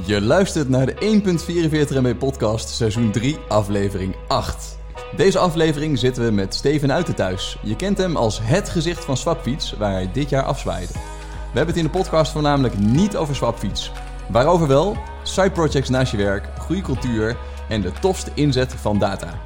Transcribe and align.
Je 0.00 0.20
luistert 0.20 0.68
naar 0.68 0.86
de 0.86 1.22
1.44 1.90 2.00
MB 2.00 2.18
podcast, 2.18 2.68
seizoen 2.68 3.10
3, 3.10 3.38
aflevering 3.48 4.14
8. 4.28 4.78
Deze 5.16 5.38
aflevering 5.38 5.98
zitten 5.98 6.24
we 6.24 6.30
met 6.30 6.54
Steven 6.54 6.92
Uiten 6.92 7.14
thuis. 7.14 7.58
Je 7.62 7.76
kent 7.76 7.98
hem 7.98 8.16
als 8.16 8.38
het 8.42 8.68
gezicht 8.68 9.04
van 9.04 9.16
Swapfiets, 9.16 9.72
waar 9.72 9.92
hij 9.92 10.10
dit 10.12 10.28
jaar 10.28 10.42
afzwaaide. 10.42 10.92
We 10.92 11.58
hebben 11.58 11.74
het 11.74 11.76
in 11.76 11.90
de 11.90 11.98
podcast 11.98 12.32
voornamelijk 12.32 12.78
niet 12.78 13.16
over 13.16 13.34
Swapfiets. 13.34 13.92
Waarover 14.30 14.66
wel? 14.66 14.96
Side 15.22 15.50
projects 15.50 15.88
naast 15.88 16.10
je 16.10 16.16
werk, 16.16 16.48
goede 16.58 16.82
cultuur 16.82 17.36
en 17.68 17.80
de 17.80 17.92
tofste 18.00 18.30
inzet 18.34 18.72
van 18.72 18.98
data. 18.98 19.40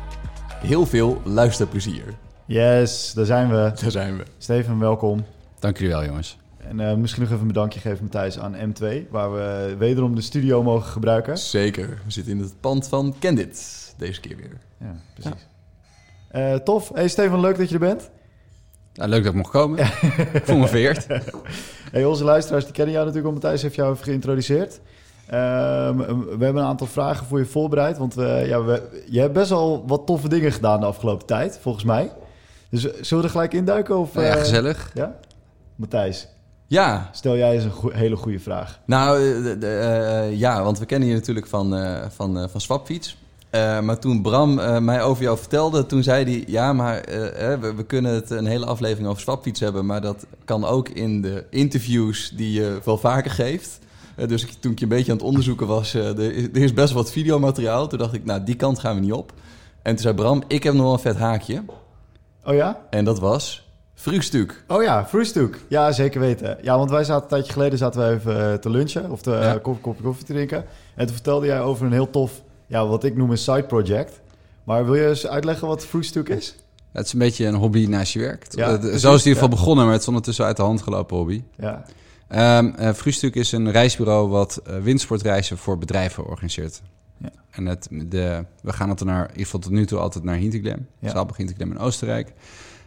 Heel 0.61 0.87
veel 0.87 1.21
luisterplezier. 1.25 2.15
Yes, 2.45 3.13
daar 3.13 3.27
zijn 3.27 3.49
we. 3.49 3.73
Daar 3.81 3.91
zijn 3.91 4.17
we. 4.17 4.25
Steven, 4.39 4.79
welkom. 4.79 5.25
Dank 5.59 5.77
jullie 5.77 5.93
wel, 5.93 6.05
jongens. 6.05 6.37
En 6.69 6.81
eh, 6.81 6.95
misschien 6.95 7.23
nog 7.23 7.31
even 7.31 7.43
een 7.43 7.53
bedankje 7.53 7.81
geven, 7.81 8.03
Matthijs, 8.03 8.39
aan 8.39 8.55
M2, 8.55 9.11
waar 9.11 9.33
we 9.33 9.75
wederom 9.79 10.15
de 10.15 10.21
studio 10.21 10.63
mogen 10.63 10.91
gebruiken. 10.91 11.39
Zeker. 11.39 11.89
We 12.05 12.11
zitten 12.11 12.33
in 12.33 12.39
het 12.39 12.61
pand 12.61 12.89
van 12.89 13.15
Candid. 13.21 13.95
Deze 13.97 14.21
keer 14.21 14.37
weer. 14.37 14.59
Ja, 14.81 14.95
precies. 15.15 15.47
Eh, 16.29 16.55
tof. 16.55 16.91
Hey 16.95 17.09
Steven, 17.09 17.41
leuk 17.41 17.57
dat 17.57 17.69
je 17.69 17.75
er 17.75 17.81
bent. 17.81 18.11
Nou, 18.95 19.11
leuk 19.11 19.23
dat 19.23 19.33
ik 19.33 19.39
mocht 19.39 19.51
komen. 19.51 19.79
ik 20.33 20.43
voel 20.45 20.59
me 20.59 20.69
vereerd. 20.69 21.07
Hey, 21.93 22.05
onze 22.05 22.25
luisteraars 22.25 22.65
die 22.65 22.73
kennen 22.73 22.95
jou 22.95 23.07
natuurlijk, 23.07 23.33
want 23.33 23.43
Matthijs 23.43 23.63
heeft 23.63 23.75
jou 23.75 23.93
even 23.93 24.05
geïntroduceerd. 24.05 24.81
Ehm, 25.27 25.97
we 25.97 26.45
hebben 26.45 26.57
een 26.57 26.69
aantal 26.69 26.87
vragen 26.87 27.27
voor 27.27 27.39
je 27.39 27.45
voorbereid, 27.45 27.99
want 27.99 28.15
we, 28.15 28.45
ja, 28.47 28.65
we, 28.65 29.05
je 29.09 29.21
hebt 29.21 29.33
best 29.33 29.49
wel 29.49 29.85
wat 29.87 30.07
toffe 30.07 30.29
dingen 30.29 30.53
gedaan 30.53 30.81
de 30.81 30.87
afgelopen 30.87 31.27
tijd, 31.27 31.59
volgens 31.61 31.85
mij. 31.85 32.13
Dus 32.71 32.85
eh, 32.85 32.93
zullen 33.01 33.23
we 33.23 33.29
er 33.29 33.35
gelijk 33.35 33.55
induiken? 33.55 33.99
Of, 33.99 34.15
ja, 34.15 34.21
eh, 34.21 34.33
gezellig. 34.33 34.91
Ja? 34.95 35.17
Matthijs, 35.77 36.29
Ja, 36.69 37.09
stel 37.13 37.37
jij 37.37 37.55
eens 37.55 37.65
een 37.65 37.93
hele 37.93 38.17
goede 38.17 38.39
vraag. 38.41 38.81
Nou, 38.87 39.19
eh, 39.19 39.43
de- 39.43 39.59
de, 39.59 39.67
eh, 39.67 40.39
ja, 40.39 40.63
want 40.63 40.79
we 40.79 40.87
kennen 40.87 41.09
je 41.09 41.15
natuurlijk 41.15 41.47
van, 41.47 41.77
eh, 41.77 42.03
van, 42.09 42.49
van 42.51 42.61
Swapfiets. 42.61 43.17
Maar 43.83 43.99
toen 43.99 44.23
Bram 44.23 44.55
mij 44.85 45.03
over 45.03 45.23
jou 45.23 45.39
vertelde, 45.39 45.87
toen 45.87 46.03
zei 46.03 46.25
hij... 46.25 46.45
Ja, 46.47 46.73
maar 46.73 47.01
we, 47.61 47.73
we 47.77 47.85
kunnen 47.85 48.15
het 48.15 48.31
een 48.31 48.47
hele 48.47 48.67
aflevering 48.67 49.09
over 49.09 49.21
Swapfiets 49.23 49.61
hebben... 49.61 49.87
maar 49.87 50.01
dat 50.01 50.27
kan 50.45 50.65
ook 50.65 50.89
in 50.89 51.23
de 51.23 51.45
interviews 51.51 52.33
die 52.35 52.53
je 52.53 52.79
wel 52.85 52.99
vaker 52.99 53.31
geeft. 53.31 53.79
Dus 54.27 54.47
toen 54.61 54.73
ik 54.73 54.79
je 54.79 54.85
een 54.85 54.91
beetje 54.91 55.13
aan 55.13 55.19
het 55.19 55.27
onderzoeken 55.27 55.67
was... 55.67 55.95
er, 55.95 56.19
is, 56.21 56.43
er 56.45 56.57
is 56.63 56.73
best 56.73 56.93
wat 56.93 57.13
videomateriaal. 57.13 57.87
Toen 57.89 57.99
dacht 57.99 58.13
ik, 58.15 58.25
nou, 58.25 58.45
die 58.45 58.55
kant 58.57 58.79
gaan 58.79 58.95
we 58.95 59.01
niet 59.01 59.13
op. 59.13 59.33
En 59.83 59.93
toen 59.93 60.03
zei 60.03 60.15
Bram, 60.15 60.43
ik 60.47 60.63
heb 60.63 60.75
nog 60.75 60.83
wel 60.83 60.93
een 60.93 60.99
vet 60.99 61.17
haakje. 61.17 61.63
Oh 62.45 62.55
ja? 62.55 62.81
En 62.91 63.05
dat 63.05 63.19
was... 63.19 63.66
Vraagstuk. 63.99 64.65
Oh 64.69 64.83
ja, 64.83 65.07
Vroestuk. 65.07 65.61
Ja, 65.69 65.93
zeker 65.93 66.21
weten. 66.21 66.59
Ja, 66.63 66.77
want 66.79 66.91
wij 66.91 67.05
zaten 67.05 67.23
een 67.23 67.29
tijdje 67.29 67.53
geleden 67.53 67.79
zaten 67.79 68.09
we 68.09 68.15
even 68.15 68.53
eh, 68.53 68.59
te 68.59 68.71
lunchen 68.71 69.11
of 69.11 69.23
te 69.23 69.31
Ja. 69.31 69.55
eh, 69.55 69.63
kop- 69.63 69.83
kopje 69.83 70.03
koffie 70.03 70.25
te 70.25 70.33
drinken. 70.33 70.65
En 70.95 71.05
toen 71.07 71.15
vertelde 71.15 71.47
jij 71.47 71.61
over 71.61 71.87
een 71.87 71.93
heel 71.93 72.11
tof, 72.11 72.43
ja, 72.67 72.87
wat 72.87 73.05
ik 73.05 73.17
noem 73.17 73.31
een 73.31 73.39
side 73.39 73.63
project. 73.65 74.21
Maar 74.65 74.85
wil 74.85 74.95
je 74.95 75.09
eens 75.09 75.27
uitleggen 75.27 75.69
wat 75.69 75.87
Vroestuk 75.87 76.29
is? 76.29 76.57
Het 76.93 77.07
is 77.07 77.13
een 77.13 77.19
beetje 77.19 77.47
een 77.47 77.55
hobby 77.55 77.87
naast 77.87 78.13
je 78.13 78.19
werk. 78.19 78.47
Ja, 78.51 78.77
precies, 78.79 78.83
Zo 78.83 78.95
is 78.95 79.03
het 79.03 79.05
in 79.05 79.13
ieder 79.29 79.33
geval 79.33 79.49
begonnen, 79.49 79.85
maar 79.85 79.93
het 79.93 80.03
is 80.03 80.09
ondertussen 80.09 80.45
uit 80.45 80.57
de 80.57 80.63
hand 80.63 80.83
gelopen 80.83 81.17
hobby. 81.17 81.43
Ja, 81.57 81.85
Ehm 82.29 82.67
eh, 82.77 82.93
Vroegstuk 82.93 83.35
is 83.35 83.53
een 83.53 83.71
reisbureau 83.71 84.29
wat 84.29 84.57
eh, 84.67 84.77
windsportreizen 84.79 85.59
voor 85.59 85.79
bedrijven 85.79 86.27
organiseert. 86.27 86.83
Ja. 87.19 87.29
En 87.51 87.67
het, 87.67 87.89
de, 87.91 88.45
we 88.63 88.73
gaan 88.73 88.89
het 88.89 89.01
er 89.01 89.07
naar, 89.07 89.23
in 89.23 89.29
ieder 89.31 89.45
geval 89.45 89.61
tot 89.61 89.71
nu 89.73 89.87
toe 89.87 89.99
altijd 89.99 90.25
naar 90.25 90.37
Hinterglemm. 90.37 90.87
Ja. 90.99 91.11
Zaalbach 91.11 91.37
Hinterglemm 91.37 91.71
in 91.71 91.79
Oostenrijk. 91.79 92.33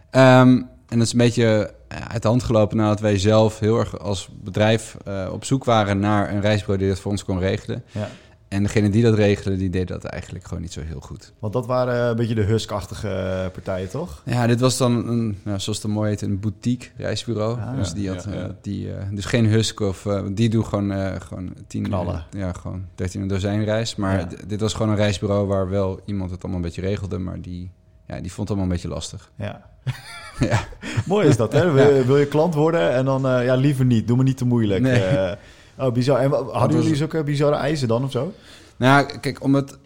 Ehm, 0.09 0.61
en 0.90 0.98
dat 0.98 1.08
is 1.08 1.12
een 1.14 1.18
beetje 1.20 1.73
eh, 1.88 1.98
uit 2.08 2.22
de 2.22 2.28
hand 2.28 2.44
gelopen 2.44 2.78
nadat 2.78 3.00
wij 3.00 3.18
zelf 3.18 3.59
heel 3.59 3.80
erg 3.80 4.00
als 4.00 4.30
bedrijf 4.44 4.98
eh, 5.06 5.30
op 5.32 5.45
zoek 5.45 5.64
waren 5.64 6.00
naar 6.00 6.34
een 6.34 6.42
reisbureau 6.42 6.80
die 6.80 6.90
dat 6.90 7.00
voor 7.00 7.12
ons 7.12 7.23
kon 7.23 7.40
regelen. 7.40 7.84
ja. 7.92 8.09
En 8.48 8.64
degene 8.64 8.90
die 8.90 9.04
dat 9.04 9.14
regelde, 9.14 9.58
die 9.58 9.70
deed 9.70 9.88
dat 9.88 10.04
eigenlijk 10.04 10.45
gewoon 10.45 10.61
niet 10.61 10.73
zo 10.73 10.82
heel 10.82 10.99
goed. 10.99 11.33
Want 11.39 11.54
dat 11.54 11.66
waren 11.66 12.10
een 12.10 12.16
beetje 12.16 12.36
de 12.36 12.42
Husk-achtige 12.44 13.08
eh, 13.10 13.52
partijen, 13.52 13.89
toch? 13.89 14.22
Ja, 14.26 14.48
dit 14.48 14.60
was 14.60 14.78
dan, 14.78 15.08
een, 15.08 15.38
nou, 15.44 15.60
zoals 15.60 15.82
het 15.83 15.92
mooi 15.92 16.10
heet, 16.10 16.22
een 16.22 16.39
boutique 16.39 16.89
reisbureau. 16.98 17.60
Ah, 17.60 17.76
dus, 17.76 17.94
die 17.94 18.10
had, 18.10 18.23
ja, 18.23 18.33
ja. 18.33 18.42
eh, 18.44 18.49
die, 18.61 18.94
eh, 18.94 19.05
dus 19.11 19.26
geen 19.26 19.45
Husk 19.45 19.80
of... 19.80 20.05
eh, 20.05 20.22
die 20.32 20.49
doen 20.49 20.66
gewoon, 20.66 20.92
eh, 20.92 21.16
gewoon 21.22 21.54
tien... 21.67 21.83
Knallen. 21.83 22.26
eh, 22.32 22.39
ja, 22.39 22.52
gewoon 22.54 22.86
13 22.95 23.22
een 23.22 23.28
dozijn 23.28 23.64
reis. 23.64 23.95
Maar 23.95 24.28
dit 24.48 24.61
was 24.61 24.73
gewoon 24.73 24.89
een 24.89 24.95
reisbureau 24.98 25.48
waar 25.48 25.70
wel 25.70 25.99
iemand 26.05 26.32
het 26.32 26.42
allemaal 26.42 26.60
een 26.61 26.66
beetje 26.66 26.82
regelde. 26.82 27.17
Maar 27.17 27.42
die, 27.42 27.72
ja, 28.09 28.21
die 28.21 28.31
vond 28.33 28.49
het 28.49 28.58
allemaal 28.58 28.64
een 28.65 28.81
beetje 28.81 28.87
lastig. 28.95 29.31
Ja. 29.36 29.61
ja. 30.49 30.59
Mooi 31.05 31.27
is 31.27 31.37
dat, 31.37 31.53
hè? 31.53 31.71
Wil, 31.71 32.05
wil 32.05 32.17
je 32.17 32.25
klant 32.27 32.53
worden 32.53 32.93
en 32.93 33.05
dan, 33.05 33.27
eh, 33.27 33.45
ja, 33.45 33.55
liever 33.55 33.86
niet. 33.86 34.08
Doe 34.08 34.17
me 34.17 34.23
niet 34.23 34.37
te 34.37 34.45
moeilijk. 34.45 34.81
Nee. 34.81 35.03
Eh, 35.03 35.36
oh, 35.77 35.93
bizar. 35.93 36.19
En 36.19 36.31
hadden 36.31 36.52
was- 36.61 36.71
jullie 36.83 36.95
zulke 36.95 37.23
bizarre 37.23 37.55
eisen 37.55 37.87
dan 37.87 38.03
of 38.03 38.11
zo? 38.11 38.33
Nou, 38.77 39.17
kijk, 39.19 39.43
omdat... 39.43 39.77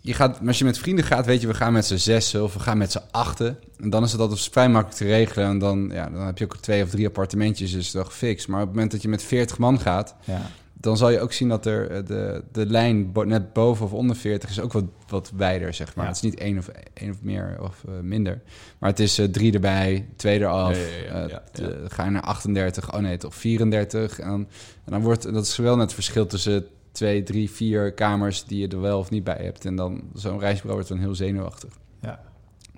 Je 0.00 0.14
gaat, 0.14 0.38
als 0.46 0.58
je 0.58 0.64
met 0.64 0.78
vrienden 0.78 1.04
gaat, 1.04 1.26
weet 1.26 1.40
je, 1.40 1.46
we 1.46 1.54
gaan 1.54 1.72
met 1.72 1.86
z'n 1.86 1.96
zessen 1.96 2.42
of 2.42 2.54
we 2.54 2.60
gaan 2.60 2.78
met 2.78 2.92
z'n 2.92 3.00
achten. 3.10 3.58
En 3.80 3.90
dan 3.90 4.02
is 4.04 4.12
het 4.12 4.20
altijd 4.20 4.40
vrij 4.40 4.68
makkelijk 4.68 4.98
te 4.98 5.04
regelen. 5.06 5.46
En 5.48 5.58
dan, 5.58 5.90
ja, 5.92 6.10
dan 6.10 6.26
heb 6.26 6.38
je 6.38 6.44
ook 6.44 6.56
twee 6.56 6.82
of 6.82 6.90
drie 6.90 7.06
appartementjes, 7.06 7.72
dus 7.72 7.90
dat 7.90 8.06
gefixt. 8.06 8.48
Maar 8.48 8.60
op 8.60 8.66
het 8.66 8.74
moment 8.74 8.92
dat 8.92 9.02
je 9.02 9.08
met 9.08 9.22
40 9.22 9.58
man 9.58 9.80
gaat, 9.80 10.14
Ja. 10.24 10.40
Dan 10.80 10.96
zal 10.96 11.10
je 11.10 11.20
ook 11.20 11.32
zien 11.32 11.48
dat 11.48 11.66
er 11.66 11.90
eh, 11.90 12.06
de, 12.06 12.44
de 12.52 12.66
lijn 12.66 13.12
bo- 13.12 13.22
net 13.22 13.52
boven 13.52 13.84
of 13.84 13.92
onder 13.92 14.16
40 14.16 14.50
is 14.50 14.60
ook 14.60 14.72
wat, 14.72 14.84
wat 15.08 15.32
wijder, 15.36 15.74
zeg 15.74 15.94
maar. 15.94 16.04
Ja. 16.04 16.10
Het 16.10 16.24
is 16.24 16.30
niet 16.30 16.38
één 16.40 16.58
of, 16.58 16.68
één 16.94 17.10
of 17.10 17.22
meer 17.22 17.56
of 17.60 17.84
eh, 17.88 17.92
minder. 18.02 18.40
Maar 18.78 18.90
het 18.90 19.00
is 19.00 19.18
eh, 19.18 19.26
drie 19.26 19.52
erbij, 19.52 20.08
twee 20.16 20.40
eraf. 20.40 20.78
Ja, 21.08 21.26
ja, 21.26 21.42
ga 21.88 22.04
je 22.04 22.10
naar 22.10 22.22
38, 22.22 22.94
oh 22.94 23.00
nee, 23.00 23.16
toch 23.16 23.34
34. 23.34 24.18
En 24.20 24.28
dan, 24.28 24.48
en 24.84 24.92
dan 24.92 25.02
wordt, 25.02 25.32
dat 25.32 25.44
is 25.44 25.56
wel 25.56 25.74
net 25.74 25.84
het 25.84 25.94
verschil 25.94 26.26
tussen 26.26 26.66
twee, 26.92 27.22
drie, 27.22 27.50
vier 27.50 27.92
kamers 27.92 28.44
die 28.44 28.58
je 28.58 28.68
er 28.68 28.80
wel 28.80 28.98
of 28.98 29.10
niet 29.10 29.24
bij 29.24 29.38
hebt. 29.42 29.64
En 29.64 29.76
dan 29.76 30.02
zo'n 30.14 30.38
reisbureau 30.38 30.74
wordt 30.74 30.88
dan 30.88 30.98
heel 30.98 31.14
zenuwachtig. 31.14 31.72
Ja. 32.00 32.20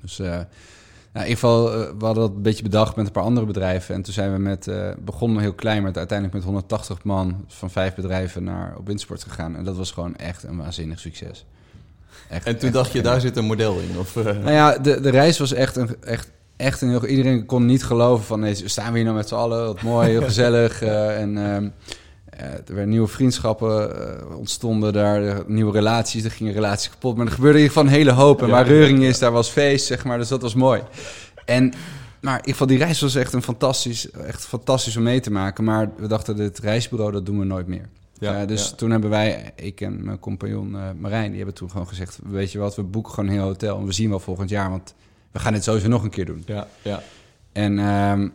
Dus 0.01 0.21
nou, 1.13 1.27
in 1.27 1.31
ieder 1.31 1.49
geval, 1.49 1.73
eh, 1.73 1.91
we 1.99 2.05
hadden 2.05 2.23
dat 2.23 2.37
een 2.37 2.43
beetje 2.43 2.63
bedacht 2.63 2.97
met 2.97 3.07
een 3.07 3.13
paar 3.13 3.23
andere 3.23 3.47
bedrijven. 3.47 3.95
En 3.95 4.03
toen 4.03 4.13
zijn 4.13 4.33
we 4.33 4.39
met, 4.39 4.69
eh 4.69 4.91
begonnen 5.05 5.43
heel 5.43 5.53
klein, 5.53 5.83
maar 5.83 5.95
uiteindelijk 5.95 6.37
met 6.37 6.45
180 6.47 7.05
man 7.05 7.45
van 7.47 7.71
vijf 7.71 7.95
bedrijven 7.95 8.45
naar 8.45 8.75
op 8.79 8.87
windsport 8.87 9.23
gegaan. 9.23 9.57
En 9.57 9.65
dat 9.65 9.77
was 9.77 9.91
gewoon 9.91 10.17
echt 10.17 10.43
een 10.43 10.57
waanzinnig 10.57 10.99
succes. 10.99 11.47
Echt, 12.29 12.47
En 12.47 12.57
toen 12.59 12.65
echt 12.65 12.73
dacht 12.73 12.93
je, 12.93 13.03
daar 13.03 13.21
zit 13.21 13.37
een 13.37 13.45
model 13.45 13.79
in? 13.79 13.99
Of, 13.99 14.17
eh, 14.17 14.25
Nou 14.25 14.51
ja, 14.51 14.79
de, 14.79 15.01
de 15.01 15.11
reis 15.11 15.39
was 15.39 15.53
echt 15.53 15.77
een, 15.77 16.03
echt, 16.03 16.31
echt 16.57 16.81
een 16.81 16.89
heel... 16.89 17.07
Iedereen 17.07 17.47
kon 17.47 17.67
niet 17.67 17.85
geloven 17.85 18.25
van... 18.25 18.41
Nee, 18.41 18.69
staan 18.69 18.91
we 18.91 18.97
hier 18.97 19.05
nou 19.05 19.17
met 19.17 19.29
z'n 19.29 19.35
allen? 19.35 19.67
Wat 19.67 19.83
mooi, 19.83 20.09
heel 20.09 20.23
gezellig. 20.33 20.83
en 20.83 21.39
ehm, 21.39 21.65
eh, 21.65 21.71
er 22.45 22.63
werden 22.75 22.89
nieuwe 22.89 23.07
vriendschappen 23.09 23.97
eh, 24.31 24.37
ontstonden 24.37 24.93
daar. 24.93 25.23
er- 25.23 25.45
nieuwe 25.47 25.73
relaties, 25.73 26.25
er 26.25 26.31
gingen 26.31 26.53
relaties 26.53 26.91
kapot. 26.91 27.17
Maar 27.17 27.27
er 27.27 27.33
gebeurde 27.33 27.59
in 27.59 27.65
ieder 27.65 27.77
geval 27.77 27.91
een 27.93 27.97
hele 27.99 28.13
hoop. 28.13 28.43
En 28.43 28.49
waar 28.49 28.65
ja, 28.67 28.73
reuring 28.73 29.03
ja. 29.03 29.09
is, 29.09 29.19
daar 29.19 29.33
was 29.33 29.49
feest, 29.49 29.87
zeg 29.87 30.05
maar. 30.05 30.19
Dus 30.19 30.29
dat 30.29 30.43
was 30.43 30.55
mooi. 30.55 30.83
En... 31.45 31.73
Maar 32.21 32.33
in 32.35 32.39
ieder 32.39 32.53
geval, 32.53 32.67
die 32.67 32.79
reis 32.79 33.01
was 33.01 33.15
echt 33.15 33.33
een 33.33 33.43
fantastisch, 33.43 34.11
echt 34.11 34.45
fantastisch 34.47 34.97
om 34.97 35.03
mee 35.03 35.21
te 35.21 35.31
maken. 35.31 35.65
Maar 35.65 35.91
we 35.97 36.07
dachten, 36.07 36.37
dit 36.37 36.59
reisbureau, 36.59 37.13
dat 37.13 37.27
doen 37.27 37.39
we 37.39 37.45
nooit 37.45 37.67
meer. 37.67 37.89
Ja, 38.19 38.41
Eh, 38.41 38.47
dus 38.47 38.69
ja. 38.69 38.75
toen 38.77 38.91
hebben 38.91 39.11
wij, 39.11 39.53
ik 39.57 39.81
en 39.81 40.05
mijn 40.05 40.19
compagnon 40.19 40.77
eh, 40.77 40.83
Marijn, 40.99 41.29
die 41.29 41.37
hebben 41.37 41.55
toen 41.55 41.71
gewoon 41.71 41.89
gezegd: 41.89 42.19
Weet 42.31 42.53
je 42.53 42.59
wat, 42.59 42.77
we 42.77 42.83
boeken 42.83 43.13
gewoon 43.13 43.29
een 43.31 43.37
heel 43.37 43.45
hotel 43.45 43.79
en 43.79 43.85
we 43.87 43.93
zien 43.93 44.09
wel 44.11 44.21
volgend 44.21 44.51
jaar, 44.51 44.71
want 44.71 44.95
we 45.33 45.39
gaan 45.39 45.53
dit 45.53 45.65
sowieso 45.65 45.89
nog 45.89 46.03
een 46.03 46.11
keer 46.11 46.27
doen. 46.27 46.43
ja, 46.47 46.67
ja. 46.83 47.03
En, 47.53 47.79
ehm, 47.79 48.29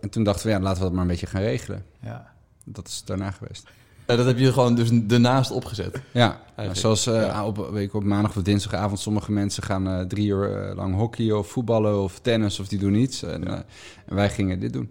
en 0.00 0.10
toen 0.10 0.24
dachten 0.24 0.46
we: 0.46 0.52
ja, 0.52 0.60
laten 0.60 0.78
we 0.78 0.84
dat 0.84 0.92
maar 0.92 1.02
een 1.02 1.08
beetje 1.08 1.26
gaan 1.26 1.42
regelen. 1.42 1.84
Ja. 2.02 2.34
Dat 2.68 2.88
is 2.88 3.02
daarna 3.04 3.30
geweest. 3.30 3.68
Eh, 4.06 4.16
dat 4.16 4.26
heb 4.26 4.38
je 4.38 4.52
gewoon 4.52 4.74
dus 4.74 4.90
ernaast 5.08 5.50
opgezet. 5.50 6.00
Ja, 6.12 6.40
Eigenlijk, 6.46 6.76
zoals 6.76 7.06
eh, 7.06 7.26
ja. 7.26 7.46
op, 7.46 7.68
weet 7.72 7.86
ik, 7.86 7.94
op 7.94 8.04
maandag 8.04 8.36
of 8.36 8.42
dinsdagavond, 8.42 9.00
sommige 9.00 9.32
mensen 9.32 9.62
gaan 9.62 9.88
eh, 9.88 10.00
drie 10.00 10.26
uur 10.26 10.68
eh, 10.68 10.76
lang 10.76 10.94
hockeyen 10.94 11.38
of 11.38 11.48
voetballen 11.48 12.02
of 12.02 12.18
tennis 12.20 12.60
of 12.60 12.68
die 12.68 12.78
doen 12.78 12.94
iets. 12.94 13.22
En, 13.22 13.46
eh, 13.46 13.58
wij 14.06 14.30
gingen 14.30 14.60
dit 14.60 14.72
doen. 14.72 14.90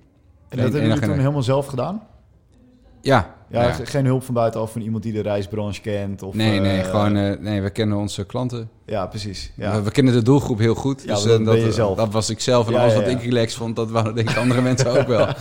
En 0.50 0.58
dat 0.58 0.60
hebben 0.60 0.82
jullie 0.82 1.00
toen 1.00 1.18
helemaal 1.18 1.44
zelf 1.44 1.66
gedaan? 1.66 2.04
Ja, 3.02 3.36
Ja, 3.50 3.64
ja. 3.64 3.72
ge- 3.72 3.86
geen 3.86 4.06
hulp 4.06 4.24
van 4.24 4.34
buitenaf 4.34 4.72
van 4.72 4.82
iemand 4.82 5.04
die 5.04 5.14
de 5.14 5.22
reisbranche 5.22 5.82
kent? 5.82 6.22
Of, 6.24 6.34
nee, 6.36 6.60
nee, 6.60 6.80
eh, 6.80 6.86
gewoon, 6.90 7.16
eh, 7.18 7.40
nee, 7.40 7.62
we 7.62 7.70
kennen 7.70 7.98
onze 7.98 8.26
klanten. 8.26 8.70
Ja, 8.86 9.06
precies. 9.08 9.52
Ja. 9.56 9.76
We, 9.76 9.82
we 9.82 9.92
kennen 9.92 10.14
de 10.14 10.22
doelgroep 10.22 10.60
heel 10.60 10.76
goed. 10.76 11.04
Ja, 11.06 11.14
dus 11.14 11.24
dat 11.24 11.48
eh, 11.56 11.66
je 11.66 11.72
zelf. 11.72 11.98
dat 11.98 12.12
was 12.12 12.30
ik 12.30 12.40
zelf. 12.40 12.68
En 12.68 12.74
Ja, 12.74 12.80
alles 12.82 12.94
wat 12.96 13.08
ik 13.08 13.22
relaxed 13.22 13.58
vond, 13.58 13.76
dat 13.76 13.92
waren 13.92 14.16
denk 14.16 14.30
ik 14.30 14.38
andere 14.38 14.62
mensen 14.62 15.00
ook 15.00 15.08
wel. 15.08 15.28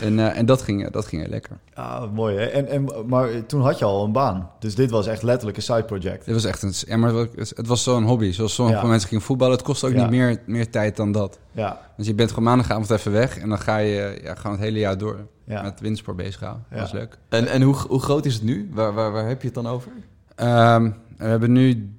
En, 0.00 0.18
en 0.34 0.46
dat, 0.46 0.62
ging, 0.62 0.90
dat 0.90 1.06
ging 1.06 1.22
heel 1.22 1.30
lekker. 1.30 1.56
Ah, 1.74 2.12
mooi 2.12 2.36
hè. 2.36 2.44
En, 2.44 2.68
en, 2.68 2.88
maar 3.06 3.46
toen 3.46 3.60
had 3.62 3.78
je 3.78 3.84
al 3.84 4.04
een 4.04 4.12
baan. 4.12 4.50
Dus 4.58 4.74
dit 4.74 4.90
was 4.90 5.06
echt 5.06 5.22
letterlijk 5.22 5.56
een 5.56 5.62
side 5.62 5.84
project. 5.84 6.26
Het 6.26 6.34
was 6.34 6.44
echt 6.44 6.62
een... 6.62 6.72
Ja, 6.86 6.96
maar 6.96 7.12
het 7.54 7.66
was 7.66 7.82
zo'n 7.82 8.04
hobby. 8.04 8.32
Zoals 8.32 8.54
sommige 8.54 8.86
mensen 8.86 9.08
gingen 9.08 9.24
voetballen. 9.24 9.56
Het 9.56 9.64
kost 9.64 9.84
ook 9.84 9.92
niet 9.94 10.10
meer, 10.10 10.42
meer 10.46 10.70
tijd 10.70 10.96
dan 10.96 11.12
dat. 11.12 11.38
Ja, 11.52 11.80
Dus 11.96 12.06
je 12.06 12.14
bent 12.14 12.28
gewoon 12.28 12.44
maandagavond 12.44 12.90
even 12.90 13.12
weg. 13.12 13.38
En 13.38 13.48
dan 13.48 13.58
ga 13.58 13.76
je 13.76 14.20
ja, 14.22 14.34
gewoon 14.34 14.52
het 14.56 14.64
hele 14.64 14.78
jaar 14.78 14.98
door 14.98 15.16
met 15.46 15.80
windsport 15.80 16.16
bezig 16.16 16.40
houden. 16.40 16.64
Dat 16.70 16.86
is 16.86 16.92
leuk. 16.92 17.18
En, 17.30 17.46
en 17.46 17.62
hoe, 17.62 17.74
hoe 17.74 18.00
groot 18.00 18.24
is 18.24 18.34
het 18.34 18.42
nu? 18.42 18.68
Waar, 18.72 18.92
waar, 18.92 19.12
waar 19.12 19.28
heb 19.28 19.40
je 19.40 19.46
het 19.46 19.54
dan 19.54 19.66
over? 19.66 19.92
Ehm, 20.34 20.90
we 21.16 21.24
hebben 21.24 21.52
nu 21.52 21.90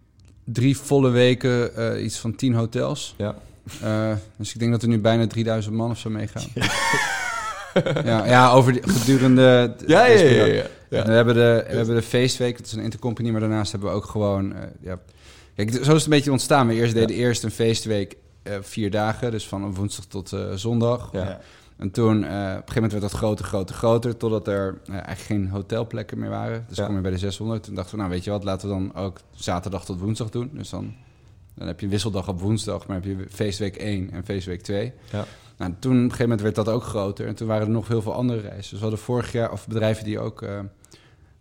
drie 0.44 0.78
volle 0.78 1.10
weken 1.10 1.76
eh, 1.76 2.04
iets 2.04 2.18
van 2.18 2.36
tien 2.36 2.54
hotels. 2.54 3.16
Ja. 3.18 3.36
Eh, 3.82 4.12
dus 4.36 4.54
ik 4.54 4.60
denk 4.60 4.72
dat 4.72 4.82
er 4.82 4.88
nu 4.88 5.00
bijna 5.00 5.28
3000 5.28 5.76
man 5.76 5.90
of 5.90 5.98
zo 5.98 6.10
meegaan. 6.10 6.44
ja, 8.04 8.26
ja, 8.26 8.52
over 8.52 8.74
die, 8.74 8.90
gedurende... 8.90 9.76
Ja, 9.88 10.06
ja, 10.06 10.20
ja. 10.20 10.30
ja, 10.30 10.46
ja. 10.46 10.64
Ja. 10.90 11.06
We, 11.06 11.12
hebben 11.12 11.34
de, 11.34 11.66
we 11.70 11.76
hebben 11.76 11.96
de 11.96 12.02
feestweek, 12.02 12.58
dat 12.58 12.66
is 12.66 12.72
een 12.72 12.84
intercompany, 12.84 13.30
maar 13.30 13.40
daarnaast 13.40 13.72
hebben 13.72 13.90
we 13.90 13.96
ook 13.96 14.06
gewoon... 14.06 14.54
eh, 14.56 14.62
ja. 14.82 15.00
Kijk, 15.56 15.72
zo 15.72 15.80
is 15.80 15.88
het 15.88 16.04
een 16.04 16.10
beetje 16.10 16.32
ontstaan. 16.32 16.68
We 16.68 16.74
eerst 16.74 16.94
deden 16.94 17.16
eerst 17.16 17.44
een 17.44 17.52
feestweek 17.52 18.16
eh, 18.44 18.54
vier 18.62 18.92
dagen, 18.92 19.32
dus 19.32 19.48
van 19.48 19.74
woensdag 19.74 20.06
tot 20.06 20.34
eh, 20.34 20.52
zondag. 20.54 21.10
Ja. 21.12 21.40
En 21.82 21.92
toen, 21.92 22.24
eh, 22.24 22.30
op 22.30 22.36
een 22.36 22.52
gegeven 22.52 22.74
moment 22.74 22.92
werd 22.92 23.04
dat 23.04 23.12
groter, 23.12 23.46
groter, 23.46 23.76
groter, 23.76 24.18
totdat 24.18 24.48
er 24.48 24.78
eh, 24.86 24.92
eigenlijk 24.94 25.20
geen 25.22 25.48
hotelplekken 25.50 26.20
meer 26.20 26.30
waren. 26.30 26.66
Dus 26.68 26.78
Ja. 26.78 26.86
kom 26.86 26.96
je 26.96 27.02
bij 27.02 27.12
de 27.12 27.18
600. 27.18 27.64
Toen 27.64 27.76
dachten 27.76 27.92
we, 27.94 27.98
nou 28.00 28.10
weet 28.14 28.24
je 28.24 28.32
wat, 28.32 28.44
laten 28.44 28.68
we 28.68 28.74
dan 28.74 28.96
ook 28.96 29.20
zaterdag 29.32 29.86
tot 29.86 30.00
woensdag 30.00 30.30
doen. 30.30 30.50
Dus 30.54 30.70
dan, 30.70 30.94
dan 31.56 31.68
heb 31.68 31.80
je 31.80 31.86
een 31.86 31.92
wisseldag 31.92 32.28
op 32.28 32.40
woensdag, 32.42 32.88
maar 32.88 32.96
heb 32.96 33.06
je 33.06 33.26
feestweek 33.30 33.76
1 33.76 34.12
en 34.12 34.26
feestweek 34.26 34.62
2. 34.62 34.94
Ja. 35.12 35.26
Nou, 35.58 35.74
toen 35.80 35.92
op 35.92 35.98
een 35.98 36.04
gegeven 36.04 36.24
moment 36.24 36.42
werd 36.42 36.56
dat 36.56 36.70
ook 36.70 36.84
groter. 36.84 37.28
En 37.28 37.36
toen 37.36 37.48
waren 37.48 37.66
er 37.68 37.74
nog 37.74 37.88
heel 37.88 38.02
veel 38.02 38.14
andere 38.14 38.40
reizen. 38.40 38.62
Dus 38.62 38.72
we 38.72 38.78
hadden 38.80 39.00
vorig 39.00 39.32
jaar, 39.32 39.52
of 39.52 39.68
bedrijven 39.68 40.04
die 40.04 40.20
ook 40.20 40.42
eh, 40.42 40.60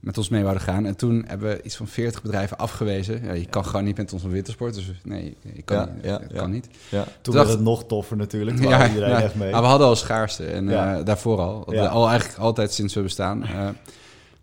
met 0.00 0.18
ons 0.18 0.28
mee 0.28 0.42
wouden 0.42 0.62
gaan. 0.62 0.86
En 0.86 0.96
toen 0.96 1.24
hebben 1.26 1.48
we 1.48 1.62
iets 1.62 1.76
van 1.76 1.86
40 1.86 2.22
bedrijven 2.22 2.58
afgewezen. 2.58 3.24
Ja, 3.24 3.32
je 3.32 3.46
kan 3.46 3.64
gewoon 3.64 3.84
niet 3.84 3.96
met 3.96 4.12
ons 4.12 4.22
een 4.22 4.30
wintersport. 4.30 4.74
Dus 4.74 4.92
nee, 5.04 5.36
je 5.54 5.62
kan, 5.62 5.76
Ja, 5.76 5.92
niet, 5.94 6.04
ja, 6.04 6.20
het 6.20 6.30
ja. 6.30 6.38
kan 6.38 6.50
niet. 6.50 6.68
Ja. 6.88 7.04
Toen 7.20 7.34
Dacht- 7.34 7.46
werd 7.46 7.48
het 7.48 7.60
nog 7.68 7.84
toffer 7.86 8.16
natuurlijk. 8.16 8.56
Toen 8.60 8.68
ja, 8.68 8.88
iedereen 8.88 9.14
echt 9.14 9.34
mee. 9.34 9.50
Maar 9.50 9.60
we 9.60 9.66
hadden 9.66 9.86
al 9.86 9.96
schaarste 9.96 10.44
en 10.46 10.68
eh, 10.68 11.04
daarvoor 11.04 11.38
al. 11.38 11.64
Al 11.88 12.08
eigenlijk 12.08 12.38
altijd 12.38 12.72
sinds 12.72 12.94
we 12.94 13.02
bestaan. 13.02 13.44
Eh, 13.50 13.68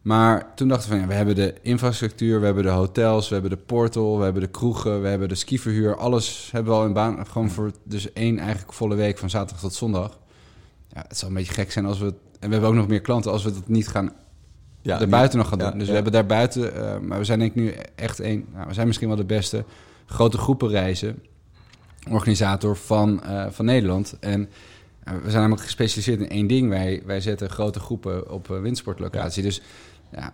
maar 0.02 0.52
toen 0.56 0.68
dachten 0.68 0.90
we 0.90 0.96
van 0.96 1.04
ja, 1.04 1.10
we 1.10 1.14
hebben 1.14 1.36
de 1.36 1.54
infrastructuur, 1.62 2.40
we 2.40 2.46
hebben 2.46 2.64
de 2.64 2.70
hotels, 2.70 3.28
we 3.28 3.34
hebben 3.34 3.52
de 3.52 3.64
portal, 3.66 4.18
we 4.18 4.24
hebben 4.24 4.42
de 4.42 4.48
kroegen, 4.48 5.02
we 5.02 5.08
hebben 5.08 5.30
de 5.30 5.36
skiverhuur. 5.36 5.96
Alles 5.96 6.50
hebben 6.52 6.74
we 6.74 6.80
al 6.80 6.86
in 6.86 6.94
baan. 6.94 7.28
Gewoon 7.28 7.50
voor 7.50 7.72
dus 7.84 8.14
één 8.14 8.40
eigenlijk 8.40 8.74
volle 8.74 8.96
week 8.96 9.18
van 9.18 9.30
zaterdag 9.30 9.60
tot 9.60 9.74
zondag. 9.74 10.20
Ja, 10.94 11.06
het 11.08 11.18
zal 11.18 11.28
een 11.28 11.34
beetje 11.34 11.54
gek 11.54 11.72
zijn 11.72 11.86
als 11.86 12.00
we 12.00 12.06
het, 12.06 12.16
en 12.40 12.48
we 12.48 12.52
hebben 12.52 12.70
ook 12.70 12.76
nog 12.76 12.88
meer 12.88 13.02
klanten 13.02 13.32
als 13.32 13.44
we 13.44 13.52
dat 13.54 13.68
niet 13.68 13.88
gaan 13.88 14.14
Ja, 14.88 14.98
daarbuiten 14.98 15.38
nog 15.38 15.48
gaan 15.48 15.58
doen. 15.58 15.78
Dus 15.78 15.88
we 15.88 15.94
hebben 15.94 16.12
daarbuiten, 16.12 16.76
eh, 16.76 17.00
maar 17.00 17.18
we 17.18 17.24
zijn 17.24 17.40
denk 17.40 17.56
ik 17.56 17.62
nu 17.62 17.74
echt 17.96 18.20
een, 18.20 18.46
nou, 18.54 18.68
we 18.68 18.74
zijn 18.74 18.88
misschien 18.88 19.08
wel 19.08 19.18
de 19.18 19.26
beste 19.26 19.64
grote 20.06 20.38
groepenreizen 20.38 21.24
organisator 22.10 22.76
van, 22.76 23.24
eh, 23.24 23.46
van 23.50 23.66
Nederland. 23.66 24.18
En 24.20 24.50
eh, 25.04 25.14
we 25.14 25.30
zijn 25.30 25.42
namelijk 25.42 25.62
gespecialiseerd 25.62 26.20
in 26.20 26.30
één 26.30 26.48
ding. 26.48 26.70
Wij, 26.70 27.02
wij 27.06 27.22
zetten 27.22 27.50
grote 27.50 27.80
groepen 27.80 28.32
op 28.32 28.48
windsportlocatie. 28.48 29.44
Dus 29.44 29.62
ja, 30.12 30.34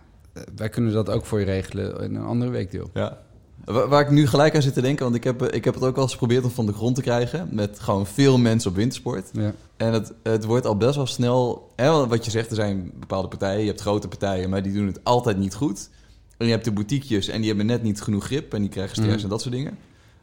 wij 0.56 0.68
kunnen 0.68 0.92
dat 0.92 1.10
ook 1.10 1.26
voor 1.26 1.38
je 1.38 1.44
regelen 1.44 2.00
in 2.00 2.14
een 2.14 2.24
andere 2.24 2.50
weekdeel. 2.50 2.90
Ja. 2.92 3.18
Wa- 3.64 3.88
Waar 3.88 4.00
ik 4.00 4.10
nu 4.10 4.26
gelijk 4.26 4.54
aan 4.54 4.62
zit 4.62 4.74
te 4.74 4.80
denken, 4.80 5.04
want 5.04 5.16
ik 5.16 5.24
heb, 5.24 5.42
ik 5.42 5.64
heb 5.64 5.74
het 5.74 5.82
ook 5.84 5.94
wel 5.94 6.02
eens 6.04 6.12
geprobeerd 6.12 6.44
om 6.44 6.50
van 6.50 6.66
de 6.66 6.72
grond 6.72 6.94
te 6.94 7.02
krijgen. 7.02 7.48
Met 7.52 7.80
gewoon 7.80 8.06
veel 8.06 8.38
mensen 8.38 8.70
op 8.70 8.76
wintersport. 8.76 9.28
Ja. 9.32 9.54
En 9.76 9.92
het, 9.92 10.12
het 10.22 10.44
wordt 10.44 10.66
al 10.66 10.76
best 10.76 10.94
wel 10.96 11.06
snel. 11.06 11.70
Hè, 11.76 12.06
wat 12.06 12.24
je 12.24 12.30
zegt, 12.30 12.50
er 12.50 12.56
zijn 12.56 12.90
bepaalde 13.00 13.28
partijen. 13.28 13.60
Je 13.60 13.66
hebt 13.66 13.80
grote 13.80 14.08
partijen, 14.08 14.50
maar 14.50 14.62
die 14.62 14.72
doen 14.72 14.86
het 14.86 15.00
altijd 15.02 15.38
niet 15.38 15.54
goed. 15.54 15.88
En 16.36 16.46
je 16.46 16.52
hebt 16.52 16.64
de 16.64 16.72
boutiquejes 16.72 17.28
en 17.28 17.38
die 17.38 17.46
hebben 17.48 17.66
net 17.66 17.82
niet 17.82 18.00
genoeg 18.02 18.24
grip. 18.24 18.54
En 18.54 18.60
die 18.60 18.70
krijgen 18.70 18.94
stress 18.96 19.14
Mhm. 19.14 19.24
en 19.24 19.28
dat 19.30 19.40
soort 19.42 19.54
dingen. 19.54 19.78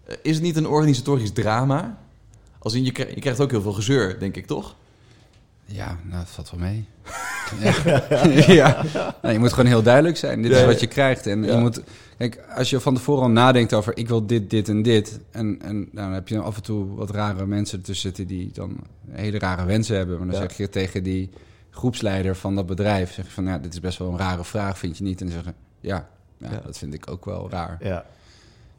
Eh, 0.05 0.15
Is 0.21 0.33
het 0.35 0.43
niet 0.43 0.55
een 0.55 0.67
organisatorisch 0.67 1.31
drama? 1.31 1.97
Als 2.59 2.73
in, 2.73 2.83
je, 2.83 2.91
krijgt, 2.91 3.13
je 3.13 3.19
krijgt 3.21 3.39
ook 3.39 3.51
heel 3.51 3.61
veel 3.61 3.73
gezeur, 3.73 4.19
denk 4.19 4.35
ik, 4.37 4.45
toch? 4.45 4.75
Ja, 5.65 5.97
nou, 6.03 6.19
dat 6.19 6.29
valt 6.29 6.51
wel 6.51 6.59
mee. 6.59 6.87
ja. 7.85 8.03
ja. 8.53 8.83
Nou, 9.21 9.33
je 9.33 9.39
moet 9.39 9.53
gewoon 9.53 9.65
heel 9.65 9.83
duidelijk 9.83 10.17
zijn. 10.17 10.41
Dit 10.41 10.51
is 10.51 10.65
wat 10.65 10.79
je 10.79 10.87
krijgt. 10.87 11.27
En 11.27 11.43
je 11.43 11.57
moet, 11.57 11.81
kijk, 12.17 12.43
als 12.55 12.69
je 12.69 12.79
van 12.79 12.95
tevoren 12.95 13.23
al 13.23 13.29
nadenkt 13.29 13.73
over 13.73 13.97
ik 13.97 14.07
wil 14.07 14.25
dit, 14.25 14.49
dit 14.49 14.69
en 14.69 14.81
dit. 14.81 15.19
En, 15.31 15.61
en 15.61 15.75
nou, 15.75 15.89
dan 15.91 16.11
heb 16.11 16.27
je 16.27 16.39
af 16.39 16.55
en 16.55 16.63
toe 16.63 16.95
wat 16.95 17.09
rare 17.09 17.45
mensen 17.45 17.77
ertussen 17.77 18.07
zitten 18.07 18.27
die 18.27 18.51
dan 18.53 18.79
hele 19.09 19.39
rare 19.39 19.65
wensen 19.65 19.95
hebben. 19.95 20.17
Maar 20.17 20.27
dan 20.27 20.35
zeg 20.35 20.57
je 20.57 20.69
tegen 20.69 21.03
die 21.03 21.29
groepsleider 21.69 22.35
van 22.35 22.55
dat 22.55 22.65
bedrijf, 22.65 23.13
zeg 23.13 23.25
je 23.25 23.31
van 23.31 23.45
ja, 23.45 23.57
dit 23.57 23.73
is 23.73 23.79
best 23.79 23.97
wel 23.97 24.09
een 24.09 24.17
rare 24.17 24.43
vraag, 24.43 24.77
vind 24.77 24.97
je 24.97 25.03
niet? 25.03 25.21
En 25.21 25.25
dan 25.25 25.35
zeggen 25.35 25.53
ja, 25.79 26.09
ja, 26.37 26.51
Ja. 26.51 26.61
dat 26.65 26.77
vind 26.77 26.93
ik 26.93 27.11
ook 27.11 27.25
wel 27.25 27.49
raar. 27.49 27.77
Ja. 27.81 28.05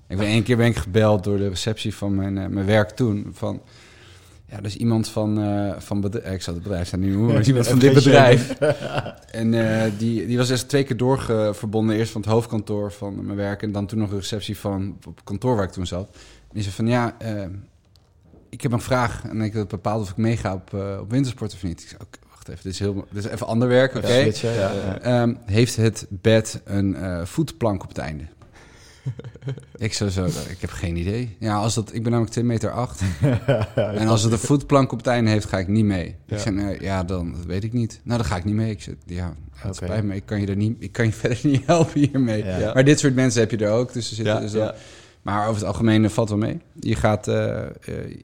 Ik 0.07 0.19
ben 0.19 0.27
één 0.27 0.43
keer 0.43 0.57
ben 0.57 0.67
ik 0.67 0.77
gebeld 0.77 1.25
door 1.25 1.37
de 1.37 1.49
receptie 1.49 1.95
van 1.95 2.15
mijn, 2.15 2.39
eh, 2.39 2.47
mijn 2.47 2.67
werk 2.67 2.91
toen. 2.91 3.31
Van, 3.33 3.63
ja, 4.53 4.61
dus 4.61 4.77
iemand 4.77 5.09
van, 5.09 5.43
eh 5.43 5.81
van 5.81 6.01
bedrijf, 6.01 6.35
ik 6.35 6.43
zal 6.43 6.55
het 6.55 6.63
bedrijf 6.63 6.89
zijn 6.89 7.27
maar 7.27 7.41
is 7.41 7.47
iemand 7.53 7.69
van 7.69 7.79
dit 7.79 7.95
bedrijf. 7.95 8.51
En 9.31 9.55
eh, 9.55 9.91
die, 9.99 10.27
die 10.27 10.37
was 10.37 10.51
eerst 10.51 10.69
twee 10.69 10.85
keer 10.85 10.97
doorverbonden. 10.97 11.97
Eerst 11.97 12.13
van 12.13 12.21
het 12.21 12.31
hoofdkantoor 12.31 12.93
van 12.93 13.25
mijn 13.25 13.37
werk 13.37 13.63
en 13.63 13.73
dan 13.73 13.87
toen 13.87 13.99
nog 13.99 14.11
de 14.11 14.17
receptie 14.17 14.59
van 14.59 14.97
op 15.07 15.17
het 15.17 15.25
kantoor 15.25 15.57
waar 15.57 15.65
ik 15.65 15.71
toen 15.71 15.87
zat. 15.87 16.09
En 16.13 16.53
die 16.53 16.63
zei 16.63 16.75
van 16.75 16.87
ja, 16.87 17.15
eh, 17.19 17.45
ik 18.49 18.61
heb 18.61 18.73
een 18.73 18.81
vraag 18.81 19.25
en 19.25 19.41
ik 19.41 19.53
wil 19.53 19.67
bepaald 19.67 20.03
of 20.03 20.11
ik 20.11 20.17
meega 20.17 20.55
op, 20.55 20.75
eh, 20.75 20.99
op 21.01 21.11
wintersport 21.11 21.55
of 21.55 21.63
niet. 21.63 21.83
Ik 21.83 21.89
zei, 21.89 22.01
wacht 22.31 22.49
even, 22.49 22.63
dit 22.63 22.73
is, 22.73 22.79
heel, 22.79 23.07
dit 23.11 23.25
is 23.25 23.31
even 23.31 23.47
ander 23.47 23.69
werk, 23.69 23.95
oké. 23.95 24.15
Ja, 24.15 24.33
ja. 24.43 24.99
Ehm, 24.99 25.35
heeft 25.45 25.77
het 25.77 26.07
bed 26.09 26.61
een 26.65 26.95
eh, 26.97 27.25
voetplank 27.25 27.83
op 27.83 27.89
het 27.89 27.99
einde? 27.99 28.25
ik 29.77 29.93
zo 29.93 30.09
zo, 30.09 30.25
ik 30.25 30.57
heb 30.61 30.71
geen 30.71 30.97
idee. 30.97 31.37
Ja, 31.39 31.57
als 31.57 31.75
dat, 31.75 31.89
ik 31.95 32.03
ben 32.03 32.11
namelijk 32.11 32.33
2 32.33 32.45
meter 32.45 32.71
8. 32.71 33.01
en 33.75 34.09
als 34.09 34.23
het 34.23 34.33
een 34.33 34.39
voetplank 34.39 34.93
op 34.93 34.99
het 34.99 35.07
einde 35.07 35.31
heeft, 35.31 35.47
ga 35.47 35.59
ik 35.59 35.69
niet 35.69 35.85
mee. 35.85 36.15
Ja. 36.27 36.37
Ik 36.37 36.43
zei, 36.43 36.55
nee, 36.55 36.81
ja, 36.81 37.05
dan 37.05 37.33
dat 37.33 37.45
weet 37.45 37.65
ik 37.65 37.73
niet. 37.73 38.01
Nou, 38.03 38.19
dan 38.19 38.27
ga 38.29 38.37
ik 38.37 38.45
niet 38.45 38.55
mee. 38.55 38.71
Ik 38.71 38.83
zei, 38.83 38.97
ja, 39.07 39.35
het 39.55 39.77
spijt 39.77 40.05
me, 40.05 40.15
ik 40.15 40.27
kan 40.27 40.41
je 40.41 40.47
er 40.47 40.57
niet, 40.57 40.77
ik 40.79 40.93
kan 40.93 41.05
je 41.05 41.13
verder 41.23 41.39
niet 41.43 41.67
helpen 41.67 42.01
hiermee. 42.01 42.45
Ja. 42.45 42.59
Ja. 42.59 42.75
Maar 42.75 42.85
dit 42.85 42.99
soort 42.99 43.15
mensen 43.15 43.41
heb 43.41 43.51
je 43.51 43.57
er 43.57 43.71
ook. 43.73 43.93
Dus 43.93 44.09
er 44.11 44.17
zitten, 44.17 44.35
Ja, 44.35 44.41
dus 44.41 44.53
dan- 44.53 44.63
ja. 44.63 44.75
Maar 45.23 45.43
over 45.43 45.55
het 45.55 45.65
algemeen 45.65 46.05
eh, 46.05 46.11
valt 46.11 46.29
wel 46.29 46.39
mee. 46.39 46.61
Je 46.81 46.95
gaat, 46.95 47.29
eh, 47.29 47.61
eh, 47.65 47.71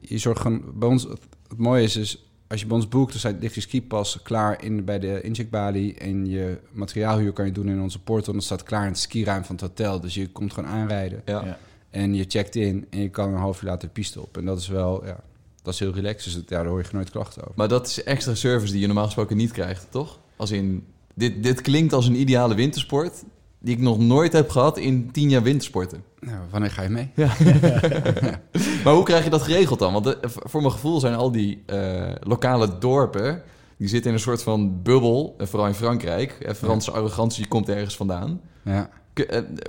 je 0.01 0.17
zorgt 0.17 0.41
gewoon, 0.41 0.63
bij 0.73 0.89
ons, 0.89 1.03
het, 1.03 1.19
het 1.47 1.57
mooie 1.57 1.83
is 1.83 1.93
dus, 1.93 2.28
als 2.49 2.59
je 2.59 2.65
bij 2.65 2.75
ons 2.75 2.87
boekt, 2.87 3.09
dan 3.11 3.19
staat- 3.19 3.35
ligt 3.41 3.55
je 3.55 3.61
skipas 3.61 4.19
klaar 4.23 4.63
in, 4.63 4.85
bij 4.85 4.99
de 4.99 5.21
incheckbalie. 5.21 5.93
En 5.95 6.25
je 6.29 6.57
materiaalhuur 6.71 7.31
kan 7.33 7.45
je 7.45 7.51
doen 7.51 7.69
in 7.69 7.81
onze 7.81 7.99
portal. 8.01 8.33
Dan 8.33 8.41
staat 8.41 8.63
klaar 8.63 8.83
in 8.83 8.91
het 8.91 8.99
skiruim 8.99 9.43
van 9.43 9.55
het 9.55 9.63
hotel. 9.63 9.99
Dus 9.99 10.13
je 10.13 10.27
komt 10.31 10.53
gewoon 10.53 10.69
aanrijden. 10.69 11.21
Ja. 11.25 11.45
Ja. 11.45 11.57
En 11.89 12.13
je 12.15 12.25
checkt 12.27 12.55
in 12.55 12.85
en 12.89 12.99
je 13.01 13.09
kan 13.09 13.29
een 13.33 13.39
half 13.39 13.61
uur 13.61 13.69
later 13.69 13.87
de 13.87 13.93
piste 13.93 14.21
op. 14.21 14.37
En 14.37 14.45
dat 14.45 14.59
is 14.59 14.67
wel, 14.67 15.05
ja, 15.05 15.19
dat 15.61 15.73
is 15.73 15.79
heel 15.79 15.93
relaxed. 15.93 16.23
Dus 16.23 16.33
het- 16.33 16.49
ja, 16.49 16.57
daar 16.57 16.65
hoor 16.67 16.79
je 16.79 16.85
nooit 16.91 17.09
klachten 17.09 17.41
over. 17.41 17.53
Maar 17.55 17.67
dat 17.67 17.87
is 17.87 18.03
extra 18.03 18.35
service 18.35 18.71
die 18.71 18.81
je 18.81 18.85
normaal 18.87 19.05
gesproken 19.05 19.37
niet 19.37 19.51
krijgt, 19.51 19.87
toch? 19.89 20.19
Als 20.35 20.51
in, 20.51 20.85
dit, 21.13 21.43
dit 21.43 21.61
klinkt 21.61 21.93
als 21.93 22.07
een 22.07 22.15
ideale 22.19 22.55
wintersport 22.55 23.23
die 23.59 23.75
ik 23.75 23.81
nog 23.81 23.99
nooit 23.99 24.33
heb 24.33 24.49
gehad 24.49 24.77
in 24.77 25.11
tien 25.11 25.29
jaar 25.29 25.43
wintersporten. 25.43 26.03
Nou, 26.19 26.37
wanneer 26.49 26.71
ga 26.71 26.81
je 26.81 26.89
mee? 26.89 27.11
Maar 28.83 28.93
hoe 28.93 29.03
krijg 29.03 29.23
je 29.23 29.29
dat 29.29 29.41
geregeld 29.41 29.79
dan? 29.79 29.93
Want 29.93 30.05
eh, 30.05 30.29
voor 30.29 30.61
mijn 30.61 30.73
gevoel 30.73 30.99
zijn 30.99 31.15
al 31.15 31.31
die 31.31 31.63
eh, 31.65 32.11
lokale 32.19 32.77
dorpen... 32.77 33.41
die 33.77 33.87
zitten 33.87 34.09
in 34.09 34.15
een 34.15 34.23
soort 34.23 34.43
van 34.43 34.81
bubbel, 34.81 35.35
eh, 35.37 35.47
vooral 35.47 35.67
in 35.67 35.73
Frankrijk. 35.73 36.53
Franse 36.55 36.91
arrogantie 36.91 37.47
komt 37.47 37.69
ergens 37.69 37.95
vandaan. 37.95 38.41
Ja. 38.63 38.89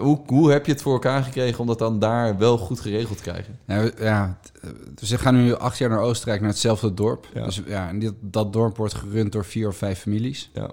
Hoe, 0.00 0.20
hoe 0.26 0.50
heb 0.50 0.66
je 0.66 0.72
het 0.72 0.82
voor 0.82 0.92
elkaar 0.92 1.22
gekregen 1.22 1.60
om 1.60 1.66
dat 1.66 1.78
dan 1.78 1.98
daar 1.98 2.38
wel 2.38 2.58
goed 2.58 2.80
geregeld 2.80 3.16
te 3.16 3.22
krijgen? 3.22 3.58
Ja, 3.66 3.90
ja, 3.98 4.38
dus 4.94 5.10
we 5.10 5.18
gaan 5.18 5.34
nu 5.34 5.54
acht 5.54 5.78
jaar 5.78 5.88
naar 5.88 6.00
Oostenrijk, 6.00 6.40
naar 6.40 6.50
hetzelfde 6.50 6.94
dorp. 6.94 7.28
Ja. 7.34 7.44
Dus 7.44 7.62
ja, 7.66 7.88
en 7.88 7.98
dit, 7.98 8.12
dat 8.20 8.52
dorp 8.52 8.76
wordt 8.76 8.94
gerund 8.94 9.32
door 9.32 9.44
vier 9.44 9.68
of 9.68 9.76
vijf 9.76 9.98
families. 9.98 10.50
Ja. 10.54 10.70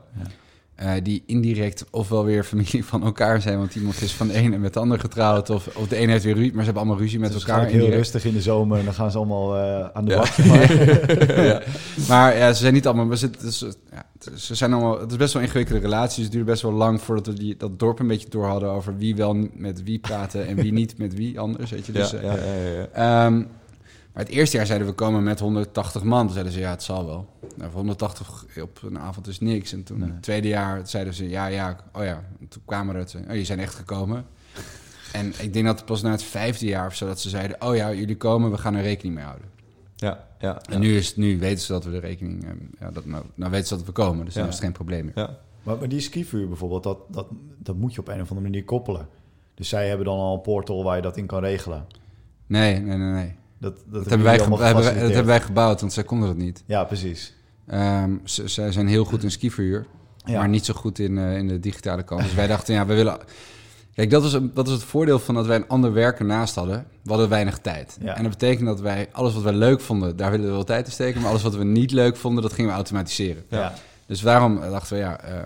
Eh, 0.77 0.91
die 1.03 1.24
indirect 1.25 1.86
ofwel 1.91 2.25
weer 2.25 2.43
familie 2.43 2.86
van 2.86 3.03
elkaar 3.03 3.41
zijn, 3.41 3.57
want 3.57 3.75
iemand 3.75 4.01
is 4.01 4.13
van 4.13 4.27
de 4.27 4.34
ene 4.34 4.57
met 4.57 4.74
de 4.74 4.79
ander 4.79 5.00
getrouwd. 5.00 5.50
Of, 5.50 5.67
of 5.75 5.88
de 5.88 6.00
een 6.01 6.10
heeft 6.10 6.24
weer 6.24 6.34
ruzie, 6.36 6.50
maar 6.53 6.60
ze 6.60 6.65
hebben 6.65 6.84
allemaal 6.84 7.01
ruzie 7.01 7.19
met 7.19 7.27
Het 7.29 7.38
is 7.38 7.43
elkaar. 7.43 7.57
waarschijnlijk 7.60 7.91
heel 7.93 8.01
rustig 8.03 8.25
in 8.25 8.34
de 8.34 8.41
zomer 8.41 8.79
en 8.79 8.86
dan 8.86 8.93
gaan 8.93 9.12
ze 9.12 9.17
allemaal 9.17 9.55
eh, 9.57 9.89
aan 9.93 10.05
de 10.05 10.12
Ja. 10.12 10.17
bak. 10.17 10.38
Maar. 10.48 11.43
ja. 11.46 11.62
Maar 12.07 12.38
ja, 12.38 12.53
ze 12.53 12.62
zijn 12.62 12.74
niet 12.74 12.88
allemaal. 12.88 13.07
We 13.07 13.15
zitten, 13.15 13.41
dus, 13.46 13.60
ja, 13.91 14.03
het 14.19 14.29
is- 14.36 14.46
ze 14.46 14.55
zijn 14.55 14.74
allemaal. 14.74 15.00
Het 15.00 15.12
is 15.12 15.17
best 15.17 15.34
wel 15.34 15.41
een 15.41 15.48
ingewikkelde 15.48 15.81
relatie. 15.81 16.15
Dus 16.15 16.24
het 16.24 16.31
duurde 16.34 16.51
best 16.51 16.62
wel 16.62 16.72
lang 16.74 17.01
voordat 17.01 17.27
we 17.27 17.34
die, 17.34 17.57
dat 17.57 17.79
dorp 17.79 18.00
een 18.00 18.07
beetje 18.07 18.29
door 18.29 18.46
hadden 18.46 18.69
over 18.69 18.98
wie 18.98 19.15
wel 19.15 19.48
met 19.53 19.84
wie 19.84 20.00
praten 20.00 20.48
en 20.48 20.55
wie 20.55 20.74
niet 20.74 20.98
met 20.98 21.13
wie 21.15 21.39
anders. 21.39 21.72
Weet 21.72 21.86
je. 21.86 21.91
Dus, 21.91 22.12
ja, 22.12 22.17
eh, 22.17 22.24
ja, 22.24 22.34
ja, 22.36 22.53
ja, 22.96 23.25
ja. 23.25 23.46
Maar 24.17 24.25
het 24.25 24.36
eerste 24.36 24.57
jaar 24.57 24.65
zeiden 24.65 24.88
we 24.88 24.93
komen 24.93 25.24
met 25.24 25.39
180 25.39 26.03
man. 26.03 26.24
Toen 26.25 26.31
zeiden 26.33 26.53
ze 26.53 26.59
ja, 26.59 26.69
het 26.69 26.83
zal 26.83 27.05
wel. 27.05 27.25
Nou, 27.55 27.69
voor 27.71 27.79
180 27.79 28.45
op 28.62 28.79
een 28.83 29.00
avond 29.00 29.27
is 29.27 29.39
niks. 29.39 29.74
En 29.74 29.83
toen 29.83 30.00
Nee. 30.00 30.09
het 30.09 30.21
tweede 30.24 30.47
jaar 30.47 30.88
zeiden 30.88 31.13
ze 31.13 31.29
ja, 31.29 31.45
ja, 31.47 31.77
oh 31.93 32.03
ja. 32.03 32.24
En 32.39 32.47
toen 32.47 32.62
kwamen 32.65 32.95
er, 32.95 33.07
oh, 33.29 33.36
je 33.36 33.45
zijn 33.45 33.59
echt 33.59 33.75
gekomen. 33.75 34.25
En 35.13 35.33
ik 35.41 35.53
denk 35.53 35.65
dat 35.65 35.86
pas 35.86 36.01
na 36.01 36.12
het 36.12 36.24
vijfde 36.24 36.65
jaar 36.65 36.88
of 36.88 36.95
zo 36.95 37.05
dat 37.07 37.19
ze 37.19 37.29
zeiden, 37.29 37.62
oh 37.62 37.75
ja, 37.75 37.93
jullie 37.93 38.17
komen, 38.17 38.51
we 38.51 38.57
gaan 38.57 38.75
er 38.75 38.81
rekening 38.81 39.15
mee 39.15 39.24
houden. 39.24 39.47
ja, 39.95 40.27
ja, 40.39 40.62
En 40.62 40.79
nu, 40.79 40.97
is, 40.97 41.15
nu 41.15 41.39
weten 41.39 41.59
ze 41.63 41.71
dat 41.71 41.83
we 41.86 41.91
de 41.91 42.00
rekening, 42.00 42.43
ehm, 42.45 42.55
ja, 42.79 42.91
dat, 42.91 43.05
nou, 43.05 43.24
nou 43.36 43.51
weten 43.51 43.67
ze 43.67 43.75
dat 43.75 43.86
we 43.86 43.91
komen, 43.91 44.25
dus 44.25 44.33
dan 44.33 44.43
Ja. 44.43 44.50
is 44.50 44.55
het 44.55 44.63
geen 44.63 44.74
probleem 44.74 45.05
meer. 45.05 45.13
ja. 45.15 45.38
Maar, 45.63 45.77
maar 45.77 45.89
die 45.89 46.00
skivuur 46.00 46.47
bijvoorbeeld, 46.47 46.83
dat, 46.83 46.97
dat, 47.07 47.27
dat 47.57 47.75
moet 47.75 47.93
je 47.93 48.00
op 48.00 48.07
een 48.07 48.13
of 48.21 48.29
andere 48.29 48.41
manier 48.41 48.63
koppelen. 48.63 49.07
Dus 49.53 49.69
zij 49.69 49.88
hebben 49.88 50.05
dan 50.05 50.17
al 50.19 50.33
een 50.33 50.41
portal 50.41 50.83
waar 50.83 50.95
je 50.95 51.01
dat 51.01 51.17
in 51.17 51.25
kan 51.25 51.39
regelen. 51.39 51.86
Nee, 52.47 52.79
nee, 52.79 52.97
nee, 52.97 53.12
nee. 53.12 53.36
Dat, 53.59 53.75
dat, 53.75 53.83
Dat, 53.93 54.05
hebben 54.05 54.23
wij, 54.27 54.39
allemaal 54.39 54.59
hebben 54.59 54.59
wij- 54.59 54.73
dat 54.73 54.75
gefaciliteerd. 54.83 55.13
hebben 55.15 55.33
wij 55.33 55.41
gebouwd, 55.41 55.79
want 55.79 55.93
zij 55.93 56.03
konden 56.03 56.27
dat 56.27 56.37
niet. 56.37 56.63
Ja, 56.65 56.83
precies. 56.83 57.33
Ze, 58.23 58.47
zij 58.47 58.71
zijn 58.71 58.87
heel 58.87 59.05
goed 59.05 59.23
in 59.23 59.31
skiverhuur. 59.31 59.85
Ja. 60.25 60.39
maar 60.39 60.49
niet 60.49 60.65
zo 60.65 60.73
goed 60.73 60.99
in, 60.99 61.17
eh, 61.17 61.37
in 61.37 61.47
de 61.47 61.59
digitale 61.59 62.03
kant. 62.03 62.21
Dus 62.21 62.33
wij 62.33 62.47
dachten, 62.57 62.73
ja, 62.73 62.85
we 62.85 62.93
willen... 62.93 63.17
Kijk, 63.95 64.09
dat 64.09 64.23
is, 64.23 64.33
een, 64.33 64.51
dat 64.53 64.67
is 64.67 64.73
het 64.73 64.83
voordeel 64.83 65.19
van 65.19 65.35
dat 65.35 65.45
wij 65.45 65.55
een 65.55 65.67
ander 65.67 65.93
werk 65.93 66.19
ernaast 66.19 66.55
hadden. 66.55 66.85
We 67.03 67.09
hadden 67.09 67.29
weinig 67.29 67.57
tijd. 67.59 67.97
Ja. 68.01 68.15
En 68.15 68.21
dat 68.23 68.31
betekent 68.31 68.67
dat 68.67 68.79
wij 68.79 69.07
alles 69.11 69.33
wat 69.33 69.43
wij 69.43 69.53
leuk 69.53 69.81
vonden, 69.81 70.15
daar 70.15 70.31
willen 70.31 70.45
we 70.45 70.51
wel 70.51 70.63
tijd 70.63 70.85
in 70.85 70.91
steken. 70.91 71.21
Maar 71.21 71.29
alles 71.29 71.41
wat 71.43 71.55
we 71.55 71.63
niet 71.63 71.91
leuk 71.91 72.15
vonden, 72.17 72.43
dat 72.43 72.53
gingen 72.53 72.69
we 72.69 72.75
automatiseren. 72.75 73.43
Ja. 73.49 73.73
Dus 74.05 74.21
daarom 74.21 74.59
dachten 74.59 74.95
we, 74.95 75.01
ja, 75.01 75.19
ehm, 75.19 75.35
ja, 75.35 75.45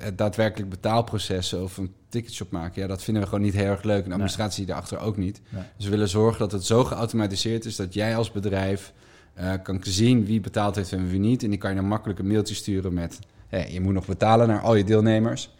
het 0.00 0.18
daadwerkelijk 0.18 0.70
betaalproces 0.70 1.52
of 1.52 1.76
een 1.76 1.94
ticketshop 2.08 2.50
maken, 2.50 2.82
ja, 2.82 2.88
dat 2.88 3.02
vinden 3.02 3.22
we 3.22 3.28
gewoon 3.28 3.44
niet 3.44 3.54
heel 3.54 3.70
erg 3.70 3.82
leuk. 3.82 4.02
En 4.02 4.08
de 4.08 4.14
administratie 4.14 4.66
daarachter 4.66 4.98
ook 4.98 5.16
niet. 5.16 5.40
Nee. 5.48 5.62
Dus 5.76 5.84
we 5.84 5.90
willen 5.90 6.08
zorgen 6.08 6.38
dat 6.38 6.52
het 6.52 6.64
zo 6.64 6.84
geautomatiseerd 6.84 7.64
is 7.64 7.76
dat 7.76 7.94
jij 7.94 8.16
als 8.16 8.32
bedrijf 8.32 8.92
eh, 9.34 9.52
kan 9.62 9.78
zien 9.82 10.24
wie 10.24 10.40
betaald 10.40 10.76
heeft 10.76 10.92
en 10.92 11.08
wie 11.08 11.20
niet. 11.20 11.42
En 11.42 11.50
die 11.50 11.58
kan 11.58 11.70
je 11.70 11.76
dan 11.76 11.86
makkelijk 11.88 12.18
een 12.18 12.26
mailtje 12.26 12.54
sturen 12.54 12.94
met: 12.94 13.18
hey, 13.48 13.72
je 13.72 13.80
moet 13.80 13.94
nog 13.94 14.06
betalen 14.06 14.48
naar 14.48 14.60
al 14.60 14.74
je 14.74 14.84
deelnemers. 14.84 15.50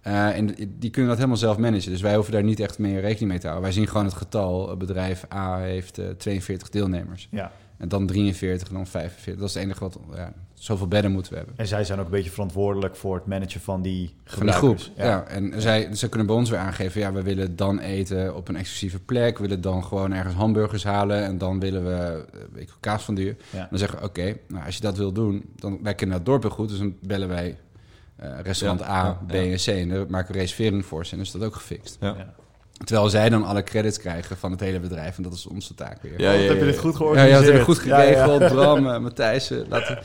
Eh, 0.00 0.36
en 0.36 0.54
die 0.78 0.90
kunnen 0.90 1.08
dat 1.08 1.16
helemaal 1.16 1.38
zelf 1.38 1.58
managen. 1.58 1.90
Dus 1.90 2.00
wij 2.00 2.14
hoeven 2.14 2.32
daar 2.32 2.42
niet 2.42 2.60
echt 2.60 2.78
meer 2.78 3.00
rekening 3.00 3.30
mee 3.30 3.38
te 3.38 3.46
houden. 3.46 3.64
Wij 3.68 3.76
zien 3.78 3.88
gewoon 3.88 4.04
het 4.04 4.14
getal. 4.14 4.70
eh, 4.70 4.76
Bedrijf 4.76 5.24
A 5.32 5.58
heeft 5.58 5.98
eh, 5.98 6.08
42 6.08 6.68
deelnemers. 6.70 7.28
Ja. 7.30 7.52
En 7.76 7.88
dan 7.88 8.06
43 8.06 8.68
en 8.68 8.74
dan 8.74 8.86
45. 8.86 9.40
Dat 9.40 9.48
is 9.48 9.54
het 9.54 9.64
enige 9.64 9.80
wat... 9.80 9.98
Ja, 10.14 10.32
zoveel 10.54 10.88
bedden 10.88 11.12
moeten 11.12 11.32
we 11.32 11.38
hebben. 11.38 11.56
En 11.56 11.66
zij 11.66 11.84
zijn 11.84 11.98
ook 11.98 12.04
een 12.04 12.10
beetje 12.10 12.30
verantwoordelijk 12.30 12.96
voor 12.96 13.14
het 13.14 13.26
managen 13.26 13.60
van 13.60 13.82
die 13.82 14.14
Van 14.24 14.46
de 14.46 14.52
groep. 14.52 14.78
Ja. 14.96 15.24
En 15.26 15.60
zij, 15.60 15.88
zij 15.92 16.08
kunnen 16.08 16.26
bij 16.26 16.36
ons 16.36 16.50
weer 16.50 16.58
aangeven... 16.58 17.00
ja, 17.00 17.12
we 17.12 17.22
willen 17.22 17.56
dan 17.56 17.78
eten 17.78 18.36
op 18.36 18.48
een 18.48 18.56
exclusieve 18.56 19.00
plek. 19.00 19.36
We 19.36 19.42
willen 19.42 19.60
dan 19.60 19.84
gewoon 19.84 20.12
ergens 20.12 20.34
hamburgers 20.34 20.84
halen. 20.84 21.24
En 21.24 21.38
dan 21.38 21.60
willen 21.60 21.84
we 21.84 22.24
eh, 22.32 22.40
weet 22.52 22.62
ik, 22.62 22.74
kaas 22.80 23.02
van 23.02 23.14
duur. 23.14 23.36
Ja. 23.50 23.66
Dan 23.70 23.78
zeggen 23.78 23.98
we, 23.98 24.04
oké, 24.04 24.36
nou, 24.48 24.64
als 24.64 24.74
je 24.74 24.80
dat 24.80 24.96
wil 24.96 25.12
doen... 25.12 25.44
dan 25.56 25.78
wij 25.82 25.94
kennen 25.94 26.16
dat 26.16 26.26
dorp 26.26 26.42
heel 26.42 26.50
goed. 26.50 26.68
Dus 26.68 26.78
dan 26.78 26.96
bellen 27.00 27.28
wij 27.28 27.58
eh, 28.16 28.40
restaurant 28.42 28.80
Ja, 28.80 28.86
A, 28.88 29.04
ja, 29.04 29.12
B 29.26 29.32
en 29.32 29.56
C. 29.56 29.66
En 29.66 29.88
daar 29.88 30.10
maken 30.10 30.32
we 30.32 30.38
reservering 30.38 30.84
voor 30.84 31.06
ze. 31.06 31.14
En 31.14 31.20
is 31.20 31.30
dat 31.30 31.42
ook 31.42 31.54
gefixt. 31.54 31.96
Ja. 32.00 32.34
Ja. 32.78 32.84
Terwijl 32.84 33.08
zij 33.08 33.28
dan 33.28 33.44
alle 33.44 33.62
credits 33.62 33.98
krijgen 33.98 34.36
van 34.36 34.50
het 34.50 34.60
hele 34.60 34.80
bedrijf. 34.80 35.16
En 35.16 35.22
dat 35.22 35.32
is 35.32 35.46
onze 35.46 35.74
taak 35.74 36.02
weer. 36.02 36.12
Ja, 36.20 36.32
ja, 36.32 36.38
heb 36.40 36.52
je 36.52 36.58
ja, 36.58 36.64
dit 36.64 36.78
goed 36.78 36.90
Ja, 36.90 36.96
georganiseerd? 36.96 37.44
je 37.44 37.50
had 37.50 37.66
het 37.66 37.76
goed 37.76 37.84
Ja, 37.84 38.02
ja. 38.02 38.24
geregeld. 38.24 38.52
Bram, 38.52 38.86
eh, 38.88 38.98
Matthijs, 38.98 39.50
eh, 39.50 39.58
laten 39.68 39.98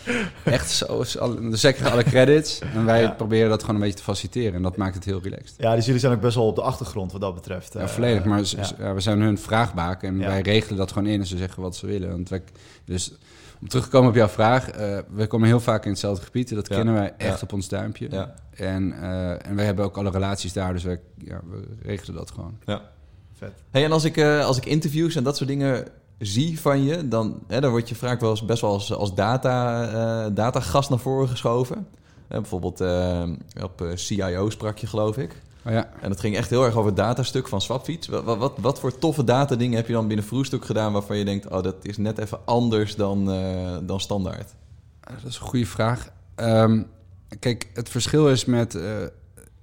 echt 0.43 0.69
zo. 0.71 0.97
Dus 0.97 1.61
zij 1.61 1.73
krijgen 1.73 1.91
alle 1.91 2.03
credits. 2.03 2.59
En 2.73 2.85
wij 2.85 3.01
Ja. 3.01 3.09
proberen 3.09 3.49
dat 3.49 3.59
gewoon 3.59 3.75
een 3.75 3.81
beetje 3.81 3.97
te 3.97 4.03
faciliteren. 4.03 4.53
En 4.53 4.61
dat 4.61 4.77
maakt 4.77 4.95
het 4.95 5.05
heel 5.05 5.19
relaxed. 5.23 5.53
Ja, 5.57 5.75
dus 5.75 5.85
jullie 5.85 5.99
zijn 5.99 6.13
ook 6.13 6.21
best 6.21 6.35
wel 6.35 6.45
op 6.47 6.55
de 6.55 6.61
achtergrond 6.61 7.11
wat 7.11 7.21
dat 7.21 7.35
betreft. 7.35 7.73
Ja, 7.73 7.79
Eh, 7.79 7.87
volledig. 7.87 8.23
Maar 8.23 8.41
ja. 8.43 8.69
ja, 8.79 8.93
we 8.93 8.99
zijn 8.99 9.21
hun 9.21 9.37
vraagbaak. 9.37 10.03
En 10.03 10.19
Ja. 10.19 10.27
wij 10.27 10.41
regelen 10.41 10.77
dat 10.77 10.91
gewoon 10.91 11.07
in. 11.07 11.19
En 11.19 11.25
ze 11.27 11.37
zeggen 11.37 11.61
wat 11.61 11.75
ze 11.75 11.85
willen. 11.85 12.09
Want 12.09 12.29
wij, 12.29 12.41
dus 12.85 13.11
om 13.61 13.67
terug 13.67 13.83
te 13.85 13.89
komen 13.89 14.09
op 14.09 14.15
jouw 14.15 14.27
vraag. 14.27 14.69
eh, 14.69 14.97
we 15.13 15.27
komen 15.27 15.47
heel 15.47 15.59
vaak 15.59 15.83
in 15.85 15.91
hetzelfde 15.91 16.25
gebied. 16.25 16.55
Dat 16.55 16.67
Ja. 16.67 16.75
kennen 16.75 16.93
wij 16.93 17.13
echt 17.17 17.35
Ja. 17.39 17.43
op 17.43 17.53
ons 17.53 17.67
duimpje. 17.67 18.07
Ja. 18.11 18.33
En, 18.55 18.93
eh, 19.01 19.45
en 19.47 19.55
wij 19.55 19.65
hebben 19.65 19.85
ook 19.85 19.97
alle 19.97 20.09
relaties 20.09 20.53
daar. 20.53 20.73
Dus 20.73 20.83
wij, 20.83 20.99
ja, 21.17 21.39
we 21.49 21.67
regelen 21.81 22.15
dat 22.15 22.31
gewoon. 22.31 22.57
Ja. 22.65 22.81
Vet. 23.33 23.51
Hey, 23.71 23.83
en 23.83 23.91
als 23.91 24.03
ik, 24.03 24.17
eh, 24.17 24.45
als 24.45 24.57
ik 24.57 24.65
interviews 24.65 25.15
en 25.15 25.23
dat 25.23 25.37
soort 25.37 25.49
dingen 25.49 25.85
zie 26.17 26.59
van 26.59 26.83
je, 26.83 27.07
dan, 27.07 27.39
hè, 27.47 27.61
dan 27.61 27.69
word 27.71 27.89
je 27.89 27.95
vaak 27.95 28.19
wel 28.19 28.29
eens 28.29 28.45
best 28.45 28.61
wel 28.61 28.71
als, 28.71 28.93
als 28.93 29.13
data, 29.15 30.29
datagast 30.29 30.89
naar 30.89 30.99
voren 30.99 31.27
geschoven. 31.29 31.87
Bijvoorbeeld 32.27 32.81
op 33.63 33.83
CIO 33.95 34.49
sprak 34.49 34.77
je, 34.77 34.87
geloof 34.87 35.17
ik. 35.17 35.35
Oh 35.65 35.71
ja. 35.71 35.89
En 36.01 36.09
dat 36.09 36.19
ging 36.19 36.35
echt 36.35 36.49
heel 36.49 36.65
erg 36.65 36.73
over 36.75 36.85
het 36.85 36.95
datastuk 36.95 37.47
van 37.47 37.61
Swapfiets. 37.61 38.07
Wat, 38.07 38.37
wat, 38.37 38.53
wat, 38.57 38.79
voor 38.79 38.97
toffe 38.97 39.23
datadingen 39.23 39.77
heb 39.77 39.87
je 39.87 39.93
dan 39.93 40.07
binnen 40.07 40.25
Vroestuk 40.25 40.65
gedaan 40.65 40.93
waarvan 40.93 41.17
je 41.17 41.25
denkt, 41.25 41.47
oh, 41.49 41.63
dat 41.63 41.75
is 41.81 41.97
net 41.97 42.17
even 42.17 42.39
anders 42.45 42.95
dan, 42.95 43.31
eh, 43.31 43.77
dan 43.81 43.99
standaard? 43.99 44.53
Ah, 44.99 45.13
Dat 45.13 45.29
is 45.29 45.35
een 45.35 45.47
goede 45.47 45.65
vraag. 45.65 46.09
Ehm, 46.35 46.81
kijk, 47.39 47.69
het 47.73 47.89
verschil 47.89 48.29
is 48.29 48.45
met, 48.45 48.75
eh, 48.75 48.83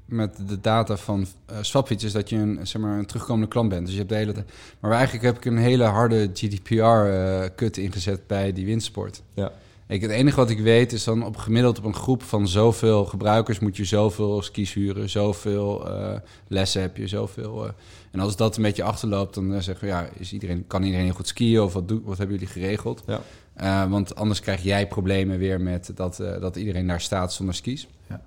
met 0.05 0.49
de 0.49 0.61
data 0.61 0.97
van 0.97 1.27
eh 1.47 1.57
Swapfiets 1.61 2.05
is 2.05 2.13
dat 2.13 2.29
je 2.29 2.37
een, 2.37 2.67
zeg 2.67 2.83
maar, 2.83 2.99
een 2.99 3.07
terugkomende 3.07 3.49
klant 3.49 3.69
bent. 3.69 3.83
Dus 3.83 3.93
je 3.93 3.99
hebt 3.99 4.11
de 4.11 4.17
hele 4.17 4.33
tijd... 4.33 4.51
Maar 4.81 4.91
eigenlijk 4.91 5.25
heb 5.25 5.37
ik 5.37 5.45
een 5.45 5.59
hele 5.59 5.85
harde 5.85 6.31
GDPR-cut 6.35 7.77
ingezet 7.77 8.27
bij 8.27 8.53
die 8.53 8.67
windsport. 8.67 9.23
Ja. 9.35 9.53
Ik, 9.89 10.01
het 10.01 10.11
enige 10.11 10.37
wat 10.37 10.51
ik 10.51 10.59
weet 10.61 10.93
is 10.93 11.05
dan 11.05 11.25
op 11.25 11.37
gemiddeld 11.37 11.79
op 11.79 11.85
een 11.85 11.95
groep 11.95 12.23
van 12.23 12.49
zoveel 12.49 13.05
gebruikers 13.05 13.59
moet 13.59 13.77
je 13.77 13.85
zoveel 13.85 14.43
skis 14.43 14.73
huren, 14.73 15.11
zoveel 15.11 15.91
eh, 15.91 16.19
lessen 16.49 16.81
heb 16.81 16.97
je, 16.97 17.07
zoveel. 17.07 17.67
eh. 17.67 17.73
en 18.11 18.21
als 18.21 18.37
dat 18.37 18.57
een 18.57 18.63
beetje 18.63 18.83
achterloopt, 18.83 19.35
dan 19.35 19.55
eh, 19.55 19.61
zeggen 19.61 19.85
we 19.85 19.91
ja, 19.91 20.09
is 20.19 20.33
iedereen, 20.33 20.67
kan 20.67 20.83
iedereen 20.83 21.05
heel 21.05 21.15
goed 21.15 21.29
skiën 21.29 21.61
of 21.61 21.73
wat, 21.73 21.85
wat 22.05 22.19
hebben 22.19 22.37
jullie 22.37 22.53
geregeld? 22.53 23.03
Ja. 23.07 23.89
Want 23.89 24.15
anders 24.15 24.41
krijg 24.41 24.63
jij 24.63 24.87
problemen 24.87 25.39
weer 25.39 25.61
met 25.61 25.91
dat, 25.95 26.17
dat 26.17 26.57
iedereen 26.57 26.87
daar 26.87 27.01
staat 27.01 27.33
zonder 27.33 27.55
skis. 27.55 27.89
Ja. 28.09 28.23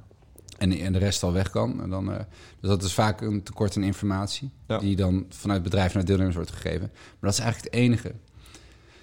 En, 0.58 0.72
en 0.72 0.94
de 0.94 1.00
rest 1.00 1.24
al 1.24 1.34
weg 1.34 1.50
kan. 1.50 1.82
En 1.82 1.90
dan, 1.90 2.06
dus 2.60 2.70
dat 2.70 2.84
is 2.84 2.94
vaak 2.94 3.22
een 3.22 3.44
tekort 3.44 3.78
aan 3.78 3.84
informatie. 3.84 4.50
Ja. 4.68 4.78
Die 4.78 4.96
dan 4.96 5.26
vanuit 5.30 5.62
het 5.62 5.70
bedrijf 5.70 5.94
naar 5.94 6.06
deelnemers 6.06 6.36
wordt 6.36 6.52
gegeven. 6.52 6.90
Maar 6.92 7.30
dat 7.30 7.34
is 7.34 7.40
eigenlijk 7.40 7.74
het 7.74 7.84
enige. 7.84 8.14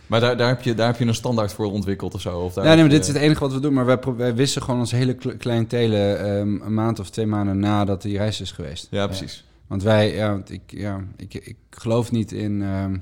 Maar 0.06 0.20
daar, 0.20 0.36
daar, 0.36 0.48
heb 0.48 0.62
je, 0.62 0.74
daar 0.74 0.86
heb 0.86 0.98
je 0.98 1.04
een 1.06 1.14
standaard 1.14 1.52
voor 1.52 1.72
ontwikkeld 1.72 2.14
of 2.14 2.20
zo? 2.20 2.38
Of 2.40 2.52
daar 2.54 2.64
Ja, 2.64 2.70
nee, 2.70 2.80
maar 2.80 2.90
dit 2.90 3.00
is 3.00 3.08
het 3.08 3.16
enige 3.16 3.40
wat 3.40 3.52
we 3.52 3.60
doen. 3.60 3.72
Maar 3.72 3.84
wij, 3.86 3.98
wij 4.16 4.34
wisten 4.34 4.62
gewoon 4.62 4.80
onze 4.80 4.96
hele 4.96 5.14
kle- 5.14 5.36
cliëntelen 5.36 6.18
ehm, 6.20 6.60
een 6.62 6.74
maand 6.74 6.98
of 6.98 7.10
twee 7.10 7.26
maanden 7.26 7.58
nadat 7.58 8.02
die 8.02 8.16
reis 8.16 8.40
is 8.40 8.52
geweest. 8.52 8.86
Ja, 8.90 9.06
precies. 9.06 9.44
Want 9.66 9.82
wij, 9.82 10.14
ja, 10.14 10.30
want 10.30 10.50
ik, 10.50 10.60
ja, 10.66 11.04
ik, 11.16 11.34
ik 11.34 11.56
geloof 11.70 12.10
niet 12.12 12.32
in... 12.32 12.62
ehm, 12.62 12.96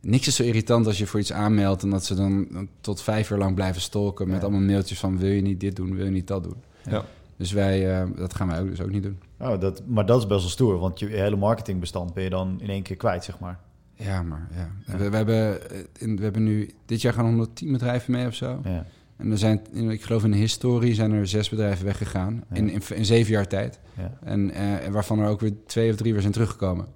niks 0.00 0.26
is 0.26 0.36
zo 0.36 0.42
irritant 0.42 0.86
als 0.86 0.98
je 0.98 1.06
voor 1.06 1.20
iets 1.20 1.32
aanmeldt... 1.32 1.82
en 1.82 1.90
dat 1.90 2.04
ze 2.04 2.14
dan 2.14 2.48
tot 2.80 3.02
vijf 3.02 3.30
uur 3.30 3.38
lang 3.38 3.54
blijven 3.54 3.80
stalken... 3.82 4.26
met 4.28 4.36
Ja. 4.36 4.42
allemaal 4.42 4.60
mailtjes 4.60 4.98
van 4.98 5.18
wil 5.18 5.30
je 5.30 5.40
niet 5.42 5.60
dit 5.60 5.76
doen, 5.76 5.94
wil 5.96 6.04
je 6.04 6.10
niet 6.10 6.26
dat 6.26 6.42
doen. 6.44 6.56
Ja. 6.90 7.04
Dus 7.36 7.52
wij, 7.52 8.00
eh, 8.00 8.06
dat 8.16 8.34
gaan 8.34 8.48
wij 8.48 8.60
ook, 8.60 8.68
dus 8.68 8.80
ook 8.80 8.90
niet 8.90 9.02
doen. 9.02 9.18
Oh, 9.40 9.60
dat, 9.60 9.82
maar 9.86 10.06
dat 10.06 10.18
is 10.20 10.26
best 10.26 10.40
wel 10.40 10.50
stoer, 10.50 10.78
want 10.78 10.98
je 10.98 11.06
hele 11.06 11.36
marketingbestand 11.36 12.14
ben 12.14 12.22
je 12.24 12.30
dan 12.30 12.56
in 12.60 12.68
één 12.68 12.82
keer 12.82 12.96
kwijt, 12.96 13.24
zeg 13.24 13.38
maar. 13.38 13.58
Ja, 13.96 14.22
maar 14.22 14.48
ja. 14.54 14.96
We, 14.96 15.10
we, 15.10 15.16
hebben, 15.16 15.70
eh, 15.70 15.78
in, 15.98 16.16
we 16.16 16.22
hebben 16.22 16.42
nu... 16.42 16.70
Dit 16.86 17.02
jaar 17.02 17.12
gaan 17.12 17.24
110 17.24 17.72
bedrijven 17.72 18.12
mee 18.12 18.26
of 18.26 18.34
zo. 18.34 18.60
Ja. 18.64 18.86
En 19.16 19.30
er 19.30 19.38
zijn, 19.38 19.60
ik 19.90 20.02
geloof 20.02 20.24
in 20.24 20.30
de 20.30 20.36
historie 20.36 20.94
zijn 20.94 21.12
er 21.12 21.26
zes 21.26 21.48
bedrijven 21.48 21.84
weggegaan. 21.84 22.44
Ja. 22.50 22.56
In, 22.56 22.70
in, 22.70 22.82
in 22.94 23.04
zeven 23.04 23.32
jaar 23.32 23.48
tijd. 23.48 23.80
Ja. 23.96 24.18
En, 24.22 24.50
eh, 24.50 24.88
waarvan 24.88 25.18
er 25.18 25.28
ook 25.28 25.40
weer 25.40 25.52
twee 25.66 25.90
of 25.90 25.96
drie 25.96 26.12
weer 26.12 26.20
zijn 26.20 26.32
teruggekomen. 26.32 26.86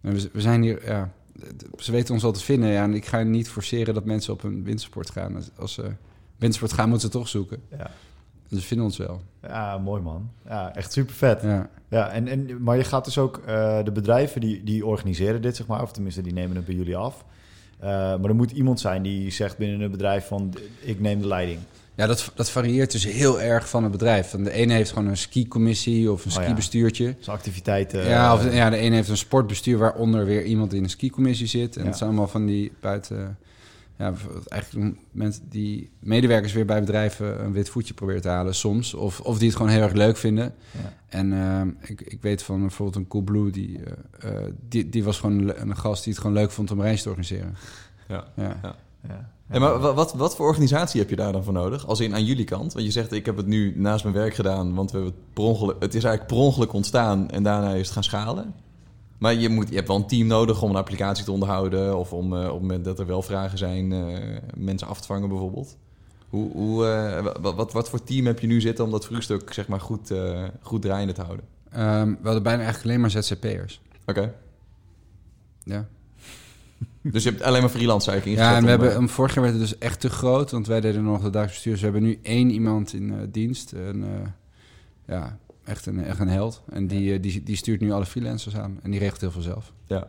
En 0.00 0.14
we, 0.14 0.30
we 0.32 0.40
zijn 0.40 0.62
hier, 0.62 0.84
ja, 0.84 1.12
ze 1.78 1.92
weten 1.92 2.14
ons 2.14 2.22
wel 2.22 2.32
te 2.32 2.44
vinden. 2.44 2.70
Ja, 2.70 2.82
en 2.82 2.94
ik 2.94 3.06
ga 3.06 3.22
niet 3.22 3.48
forceren 3.48 3.94
dat 3.94 4.04
mensen 4.04 4.32
op 4.32 4.42
een 4.42 4.64
windsport 4.64 5.10
gaan. 5.10 5.36
Als, 5.36 5.50
als 5.56 5.72
ze 5.72 5.92
windsport 6.36 6.72
gaan, 6.72 6.88
moeten 6.88 7.10
ze 7.10 7.18
toch 7.18 7.28
zoeken. 7.28 7.62
Ja. 7.70 7.90
Dus 8.52 8.60
ze 8.60 8.66
vinden 8.66 8.86
ons 8.86 8.96
wel. 8.96 9.20
ja, 9.42 9.78
mooi 9.78 10.02
man. 10.02 10.30
Ja, 10.48 10.74
echt 10.74 10.92
super 10.92 11.14
vet. 11.14 11.42
Ja. 11.42 11.68
Ja. 11.88 12.08
en, 12.10 12.28
en, 12.28 12.62
maar 12.62 12.76
je 12.76 12.84
gaat 12.84 13.04
dus 13.04 13.18
ook, 13.18 13.36
eh, 13.46 13.84
de 13.84 13.92
bedrijven 13.92 14.40
die, 14.40 14.64
die 14.64 14.86
organiseren 14.86 15.42
dit, 15.42 15.56
zeg 15.56 15.66
maar, 15.66 15.82
of 15.82 15.92
tenminste 15.92 16.22
die 16.22 16.32
nemen 16.32 16.56
het 16.56 16.64
bij 16.64 16.74
jullie 16.74 16.96
af. 16.96 17.24
Eh, 17.78 17.88
maar 17.88 18.24
er 18.24 18.34
moet 18.34 18.50
iemand 18.50 18.80
zijn 18.80 19.02
die 19.02 19.30
zegt 19.30 19.56
binnen 19.58 19.80
een 19.80 19.90
bedrijf 19.90 20.26
van, 20.26 20.54
ik 20.80 21.00
neem 21.00 21.20
de 21.20 21.26
leiding. 21.26 21.58
Ja, 21.94 22.06
dat, 22.06 22.32
dat 22.34 22.50
varieert 22.50 22.92
dus 22.92 23.04
heel 23.06 23.40
erg 23.40 23.68
van 23.68 23.82
het 23.82 23.92
bedrijf. 23.92 24.30
Van 24.30 24.44
de 24.44 24.50
ene 24.50 24.72
heeft 24.72 24.92
gewoon 24.92 25.08
een 25.08 25.16
skicommissie 25.16 26.12
of 26.12 26.24
een 26.24 26.30
Oh 26.30 26.36
ja. 26.36 26.42
skibestuurtje. 26.42 27.14
Dus 27.18 27.28
activiteiten. 27.28 28.04
ja, 28.08 28.34
of, 28.34 28.46
eh, 28.46 28.56
ja, 28.56 28.70
de 28.70 28.76
ene 28.76 28.94
heeft 28.94 29.08
een 29.08 29.16
sportbestuur 29.16 29.78
waaronder 29.78 30.24
weer 30.24 30.44
iemand 30.44 30.72
in 30.72 30.82
een 30.82 30.90
skicommissie 30.90 31.46
zit. 31.46 31.76
En 31.76 31.82
Ja. 31.82 31.88
het 31.88 31.96
zijn 31.96 32.08
allemaal 32.10 32.28
van 32.28 32.46
die 32.46 32.72
buiten... 32.80 33.38
Ja, 33.98 34.12
eigenlijk 34.48 34.96
mensen 35.10 35.42
die 35.48 35.90
medewerkers 35.98 36.52
weer 36.52 36.64
bij 36.64 36.80
bedrijven 36.80 37.44
een 37.44 37.52
wit 37.52 37.68
voetje 37.68 37.94
proberen 37.94 38.22
te 38.22 38.28
halen 38.28 38.54
soms. 38.54 38.94
Of, 38.94 39.20
of 39.20 39.38
die 39.38 39.46
het 39.48 39.56
gewoon 39.56 39.72
heel 39.72 39.82
erg 39.82 39.92
leuk 39.92 40.16
vinden. 40.16 40.54
Ja. 40.82 40.92
En 41.08 41.32
ehm, 41.32 41.68
ik, 41.80 42.00
ik 42.00 42.22
weet 42.22 42.42
van 42.42 42.60
bijvoorbeeld 42.60 42.96
een 42.96 43.08
Coolblue, 43.08 43.50
die, 43.50 43.78
eh, 44.18 44.30
eh, 44.30 44.52
die, 44.68 44.88
die 44.88 45.04
was 45.04 45.18
gewoon 45.20 45.52
een, 45.56 45.76
gast 45.76 46.04
die 46.04 46.12
het 46.12 46.22
gewoon 46.22 46.36
leuk 46.36 46.50
vond 46.50 46.70
om 46.70 46.80
reis 46.80 47.02
te 47.02 47.08
organiseren. 47.08 47.54
Ja. 48.08 48.24
Ja. 48.36 48.56
ja. 48.62 49.30
Hey, 49.46 49.60
maar 49.60 49.78
wa- 49.78 49.94
wat, 49.94 50.14
wat 50.14 50.36
voor 50.36 50.46
organisatie 50.46 51.00
heb 51.00 51.10
je 51.10 51.16
daar 51.16 51.32
dan 51.32 51.44
voor 51.44 51.52
nodig? 51.52 51.86
Als 51.86 52.00
in 52.00 52.14
aan 52.14 52.24
jullie 52.24 52.44
kant? 52.44 52.72
Want 52.72 52.84
je 52.84 52.90
zegt, 52.92 53.12
ik 53.12 53.26
heb 53.26 53.36
het 53.36 53.46
nu 53.46 53.72
naast 53.76 54.04
mijn 54.04 54.16
werk 54.16 54.34
gedaan, 54.34 54.74
want 54.74 54.90
we 54.90 54.96
hebben 54.96 55.14
het, 55.16 55.32
per 55.34 55.44
ongeluk, 55.44 55.76
het 55.78 55.94
is 55.94 56.04
eigenlijk 56.04 56.34
per 56.34 56.42
ongeluk 56.44 56.72
ontstaan 56.72 57.30
en 57.30 57.42
daarna 57.42 57.72
is 57.72 57.80
het 57.84 57.90
gaan 57.90 58.04
schalen. 58.04 58.54
Maar 59.22 59.34
je, 59.34 59.48
moet, 59.48 59.68
je 59.68 59.74
hebt 59.74 59.88
wel 59.88 59.96
een 59.96 60.06
team 60.06 60.26
nodig 60.26 60.62
om 60.62 60.70
een 60.70 60.76
applicatie 60.76 61.24
te 61.24 61.32
onderhouden 61.32 61.98
of 61.98 62.12
om 62.12 62.36
eh, 62.36 62.44
op 62.46 62.52
het 62.52 62.60
moment 62.60 62.84
dat 62.84 62.98
er 62.98 63.06
wel 63.06 63.22
vragen 63.22 63.58
zijn, 63.58 63.92
eh, 63.92 64.18
mensen 64.56 64.88
af 64.88 65.00
te 65.00 65.06
vangen 65.06 65.28
bijvoorbeeld. 65.28 65.76
Hoe, 66.28 66.52
hoe, 66.52 66.86
eh, 66.86 67.22
wa- 67.40 67.54
wat, 67.54 67.72
wat, 67.72 67.88
voor 67.88 68.04
team 68.04 68.26
heb 68.26 68.38
je 68.38 68.46
nu 68.46 68.60
zitten 68.60 68.84
om 68.84 68.90
dat 68.90 69.06
vroegstuk 69.06 69.52
zeg 69.52 69.68
maar, 69.68 69.80
goed, 69.80 70.12
goed 70.62 70.82
draaiende 70.82 71.12
te 71.12 71.22
houden? 71.22 71.44
Ehm, 71.70 72.08
we 72.08 72.22
hadden 72.22 72.42
bijna 72.42 72.62
eigenlijk 72.62 72.84
alleen 72.84 73.00
maar 73.00 73.10
ZZP'ers. 73.22 73.80
Oké. 74.06 74.34
Ja. 75.64 75.86
Dus 77.12 77.22
je 77.22 77.30
hebt 77.30 77.42
alleen 77.42 77.60
maar 77.60 77.70
freelance 77.70 78.10
eigenlijk 78.10 78.40
ingezet? 78.40 78.62
Ja, 78.62 78.66
en 78.66 78.66
we 78.66 78.74
om, 78.74 78.80
hebben, 78.80 79.02
um, 79.02 79.08
vorig 79.08 79.34
jaar 79.34 79.44
werd 79.44 79.56
het 79.58 79.68
dus 79.68 79.78
echt 79.78 80.00
te 80.00 80.10
groot, 80.10 80.50
want 80.50 80.66
wij 80.66 80.80
deden 80.80 81.04
nog 81.04 81.22
de 81.22 81.30
dagelijks 81.30 81.52
bestuur. 81.52 81.72
Dus 81.72 81.80
we 81.82 81.88
hebben 81.90 82.08
nu 82.08 82.18
één 82.22 82.50
iemand 82.50 82.92
in 82.92 83.28
dienst. 83.30 83.72
En, 83.72 84.04
eh, 84.04 84.28
ja, 85.06 85.38
echt 85.72 85.86
een, 85.86 86.04
echt 86.04 86.18
een 86.18 86.28
held. 86.28 86.62
En 86.72 86.86
die, 86.86 87.12
eh, 87.14 87.22
die, 87.22 87.42
die 87.42 87.56
stuurt 87.56 87.80
nu 87.80 87.92
alle 87.92 88.06
freelancers 88.06 88.56
aan. 88.56 88.78
En 88.82 88.90
die 88.90 89.00
regelt 89.00 89.20
heel 89.20 89.30
veel 89.30 89.42
zelf. 89.42 89.72
ja. 89.86 90.06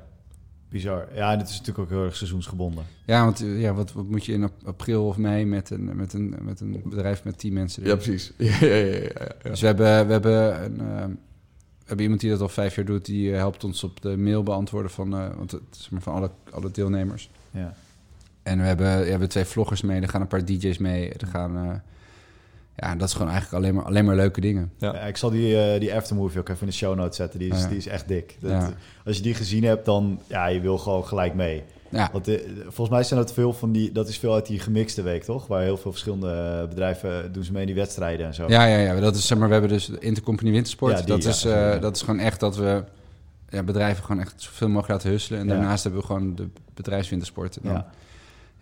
Bizar. 0.70 1.08
Ja, 1.15 1.38
het 1.38 1.50
is 1.50 1.51
natuurlijk 1.58 1.79
ook 1.79 1.89
heel 1.89 2.03
erg 2.05 2.15
seizoensgebonden. 2.15 2.84
Ja, 3.05 3.24
want 3.24 3.41
eh, 3.41 3.62
ja, 3.62 3.74
wat, 3.74 3.93
wat 3.93 4.05
moet 4.05 4.25
je 4.25 4.34
in 4.34 4.43
ap- 4.43 4.62
april 4.67 5.08
of 5.08 5.17
mei 5.17 5.46
met 5.46 5.70
een, 5.70 5.96
met 5.96 6.13
een, 6.13 6.36
met 6.41 6.60
een 6.60 6.82
bedrijf 6.86 7.24
met 7.24 7.38
tien 7.38 7.53
mensen 7.53 7.82
doen? 7.84 7.91
ja, 7.91 7.96
precies. 7.98 8.32
Ja, 8.38 8.58
ja, 8.60 8.75
ja, 8.75 8.86
ja, 8.86 9.10
ja. 9.43 9.50
Dus 9.50 9.60
we 9.62 9.65
hebben, 9.67 10.05
we, 10.08 10.12
hebben 10.12 10.63
een, 10.63 10.79
eh, 10.79 11.05
we 11.05 11.86
hebben 11.86 12.01
iemand 12.03 12.22
die 12.22 12.29
dat 12.29 12.41
al 12.41 12.50
vijf 12.50 12.75
jaar 12.75 12.86
doet. 12.86 13.05
Die 13.05 13.32
helpt 13.32 13.63
ons 13.63 13.84
op 13.84 14.01
de 14.01 14.17
mail 14.17 14.43
beantwoorden 14.43 14.91
van, 14.91 15.13
eh, 15.17 15.36
want 15.36 15.51
het, 15.51 15.62
zeg 15.72 15.91
maar 15.91 16.01
van 16.01 16.13
alle, 16.13 16.29
alle 16.51 16.72
deelnemers. 16.72 17.29
Ja. 17.51 17.74
En 18.43 18.58
we 18.60 18.63
hebben, 18.63 18.88
ja, 18.89 19.00
we 19.03 19.10
hebben 19.10 19.29
twee 19.29 19.46
vloggers 19.46 19.82
mee. 19.82 20.01
Er 20.01 20.10
gaan 20.10 20.22
een 20.22 20.27
paar 20.27 20.46
DJ's 20.46 20.77
mee. 20.77 21.10
Er 21.13 21.27
gaan... 21.27 21.58
eh, 21.58 21.72
ja, 22.75 22.96
dat 22.96 23.08
is 23.08 23.13
gewoon 23.13 23.32
eigenlijk 23.32 23.63
alleen 23.63 23.75
maar, 23.75 23.84
alleen 23.86 24.06
maar 24.06 24.15
leuke 24.15 24.42
dingen. 24.42 24.72
Ja. 24.77 24.94
Ja, 24.94 25.00
ik 25.01 25.18
zal 25.18 25.30
die, 25.30 25.62
eh, 25.62 25.80
die 25.80 25.96
aftermovie 25.96 26.39
ook 26.39 26.50
even 26.50 26.62
in 26.62 26.68
de 26.68 26.74
show 26.74 26.96
notes 26.96 27.15
zetten. 27.15 27.39
Die 27.39 27.51
is, 27.51 27.62
Ja. 27.62 27.68
die 27.68 27.77
is 27.77 27.88
echt 27.88 28.08
dik. 28.08 28.38
Dat- 28.39 28.51
Ja. 28.51 28.70
Als 29.06 29.15
je 29.18 29.22
die 29.24 29.34
gezien 29.34 29.63
hebt, 29.63 29.86
dan 29.86 30.20
ja, 30.27 30.46
je 30.48 30.60
wil 30.60 30.77
gewoon 30.77 31.06
gelijk 31.06 31.34
mee. 31.34 31.63
Ja, 31.89 32.10
Want 32.12 32.27
eh, 32.27 32.39
volgens 32.63 32.89
mij 32.89 33.03
zijn 33.03 33.20
dat 33.20 33.34
veel 33.34 33.53
van 33.53 33.72
die, 33.72 33.92
dat 33.92 34.08
is 34.08 34.18
veel 34.18 34.34
uit 34.34 34.46
die 34.46 34.60
gemixte 34.60 35.01
week, 35.01 35.24
toch? 35.24 35.48
Waar 35.48 35.62
heel 35.62 35.77
veel 35.77 35.92
verschillende 35.92 36.65
bedrijven 36.70 37.32
doen 37.34 37.44
ze 37.44 37.51
mee 37.51 37.62
in 37.62 37.68
die 37.68 37.75
wedstrijden 37.75 38.25
en 38.25 38.34
zo. 38.34 38.46
ja, 38.48 38.65
ja, 38.65 38.77
ja, 38.77 39.00
dat 39.00 39.15
is, 39.15 39.27
zeg 39.27 39.38
maar, 39.38 39.48
we 39.48 39.53
hebben 39.53 39.72
dus 39.72 39.86
de 39.86 40.00
Intercompany 40.00 40.51
Wintersport. 40.51 40.92
Ja, 40.92 40.98
die, 41.06 41.08
dat, 41.08 41.24
ja, 41.24 41.30
is, 41.30 41.46
eh, 41.46 41.82
dat 41.82 41.96
is 41.96 42.01
gewoon 42.01 42.20
echt 42.20 42.39
dat 42.39 42.56
we 42.56 42.84
ja, 43.50 43.63
bedrijven 43.63 44.03
gewoon 44.03 44.22
echt 44.22 44.34
zoveel 44.42 44.68
mogelijk 44.68 44.89
laten 44.89 45.10
husselen. 45.10 45.39
En 45.39 45.48
Ja. 45.48 45.53
daarnaast 45.53 45.84
hebben 45.84 46.01
we 46.01 46.08
gewoon 46.08 46.36
de 46.36 46.48
bedrijfswintersport. 46.74 47.58
Dan, 47.62 47.72
ja. 47.74 47.88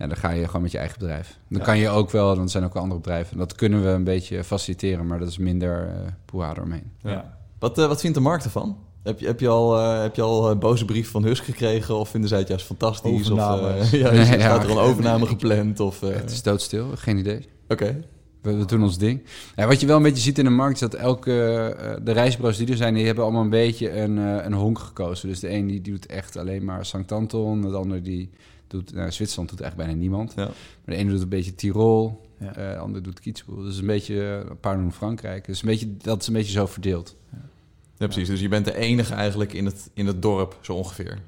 Ja. 0.02 0.08
dan 0.08 0.18
ga 0.18 0.30
je 0.30 0.46
gewoon 0.46 0.62
met 0.62 0.72
je 0.72 0.78
eigen 0.78 1.00
bedrijf. 1.00 1.38
Dan 1.50 1.60
Ja. 1.60 1.66
kan 1.66 1.78
je 1.78 1.90
ook 1.90 2.10
wel, 2.12 2.36
dan 2.36 2.50
zijn 2.50 2.64
ook 2.64 2.74
wel 2.74 2.82
andere 2.84 3.02
bedrijven. 3.02 3.38
Dat 3.38 3.56
kunnen 3.56 3.84
we 3.84 3.90
een 3.90 4.04
beetje 4.04 4.44
faciliteren, 4.44 5.08
maar 5.08 5.20
dat 5.20 5.28
is 5.28 5.38
minder 5.38 5.86
uh, 5.88 5.94
poeha 6.26 6.52
eromheen. 6.56 6.92
Ja. 7.02 7.38
Wat, 7.60 7.78
eh, 7.78 7.88
wat 7.88 8.00
vindt 8.02 8.16
de 8.16 8.24
markt 8.24 8.44
ervan? 8.44 8.78
Heb 9.04 9.20
je, 9.20 9.26
heb 9.26 9.40
je 9.40 9.48
al, 9.48 9.78
eh, 9.80 10.02
heb 10.02 10.16
je 10.16 10.22
al 10.22 10.52
een 10.52 10.60
boze 10.60 10.86
brief 10.86 11.12
van 11.12 11.24
Husk 11.24 11.44
gekregen? 11.44 11.96
Of 11.96 12.10
vinden 12.10 12.30
zij 12.30 12.40
het 12.40 12.48
juist 12.48 12.66
fantastisch? 12.66 13.30
Of, 13.30 13.40
Overname. 13.40 13.68
eh, 13.68 13.92
ja, 14.02 14.12
Nee, 14.12 14.26
staat 14.26 14.40
ja. 14.40 14.62
er 14.64 14.70
een 14.70 14.78
overname 14.78 15.26
gepland? 15.36 15.80
Of, 15.80 16.04
eh, 16.04 16.10
Het 16.16 16.32
is 16.32 16.42
doodstil, 16.44 16.88
geen 16.96 17.18
idee. 17.18 17.46
Oké. 17.68 18.04
We, 18.42 18.56
we 18.58 18.66
doen 18.66 18.84
ons 18.84 18.98
ding. 18.98 19.24
Ja, 19.56 19.68
wat 19.68 19.82
je 19.82 19.88
wel 19.88 19.98
een 19.98 20.04
beetje 20.04 20.22
ziet 20.24 20.38
in 20.38 20.44
de 20.44 20.50
markt 20.50 20.74
is 20.74 20.80
dat 20.80 20.94
elke 20.94 21.32
eh, 21.80 21.96
de 22.04 22.12
reisbureaus 22.12 22.58
die 22.58 22.68
er 22.68 22.76
zijn, 22.78 22.94
die 22.94 23.06
hebben 23.06 23.24
allemaal 23.24 23.42
een 23.44 23.50
beetje 23.50 24.00
een, 24.00 24.18
eh, 24.18 24.46
een 24.46 24.54
honk 24.54 24.80
gekozen. 24.80 25.28
Dus 25.30 25.40
de 25.40 25.50
een 25.52 25.68
die 25.68 25.82
doet 25.82 26.06
echt 26.06 26.38
alleen 26.38 26.66
maar 26.66 26.86
Sankt 26.86 27.12
Anton, 27.12 27.62
de 27.62 27.68
ander 27.68 28.04
die 28.04 28.30
doet 28.72 28.94
nou, 28.94 29.12
Zwitserland 29.12 29.50
doet 29.50 29.62
eigenlijk 29.62 29.90
bijna 29.90 30.04
niemand. 30.04 30.34
Ja. 30.36 30.46
Maar 30.46 30.56
de 30.86 30.96
ene 30.96 31.10
doet 31.12 31.22
een 31.22 31.30
beetje 31.30 31.56
Tirol, 31.56 32.22
Ja. 32.38 32.56
eh, 32.56 32.72
de 32.72 32.78
ander 32.78 33.04
doet 33.04 33.20
Kitzbühel. 33.20 33.62
Dus 33.64 33.78
een 33.78 33.86
beetje 33.86 34.22
eh, 34.44 34.50
een 34.50 34.60
paar 34.60 34.76
doen 34.78 34.92
Frankrijk. 34.94 35.46
Dus 35.46 35.62
een 35.62 35.68
beetje, 35.68 35.98
dat 35.98 36.22
is 36.22 36.28
een 36.28 36.34
beetje 36.34 36.52
zo 36.52 36.66
verdeeld. 36.66 37.16
Ja, 37.98 38.08
precies. 38.08 38.28
Dus 38.28 38.40
je 38.42 38.48
bent 38.48 38.66
de 38.66 38.76
enige 38.76 39.14
eigenlijk 39.14 39.54
in 39.54 39.66
het, 39.66 39.90
in 39.94 40.08
het 40.08 40.22
dorp, 40.22 40.58
zo 40.62 40.74
ongeveer. 40.74 41.20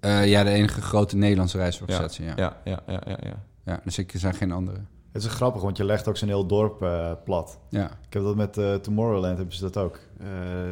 Eh, 0.00 0.28
ja, 0.28 0.44
de 0.44 0.50
enige 0.50 0.80
grote 0.82 1.16
Nederlandse 1.16 1.56
reisorganisatie. 1.56 2.24
Ja, 2.24 2.32
ja. 2.36 2.56
Ja, 2.64 2.82
ja, 2.86 3.02
ja, 3.06 3.18
ja. 3.22 3.42
ja. 3.64 3.80
dus 3.84 3.98
ik 3.98 4.12
er 4.12 4.18
zijn 4.18 4.34
geen 4.34 4.52
andere. 4.52 4.78
Het 5.12 5.22
is 5.22 5.28
grappig, 5.28 5.62
want 5.62 5.76
je 5.76 5.84
legt 5.84 6.08
ook 6.08 6.16
zo'n 6.16 6.28
heel 6.28 6.46
dorp 6.46 6.82
eh, 6.82 7.12
plat. 7.24 7.58
Ja, 7.68 7.84
Ik 8.06 8.12
heb 8.12 8.22
dat 8.22 8.36
met 8.36 8.58
eh, 8.58 8.74
Tomorrowland, 8.74 9.36
hebben 9.36 9.54
ze 9.54 9.60
dat 9.62 9.76
ook. 9.76 9.98
Eh, 10.20 10.26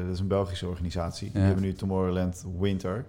dat 0.04 0.14
is 0.14 0.20
een 0.20 0.26
Belgische 0.28 0.66
organisatie. 0.68 1.30
Die 1.30 1.40
Ja. 1.40 1.46
hebben 1.46 1.64
nu 1.64 1.72
Tomorrowland 1.74 2.44
Winter. 2.58 3.04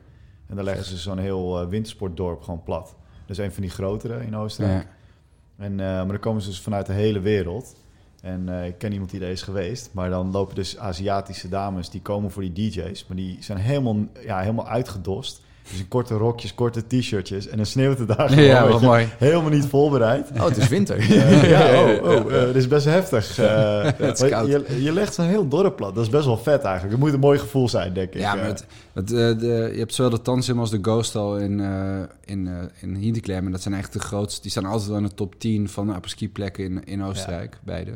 En 0.50 0.56
daar 0.56 0.64
leggen 0.64 0.86
ze 0.86 0.98
zo'n 0.98 1.18
heel 1.18 1.62
eh, 1.62 1.68
wintersportdorp 1.68 2.42
gewoon 2.42 2.64
plat. 2.64 2.96
Dat 3.26 3.38
is 3.38 3.46
een 3.46 3.52
van 3.52 3.62
die 3.62 3.72
grotere 3.72 4.26
in 4.26 4.36
Oostenrijk. 4.36 4.84
ja. 4.84 5.64
En, 5.64 5.72
eh, 5.72 5.86
maar 5.86 6.08
dan 6.08 6.20
komen 6.20 6.42
ze 6.42 6.50
dus 6.50 6.62
vanuit 6.62 6.86
de 6.86 6.94
hele 6.94 7.20
wereld. 7.20 7.76
En 8.22 8.50
eh, 8.50 8.68
ik 8.68 8.78
ken 8.78 8.92
iemand 8.92 9.12
die 9.12 9.22
er 9.22 9.30
is 9.30 9.42
geweest. 9.42 9.90
Maar 9.94 10.10
dan 10.10 10.32
lopen 10.32 10.56
dus 10.56 10.78
Aziatische 10.78 11.50
dames 11.50 11.90
die 11.90 12.02
komen 12.02 12.32
voor 12.32 12.42
die 12.42 12.54
DJ's. 12.54 13.06
Maar 13.08 13.18
die 13.18 13.38
zijn 13.40 13.58
helemaal, 13.58 13.98
ja, 14.24 14.40
helemaal 14.40 14.68
uitgedost. 14.68 15.42
Dus 15.70 15.80
in 15.80 15.88
korte 15.88 16.14
rokjes, 16.14 16.54
korte 16.56 16.88
t-shirtjes. 16.88 17.48
En 17.48 17.58
dan 17.58 17.66
sneeuwt 17.66 18.00
het 18.00 18.08
daar 18.08 18.30
gewoon. 18.30 18.44
ja 18.44 18.68
wat 18.68 18.82
mooi. 18.82 19.08
Helemaal 19.18 19.50
niet 19.50 19.66
voorbereid. 19.66 20.30
Oh, 20.36 20.46
het 20.46 20.58
is 20.58 20.68
winter. 20.68 20.98
Eh, 21.10 21.50
ja, 21.50 21.84
oh, 21.84 22.04
oh 22.04 22.16
eh, 22.20 22.46
dat 22.46 22.56
is 22.56 22.68
best 22.68 22.86
heftig. 22.86 23.38
Eh, 23.40 23.84
Het 23.98 24.22
is 24.22 24.30
koud. 24.30 24.48
Je, 24.48 24.84
je 24.84 24.94
legt 24.94 25.14
zo'n 25.14 25.26
heel 25.26 25.48
dorp 25.48 25.76
plat. 25.76 25.96
Dat 25.96 26.04
is 26.04 26.10
best 26.10 26.26
wel 26.26 26.38
vet 26.38 26.62
eigenlijk. 26.62 26.92
Het 26.96 27.04
moet 27.04 27.14
een 27.14 27.20
mooi 27.20 27.40
gevoel 27.40 27.70
zijn, 27.70 27.94
denk 27.94 28.14
ik. 28.14 28.20
Ja, 28.20 28.36
maar 28.36 28.44
Eh, 28.44 28.50
het, 28.50 28.66
het, 28.94 29.12
eh, 29.12 29.18
de, 29.40 29.70
je 29.74 29.80
hebt 29.80 29.94
zowel 29.94 30.12
de 30.12 30.22
Tansim 30.22 30.60
als 30.60 30.70
de 30.70 30.80
Ghost 30.82 31.16
al 31.16 31.38
in, 31.38 31.60
eh 31.60 32.00
in, 32.26 32.48
eh 32.48 32.54
in 32.82 32.96
Hinterklem. 32.96 33.46
En 33.46 33.52
dat 33.52 33.62
zijn 33.62 33.74
echt 33.74 33.94
de 33.94 34.00
grootste. 34.00 34.42
Die 34.42 34.52
staan 34.52 34.66
altijd 34.66 34.88
wel 34.90 34.98
in 34.98 35.04
de 35.04 35.14
top 35.14 35.40
10 35.40 35.70
van 35.70 35.88
de 35.88 35.94
apres-ski 35.94 36.30
plekken 36.30 36.64
in, 36.64 36.84
in 36.84 37.04
Oostenrijk, 37.04 37.58
beide. 37.64 37.92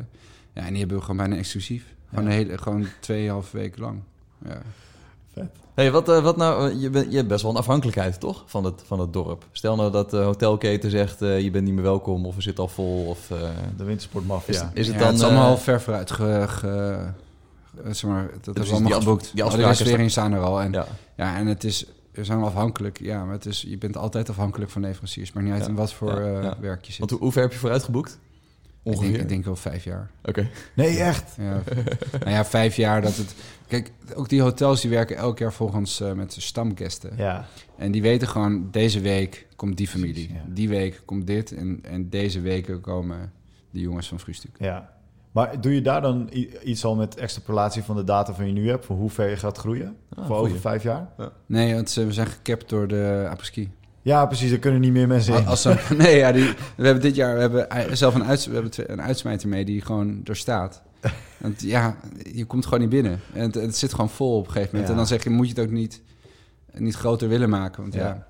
Ja, 0.52 0.62
en 0.62 0.68
die 0.68 0.78
hebben 0.78 0.96
we 0.96 1.02
gewoon 1.02 1.16
bijna 1.16 1.36
exclusief. 1.36 1.84
Gewoon, 2.08 2.24
Ja. 2.24 2.30
een 2.30 2.36
hele, 2.36 2.58
gewoon 2.58 2.86
tweeënhalf 3.00 3.50
weken 3.50 3.80
lang. 3.80 3.98
Ja. 4.46 4.58
Vet. 5.34 5.50
Hey, 5.74 5.90
wat, 5.90 6.08
eh, 6.08 6.22
wat 6.22 6.36
nou, 6.36 6.70
eh, 6.70 6.80
je, 6.80 6.90
bent, 6.90 7.10
je 7.10 7.16
hebt 7.16 7.28
best 7.28 7.42
wel 7.42 7.50
een 7.50 7.56
afhankelijkheid, 7.56 8.20
toch? 8.20 8.42
Van 8.46 8.64
het, 8.64 8.82
van 8.86 9.00
het 9.00 9.12
dorp. 9.12 9.46
Stel 9.52 9.76
nou 9.76 9.90
dat 9.92 10.10
de 10.10 10.16
hotelketen 10.16 10.90
zegt, 10.90 11.22
eh, 11.22 11.40
je 11.40 11.50
bent 11.50 11.64
niet 11.64 11.74
meer 11.74 11.82
welkom 11.82 12.26
of 12.26 12.34
we 12.34 12.42
zitten 12.42 12.64
al 12.64 12.70
vol. 12.70 13.04
Of, 13.06 13.30
eh, 13.30 13.38
De 13.76 13.84
wintersportmafia. 13.84 14.52
is, 14.52 14.80
is 14.80 14.86
het 14.86 14.96
Ja, 14.96 15.00
dan... 15.02 15.08
het 15.12 15.16
is 15.18 15.24
allemaal 15.24 15.48
al 15.48 15.56
ver 15.56 15.80
vooruit. 15.80 16.10
Ge, 16.10 16.44
ge- 16.48 17.06
zeg 17.90 18.10
maar, 18.10 18.30
dat 18.42 18.56
we 18.56 18.70
allemaal 18.72 18.90
die 18.90 19.00
geboekt. 19.00 19.22
die 19.22 19.30
Al 19.30 19.36
de 19.36 19.42
afspraken 19.44 19.68
reserveringen 19.68 20.10
staan 20.10 20.32
er 20.32 20.40
al. 20.40 20.60
En, 20.60 20.72
ja. 20.72 20.86
ja. 21.16 21.36
en 21.36 21.46
het 21.46 21.64
is, 21.64 21.86
we 22.12 22.24
zijn 22.24 22.38
wel 22.38 22.46
afhankelijk. 22.48 23.00
Ja, 23.00 23.24
maar 23.24 23.32
het 23.34 23.46
is, 23.46 23.64
je 23.68 23.78
bent 23.78 23.96
altijd 23.96 24.28
afhankelijk 24.28 24.70
van 24.70 24.82
leveranciers. 24.82 25.32
Maar 25.32 25.42
niet 25.42 25.52
uit 25.52 25.62
Ja. 25.62 25.68
in 25.68 25.74
wat 25.74 25.92
voor 25.92 26.20
Ja, 26.20 26.36
eh, 26.36 26.42
ja. 26.42 26.56
werk 26.60 26.84
je 26.84 26.90
zit. 26.90 26.98
Want 26.98 27.10
hoe, 27.10 27.20
hoe 27.20 27.32
ver 27.32 27.42
heb 27.42 27.52
je 27.52 27.58
vooruit 27.58 27.82
geboekt? 27.82 28.18
Ik, 28.92 29.00
denk, 29.00 29.16
ik 29.16 29.28
denk 29.28 29.44
wel 29.44 29.56
vijf 29.56 29.84
jaar. 29.84 30.10
Oké. 30.24 30.48
Nee, 30.74 30.98
echt. 30.98 31.36
Ja, 31.38 31.62
nou 32.20 32.30
ja, 32.30 32.44
vijf 32.44 32.76
jaar 32.76 33.02
dat 33.02 33.16
het... 33.16 33.34
Kijk, 33.66 33.92
ook 34.14 34.28
die 34.28 34.42
hotels 34.42 34.80
die 34.80 34.90
werken 34.90 35.16
elk 35.16 35.38
jaar 35.38 35.52
volgens 35.52 36.00
uh, 36.00 36.12
met 36.12 36.34
stamgasten. 36.38 37.12
Ja. 37.16 37.46
En 37.76 37.90
die 37.92 38.02
weten 38.02 38.28
gewoon, 38.28 38.68
deze 38.70 39.00
week 39.00 39.46
komt 39.56 39.76
die 39.76 39.88
familie. 39.88 40.12
Precies, 40.26 40.30
ja. 40.46 40.54
Die 40.54 40.68
week 40.68 41.02
komt 41.04 41.26
dit. 41.26 41.52
En, 41.52 41.78
en 41.82 42.08
deze 42.10 42.40
weken 42.40 42.80
komen 42.80 43.32
de 43.70 43.80
jongens 43.80 44.08
van 44.08 44.20
Vroegstuk. 44.20 44.56
ja. 44.58 44.92
Maar 45.32 45.60
doe 45.60 45.74
je 45.74 45.82
daar 45.82 46.00
dan 46.02 46.30
iets 46.62 46.84
al 46.84 46.94
met 46.94 47.16
extrapolatie 47.16 47.82
van 47.82 47.96
de 47.96 48.04
data 48.04 48.34
van 48.34 48.46
je 48.46 48.52
nu 48.52 48.68
hebt? 48.68 48.84
Voor 48.84 48.96
hoe 48.96 49.10
ver 49.10 49.28
je 49.28 49.36
gaat 49.36 49.58
groeien? 49.58 49.96
Ah, 50.14 50.26
voor 50.26 50.36
over 50.36 50.60
vijf 50.60 50.82
jaar? 50.82 51.08
Nee, 51.46 51.74
want 51.74 51.90
ze- 51.90 52.06
we 52.06 52.12
zijn 52.12 52.26
gecapt 52.26 52.68
door 52.68 52.88
de 52.88 53.26
apres-ski. 53.30 53.70
Ja, 54.04 54.26
precies. 54.26 54.50
Er 54.50 54.58
kunnen 54.58 54.80
niet 54.80 54.92
meer 54.92 55.06
mensen 55.08 55.34
in. 55.34 55.46
Als 55.46 55.62
ze- 55.62 55.86
nee, 55.98 56.16
ja, 56.16 56.32
die, 56.32 56.44
we 56.76 56.84
hebben 56.84 57.02
dit 57.02 57.14
jaar 57.14 57.34
we 57.34 57.40
hebben 57.40 57.96
zelf 57.96 58.14
een, 58.14 58.24
uits, 58.24 58.46
we 58.46 58.52
hebben 58.54 58.72
een 58.86 59.02
uitsmijter 59.02 59.48
mee 59.48 59.64
die 59.64 59.80
gewoon 59.80 60.20
er 60.24 60.36
staat. 60.36 60.82
Want 61.42 61.62
ja, 61.62 61.96
je 62.32 62.44
komt 62.44 62.64
gewoon 62.64 62.80
niet 62.80 62.88
binnen. 62.88 63.20
En 63.32 63.40
het, 63.42 63.54
het 63.54 63.76
zit 63.76 63.90
gewoon 63.90 64.10
vol 64.10 64.36
op 64.38 64.46
een 64.46 64.52
gegeven 64.52 64.68
moment. 64.70 64.86
Ja. 64.86 64.90
En 64.92 64.96
dan 64.98 65.06
zeg 65.06 65.24
je, 65.24 65.30
moet 65.30 65.48
je 65.48 65.54
het 65.54 65.64
ook 65.64 65.70
niet, 65.72 66.02
niet 66.72 66.94
groter 66.94 67.28
willen 67.28 67.48
maken. 67.48 67.82
Want 67.82 67.94
ja, 67.94 68.00
Ja. 68.00 68.26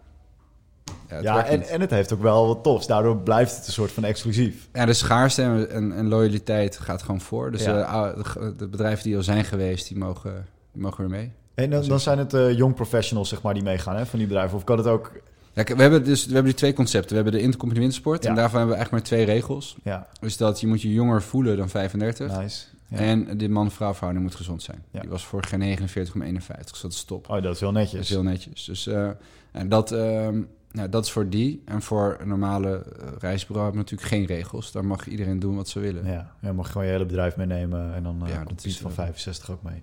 ja, 1.09 1.15
het 1.15 1.23
Ja, 1.25 1.35
werkt 1.35 1.49
en, 1.49 1.59
niet. 1.59 1.69
en 1.69 1.81
het 1.81 1.91
heeft 1.91 2.13
ook 2.13 2.23
wel 2.23 2.47
wat 2.47 2.63
tofs. 2.63 2.87
Daardoor 2.87 3.17
blijft 3.17 3.57
het 3.57 3.67
een 3.67 3.73
soort 3.73 3.93
van 3.93 4.05
exclusief. 4.05 4.69
Ja, 4.73 4.87
de 4.87 4.93
schaarste 4.93 5.43
en, 5.43 5.71
en, 5.71 5.93
en 5.93 6.09
loyaliteit 6.09 6.79
gaat 6.79 7.03
gewoon 7.03 7.21
voor. 7.21 7.51
Dus 7.51 7.65
de, 7.65 8.55
de 8.57 8.69
bedrijven 8.69 9.05
die 9.05 9.17
al 9.17 9.23
zijn 9.23 9.45
geweest, 9.45 9.89
die 9.89 9.99
mogen, 9.99 10.47
die 10.73 10.83
mogen 10.83 11.01
weer 11.09 11.19
mee. 11.19 11.33
En 11.55 11.71
dan, 11.71 11.85
dan 11.89 12.01
zijn 12.01 12.19
het 12.19 12.35
eh 12.35 12.53
young 12.57 12.75
professionals 12.75 13.29
zeg 13.29 13.43
maar, 13.43 13.55
die 13.55 13.63
meegaan 13.63 13.97
hè, 13.97 14.07
van 14.07 14.19
die 14.19 14.29
bedrijven. 14.29 14.57
Of 14.57 14.65
kan 14.65 14.77
het 14.79 14.87
ook... 14.87 15.13
Ja, 15.55 15.65
we, 15.65 15.83
hebben 15.83 16.05
dus, 16.05 16.27
we 16.27 16.33
hebben 16.33 16.51
die 16.51 16.61
twee 16.61 16.73
concepten. 16.73 17.09
We 17.09 17.15
hebben 17.15 17.33
de 17.33 17.41
intercompany 17.41 17.81
wintersport. 17.81 18.23
Ja. 18.23 18.29
En 18.29 18.35
daarvan 18.35 18.59
hebben 18.59 18.77
we 18.77 18.83
eigenlijk 18.83 19.11
maar 19.11 19.17
twee 19.19 19.35
regels. 19.37 19.77
Ja, 19.83 20.09
Dus 20.21 20.37
dat 20.37 20.61
je 20.61 20.67
moet 20.67 20.83
je 20.83 20.93
jonger 20.93 21.23
voelen 21.23 21.57
dan 21.57 21.69
35. 21.69 22.39
nice. 22.41 22.65
Ja. 22.89 22.97
En 22.99 23.39
de 23.39 23.49
man-vrouw 23.49 23.93
verhouding 23.93 24.25
moet 24.25 24.35
gezond 24.35 24.63
zijn. 24.63 24.85
Ja. 24.91 25.01
Die 25.01 25.11
was 25.11 25.25
vorig 25.27 25.51
jaar 25.51 25.61
49,51. 25.61 26.71
Dus 26.71 26.81
dat 26.81 26.93
is 26.93 27.05
top. 27.05 27.29
Oh, 27.31 27.43
dat 27.43 27.55
is 27.55 27.61
heel 27.61 27.73
Dat 27.73 27.83
netjes. 27.83 28.01
is 28.01 28.09
heel 28.09 28.23
netjes. 28.23 28.65
Dus 28.65 28.87
eh, 28.87 29.09
en 29.53 29.69
dat, 29.69 29.93
ehm, 29.93 30.41
nou, 30.73 30.89
dat 30.89 31.05
is 31.05 31.11
voor 31.11 31.29
die. 31.29 31.63
En 31.65 31.83
voor 31.83 32.17
een 32.21 32.29
normale 32.29 32.69
eh, 32.77 33.07
reisbureau 33.19 33.65
hebben 33.71 33.85
we 33.85 33.91
natuurlijk 33.91 34.09
geen 34.09 34.37
regels. 34.37 34.73
Daar 34.73 34.85
mag 34.85 35.07
iedereen 35.07 35.39
doen 35.39 35.57
wat 35.57 35.69
ze 35.69 35.81
willen. 35.81 36.07
Ja, 36.07 36.33
ja 36.41 36.53
mag 36.53 36.67
je 36.67 36.73
gewoon 36.73 36.87
je 36.87 36.93
hele 36.93 37.07
bedrijf 37.07 37.37
meenemen 37.37 37.95
en 37.95 38.03
dan 38.03 38.23
eh 38.25 38.29
Ja, 38.29 38.37
komt 38.37 38.49
dat 38.49 38.65
is, 38.65 38.79
van 38.79 38.91
eh, 38.91 38.97
65 38.97 39.51
ook 39.51 39.63
mee. 39.63 39.83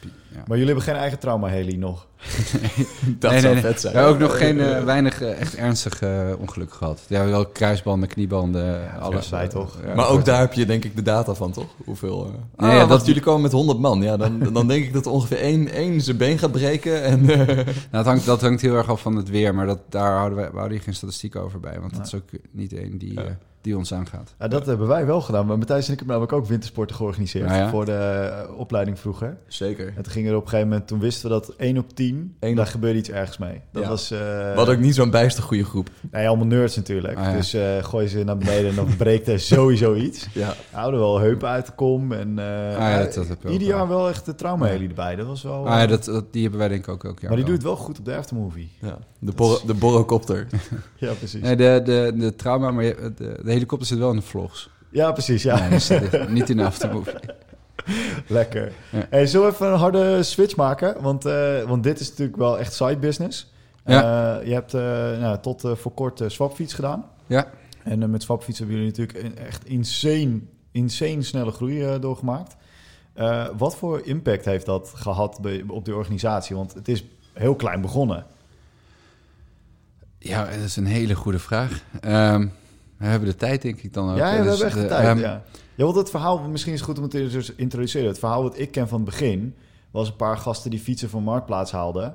Ja. 0.00 0.36
Maar 0.46 0.58
jullie 0.58 0.66
hebben 0.66 0.82
geen 0.84 0.94
eigen 0.94 1.18
trauma-heli 1.18 1.76
nog? 1.76 2.06
Dat 3.18 3.30
Nee, 3.30 3.40
zou 3.40 3.54
nee, 3.54 3.62
nee. 3.62 3.72
vet 3.72 3.80
zijn. 3.80 3.92
We 3.92 3.98
hebben 3.98 4.14
ook 4.16 4.22
nog 4.22 4.38
geen 4.38 4.60
eh, 4.60 4.84
weinig 4.84 5.20
eh, 5.22 5.40
echt 5.40 5.54
ernstige 5.54 6.06
eh, 6.06 6.40
ongelukken 6.40 6.76
gehad. 6.76 7.00
Ja, 7.08 7.24
wel 7.26 7.46
kruisbanden, 7.46 8.08
kniebanden, 8.08 8.64
Ja, 8.64 8.96
alles. 9.00 9.28
bij 9.28 9.42
eh, 9.44 9.48
toch? 9.48 9.78
ja, 9.86 9.94
maar 9.94 10.08
ook 10.08 10.24
daar 10.24 10.40
heb 10.40 10.52
je 10.52 10.66
denk 10.66 10.84
ik 10.84 10.96
de 10.96 11.02
data 11.02 11.34
van, 11.34 11.52
toch? 11.52 11.66
Hoeveel... 11.84 12.24
Nee, 12.56 12.70
ah, 12.70 12.72
ja, 12.72 12.76
wacht, 12.78 12.88
dat- 12.90 13.06
jullie 13.06 13.22
komen 13.22 13.42
met 13.42 13.52
100 13.52 13.78
man. 13.78 14.02
Ja, 14.02 14.16
dan, 14.16 14.38
dan 14.52 14.66
denk 14.68 14.84
ik 14.84 14.92
dat 14.92 15.06
er 15.06 15.12
ongeveer 15.12 15.38
één, 15.40 15.68
één 15.68 16.00
zijn 16.00 16.16
been 16.16 16.38
gaat 16.38 16.52
breken. 16.52 17.02
En, 17.02 17.24
Nou, 17.24 17.64
dat, 17.90 18.04
hangt, 18.04 18.24
dat 18.26 18.40
hangt 18.40 18.60
heel 18.60 18.74
erg 18.74 18.88
af 18.90 19.00
van 19.00 19.16
het 19.16 19.28
weer, 19.28 19.54
maar 19.54 19.66
dat, 19.66 19.78
daar 19.88 20.16
houden 20.16 20.38
wij, 20.38 20.46
we 20.48 20.56
houden 20.56 20.76
hier 20.76 20.84
geen 20.84 20.94
statistiek 20.94 21.36
over 21.36 21.60
bij. 21.60 21.80
Want 21.80 21.96
dat 21.96 22.06
is 22.06 22.14
ook 22.14 22.28
niet 22.50 22.72
één 22.72 22.98
die, 22.98 23.14
Ja. 23.14 23.38
Die 23.68 23.76
ons 23.76 23.94
aangaat. 23.94 24.34
Ja, 24.38 24.48
dat 24.48 24.66
hebben 24.66 24.88
wij 24.88 25.06
wel 25.06 25.20
gedaan. 25.20 25.46
Maar 25.46 25.58
Matthijs 25.58 25.86
en 25.86 25.92
ik 25.92 25.98
hebben 25.98 26.16
namelijk 26.18 26.32
ook 26.42 26.46
wintersporten 26.48 26.96
georganiseerd. 26.96 27.50
Ja. 27.50 27.68
Voor 27.68 27.84
de 27.84 27.92
eh, 27.92 28.58
opleiding 28.58 28.98
vroeger. 28.98 29.36
Zeker. 29.46 29.86
En 29.96 30.02
toen 30.02 30.12
ging 30.12 30.28
er 30.28 30.34
op 30.36 30.42
een 30.42 30.48
gegeven 30.48 30.68
moment, 30.70 30.88
toen 30.88 30.98
wisten 31.00 31.22
we 31.28 31.34
dat 31.34 31.48
1 31.56 31.78
op 31.78 31.94
10, 31.94 32.36
Eén 32.40 32.54
daar 32.54 32.64
op- 32.64 32.70
gebeurde 32.70 32.98
iets 32.98 33.10
ergs 33.10 33.38
mee. 33.38 33.60
Dat 33.72 33.82
Ja. 33.82 33.88
was... 33.88 34.10
eh 34.10 34.18
We 34.18 34.52
hadden 34.56 34.74
ook 34.74 34.80
niet 34.80 34.94
zo'n 34.94 35.10
bijster 35.10 35.42
goede 35.42 35.64
groep. 35.64 35.90
Nee, 36.10 36.28
allemaal 36.28 36.46
nerds 36.46 36.76
natuurlijk. 36.76 37.16
Ah, 37.18 37.24
ja. 37.24 37.32
Dus 37.32 37.54
eh 37.54 37.84
gooi 37.84 38.08
ze 38.08 38.24
naar 38.24 38.38
beneden 38.38 38.70
en 38.70 38.74
dan 38.76 38.96
breekt 38.96 39.28
er 39.28 39.40
sowieso 39.40 39.94
iets. 39.94 40.26
Ja. 40.32 40.48
We 40.70 40.76
hadden 40.78 41.00
wel 41.00 41.18
heupen 41.20 41.48
uit 41.48 41.66
de 41.66 41.72
kom. 41.72 42.12
En 42.12 42.38
eh, 42.38 42.44
ja, 42.72 42.98
dat- 42.98 43.14
dat 43.14 43.28
heb 43.28 43.38
je 43.42 43.46
ook 43.46 43.52
ieder 43.52 43.68
wel. 43.68 43.76
jaar 43.76 43.88
wel 43.88 44.08
echt 44.08 44.24
de 44.24 44.34
trauma-heli 44.34 44.86
erbij. 44.86 45.16
Dat 45.16 45.26
was 45.26 45.42
wel... 45.42 45.68
Ah, 45.68 45.78
ja, 45.80 45.86
dat, 45.86 46.04
dat, 46.04 46.32
die 46.32 46.42
hebben 46.42 46.60
wij 46.60 46.68
denk 46.68 46.86
ik 46.86 46.88
ook 46.92 47.04
elk 47.04 47.20
jaar 47.20 47.30
maar 47.30 47.38
die 47.38 47.46
wel. 47.46 47.54
doet 47.54 47.64
het 47.64 47.74
wel 47.76 47.84
goed 47.86 47.98
op 47.98 48.04
de 48.04 48.16
aftermovie. 48.16 48.70
ja. 48.80 48.98
De, 49.20 49.32
bor 49.32 49.60
de 49.66 49.74
borrocopter. 49.74 50.46
Ja, 50.96 51.12
precies. 51.12 51.40
Nee, 51.42 51.56
de, 51.56 51.80
de, 51.84 52.12
de 52.16 52.36
trauma, 52.36 52.70
maar 52.70 52.84
je- 52.84 53.12
de, 53.16 53.40
de 53.44 53.52
helikopter 53.58 53.88
zit 53.88 53.98
wel 53.98 54.10
in 54.10 54.16
de 54.16 54.22
vlogs. 54.22 54.70
Ja, 54.90 55.12
precies. 55.12 55.42
Ja, 55.42 55.68
Nee, 55.68 56.28
niet 56.28 56.50
in 56.50 56.56
de 56.56 56.64
aftermovie. 56.64 57.14
lekker. 58.26 58.72
Ja. 58.90 59.06
Hey, 59.10 59.26
zullen 59.26 59.46
we 59.46 59.52
even 59.52 59.66
een 59.66 59.78
harde 59.78 60.22
switch 60.22 60.56
maken? 60.56 61.02
Want, 61.02 61.24
eh, 61.24 61.62
want 61.62 61.82
dit 61.82 62.00
is 62.00 62.08
natuurlijk 62.08 62.36
wel 62.36 62.58
echt 62.58 62.72
side 62.72 62.96
business. 62.96 63.52
Eh, 63.84 63.94
je 64.44 64.52
hebt 64.52 64.74
eh, 64.74 64.82
nou, 65.18 65.38
tot 65.40 65.64
voor 65.74 65.92
kort 65.92 66.22
swapfiets 66.26 66.74
gedaan. 66.74 67.04
Ja. 67.26 67.50
En 67.82 68.10
met 68.10 68.22
swapfiets 68.22 68.58
hebben 68.58 68.76
jullie 68.76 68.90
natuurlijk 68.96 69.24
een 69.24 69.44
echt 69.46 69.64
insane, 69.64 70.40
insane 70.70 71.22
snelle 71.22 71.50
groei 71.50 71.98
doorgemaakt. 71.98 72.56
Wat 73.56 73.76
voor 73.76 74.00
impact 74.04 74.44
heeft 74.44 74.66
dat 74.66 74.92
gehad 74.94 75.38
bij, 75.40 75.64
op 75.68 75.84
de 75.84 75.94
organisatie? 75.94 76.56
Want 76.56 76.74
het 76.74 76.88
is 76.88 77.04
heel 77.32 77.54
klein 77.54 77.80
begonnen. 77.80 78.26
Ja, 80.18 80.44
dat 80.44 80.54
is 80.54 80.76
een 80.76 80.86
hele 80.86 81.14
goede 81.14 81.38
vraag. 81.38 81.82
Ehm, 82.00 82.46
we 82.98 83.06
hebben 83.06 83.28
de 83.28 83.34
tijd, 83.34 83.62
denk 83.62 83.80
ik 83.82 83.92
dan 83.92 84.10
ook. 84.10 84.16
Ja, 84.16 84.32
ja, 84.34 84.42
we 84.42 84.48
Dus 84.48 84.48
hebben 84.48 84.66
echt 84.66 84.76
de 84.76 84.82
de, 84.82 84.88
tijd. 84.88 85.06
ehm, 85.06 85.18
ja. 85.18 85.42
ja, 85.74 85.84
want 85.84 85.96
het 85.96 86.10
verhaal, 86.10 86.38
misschien 86.48 86.72
is 86.72 86.78
het 86.80 86.88
goed 86.88 86.96
om 86.98 87.02
het 87.02 87.10
te 87.12 87.52
introduceren. 87.56 88.08
Het 88.08 88.18
verhaal 88.18 88.42
wat 88.42 88.58
ik 88.58 88.70
ken 88.70 88.88
van 88.88 89.00
het 89.00 89.10
begin, 89.10 89.54
was 89.90 90.08
een 90.08 90.16
paar 90.16 90.36
gasten 90.36 90.70
die 90.70 90.80
fietsen 90.80 91.10
van 91.10 91.22
Marktplaats 91.22 91.72
haalden. 91.72 92.14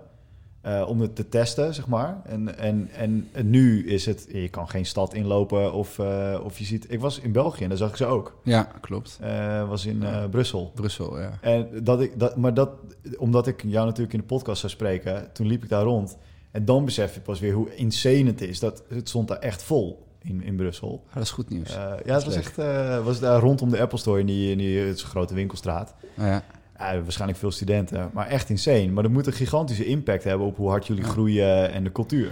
eh, 0.62 0.86
om 0.88 1.02
het 1.02 1.15
te 1.15 1.30
testen, 1.30 1.74
zeg 1.74 1.88
maar. 1.88 2.22
En, 2.26 2.58
en, 2.58 2.89
en, 2.98 3.30
en 3.32 3.50
nu 3.50 3.88
is 3.88 4.06
het, 4.06 4.28
je 4.32 4.50
kan 4.50 4.69
geen 4.69 4.86
stad 4.86 5.13
inlopen 5.13 5.74
of, 5.74 6.00
eh, 6.00 6.39
of 6.43 6.58
je 6.60 6.65
ziet... 6.65 6.86
Ik 6.91 7.00
was 7.00 7.19
in 7.19 7.32
België 7.32 7.63
en 7.63 7.69
daar 7.69 7.78
zag 7.78 7.89
ik 7.89 7.96
ze 7.96 8.06
ook. 8.06 8.38
Ja, 8.43 8.67
klopt. 8.82 9.17
Eh 9.22 9.67
was 9.69 9.86
in 9.86 10.04
eh, 10.04 10.24
Brussel. 10.30 10.72
Brussel, 10.76 11.19
ja. 11.19 11.38
En 11.41 11.67
dat 11.84 12.02
ik, 12.02 12.19
dat, 12.19 12.36
maar 12.36 12.54
dat, 12.54 12.69
omdat 13.17 13.48
ik 13.48 13.63
jou 13.65 13.86
natuurlijk 13.86 14.13
in 14.13 14.19
de 14.19 14.26
podcast 14.26 14.60
zou 14.60 14.72
spreken, 14.72 15.30
toen 15.34 15.48
liep 15.48 15.63
ik 15.63 15.69
daar 15.69 15.84
rond. 15.84 16.17
En 16.52 16.65
dan 16.65 16.86
besef 16.86 17.13
je 17.13 17.22
pas 17.22 17.39
weer 17.39 17.54
hoe 17.54 17.76
insane 17.76 18.24
het 18.26 18.41
is. 18.41 18.60
Dat, 18.60 18.84
het 18.89 19.10
stond 19.10 19.28
daar 19.28 19.39
echt 19.39 19.63
vol 19.63 20.08
in, 20.24 20.44
in 20.44 20.56
Brussel. 20.56 21.04
Ah, 21.10 21.14
dat 21.14 21.24
is 21.24 21.32
goed 21.32 21.50
nieuws. 21.50 21.70
Eh, 21.76 21.76
ja, 22.06 22.14
het 22.14 22.24
was 22.24 22.36
leuk. 22.36 22.44
echt 22.44 22.58
eh, 22.58 23.04
was 23.04 23.20
daar 23.20 23.40
rondom 23.40 23.70
de 23.70 23.82
Apple 23.82 23.98
Store 23.98 24.20
in 24.20 24.26
die, 24.26 24.52
in 24.52 24.58
die 24.58 24.80
het 24.80 25.02
grote 25.02 25.34
winkelstraat. 25.34 25.94
Ah, 26.18 26.26
ja. 26.28 26.44
Ja, 26.80 27.02
waarschijnlijk 27.02 27.40
veel 27.40 27.52
studenten, 27.52 28.10
maar 28.14 28.28
echt 28.28 28.50
insane. 28.50 28.88
Maar 28.88 29.04
dat 29.04 29.12
moet 29.12 29.28
een 29.28 29.34
gigantische 29.34 29.86
impact 29.86 30.24
hebben 30.24 30.48
op 30.48 30.58
hoe 30.58 30.70
hard 30.70 30.88
jullie 30.88 31.04
groeien 31.04 31.72
en 31.72 31.84
de 31.84 31.92
cultuur. 31.92 32.32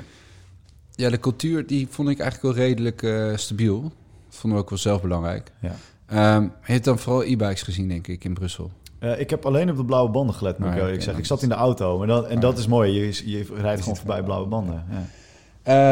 ja, 0.95 1.09
de 1.09 1.19
cultuur 1.19 1.67
die 1.67 1.87
vond 1.89 2.09
ik 2.09 2.19
eigenlijk 2.19 2.55
wel 2.55 2.65
redelijk 2.65 3.03
eh, 3.03 3.35
stabiel. 3.37 3.81
Dat 3.81 3.91
vonden 4.39 4.59
we 4.59 4.63
ook 4.65 4.69
wel 4.69 4.79
zelf 4.79 5.01
belangrijk. 5.01 5.51
Ja. 5.61 5.75
Ehm, 6.05 6.43
je 6.43 6.71
hebt 6.71 6.85
dan 6.85 6.99
vooral 6.99 7.23
e-bikes 7.23 7.61
gezien, 7.61 7.87
denk 7.87 8.07
ik, 8.07 8.23
in 8.23 8.33
Brussel. 8.33 8.71
Ik 9.17 9.29
heb 9.29 9.45
alleen 9.45 9.69
op 9.69 9.77
de 9.77 9.85
blauwe 9.85 10.09
banden 10.11 10.35
gelet, 10.35 10.57
moet 10.57 10.67
Ah, 10.67 10.73
ik 10.73 10.79
eerlijk 10.79 10.95
oké, 10.95 11.03
zeggen. 11.03 11.23
Ik 11.23 11.29
dan 11.29 11.37
zat 11.39 11.49
in 11.49 11.55
de 11.55 11.61
auto 11.61 11.97
maar 11.97 12.07
dan, 12.07 12.25
en 12.27 12.35
Ah, 12.35 12.41
dat 12.41 12.53
ja. 12.53 12.59
is 12.59 12.67
mooi. 12.67 12.91
Je, 12.91 13.31
je 13.31 13.45
rijdt 13.55 13.81
gewoon 13.81 13.97
voorbij 13.97 14.23
blauwe 14.23 14.47
banden. 14.47 14.83
Ja. 14.89 15.05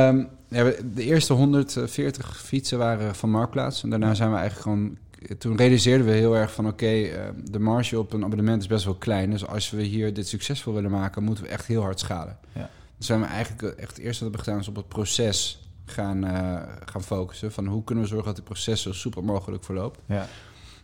Ehm, 0.07 0.23
ja, 0.49 0.63
de 0.93 1.03
eerste 1.03 1.33
140 1.33 2.37
fietsen 2.37 2.77
waren 2.77 3.15
van 3.15 3.29
Marktplaats. 3.29 3.83
En 3.83 3.89
daarna 3.89 4.13
zijn 4.13 4.31
we 4.31 4.37
eigenlijk 4.37 4.67
gewoon... 4.69 4.97
Toen 5.37 5.57
realiseerden 5.57 6.05
we 6.05 6.11
heel 6.11 6.35
erg 6.35 6.53
van... 6.53 6.67
oké, 6.67 6.85
eh, 6.85 7.27
de 7.51 7.59
marge 7.59 7.99
op 7.99 8.13
een 8.13 8.23
abonnement 8.23 8.61
is 8.61 8.67
best 8.67 8.85
wel 8.85 8.95
klein. 8.95 9.29
Dus 9.29 9.47
als 9.47 9.69
we 9.69 9.81
hier 9.81 10.13
dit 10.13 10.27
succesvol 10.27 10.73
willen 10.73 10.91
maken... 10.91 11.23
moeten 11.23 11.43
we 11.43 11.49
echt 11.49 11.65
heel 11.65 11.81
hard 11.81 11.99
schalen. 11.99 12.37
Ja. 12.53 12.69
Dus 12.97 13.05
zijn 13.07 13.19
we 13.19 13.25
eigenlijk 13.25 13.77
echt 13.77 13.95
het 13.95 14.05
eerste 14.05 14.23
wat 14.23 14.33
we 14.33 14.39
gedaan... 14.39 14.59
is 14.59 14.67
op 14.67 14.75
het 14.75 14.87
proces 14.87 15.67
gaan, 15.85 16.23
eh, 16.23 16.61
gaan 16.85 17.03
focussen. 17.03 17.51
Van 17.51 17.67
hoe 17.67 17.83
kunnen 17.83 18.03
we 18.03 18.09
zorgen 18.09 18.27
dat 18.27 18.37
het 18.37 18.45
proces 18.45 18.81
zo 18.81 18.93
soepel 18.93 19.21
mogelijk 19.21 19.63
verloopt. 19.63 19.99
Ja. 20.05 20.27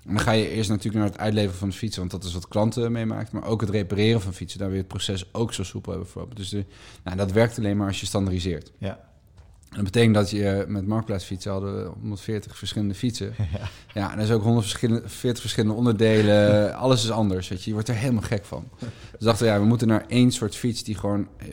En 0.06 0.14
dan 0.14 0.20
ga 0.20 0.32
je 0.32 0.50
eerst 0.50 0.70
natuurlijk 0.70 1.04
naar 1.04 1.12
het 1.12 1.22
uitleveren 1.22 1.58
van 1.58 1.70
de 1.70 1.76
fietsen, 1.76 2.00
want 2.00 2.12
dat 2.12 2.24
is 2.24 2.34
wat 2.34 2.48
klanten 2.48 2.92
meemaakt. 2.92 3.32
Maar 3.32 3.44
ook 3.44 3.62
het 3.62 3.70
repareren 3.70 4.22
van 4.22 4.34
fietsen, 4.34 4.60
daar 4.60 4.72
je 4.72 4.78
het 4.78 4.88
proces 4.88 5.34
ook 5.34 5.54
zo 5.54 5.64
soepel 5.64 5.92
hebben 5.92 6.10
verlopen. 6.10 6.36
Dus 6.36 6.50
de, 6.50 6.66
nou, 7.04 7.18
dat 7.18 7.32
werkt 7.32 7.58
alleen 7.58 7.78
maar 7.78 7.88
als 7.88 8.00
je 8.00 8.06
standaardiseert. 8.06 8.72
Ja. 8.78 9.00
Dat 9.76 9.84
betekent 9.84 10.14
dat 10.16 10.30
je 10.30 10.66
met 10.68 10.88
marktplaatsfietsen 10.88 11.52
hadden 11.52 11.76
we 11.84 11.90
140 12.00 12.58
verschillende 12.58 12.94
fietsen. 12.96 13.34
Ja. 13.38 13.70
Ja, 13.94 14.12
en 14.12 14.18
er 14.18 14.24
is 14.24 14.32
ook 14.32 14.44
140 14.44 15.42
verschillende 15.42 15.76
onderdelen. 15.76 16.74
Alles 16.76 17.04
is 17.04 17.12
anders, 17.12 17.48
weet 17.48 17.60
je. 17.60 17.66
Je 17.68 17.74
wordt 17.74 17.90
er 17.90 17.96
helemaal 17.96 18.22
gek 18.22 18.46
van. 18.46 18.68
Dus 18.80 19.20
dachten 19.20 19.46
we, 19.46 19.52
ja, 19.52 19.60
we 19.60 19.66
moeten 19.66 19.88
naar 19.88 20.06
één 20.08 20.32
soort 20.32 20.56
fiets 20.56 20.84
die 20.84 20.96
gewoon... 20.96 21.28
eh, 21.38 21.48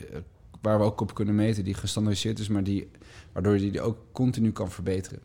waar 0.61 0.79
we 0.79 0.85
ook 0.85 1.01
op 1.01 1.13
kunnen 1.13 1.35
meten, 1.35 1.63
die 1.63 1.73
gestandaardiseerd 1.73 2.39
is... 2.39 2.47
maar 2.47 2.63
die, 2.63 2.91
waardoor 3.33 3.53
je 3.59 3.71
die 3.71 3.81
ook 3.81 3.97
continu 4.11 4.51
kan 4.51 4.71
verbeteren. 4.71 5.19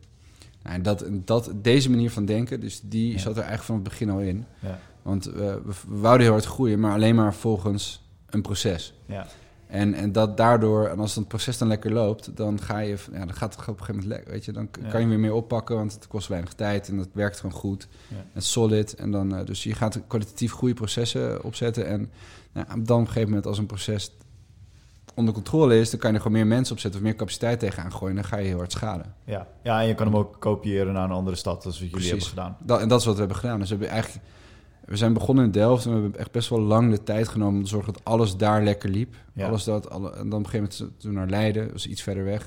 Nou, 0.63 0.75
en 0.75 0.81
dat, 0.83 1.05
dat, 1.11 1.51
deze 1.55 1.89
manier 1.89 2.11
van 2.11 2.25
denken, 2.25 2.59
dus 2.59 2.81
die 2.83 3.11
Ja. 3.11 3.17
zat 3.17 3.31
er 3.37 3.43
eigenlijk 3.43 3.63
van 3.65 3.75
het 3.75 3.83
begin 3.83 4.09
al 4.09 4.19
in. 4.19 4.45
Ja. 4.59 4.79
Want 5.01 5.25
eh, 5.25 5.35
we, 5.35 5.61
we 5.87 5.97
wouden 5.99 6.23
heel 6.25 6.31
hard 6.35 6.45
groeien, 6.45 6.79
maar 6.79 6.93
alleen 6.93 7.15
maar 7.15 7.33
volgens 7.33 8.03
een 8.29 8.41
proces. 8.41 8.93
Ja. 9.05 9.27
En, 9.69 9.93
en 9.93 10.11
dat 10.11 10.37
daardoor, 10.37 10.87
en 10.87 10.99
als 10.99 11.15
het 11.15 11.27
proces 11.27 11.57
dan 11.57 11.67
lekker 11.67 11.91
loopt, 11.93 12.37
dan 12.37 12.61
ga 12.61 12.79
je, 12.79 12.97
ja, 13.11 13.19
dan 13.19 13.33
gaat 13.33 13.55
het 13.55 13.61
op 13.61 13.67
een 13.67 13.85
gegeven 13.85 13.95
moment 13.95 14.05
lekker, 14.05 14.31
weet 14.31 14.45
je. 14.45 14.51
Dan 14.51 14.69
Ja. 14.81 14.89
kan 14.89 15.01
je 15.01 15.07
weer 15.07 15.19
meer 15.19 15.33
oppakken, 15.33 15.75
want 15.75 15.93
het 15.93 16.07
kost 16.07 16.27
weinig 16.27 16.53
tijd 16.53 16.89
en 16.89 16.97
het 16.97 17.09
werkt 17.13 17.39
gewoon 17.39 17.55
goed. 17.59 17.87
Ja. 18.07 18.15
Is 18.33 18.51
solid. 18.51 18.95
En 18.95 19.11
dan, 19.11 19.35
eh, 19.35 19.45
dus 19.45 19.63
je 19.63 19.73
gaat 19.73 19.99
kwalitatief 20.07 20.51
goede 20.51 20.73
processen 20.73 21.43
opzetten. 21.43 21.87
En 21.87 22.11
nou, 22.51 22.65
dan 22.67 22.79
op 22.79 22.89
een 22.89 23.07
gegeven 23.07 23.27
moment, 23.29 23.45
als 23.47 23.57
een 23.57 23.65
proces 23.65 24.11
onder 25.13 25.33
controle 25.33 25.79
is, 25.79 25.89
dan 25.89 25.99
kan 25.99 26.09
je 26.09 26.15
er 26.15 26.21
gewoon 26.21 26.37
meer 26.37 26.47
mensen 26.47 26.73
opzetten 26.75 26.99
of 26.99 27.05
meer 27.05 27.15
capaciteit 27.15 27.59
tegenaan 27.59 27.91
gooien. 27.91 28.15
En 28.15 28.21
dan 28.21 28.31
ga 28.31 28.37
je 28.37 28.47
heel 28.47 28.57
hard 28.57 28.71
schalen. 28.71 29.13
Ja. 29.23 29.47
ja, 29.63 29.81
en 29.81 29.87
je 29.87 29.95
kan 29.95 30.05
hem 30.07 30.15
ook 30.15 30.35
kopiëren 30.39 30.93
naar 30.93 31.03
een 31.03 31.11
andere 31.15 31.35
stad, 31.35 31.65
als 31.65 31.79
wat 31.79 31.89
jullie 31.89 32.07
hebben 32.07 32.27
gedaan. 32.27 32.57
Dat, 32.59 32.79
en 32.81 32.87
dat 32.87 32.99
is 32.99 33.05
wat 33.05 33.13
we 33.13 33.19
hebben 33.19 33.37
gedaan. 33.37 33.59
Dus 33.59 33.69
we 33.69 33.75
hebben 33.75 33.93
eigenlijk, 33.93 34.25
we 34.89 34.97
zijn 34.97 35.13
begonnen 35.13 35.45
in 35.45 35.51
Delft 35.51 35.85
en 35.85 35.95
we 35.95 36.01
hebben 36.01 36.19
echt 36.19 36.31
best 36.31 36.49
wel 36.49 36.59
lang 36.59 36.91
de 36.91 37.03
tijd 37.03 37.27
genomen 37.27 37.55
om 37.57 37.63
te 37.63 37.69
zorgen 37.69 37.93
dat 37.93 38.03
alles 38.05 38.37
daar 38.37 38.63
lekker 38.63 38.89
liep. 38.89 39.15
Ja. 39.33 39.47
Alles 39.47 39.63
dat, 39.63 39.89
alle, 39.89 40.11
en 40.11 40.29
dan 40.29 40.39
op 40.39 40.45
een 40.45 40.49
gegeven 40.51 40.77
moment 40.79 40.99
toen 41.01 41.13
naar 41.13 41.27
Leiden, 41.29 41.71
was 41.71 41.87
iets 41.87 42.01
verder 42.01 42.23
weg. 42.23 42.41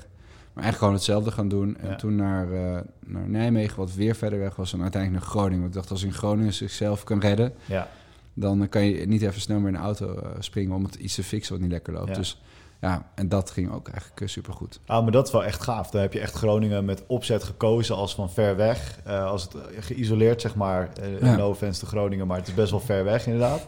Maar 0.53 0.63
eigenlijk 0.63 0.77
gewoon 0.77 0.93
hetzelfde 0.93 1.31
gaan 1.31 1.47
doen. 1.47 1.77
En 1.77 1.89
Ja. 1.89 1.95
toen 1.95 2.15
naar, 2.15 2.51
eh, 2.51 2.81
naar 3.05 3.29
Nijmegen, 3.29 3.77
wat 3.77 3.93
weer 3.93 4.15
verder 4.15 4.39
weg 4.39 4.55
was. 4.55 4.73
En 4.73 4.81
uiteindelijk 4.81 5.21
naar 5.23 5.31
Groningen. 5.31 5.59
Want 5.59 5.69
ik 5.73 5.79
dacht, 5.79 5.91
als 5.91 6.03
in 6.03 6.13
Groningen 6.13 6.53
zichzelf 6.53 7.03
kan 7.03 7.19
redden, 7.19 7.53
Ja, 7.65 7.87
dan 8.33 8.69
kan 8.69 8.85
je 8.85 9.05
niet 9.07 9.21
even 9.21 9.41
snel 9.41 9.59
meer 9.59 9.67
in 9.67 9.73
de 9.73 9.79
auto 9.79 10.15
eh, 10.15 10.29
springen 10.39 10.75
om 10.75 10.83
het 10.83 10.95
iets 10.95 11.15
te 11.15 11.23
fixen 11.23 11.53
wat 11.53 11.61
niet 11.61 11.71
lekker 11.71 11.93
loopt. 11.93 12.15
Dus 12.15 12.41
ja, 12.83 13.05
en 13.15 13.29
dat 13.29 13.51
ging 13.51 13.71
ook 13.71 13.87
eigenlijk 13.87 14.17
super 14.17 14.29
supergoed. 14.29 14.79
ah, 14.85 15.03
maar 15.03 15.11
dat 15.11 15.27
is 15.27 15.31
wel 15.33 15.43
echt 15.43 15.63
gaaf. 15.63 15.89
Dan 15.89 16.01
heb 16.01 16.13
je 16.13 16.19
echt 16.19 16.33
Groningen 16.33 16.85
met 16.85 17.03
opzet 17.07 17.43
gekozen 17.43 17.95
als 17.95 18.15
van 18.15 18.29
ver 18.31 18.55
weg. 18.55 18.99
Eh, 19.03 19.25
als 19.25 19.43
het 19.43 19.53
eh, 19.55 19.61
geïsoleerd, 19.79 20.41
zeg 20.41 20.55
maar. 20.55 20.89
eh 20.93 21.21
Ja. 21.21 21.35
No 21.35 21.49
offense 21.49 21.85
Groningen, 21.85 22.27
maar 22.27 22.37
het 22.37 22.47
is 22.47 22.53
best 22.53 22.71
wel 22.71 22.79
ver 22.79 23.03
weg 23.03 23.25
inderdaad. 23.25 23.65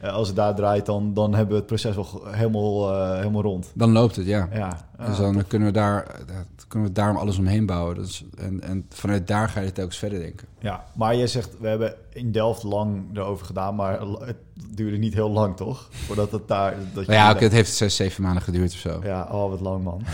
Eh, 0.00 0.12
als 0.12 0.26
het 0.26 0.36
daar 0.36 0.54
draait, 0.54 0.86
dan, 0.86 1.14
dan 1.14 1.34
hebben 1.34 1.50
we 1.50 1.56
het 1.56 1.66
proces 1.66 1.94
wel 1.94 2.22
helemaal, 2.30 2.92
eh, 2.92 3.16
helemaal 3.16 3.42
rond. 3.42 3.70
Dan 3.74 3.92
loopt 3.92 4.16
het, 4.16 4.26
ja. 4.26 4.48
Ja, 4.52 4.88
ah, 4.96 5.06
dus 5.06 5.16
dan 5.16 5.46
kunnen 5.46 5.68
we, 5.68 5.74
daar, 5.74 6.06
eh, 6.06 6.36
kunnen 6.68 6.88
we 6.88 6.94
daarom 6.94 7.16
alles 7.16 7.38
omheen 7.38 7.66
bouwen. 7.66 7.96
Dus, 7.96 8.24
en, 8.36 8.60
en 8.62 8.86
vanuit 8.88 9.26
daar 9.26 9.48
ga 9.48 9.60
je 9.60 9.72
telkens 9.72 9.98
verder 9.98 10.18
denken. 10.18 10.46
ja, 10.58 10.84
maar 10.94 11.14
je 11.14 11.26
zegt, 11.26 11.50
we 11.60 11.68
hebben 11.68 11.94
in 12.12 12.32
Delft 12.32 12.62
lang 12.62 13.02
erover 13.14 13.46
gedaan, 13.46 13.74
maar 13.74 14.00
het 14.20 14.36
duurde 14.74 14.96
niet 14.96 15.14
heel 15.14 15.30
lang, 15.30 15.56
toch? 15.56 15.88
Voordat 15.90 16.30
het 16.32 16.48
daar... 16.48 16.74
Dat 16.94 17.06
je 17.06 17.12
ja, 17.12 17.30
oké, 17.30 17.44
het 17.44 17.52
heeft 17.52 17.74
zes, 17.74 17.96
zeven 17.96 18.22
maanden 18.22 18.42
geduurd 18.42 18.72
of 18.72 18.78
zo. 18.78 19.00
Ja, 19.02 19.28
oh, 19.30 19.50
wat 19.50 19.60
lang, 19.60 19.84
man. 19.84 20.02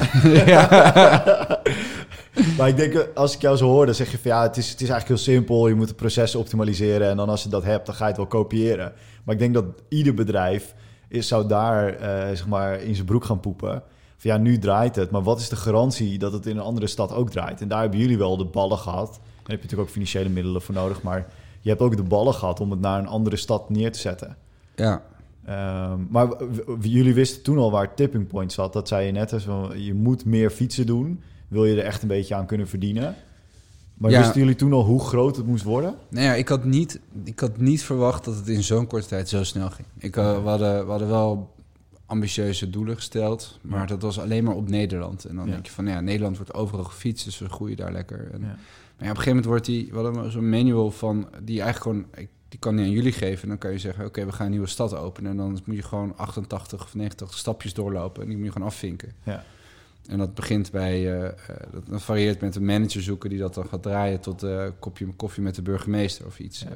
Maar 2.56 2.68
ik 2.68 2.76
denk, 2.76 3.08
als 3.14 3.34
ik 3.34 3.40
jou 3.40 3.56
zo 3.56 3.66
hoor, 3.66 3.86
dan 3.86 3.94
zeg 3.94 4.10
je 4.10 4.18
van 4.18 4.30
ja, 4.30 4.42
het 4.42 4.56
is, 4.56 4.70
het 4.70 4.80
is 4.80 4.88
eigenlijk 4.88 5.20
heel 5.20 5.34
simpel. 5.34 5.68
Je 5.68 5.74
moet 5.74 5.88
de 5.88 5.94
processen 5.94 6.40
optimaliseren 6.40 7.08
en 7.08 7.16
dan 7.16 7.28
als 7.28 7.42
je 7.42 7.48
dat 7.48 7.64
hebt, 7.64 7.86
dan 7.86 7.94
ga 7.94 8.02
je 8.02 8.08
het 8.08 8.16
wel 8.16 8.26
kopiëren. 8.26 8.92
Maar 9.24 9.34
ik 9.34 9.40
denk 9.40 9.54
dat 9.54 9.64
ieder 9.88 10.14
bedrijf 10.14 10.74
is, 11.08 11.28
zou 11.28 11.48
daar 11.48 11.88
eh, 11.94 12.28
zeg 12.28 12.46
maar 12.46 12.80
in 12.80 12.94
zijn 12.94 13.06
broek 13.06 13.24
gaan 13.24 13.40
poepen. 13.40 13.82
Van 14.16 14.30
ja, 14.30 14.36
nu 14.36 14.58
draait 14.58 14.96
het, 14.96 15.10
maar 15.10 15.22
wat 15.22 15.40
is 15.40 15.48
de 15.48 15.56
garantie 15.56 16.18
dat 16.18 16.32
het 16.32 16.46
in 16.46 16.56
een 16.56 16.62
andere 16.62 16.86
stad 16.86 17.12
ook 17.12 17.30
draait? 17.30 17.60
En 17.60 17.68
daar 17.68 17.80
hebben 17.80 17.98
jullie 17.98 18.18
wel 18.18 18.36
de 18.36 18.44
ballen 18.44 18.78
gehad. 18.78 19.08
Daar 19.12 19.22
heb 19.36 19.56
je 19.56 19.62
natuurlijk 19.62 19.80
ook 19.80 19.88
financiële 19.88 20.28
middelen 20.28 20.62
voor 20.62 20.74
nodig, 20.74 21.02
maar 21.02 21.26
je 21.60 21.68
hebt 21.68 21.80
ook 21.80 21.96
de 21.96 22.02
ballen 22.02 22.34
gehad 22.34 22.60
om 22.60 22.70
het 22.70 22.80
naar 22.80 22.98
een 22.98 23.06
andere 23.06 23.36
stad 23.36 23.70
neer 23.70 23.92
te 23.92 23.98
zetten. 23.98 24.36
ja. 24.74 25.02
Ehm, 25.44 25.98
maar 26.08 26.28
jullie 26.80 27.14
wisten 27.14 27.42
toen 27.42 27.58
al 27.58 27.70
waar 27.70 27.94
tipping 27.94 28.26
point 28.26 28.52
zat. 28.52 28.72
Dat 28.72 28.88
zei 28.88 29.06
je 29.06 29.12
net, 29.12 29.30
dus 29.30 29.44
van, 29.44 29.82
je 29.82 29.94
moet 29.94 30.24
meer 30.24 30.50
fietsen 30.50 30.86
doen. 30.86 31.22
Wil 31.48 31.64
je 31.64 31.76
er 31.76 31.86
echt 31.86 32.02
een 32.02 32.08
beetje 32.08 32.34
aan 32.34 32.46
kunnen 32.46 32.68
verdienen? 32.68 33.14
Maar 33.94 34.10
Ja. 34.10 34.18
wisten 34.18 34.40
jullie 34.40 34.54
toen 34.54 34.72
al 34.72 34.84
hoe 34.84 35.00
groot 35.00 35.36
het 35.36 35.46
moest 35.46 35.64
worden? 35.64 35.94
Nou 36.08 36.24
ja, 36.24 36.34
ik 36.34 36.48
had, 36.48 36.64
niet, 36.64 37.00
ik 37.24 37.40
had 37.40 37.56
niet 37.58 37.82
verwacht 37.82 38.24
dat 38.24 38.36
het 38.36 38.48
in 38.48 38.62
zo'n 38.62 38.86
korte 38.86 39.06
tijd 39.08 39.28
zo 39.28 39.44
snel 39.44 39.70
ging. 39.70 39.86
Ik, 39.98 40.16
eh, 40.16 40.42
we, 40.42 40.48
hadden, 40.48 40.84
we 40.84 40.90
hadden 40.90 41.08
wel 41.08 41.52
ambitieuze 42.06 42.70
doelen 42.70 42.94
gesteld, 42.96 43.58
maar 43.62 43.80
Ja. 43.80 43.86
dat 43.86 44.02
was 44.02 44.20
alleen 44.20 44.44
maar 44.44 44.54
op 44.54 44.68
Nederland. 44.68 45.24
En 45.24 45.36
dan 45.36 45.46
Ja. 45.46 45.52
denk 45.52 45.66
je 45.66 45.72
van, 45.72 45.86
ja, 45.86 46.00
Nederland 46.00 46.36
wordt 46.36 46.54
overal 46.54 46.84
gefietst, 46.84 47.24
dus 47.24 47.38
we 47.38 47.48
groeien 47.48 47.76
daar 47.76 47.92
lekker. 47.92 48.30
En. 48.32 48.40
Maar 48.40 48.48
op 48.48 48.58
een 48.98 49.06
gegeven 49.06 49.26
moment 49.28 49.44
wordt 49.44 49.64
die, 49.64 49.88
we 49.92 49.98
hadden 49.98 50.32
zo'n 50.32 50.48
manual 50.48 50.90
van, 50.90 51.28
die 51.42 51.60
eigenlijk 51.62 51.82
gewoon, 51.82 52.22
ik- 52.24 52.32
die 52.48 52.58
kan 52.58 52.76
die 52.76 52.84
aan 52.84 52.90
jullie 52.90 53.12
geven. 53.12 53.42
En 53.42 53.48
dan 53.48 53.58
kan 53.58 53.70
je 53.72 53.78
zeggen, 53.78 54.04
oké, 54.04 54.24
we 54.24 54.32
gaan 54.32 54.44
een 54.46 54.50
nieuwe 54.52 54.66
stad 54.66 54.94
openen. 54.94 55.30
En 55.30 55.36
dan 55.36 55.58
moet 55.64 55.76
je 55.76 55.82
gewoon 55.82 56.16
88 56.16 56.82
of 56.82 56.94
90 56.94 57.38
stapjes 57.38 57.74
doorlopen 57.74 58.22
en 58.22 58.28
die 58.28 58.36
moet 58.36 58.46
je 58.46 58.52
gewoon 58.52 58.68
afvinken. 58.68 59.12
Ja. 59.22 59.44
En 60.08 60.18
dat 60.18 60.34
begint 60.34 60.70
bij, 60.70 60.92
eh, 61.12 61.26
eh, 61.26 61.34
dat, 61.88 62.02
varieert 62.02 62.40
met 62.40 62.56
een 62.56 62.64
manager 62.64 63.02
zoeken 63.02 63.30
die 63.30 63.38
dat 63.38 63.54
dan 63.54 63.66
gaat 63.66 63.82
draaien 63.82 64.20
tot 64.20 64.42
een 64.42 64.78
kopje 64.78 65.06
koffie 65.06 65.42
met 65.42 65.54
de 65.54 65.62
burgemeester 65.62 66.26
of 66.26 66.38
iets 66.38 66.60
Ja. 66.60 66.66
eh, 66.68 66.74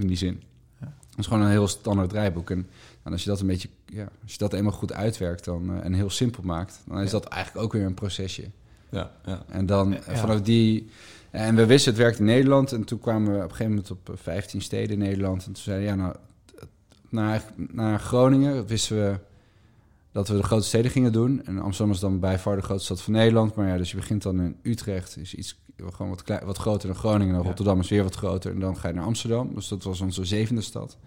in 0.00 0.06
die 0.06 0.16
zin. 0.16 0.42
Ja. 0.80 0.92
Dat 1.10 1.18
is 1.18 1.26
gewoon 1.26 1.42
een 1.42 1.50
heel 1.50 1.68
standaard 1.68 2.08
draaiboek. 2.10 2.50
En, 2.50 2.68
en 3.02 3.12
als 3.12 3.22
je 3.24 3.30
dat 3.30 3.40
een 3.40 3.46
beetje, 3.46 3.68
ja, 3.86 4.08
als 4.22 4.32
je 4.32 4.38
dat 4.38 4.52
eenmaal 4.52 4.72
goed 4.72 4.92
uitwerkt 4.92 5.44
dan, 5.44 5.70
eh, 5.74 5.84
en 5.84 5.92
heel 5.92 6.10
simpel 6.10 6.42
maakt, 6.42 6.80
dan 6.86 6.98
is 7.00 7.04
Ja. 7.10 7.18
dat 7.18 7.24
eigenlijk 7.26 7.64
ook 7.64 7.72
weer 7.72 7.84
een 7.84 7.94
procesje. 7.94 8.44
Ja, 8.90 9.10
ja. 9.24 9.42
En 9.48 9.66
dan 9.66 9.94
eh, 9.94 10.16
vanaf 10.16 10.40
die. 10.42 10.88
En 11.30 11.54
we 11.56 11.66
wisten 11.66 11.92
het 11.92 12.00
werkt 12.00 12.18
in 12.18 12.24
Nederland. 12.24 12.72
En 12.72 12.84
toen 12.84 12.98
kwamen 12.98 13.28
we 13.30 13.36
op 13.36 13.42
een 13.42 13.50
gegeven 13.50 13.68
moment 13.68 13.90
op 13.90 14.08
eh, 14.10 14.16
15 14.16 14.60
steden 14.62 14.90
in 14.92 14.98
Nederland. 14.98 15.46
En 15.46 15.52
toen 15.52 15.62
zeiden 15.62 15.86
we, 15.86 15.90
ja, 15.90 15.96
nou, 16.02 16.14
naar, 17.08 17.44
naar 17.56 18.00
Groningen 18.00 18.66
wisten 18.66 18.96
we 18.96 19.18
dat 20.12 20.28
we 20.28 20.36
de 20.36 20.42
grote 20.42 20.66
steden 20.66 20.90
gingen 20.90 21.12
doen. 21.12 21.44
En 21.44 21.58
Amsterdam 21.58 21.94
is 21.94 22.00
dan 22.00 22.20
bij 22.20 22.38
far 22.38 22.56
de 22.56 22.62
grootste 22.62 22.84
stad 22.84 23.02
van 23.02 23.12
Nederland. 23.12 23.54
Maar 23.54 23.68
ja, 23.68 23.76
dus 23.76 23.90
je 23.90 23.96
begint 23.96 24.22
dan 24.22 24.40
in 24.40 24.56
Utrecht, 24.62 25.16
is 25.16 25.34
iets 25.34 25.58
gewoon 25.76 26.08
wat, 26.10 26.22
klei- 26.22 26.44
wat 26.44 26.58
groter 26.58 26.88
dan 26.88 26.96
Groningen. 26.96 27.34
En. 27.34 27.42
Rotterdam 27.42 27.80
is 27.80 27.88
weer 27.88 28.02
wat 28.02 28.14
groter. 28.14 28.52
En 28.52 28.60
dan 28.60 28.76
ga 28.76 28.88
je 28.88 28.94
naar 28.94 29.04
Amsterdam. 29.04 29.54
Dus 29.54 29.68
dat 29.68 29.82
was 29.82 30.00
onze 30.00 30.24
zevende 30.24 30.60
stad. 30.60 30.98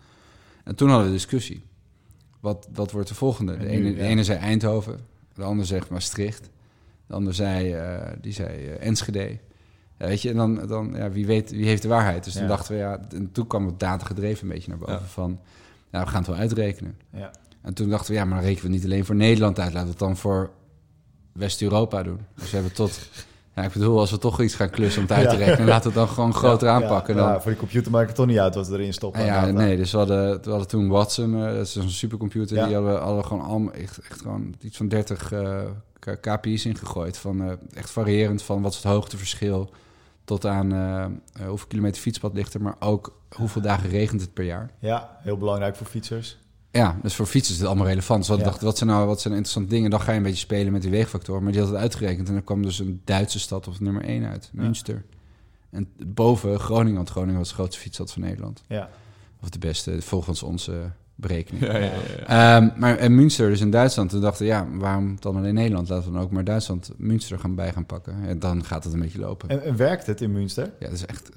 En 0.63 0.75
toen 0.75 0.89
hadden 0.89 1.07
we 1.07 1.13
discussie. 1.13 1.63
Wat, 2.39 2.67
wat 2.73 2.91
wordt 2.91 3.07
de 3.07 3.15
volgende? 3.15 3.57
De 3.57 3.65
En 3.65 3.69
ene, 3.69 3.93
de 3.93 4.01
ja. 4.01 4.03
ene 4.07 4.23
zei 4.23 4.39
Eindhoven. 4.39 4.99
De 5.33 5.43
ander 5.43 5.65
zegt 5.65 5.89
Maastricht. 5.89 6.49
De 7.07 7.13
ander 7.13 7.33
zei, 7.33 7.73
eh, 7.73 8.11
die 8.21 8.33
zei 8.33 8.67
eh, 8.67 8.87
Enschede. 8.87 9.39
Ja, 9.99 10.07
weet 10.07 10.21
je, 10.21 10.29
en 10.29 10.35
dan, 10.35 10.67
dan 10.67 10.93
ja, 10.95 11.11
wie, 11.11 11.25
weet, 11.25 11.51
wie 11.51 11.65
heeft 11.65 11.81
de 11.81 11.87
waarheid? 11.87 12.23
Dus 12.23 12.33
toen 12.33 12.47
dachten 12.47 12.73
we, 12.73 12.79
ja, 12.79 12.99
en 13.09 13.31
toen 13.31 13.47
kwam 13.47 13.65
het 13.65 13.79
datagedreven 13.79 14.47
een 14.47 14.53
beetje 14.53 14.69
naar 14.69 14.77
boven 14.77 15.07
van, 15.07 15.39
nou, 15.91 16.05
we 16.05 16.09
gaan 16.11 16.19
het 16.21 16.29
wel 16.29 16.39
uitrekenen. 16.39 16.97
Ja. 17.11 17.31
En 17.63 17.73
toen 17.73 17.89
dachten 17.89 18.11
we, 18.11 18.17
ja, 18.19 18.25
maar 18.25 18.37
dan 18.37 18.47
rekenen 18.47 18.69
we 18.71 18.75
niet 18.77 18.85
alleen 18.85 19.05
voor 19.05 19.15
Nederland 19.15 19.59
uit, 19.59 19.67
laten 19.73 19.83
we 19.85 19.89
het 19.89 19.99
dan 19.99 20.17
voor 20.17 20.49
West-Europa 21.31 22.03
doen. 22.03 22.19
Dus 22.35 22.49
we 22.49 22.55
hebben 22.55 22.73
tot, 22.73 22.99
ja, 23.55 23.63
ik 23.63 23.71
bedoel, 23.73 23.99
als 23.99 24.11
we 24.11 24.17
toch 24.17 24.41
iets 24.41 24.55
gaan 24.55 24.69
klussen 24.69 25.01
om 25.01 25.07
het 25.07 25.17
uit 25.17 25.29
te 25.29 25.35
Ja. 25.37 25.45
rekenen, 25.45 25.67
laten 25.67 25.91
we 25.93 25.99
het 25.99 26.07
dan 26.07 26.15
gewoon 26.15 26.33
groter 26.33 26.67
Ja, 26.67 26.73
aanpakken. 26.73 27.15
ja, 27.15 27.21
dan, 27.21 27.29
ja, 27.31 27.41
voor 27.41 27.51
die 27.51 27.59
computer 27.59 27.91
maakt 27.91 28.07
het 28.07 28.15
toch 28.15 28.25
niet 28.25 28.37
uit 28.39 28.55
wat 28.55 28.67
we 28.67 28.73
erin 28.77 28.93
stoppen. 28.93 29.25
Ja, 29.25 29.45
nee, 29.45 29.77
dus 29.77 29.91
we 29.91 29.97
hadden, 29.97 30.41
we 30.43 30.49
hadden 30.49 30.67
toen 30.67 30.87
Watson, 30.87 31.35
eh, 31.35 31.53
dat 31.53 31.65
is 31.67 31.75
een 31.75 31.89
supercomputer, 31.89 32.55
die 32.65 32.73
hadden 32.75 32.93
we 32.93 32.99
hadden 32.99 33.25
gewoon 33.25 33.73
echt, 33.73 33.97
echt 33.97 34.21
gewoon 34.21 34.55
iets 34.61 34.77
van 34.77 34.87
30 34.87 35.31
eh, 35.31 35.59
K- 35.99 36.17
KPI's 36.21 36.65
ingegooid. 36.65 37.17
Van, 37.17 37.41
eh, 37.43 37.51
echt 37.73 37.89
variërend 37.89 38.41
van 38.43 38.61
wat 38.61 38.71
is 38.71 38.77
het 38.77 38.91
hoogteverschil 38.91 39.69
tot 40.25 40.45
aan 40.45 40.73
eh, 40.73 41.03
eh, 41.03 41.47
hoeveel 41.47 41.67
kilometer 41.67 42.01
fietspad 42.01 42.33
ligt 42.33 42.53
er, 42.53 42.61
maar 42.61 42.75
ook 42.79 43.17
hoeveel 43.35 43.61
dagen 43.61 43.89
regent 43.89 44.21
het 44.21 44.33
per 44.33 44.43
jaar. 44.45 44.71
Ja, 44.79 45.17
heel 45.21 45.37
belangrijk 45.37 45.75
voor 45.75 45.87
fietsers. 45.87 46.37
Ja, 46.73 46.97
dus 47.01 47.15
voor 47.15 47.25
fietsers 47.25 47.53
is 47.53 47.59
het 47.59 47.67
allemaal 47.67 47.87
relevant. 47.87 48.19
Dus 48.19 48.29
we 48.29 48.37
Ja. 48.37 48.43
dachten, 48.43 48.65
wat 48.65 48.77
zijn 48.77 48.89
nou 48.89 49.07
wat 49.07 49.21
zijn 49.21 49.33
interessante 49.33 49.69
dingen? 49.69 49.89
Dan 49.89 50.01
ga 50.01 50.11
je 50.11 50.17
een 50.17 50.23
beetje 50.23 50.37
spelen 50.39 50.71
met 50.71 50.81
die 50.81 50.91
weegfactor. 50.91 51.43
Maar 51.43 51.51
die 51.51 51.61
had 51.61 51.69
het 51.69 51.79
uitgerekend 51.79 52.29
en 52.29 52.35
er 52.35 52.41
kwam 52.41 52.61
dus 52.61 52.79
een 52.79 53.01
Duitse 53.03 53.39
stad 53.39 53.67
op 53.67 53.79
nummer 53.79 54.03
1 54.03 54.25
uit, 54.25 54.49
Ja. 54.53 54.61
Münster. 54.61 55.03
En 55.69 55.87
boven 56.05 56.59
Groningen, 56.59 56.95
want 56.95 57.09
Groningen 57.09 57.37
was 57.39 57.47
de 57.49 57.53
grootste 57.55 57.81
fietsstad 57.81 58.11
van 58.11 58.21
Nederland. 58.21 58.63
Ja, 58.67 58.89
Of 59.41 59.49
de 59.49 59.59
beste, 59.59 60.01
volgens 60.01 60.43
onze 60.43 60.91
berekening. 61.15 61.65
Ja, 61.65 61.77
ja, 61.77 61.91
ja. 62.27 62.57
Ehm, 62.57 62.79
maar 62.79 62.97
en 62.97 63.15
Münster, 63.15 63.49
dus 63.49 63.61
in 63.61 63.71
Duitsland, 63.71 64.09
toen 64.09 64.21
dachten 64.21 64.45
we, 64.45 64.51
ja, 64.51 64.67
waarom 64.71 65.15
dan 65.19 65.35
alleen 65.35 65.53
Nederland? 65.53 65.89
Laten 65.89 66.07
we 66.07 66.13
dan 66.13 66.21
ook 66.21 66.31
maar 66.31 66.43
Duitsland, 66.43 66.91
Münster 66.97 67.39
gaan 67.39 67.55
bij 67.55 67.71
gaan 67.73 67.85
pakken. 67.85 68.15
En 68.27 68.39
dan 68.39 68.63
gaat 68.65 68.83
het 68.83 68.93
een 68.93 68.99
beetje 68.99 69.19
lopen. 69.19 69.49
en, 69.49 69.63
en 69.63 69.75
werkt 69.75 70.05
het 70.05 70.21
in 70.21 70.31
Münster? 70.31 70.63
Ja, 70.79 70.85
dat 70.85 70.95
is 70.95 71.05
echt 71.05 71.29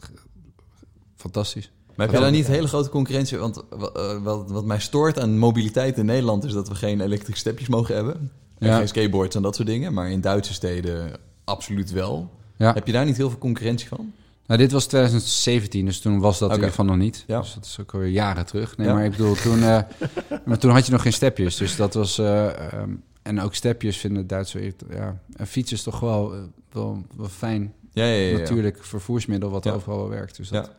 fantastisch. 1.17 1.71
Maar 1.97 2.07
heb 2.07 2.15
je 2.15 2.21
daar 2.23 2.31
niet 2.31 2.47
hele 2.47 2.67
grote 2.69 2.89
concurrentie? 2.89 3.39
Want 3.39 3.63
wa- 3.71 3.91
eh, 3.95 4.23
wat, 4.23 4.51
wat 4.51 4.65
mij 4.65 4.79
stoort 4.81 5.19
aan 5.21 5.39
mobiliteit 5.39 5.99
in 5.99 6.07
Nederland 6.07 6.45
is 6.45 6.53
dat 6.53 6.69
we 6.69 6.75
geen 6.75 7.01
elektrische 7.01 7.41
stepjes 7.41 7.69
mogen 7.69 7.95
hebben. 7.95 8.31
En 8.59 8.69
Ja. 8.69 8.77
geen 8.77 8.89
skateboards 8.89 9.37
en 9.37 9.43
dat 9.43 9.55
soort 9.55 9.69
dingen. 9.69 9.93
Maar 9.95 10.11
in 10.11 10.21
Duitse 10.21 10.53
steden 10.55 11.11
absoluut 11.45 11.91
wel. 11.91 12.31
Ja. 12.57 12.73
Heb 12.73 12.87
je 12.87 12.93
daar 12.93 13.05
niet 13.05 13.17
heel 13.17 13.31
veel 13.31 13.39
concurrentie 13.39 13.89
van? 13.89 14.13
Nou, 14.47 14.61
dit 14.61 14.73
was 14.73 14.87
2017, 14.87 15.85
dus 15.85 16.01
toen 16.01 16.21
was 16.21 16.39
dat 16.39 16.49
in 16.49 16.55
ieder 16.55 16.71
geval 16.71 16.85
nog 16.85 16.97
niet. 16.97 17.25
Ja. 17.27 17.41
Dus 17.41 17.55
dat 17.55 17.65
is 17.65 17.77
ook 17.81 17.95
alweer 17.95 18.09
jaren 18.09 18.47
terug. 18.47 18.77
Nee, 18.77 18.87
Ja. 18.87 18.93
maar 18.95 19.05
ik 19.05 19.11
bedoel, 19.11 19.35
toen, 19.35 19.63
eh, 19.63 19.79
maar 20.47 20.59
toen 20.59 20.71
had 20.71 20.87
je 20.87 20.93
nog 20.93 21.03
geen 21.03 21.13
stepjes. 21.13 21.57
Dus 21.57 21.77
dat 21.77 21.95
was... 21.95 22.19
eh, 22.19 22.73
ehm, 22.73 22.91
en 23.23 23.41
ook 23.41 23.55
stepjes 23.55 23.97
vinden 23.97 24.27
Duitsers... 24.27 24.73
Ja, 24.91 25.19
een 25.37 25.47
fiets 25.47 25.73
is 25.73 25.83
toch 25.83 26.01
wel, 26.01 26.35
wel, 26.73 27.03
wel 27.17 27.29
fijn, 27.29 27.73
Ja, 27.93 28.05
ja, 28.05 28.13
ja. 28.15 28.31
ja. 28.31 28.39
natuurlijk 28.39 28.85
vervoersmiddel 28.85 29.51
wat 29.51 29.67
overal 29.67 30.09
werkt. 30.09 30.37
Dus 30.37 30.49
dat, 30.49 30.67
Ja. 30.67 30.73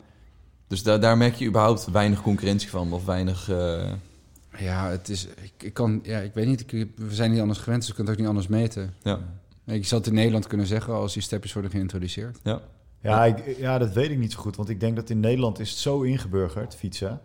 Dus 0.68 0.82
da- 0.82 0.98
daar 0.98 1.16
merk 1.16 1.34
je 1.34 1.46
überhaupt 1.46 1.90
weinig 1.90 2.22
concurrentie 2.22 2.68
van. 2.68 2.92
Of 2.92 3.04
weinig... 3.04 3.50
eh, 3.50 3.92
Ja, 4.58 4.88
het 4.90 5.08
is. 5.08 5.26
Ik, 5.26 5.52
ik 5.62 5.74
kan. 5.74 6.00
Ja, 6.02 6.18
ik 6.18 6.34
weet 6.34 6.46
niet. 6.46 6.60
Ik, 6.72 6.88
we 6.96 7.14
zijn 7.14 7.30
niet 7.30 7.40
anders 7.40 7.58
gewend, 7.58 7.80
dus 7.80 7.90
ik 7.90 7.96
kan 7.96 8.04
het 8.04 8.14
ook 8.14 8.20
niet 8.20 8.28
anders 8.28 8.46
meten. 8.48 8.94
ja. 9.02 9.18
Ik 9.64 9.86
zou 9.86 10.00
het 10.00 10.10
in 10.10 10.16
Nederland 10.16 10.46
kunnen 10.46 10.66
zeggen 10.66 10.94
als 10.94 11.12
die 11.12 11.22
stepjes 11.22 11.52
worden 11.52 11.70
geïntroduceerd. 11.70 12.38
Ja. 12.42 12.60
Ja, 13.02 13.24
ik, 13.24 13.56
ja, 13.58 13.78
dat 13.78 13.92
weet 13.92 14.10
ik 14.10 14.18
niet 14.18 14.32
zo 14.32 14.38
goed. 14.40 14.56
Want 14.56 14.68
ik 14.68 14.80
denk 14.80 14.96
dat 14.96 15.10
in 15.10 15.20
Nederland 15.20 15.58
is 15.58 15.70
het 15.70 15.78
zo 15.78 16.00
ingeburgerd, 16.02 16.74
fietsen. 16.76 17.20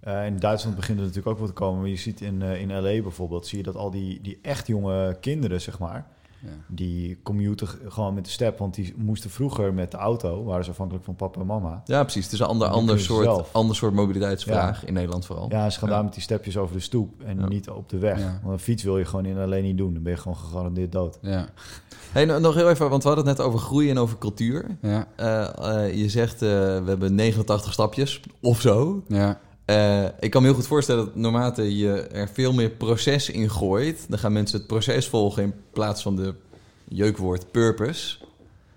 Eh, 0.00 0.26
in 0.26 0.36
Duitsland 0.38 0.76
begint 0.76 0.98
het 0.98 1.06
natuurlijk 1.06 1.32
ook 1.32 1.38
wel 1.38 1.46
te 1.46 1.52
komen. 1.52 1.80
Maar 1.80 1.88
je 1.90 1.96
ziet 1.96 2.20
in, 2.20 2.42
eh, 2.42 2.60
in 2.60 2.68
L.A. 2.78 3.02
bijvoorbeeld... 3.02 3.46
zie 3.46 3.58
je 3.58 3.64
dat 3.64 3.74
al 3.76 3.90
die, 3.90 4.20
die 4.20 4.38
echt 4.42 4.66
jonge 4.66 5.16
kinderen, 5.20 5.60
zeg 5.60 5.78
maar... 5.78 6.06
Ja. 6.46 6.52
die 6.68 7.18
commuten 7.22 7.68
gewoon 7.88 8.14
met 8.14 8.24
de 8.24 8.30
step. 8.30 8.58
Want 8.58 8.74
die 8.74 8.94
moesten 8.96 9.30
vroeger 9.30 9.74
met 9.74 9.90
de 9.90 9.96
auto... 9.96 10.44
waren 10.44 10.64
ze 10.64 10.70
afhankelijk 10.70 11.04
van 11.04 11.14
papa 11.16 11.40
en 11.40 11.46
mama. 11.46 11.82
ja, 11.84 12.02
precies. 12.02 12.24
Het 12.24 12.32
is 12.32 12.38
een 12.40 12.46
ander, 12.46 12.68
ander, 12.68 13.00
soort, 13.00 13.24
zelf. 13.24 13.48
ander 13.52 13.76
soort 13.76 13.94
mobiliteitsvraag 13.94 14.84
in 14.84 14.92
Nederland 14.92 15.26
vooral. 15.26 15.46
Ja, 15.50 15.70
ze 15.70 15.78
gaan 15.78 15.88
Ja. 15.88 15.94
daar 15.94 16.04
met 16.04 16.12
die 16.14 16.22
stepjes 16.22 16.56
over 16.56 16.74
de 16.74 16.80
stoep... 16.82 17.22
en 17.24 17.48
niet 17.48 17.70
op 17.70 17.88
de 17.88 17.98
weg. 17.98 18.20
Want 18.42 18.52
een 18.52 18.58
fiets 18.58 18.82
wil 18.82 18.98
je 18.98 19.04
gewoon 19.04 19.24
in 19.24 19.48
L.A. 19.48 19.56
niet 19.56 19.78
doen. 19.78 19.94
Dan 19.94 20.02
ben 20.02 20.12
je 20.12 20.18
gewoon 20.18 20.36
gegarandeerd 20.36 20.92
dood. 20.92 21.18
Ja. 21.20 21.48
Hey, 22.12 22.24
no- 22.24 22.38
nog 22.38 22.54
heel 22.54 22.70
even, 22.70 22.90
want 22.90 23.02
we 23.02 23.08
hadden 23.08 23.26
het 23.26 23.36
net 23.36 23.46
over 23.46 23.58
groei 23.58 23.90
en 23.90 23.98
over 23.98 24.18
cultuur. 24.18 24.76
Ja. 24.82 25.06
Eh, 25.16 25.84
eh, 25.84 25.94
je 25.96 26.08
zegt, 26.08 26.42
eh, 26.42 26.48
we 26.48 26.82
hebben 26.86 27.14
89 27.14 27.72
stapjes 27.72 28.20
of 28.40 28.60
zo. 28.60 29.02
Ja. 29.08 29.38
Eh, 29.66 30.04
ik 30.20 30.30
kan 30.30 30.42
me 30.42 30.48
heel 30.48 30.56
goed 30.56 30.66
voorstellen 30.66 31.04
dat 31.04 31.14
naarmate 31.16 31.76
je 31.76 31.92
er 32.00 32.28
veel 32.28 32.52
meer 32.52 32.70
proces 32.70 33.30
in 33.30 33.50
gooit, 33.50 34.04
dan 34.08 34.18
gaan 34.18 34.32
mensen 34.32 34.58
het 34.58 34.66
proces 34.66 35.08
volgen 35.08 35.42
in 35.42 35.54
plaats 35.72 36.02
van 36.02 36.16
de 36.16 36.34
jeukwoord 36.88 37.50
purpose. 37.50 38.16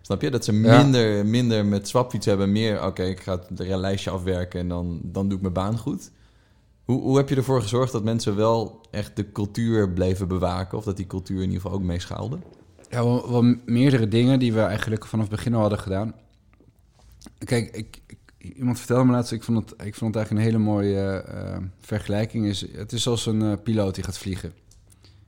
Snap 0.01 0.21
je? 0.21 0.29
Dat 0.31 0.45
ze 0.45 0.53
Ja. 0.53 0.77
minder, 0.83 1.25
minder 1.25 1.65
met 1.65 1.87
swapfiets 1.87 2.25
hebben, 2.25 2.51
meer 2.51 2.85
oké, 2.85 3.03
ik 3.03 3.19
ga 3.19 3.39
het 3.49 3.59
een 3.59 3.79
lijstje 3.79 4.09
afwerken 4.09 4.59
en 4.59 4.67
dan, 4.67 4.99
dan 5.03 5.27
doe 5.27 5.35
ik 5.37 5.41
mijn 5.41 5.53
baan 5.53 5.77
goed. 5.77 6.11
Hoe, 6.85 7.01
hoe 7.01 7.17
heb 7.17 7.29
je 7.29 7.35
ervoor 7.35 7.61
gezorgd 7.61 7.91
dat 7.91 8.03
mensen 8.03 8.35
wel 8.35 8.81
echt 8.91 9.15
de 9.15 9.31
cultuur 9.31 9.89
bleven 9.89 10.27
bewaken, 10.27 10.77
of 10.77 10.83
dat 10.83 10.97
die 10.97 11.07
cultuur 11.07 11.37
in 11.37 11.43
ieder 11.47 11.61
geval 11.61 11.77
ook 11.77 11.83
meeschaalde? 11.83 12.37
Ja, 12.89 13.03
wel, 13.03 13.31
wel 13.31 13.55
meerdere 13.65 14.07
dingen 14.07 14.39
die 14.39 14.53
we 14.53 14.61
eigenlijk 14.61 15.05
vanaf 15.05 15.27
het 15.27 15.35
begin 15.35 15.53
al 15.53 15.61
hadden 15.61 15.79
gedaan. 15.79 16.13
Kijk, 17.37 17.75
ik, 17.75 18.01
ik- 18.07 18.17
iemand 18.41 18.77
vertelde 18.77 19.05
me 19.05 19.11
laatst, 19.11 19.31
ik 19.31 19.43
vond 19.43 19.69
het, 19.69 19.87
ik 19.87 19.95
vond 19.95 20.15
het 20.15 20.15
eigenlijk 20.15 20.31
een 20.31 20.51
hele 20.53 20.71
mooie 20.71 21.09
eh, 21.21 21.57
vergelijking. 21.79 22.45
Is, 22.45 22.65
het 22.71 22.91
is 22.91 23.07
als 23.07 23.25
een 23.25 23.41
eh, 23.41 23.53
piloot 23.63 23.95
die 23.95 24.03
gaat 24.03 24.17
vliegen. 24.17 24.53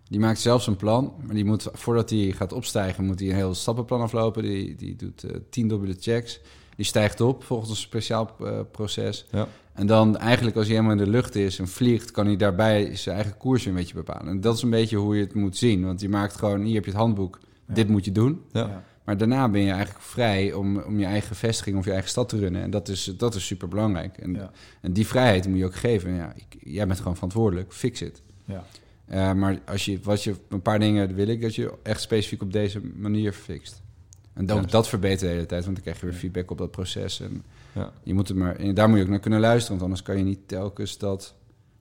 Die 0.09 0.19
maakt 0.19 0.39
zelfs 0.39 0.67
een 0.67 0.75
plan, 0.75 1.13
maar 1.25 1.35
die 1.35 1.45
moet, 1.45 1.67
voordat 1.73 2.09
hij 2.09 2.31
gaat 2.31 2.53
opstijgen, 2.53 3.05
moet 3.05 3.19
hij 3.19 3.29
een 3.29 3.35
heel 3.35 3.53
stappenplan 3.53 4.01
aflopen. 4.01 4.43
Die, 4.43 4.75
die 4.75 4.95
doet 4.95 5.23
eh, 5.23 5.35
tien 5.49 5.67
dubbele 5.67 5.95
checks. 5.99 6.39
Die 6.75 6.85
stijgt 6.85 7.21
op 7.21 7.43
volgens 7.43 7.69
een 7.69 7.75
speciaal 7.75 8.35
proces. 8.71 9.25
Ja. 9.31 9.47
En 9.73 9.87
dan 9.87 10.17
eigenlijk 10.17 10.55
als 10.57 10.65
hij 10.65 10.75
helemaal 10.75 10.97
in 10.97 11.03
de 11.03 11.09
lucht 11.09 11.35
is 11.35 11.59
en 11.59 11.67
vliegt, 11.67 12.11
kan 12.11 12.25
hij 12.25 12.35
daarbij 12.35 12.95
zijn 12.95 13.15
eigen 13.15 13.37
koers 13.37 13.65
een 13.65 13.73
beetje 13.73 13.93
bepalen. 13.93 14.27
En 14.27 14.41
dat 14.41 14.55
is 14.55 14.61
een 14.61 14.69
beetje 14.69 14.97
hoe 14.97 15.15
je 15.15 15.23
het 15.23 15.33
moet 15.33 15.57
zien. 15.57 15.85
Want 15.85 16.01
je 16.01 16.09
maakt 16.09 16.35
gewoon, 16.35 16.61
hier 16.61 16.75
heb 16.75 16.85
je 16.85 16.91
het 16.91 16.99
handboek, 16.99 17.39
Ja. 17.67 17.73
dit 17.73 17.87
moet 17.87 18.05
je 18.05 18.11
doen. 18.11 18.41
Ja. 18.51 18.83
Maar 19.05 19.17
daarna 19.17 19.49
ben 19.49 19.61
je 19.61 19.71
eigenlijk 19.71 20.03
vrij 20.03 20.53
om, 20.53 20.77
om 20.79 20.99
je 20.99 21.05
eigen 21.05 21.35
vestiging 21.35 21.77
of 21.77 21.85
je 21.85 21.91
eigen 21.91 22.09
stad 22.09 22.29
te 22.29 22.37
runnen. 22.37 22.61
En 22.61 22.69
dat 22.69 22.87
is, 22.87 23.03
dat 23.17 23.35
is 23.35 23.45
super 23.45 23.67
belangrijk. 23.67 24.17
En, 24.17 24.33
Ja. 24.33 24.51
en 24.81 24.93
die 24.93 25.07
vrijheid 25.07 25.47
moet 25.47 25.57
je 25.57 25.65
ook 25.65 25.75
geven. 25.75 26.13
Ja, 26.13 26.33
ik, 26.35 26.57
jij 26.59 26.87
bent 26.87 26.97
gewoon 26.99 27.13
verantwoordelijk, 27.15 27.73
fix 27.73 28.01
it. 28.01 28.21
Ja. 28.45 28.63
Eh, 29.05 29.33
maar 29.33 29.59
als 29.65 29.85
je, 29.85 29.99
wat 30.03 30.23
je, 30.23 30.35
een 30.49 30.61
paar 30.61 30.79
dingen 30.79 31.15
wil 31.15 31.27
ik 31.27 31.41
dat 31.41 31.55
je 31.55 31.73
echt 31.83 32.01
specifiek 32.01 32.41
op 32.41 32.53
deze 32.53 32.81
manier 32.95 33.33
fixt. 33.33 33.81
En 34.33 34.45
dan, 34.45 34.61
Ja. 34.61 34.67
dat 34.67 34.87
verbetert 34.87 35.19
de 35.19 35.27
hele 35.27 35.45
tijd, 35.45 35.63
want 35.63 35.75
dan 35.75 35.83
krijg 35.83 35.99
je 35.99 36.05
weer 36.05 36.15
feedback 36.15 36.51
op 36.51 36.57
dat 36.57 36.71
proces. 36.71 37.19
En 37.19 37.43
Ja. 37.73 37.91
je 38.03 38.13
moet 38.13 38.29
er 38.29 38.35
maar, 38.37 38.55
en 38.55 38.73
daar 38.73 38.89
moet 38.89 38.97
je 38.97 39.03
ook 39.03 39.09
naar 39.09 39.19
kunnen 39.19 39.39
luisteren, 39.39 39.69
want 39.71 39.81
anders 39.81 40.01
kan 40.01 40.17
je 40.17 40.23
niet 40.23 40.47
telkens 40.47 40.97
dat 40.97 41.35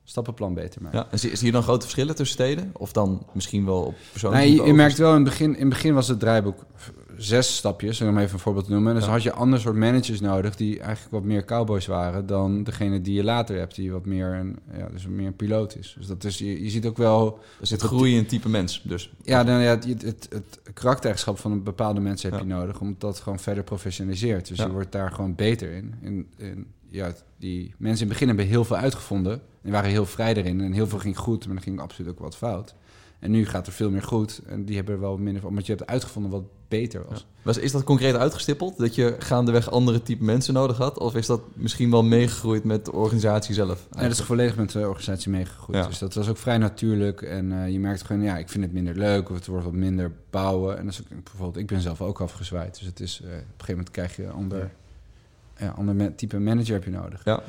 stappenplan 0.04 0.54
beter 0.54 0.82
maken. 0.82 0.98
Ja. 0.98 1.06
En 1.10 1.18
zie, 1.18 1.36
zie 1.36 1.46
je 1.46 1.52
dan 1.52 1.62
grote 1.62 1.80
verschillen 1.80 2.14
tussen 2.14 2.34
steden? 2.36 2.70
Of 2.72 2.92
dan 2.92 3.26
misschien 3.32 3.64
wel 3.64 3.82
op 3.82 3.94
persoonlijk 4.10 4.44
Nee, 4.44 4.62
je, 4.66 4.72
merkt 4.72 4.98
wel 4.98 5.08
in 5.10 5.14
het 5.14 5.24
begin, 5.24 5.54
in 5.54 5.60
het 5.60 5.68
begin 5.68 5.94
was 5.94 6.08
het 6.08 6.20
draaiboek 6.20 6.64
zes 7.16 7.56
stapjes, 7.56 8.00
om 8.00 8.18
even 8.18 8.32
een 8.34 8.38
voorbeeld 8.38 8.64
te 8.64 8.70
noemen. 8.72 8.94
Dus 8.94 9.04
Ja. 9.04 9.10
had 9.10 9.22
je 9.22 9.32
ander 9.32 9.60
soort 9.60 9.76
managers 9.76 10.20
nodig 10.20 10.56
die 10.56 10.80
eigenlijk 10.80 11.12
wat 11.12 11.24
meer 11.24 11.44
cowboys 11.44 11.86
waren 11.86 12.26
dan 12.26 12.62
degene 12.62 13.00
die 13.00 13.14
je 13.14 13.24
later 13.24 13.58
hebt, 13.58 13.74
die 13.74 13.92
wat 13.92 14.06
meer 14.06 14.26
een, 14.26 14.58
ja, 14.76 14.88
dus 14.88 15.02
wat 15.04 15.12
meer 15.12 15.26
een 15.26 15.36
piloot 15.36 15.76
is. 15.76 15.94
Dus 15.98 16.06
dat 16.06 16.24
is, 16.24 16.38
je, 16.38 16.62
je 16.64 16.70
ziet 16.70 16.86
ook 16.86 16.96
wel, 16.96 17.38
Er 17.60 17.66
zit 17.66 17.80
groei 17.82 18.12
in 18.12 18.18
het 18.18 18.28
type 18.28 18.48
mens, 18.48 18.82
dus. 18.84 19.12
ja, 19.22 19.44
dan, 19.44 19.60
ja 19.60 19.68
het, 19.70 19.84
het, 19.84 20.02
het, 20.02 20.28
het 20.30 20.60
karaktereigenschap 20.74 21.38
van 21.38 21.52
een 21.52 21.62
bepaalde 21.62 22.00
mensen 22.00 22.30
heb 22.30 22.40
Ja. 22.40 22.46
je 22.46 22.52
nodig, 22.52 22.80
omdat 22.80 23.00
dat 23.00 23.20
gewoon 23.20 23.38
verder 23.38 23.64
professionaliseert. 23.64 24.48
Dus 24.48 24.58
Ja. 24.58 24.64
je 24.66 24.72
wordt 24.72 24.92
daar 24.92 25.10
gewoon 25.12 25.34
beter 25.34 25.72
in. 25.72 25.94
in, 26.02 26.28
in 26.36 26.66
ja, 26.90 27.12
die 27.38 27.74
mensen 27.79 28.03
in 28.03 28.09
het 28.09 28.09
begin 28.09 28.29
hebben 28.29 28.46
heel 28.46 28.64
veel 28.64 28.76
uitgevonden. 28.76 29.40
Die 29.62 29.72
waren 29.72 29.90
heel 29.90 30.07
vrij 30.07 30.35
erin 30.35 30.61
en 30.61 30.72
heel 30.72 30.87
veel 30.87 30.98
ging 30.98 31.18
goed, 31.18 31.46
maar 31.46 31.57
er 31.57 31.62
ging 31.62 31.81
absoluut 31.81 32.11
ook 32.11 32.18
wat 32.18 32.37
fout. 32.37 32.74
En 33.18 33.31
nu 33.31 33.46
gaat 33.46 33.66
er 33.66 33.72
veel 33.72 33.90
meer 33.90 34.03
goed 34.03 34.40
en 34.46 34.64
die 34.64 34.76
hebben 34.76 34.94
er 34.94 35.00
wel 35.00 35.16
minder 35.16 35.40
van, 35.40 35.50
omdat 35.50 35.66
je 35.66 35.74
hebt 35.74 35.87
uitgevonden 35.87 36.31
wat 36.31 36.44
beter 36.68 37.05
was. 37.09 37.26
Was, 37.42 37.59
is 37.59 37.72
dat 37.72 37.85
concreet 37.85 38.14
uitgestippeld? 38.14 38.79
Dat 38.79 38.94
je 38.94 39.16
gaandeweg 39.18 39.70
andere 39.70 40.03
type 40.03 40.24
mensen 40.24 40.55
nodig 40.55 40.76
had? 40.76 40.98
Of 40.98 41.14
is 41.14 41.26
dat 41.26 41.40
misschien 41.55 41.90
wel 41.90 42.03
meegegroeid 42.03 42.64
met 42.64 42.85
de 42.85 42.92
organisatie 42.92 43.55
zelf? 43.55 43.87
Ja, 43.90 44.03
dat 44.03 44.11
is 44.11 44.20
volledig 44.20 44.57
met 44.57 44.72
de 44.72 44.79
organisatie 44.79 45.31
meegegroeid. 45.31 45.79
Ja. 45.79 45.87
Dus 45.87 45.98
dat 45.98 46.14
was 46.14 46.29
ook 46.29 46.37
vrij 46.37 46.59
natuurlijk. 46.59 47.22
En 47.22 47.53
eh, 47.53 47.68
je 47.68 47.81
merkt 47.81 48.03
gewoon, 48.03 48.22
ja, 48.22 48.38
ik 48.38 48.48
vind 48.48 48.64
het 48.64 48.72
minder 48.72 48.96
leuk. 48.96 49.29
Of 49.31 49.37
het 49.37 49.46
wordt 49.46 49.64
wat 49.64 49.74
minder 49.74 50.12
bouwen. 50.31 50.79
En 50.79 50.85
dat 50.85 50.92
is 50.92 51.00
ook, 51.00 51.24
bijvoorbeeld, 51.24 51.57
ik 51.57 51.66
ben 51.66 51.81
zelf 51.81 52.00
ook 52.00 52.20
afgezwaaid. 52.20 52.79
Dus 52.79 52.87
het 52.87 53.00
is, 53.00 53.20
eh, 53.20 53.26
op 53.26 53.33
een 53.33 53.40
gegeven 53.40 53.66
moment 53.68 53.90
krijg 53.90 54.16
je 54.16 54.31
ander, 54.31 54.70
ja. 55.61 55.68
ander 55.68 56.14
type 56.14 56.38
manager 56.38 56.73
heb 56.73 56.85
je 56.85 56.90
nodig. 56.90 57.25
Ja. 57.25 57.42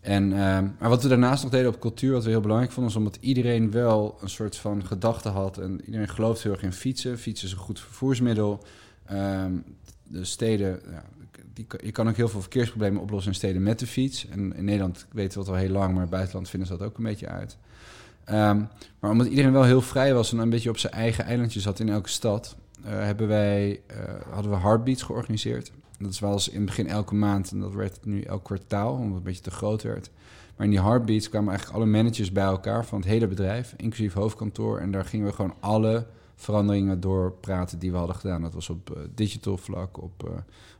En, 0.00 0.32
ehm, 0.32 0.66
maar 0.78 0.88
wat 0.88 1.02
we 1.02 1.08
daarnaast 1.08 1.42
nog 1.42 1.52
deden 1.52 1.74
op 1.74 1.80
cultuur, 1.80 2.12
wat 2.12 2.24
we 2.24 2.30
heel 2.30 2.40
belangrijk 2.40 2.72
vonden, 2.72 2.92
is 2.92 2.98
omdat 2.98 3.18
iedereen 3.20 3.70
wel 3.70 4.18
een 4.20 4.28
soort 4.28 4.56
van 4.56 4.86
gedachte 4.86 5.28
had. 5.28 5.58
En 5.58 5.80
iedereen 5.84 6.08
gelooft 6.08 6.42
heel 6.42 6.52
erg 6.52 6.62
in 6.62 6.72
fietsen. 6.72 7.18
Fietsen 7.18 7.46
is 7.46 7.52
een 7.52 7.58
goed 7.58 7.80
vervoersmiddel. 7.80 8.64
Ehm, 9.06 9.52
de 10.02 10.24
steden, 10.24 10.80
ja, 10.90 11.04
die, 11.52 11.66
je 11.84 11.92
kan 11.92 12.08
ook 12.08 12.16
heel 12.16 12.28
veel 12.28 12.40
verkeersproblemen 12.40 13.02
oplossen 13.02 13.30
in 13.30 13.36
steden 13.36 13.62
met 13.62 13.78
de 13.78 13.86
fiets. 13.86 14.28
En 14.28 14.56
in 14.56 14.64
Nederland 14.64 15.06
weten 15.12 15.38
we 15.38 15.44
het 15.44 15.54
al 15.54 15.60
heel 15.60 15.72
lang, 15.72 15.86
maar 15.86 15.94
in 15.94 16.00
het 16.00 16.10
buitenland 16.10 16.48
vinden 16.48 16.68
ze 16.68 16.76
dat 16.76 16.86
ook 16.86 16.98
een 16.98 17.04
beetje 17.04 17.28
uit. 17.28 17.56
Ehm, 18.24 18.62
maar 18.98 19.10
omdat 19.10 19.26
iedereen 19.26 19.52
wel 19.52 19.64
heel 19.64 19.82
vrij 19.82 20.14
was 20.14 20.32
en 20.32 20.38
een 20.38 20.50
beetje 20.50 20.70
op 20.70 20.78
zijn 20.78 20.92
eigen 20.92 21.24
eilandje 21.24 21.60
zat 21.60 21.80
in 21.80 21.88
elke 21.88 22.08
stad, 22.08 22.56
eh, 22.84 22.90
hebben 22.90 23.28
wij, 23.28 23.80
eh, 23.86 23.96
hadden 24.30 24.50
we 24.50 24.58
Heartbeats 24.58 25.02
georganiseerd. 25.02 25.72
Dat 25.98 26.12
is 26.12 26.20
wel 26.20 26.32
eens 26.32 26.48
in 26.48 26.56
het 26.56 26.64
begin 26.64 26.86
elke 26.86 27.14
maand 27.14 27.50
en 27.50 27.60
dat 27.60 27.72
werd 27.72 28.04
nu 28.04 28.20
elk 28.20 28.44
kwartaal, 28.44 28.92
omdat 28.92 29.06
het 29.08 29.16
een 29.16 29.22
beetje 29.22 29.42
te 29.42 29.50
groot 29.50 29.82
werd. 29.82 30.10
Maar 30.56 30.66
in 30.66 30.72
die 30.72 30.82
Heartbeats 30.82 31.28
kwamen 31.28 31.48
eigenlijk 31.48 31.78
alle 31.78 31.90
managers 31.90 32.32
bij 32.32 32.44
elkaar 32.44 32.84
van 32.84 32.98
het 32.98 33.08
hele 33.08 33.26
bedrijf, 33.26 33.74
inclusief 33.76 34.12
hoofdkantoor. 34.12 34.78
En 34.78 34.90
daar 34.90 35.04
gingen 35.04 35.26
we 35.26 35.32
gewoon 35.32 35.54
alle 35.60 36.06
veranderingen 36.34 37.00
doorpraten 37.00 37.78
die 37.78 37.90
we 37.90 37.96
hadden 37.96 38.16
gedaan. 38.16 38.42
Dat 38.42 38.54
was 38.54 38.70
op 38.70 38.90
eh, 38.90 39.02
digital 39.14 39.56
vlak, 39.56 40.02
op, 40.02 40.24
eh, 40.24 40.30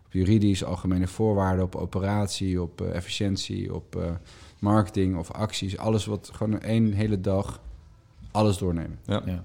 op 0.06 0.12
juridisch, 0.12 0.64
algemene 0.64 1.06
voorwaarden, 1.06 1.64
op 1.64 1.74
operatie, 1.74 2.62
op 2.62 2.80
eh, 2.80 2.94
efficiëntie, 2.94 3.74
op 3.74 3.96
eh, 3.96 4.10
marketing 4.58 5.16
of 5.16 5.32
acties. 5.32 5.78
Alles 5.78 6.06
wat 6.06 6.30
gewoon 6.32 6.60
één 6.60 6.92
hele 6.92 7.20
dag 7.20 7.60
alles 8.30 8.58
doornemen. 8.58 8.98
Ja. 9.04 9.22
Ja. 9.24 9.44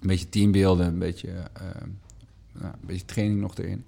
Een 0.00 0.08
beetje 0.08 0.28
teambeelden, 0.28 0.86
een 0.86 0.98
beetje, 0.98 1.32
nou, 2.52 2.72
een 2.72 2.86
beetje 2.86 3.04
training 3.04 3.40
nog 3.40 3.54
erin. 3.54 3.84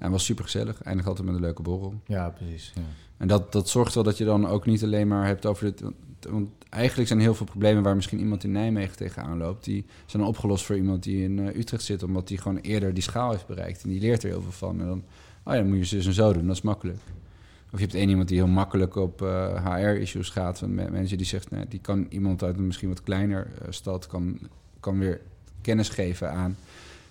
En 0.00 0.10
was 0.10 0.24
super 0.24 0.44
gezellig. 0.44 0.82
Eindig 0.82 1.06
altijd 1.06 1.26
met 1.26 1.34
een 1.34 1.40
leuke 1.40 1.62
borrel. 1.62 1.94
ja, 2.06 2.30
precies. 2.30 2.72
Ja. 2.74 2.82
En 3.16 3.28
dat, 3.28 3.52
dat 3.52 3.68
zorgt 3.68 3.94
wel 3.94 4.02
dat 4.04 4.18
je 4.18 4.24
dan 4.24 4.46
ook 4.46 4.66
niet 4.66 4.82
alleen 4.82 5.08
maar 5.08 5.26
hebt 5.26 5.46
over 5.46 5.64
het. 5.64 5.80
Want, 5.80 5.94
want 6.28 6.48
eigenlijk 6.68 7.08
zijn 7.08 7.20
heel 7.20 7.34
veel 7.34 7.46
problemen 7.46 7.82
waar 7.82 7.96
misschien 7.96 8.18
iemand 8.18 8.44
in 8.44 8.52
Nijmegen 8.52 8.96
tegenaan 8.96 9.38
loopt. 9.38 9.64
Die 9.64 9.86
zijn 10.06 10.22
dan 10.22 10.30
opgelost 10.32 10.64
voor 10.64 10.76
iemand 10.76 11.02
die 11.02 11.22
in 11.22 11.38
eh, 11.38 11.56
Utrecht 11.58 11.82
zit. 11.84 12.02
Omdat 12.02 12.28
die 12.28 12.38
gewoon 12.38 12.58
eerder 12.58 12.94
die 12.94 13.02
schaal 13.02 13.30
heeft 13.30 13.46
bereikt. 13.46 13.82
En 13.82 13.88
die 13.88 14.00
leert 14.00 14.22
er 14.22 14.28
heel 14.28 14.42
veel 14.42 14.52
van. 14.52 14.80
En 14.80 14.86
dan, 14.86 15.02
oh 15.44 15.52
ja, 15.54 15.58
dan 15.60 15.68
moet 15.68 15.78
je 15.78 15.84
zus 15.84 16.06
en 16.06 16.12
zo 16.12 16.32
doen. 16.32 16.46
Dat 16.46 16.56
is 16.56 16.62
makkelijk. 16.62 16.98
Of 17.72 17.78
je 17.78 17.84
hebt 17.84 17.94
één 17.96 18.08
iemand 18.08 18.28
die 18.28 18.36
heel 18.36 18.46
makkelijk 18.46 18.96
op 18.96 19.22
eh, 19.22 19.66
HR-issues 19.74 20.28
gaat. 20.28 20.60
Een 20.60 20.74
me- 20.74 20.90
manager 20.90 21.16
die 21.16 21.26
zegt, 21.26 21.50
nee, 21.50 21.64
die 21.68 21.80
kan 21.80 22.06
iemand 22.08 22.42
uit 22.42 22.56
een 22.58 22.66
misschien 22.66 22.88
wat 22.88 23.02
kleiner 23.02 23.46
eh, 23.62 23.66
stad 23.70 24.06
kan, 24.06 24.38
kan 24.80 24.98
weer 24.98 25.20
kennis 25.60 25.88
geven 25.88 26.30
aan 26.32 26.56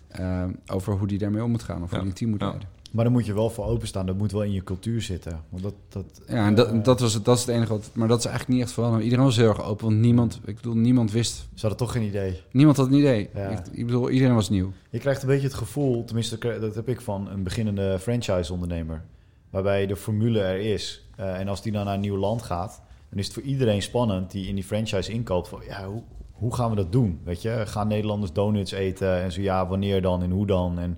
eh, 0.08 0.44
over 0.68 0.94
hoe 0.94 1.08
die 1.08 1.18
daarmee 1.18 1.44
om 1.44 1.52
moet 1.52 1.64
gaan 1.64 1.84
of 1.84 1.92
Ja, 1.92 1.96
hoe 1.96 2.00
die 2.00 2.10
een 2.10 2.16
team 2.18 2.30
moet 2.30 2.40
ja. 2.42 2.48
leiden. 2.48 2.70
Maar 2.92 3.04
daar 3.04 3.14
moet 3.14 3.26
je 3.26 3.34
wel 3.34 3.50
voor 3.50 3.66
openstaan. 3.66 4.06
Dat 4.06 4.18
moet 4.18 4.32
wel 4.32 4.44
in 4.44 4.52
je 4.52 4.64
cultuur 4.64 5.02
zitten. 5.02 5.44
Want 5.50 5.64
dat, 5.64 5.74
dat, 5.90 6.22
Ja, 6.28 6.46
en 6.46 6.50
eh, 6.50 6.56
dat, 6.56 6.86
dat, 6.86 7.00
was 7.00 7.14
het, 7.14 7.26
dat 7.26 7.38
is 7.38 7.46
het 7.46 7.56
enige 7.56 7.72
wat. 7.72 7.90
Maar 7.94 8.08
dat 8.08 8.20
is 8.20 8.26
eigenlijk 8.26 8.56
niet 8.56 8.66
echt 8.68 8.74
veranderd. 8.74 9.04
Iedereen 9.04 9.26
was 9.26 9.36
heel 9.36 9.48
erg 9.48 9.64
open, 9.64 9.86
want 9.86 10.00
niemand, 10.00 10.40
ik 10.46 10.56
bedoel, 10.56 10.76
niemand 10.76 11.12
wist. 11.12 11.36
Ze 11.36 11.62
hadden 11.68 11.78
toch 11.78 11.92
geen 11.92 12.04
idee. 12.04 12.42
Niemand 12.52 12.78
had 12.78 12.88
een 12.88 12.94
idee. 12.94 13.30
Ja. 13.34 13.48
Ik, 13.50 13.60
ik 13.72 13.86
bedoel, 13.86 14.10
iedereen 14.10 14.36
was 14.36 14.50
nieuw. 14.50 14.72
Je 14.90 15.00
krijgt 15.00 15.22
een 15.22 15.28
beetje 15.28 15.48
het 15.48 15.56
gevoel, 15.56 16.06
tenminste 16.06 16.38
dat 16.38 16.62
dat 16.62 16.76
heb 16.76 16.90
ik 16.90 17.02
van 17.02 17.30
een 17.30 17.44
beginnende 17.44 18.00
franchise-ondernemer. 18.00 19.04
Waarbij 19.50 19.88
de 19.88 19.96
formule 19.96 20.40
er 20.40 20.60
is. 20.60 21.08
Eh, 21.16 21.40
en 21.40 21.48
als 21.48 21.62
die 21.62 21.72
dan 21.72 21.86
naar 21.86 21.94
een 21.94 22.00
nieuw 22.00 22.18
land 22.18 22.42
gaat, 22.42 22.82
dan 23.10 23.20
is 23.20 23.26
het 23.26 23.34
voor 23.34 23.44
iedereen 23.44 23.82
spannend 23.82 24.32
die 24.32 24.48
in 24.48 24.56
die 24.56 24.64
franchise 24.64 25.12
inkoopt. 25.12 25.48
Van, 25.48 25.62
ja, 25.68 25.86
hoe, 25.86 26.04
hoe 26.32 26.56
gaan 26.56 26.70
we 26.70 26.76
dat 26.76 26.92
doen? 26.92 27.20
Weet 27.24 27.42
je, 27.42 27.64
gaan 27.66 27.88
Nederlanders 27.88 28.34
donuts 28.34 28.72
eten? 28.72 29.22
En 29.22 29.32
zo 29.32 29.42
ja, 29.42 29.68
wanneer 29.68 30.02
dan 30.02 30.24
en 30.24 30.32
hoe 30.32 30.46
dan? 30.46 30.80
En 30.80 30.98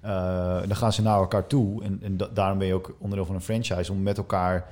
eh, 0.00 0.10
dan 0.66 0.76
gaan 0.76 0.92
ze 0.92 1.02
naar 1.02 1.18
elkaar 1.18 1.46
toe. 1.46 1.82
En, 1.84 1.98
en 2.02 2.16
da- 2.16 2.28
daarom 2.34 2.58
ben 2.58 2.66
je 2.66 2.74
ook 2.74 2.94
onderdeel 2.98 3.26
van 3.26 3.34
een 3.34 3.40
franchise 3.40 3.92
om 3.92 4.02
met 4.02 4.16
elkaar 4.18 4.66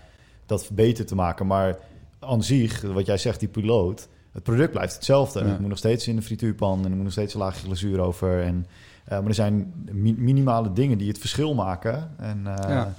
dat 0.47 0.69
beter 0.73 1.07
te 1.07 1.14
maken. 1.14 1.47
Maar 1.47 1.77
aan 2.19 2.43
zich, 2.43 2.81
wat 2.83 3.07
jij 3.07 3.19
zegt, 3.19 3.41
die 3.41 3.49
piloot, 3.49 4.09
het 4.33 4.43
product 4.43 4.71
blijft 4.73 4.95
hetzelfde. 4.95 5.41
Ja. 5.41 5.47
Het 5.47 5.59
moet 5.61 5.69
nog 5.69 5.79
steeds 5.79 6.09
in 6.09 6.17
de 6.17 6.23
frituurpan 6.23 6.79
en 6.79 6.85
er 6.91 6.95
moet 6.97 7.03
nog 7.03 7.12
steeds 7.12 7.35
een 7.35 7.41
laagje 7.41 7.64
glazuur 7.67 8.01
over. 8.01 8.43
En, 8.43 8.67
eh, 9.05 9.19
maar 9.19 9.29
er 9.29 9.35
zijn 9.35 9.73
mi- 9.93 10.14
minimale 10.19 10.73
dingen 10.73 10.99
die 10.99 11.09
het 11.09 11.19
verschil 11.19 11.55
maken. 11.55 12.11
En, 12.19 12.41
eh, 12.47 12.69
Ja. 12.69 12.93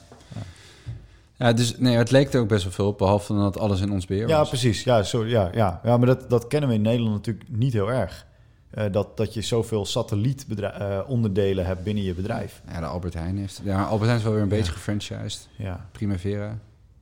Ja, 1.38 1.54
dus 1.54 1.78
nee, 1.78 1.96
het 1.98 2.12
leek 2.12 2.34
er 2.34 2.39
ook 2.42 2.48
best 2.48 2.63
wel 2.63 2.72
veel 2.74 2.88
op, 2.88 2.98
behalve 2.98 3.34
dat 3.34 3.60
alles 3.60 3.82
in 3.82 3.92
ons 3.92 4.06
beheer 4.06 4.28
Ja, 4.28 4.38
was. 4.38 4.48
precies. 4.50 4.84
Ja, 4.84 5.04
sorry, 5.04 5.30
ja, 5.30 5.50
ja. 5.54 5.80
ja 5.84 5.98
maar 5.98 6.08
dat, 6.08 6.30
dat 6.30 6.48
kennen 6.48 6.70
we 6.70 6.76
in 6.76 6.82
Nederland 6.82 7.15
natuurlijk 7.15 7.50
niet 7.50 7.74
heel 7.74 7.92
erg. 7.92 8.26
Eh, 8.70 8.92
dat, 8.92 9.18
dat 9.18 9.34
je 9.34 9.42
zoveel 9.42 9.86
satellietonderdelen 9.86 11.66
hebt 11.66 11.84
binnen 11.84 12.04
je 12.04 12.14
bedrijf. 12.14 12.62
Ja, 12.68 12.80
de 12.80 12.86
Albert 12.86 13.14
Heijn 13.14 13.38
heeft. 13.38 13.62
Ja, 13.64 13.84
Albert 13.84 14.04
Heijn 14.06 14.18
is 14.18 14.24
wel 14.24 14.34
weer 14.34 14.42
een 14.42 14.50
Ja. 14.50 14.56
beetje 14.56 14.72
gefranchised. 14.72 15.50
Ja, 15.58 15.90
Primavera. 15.92 16.60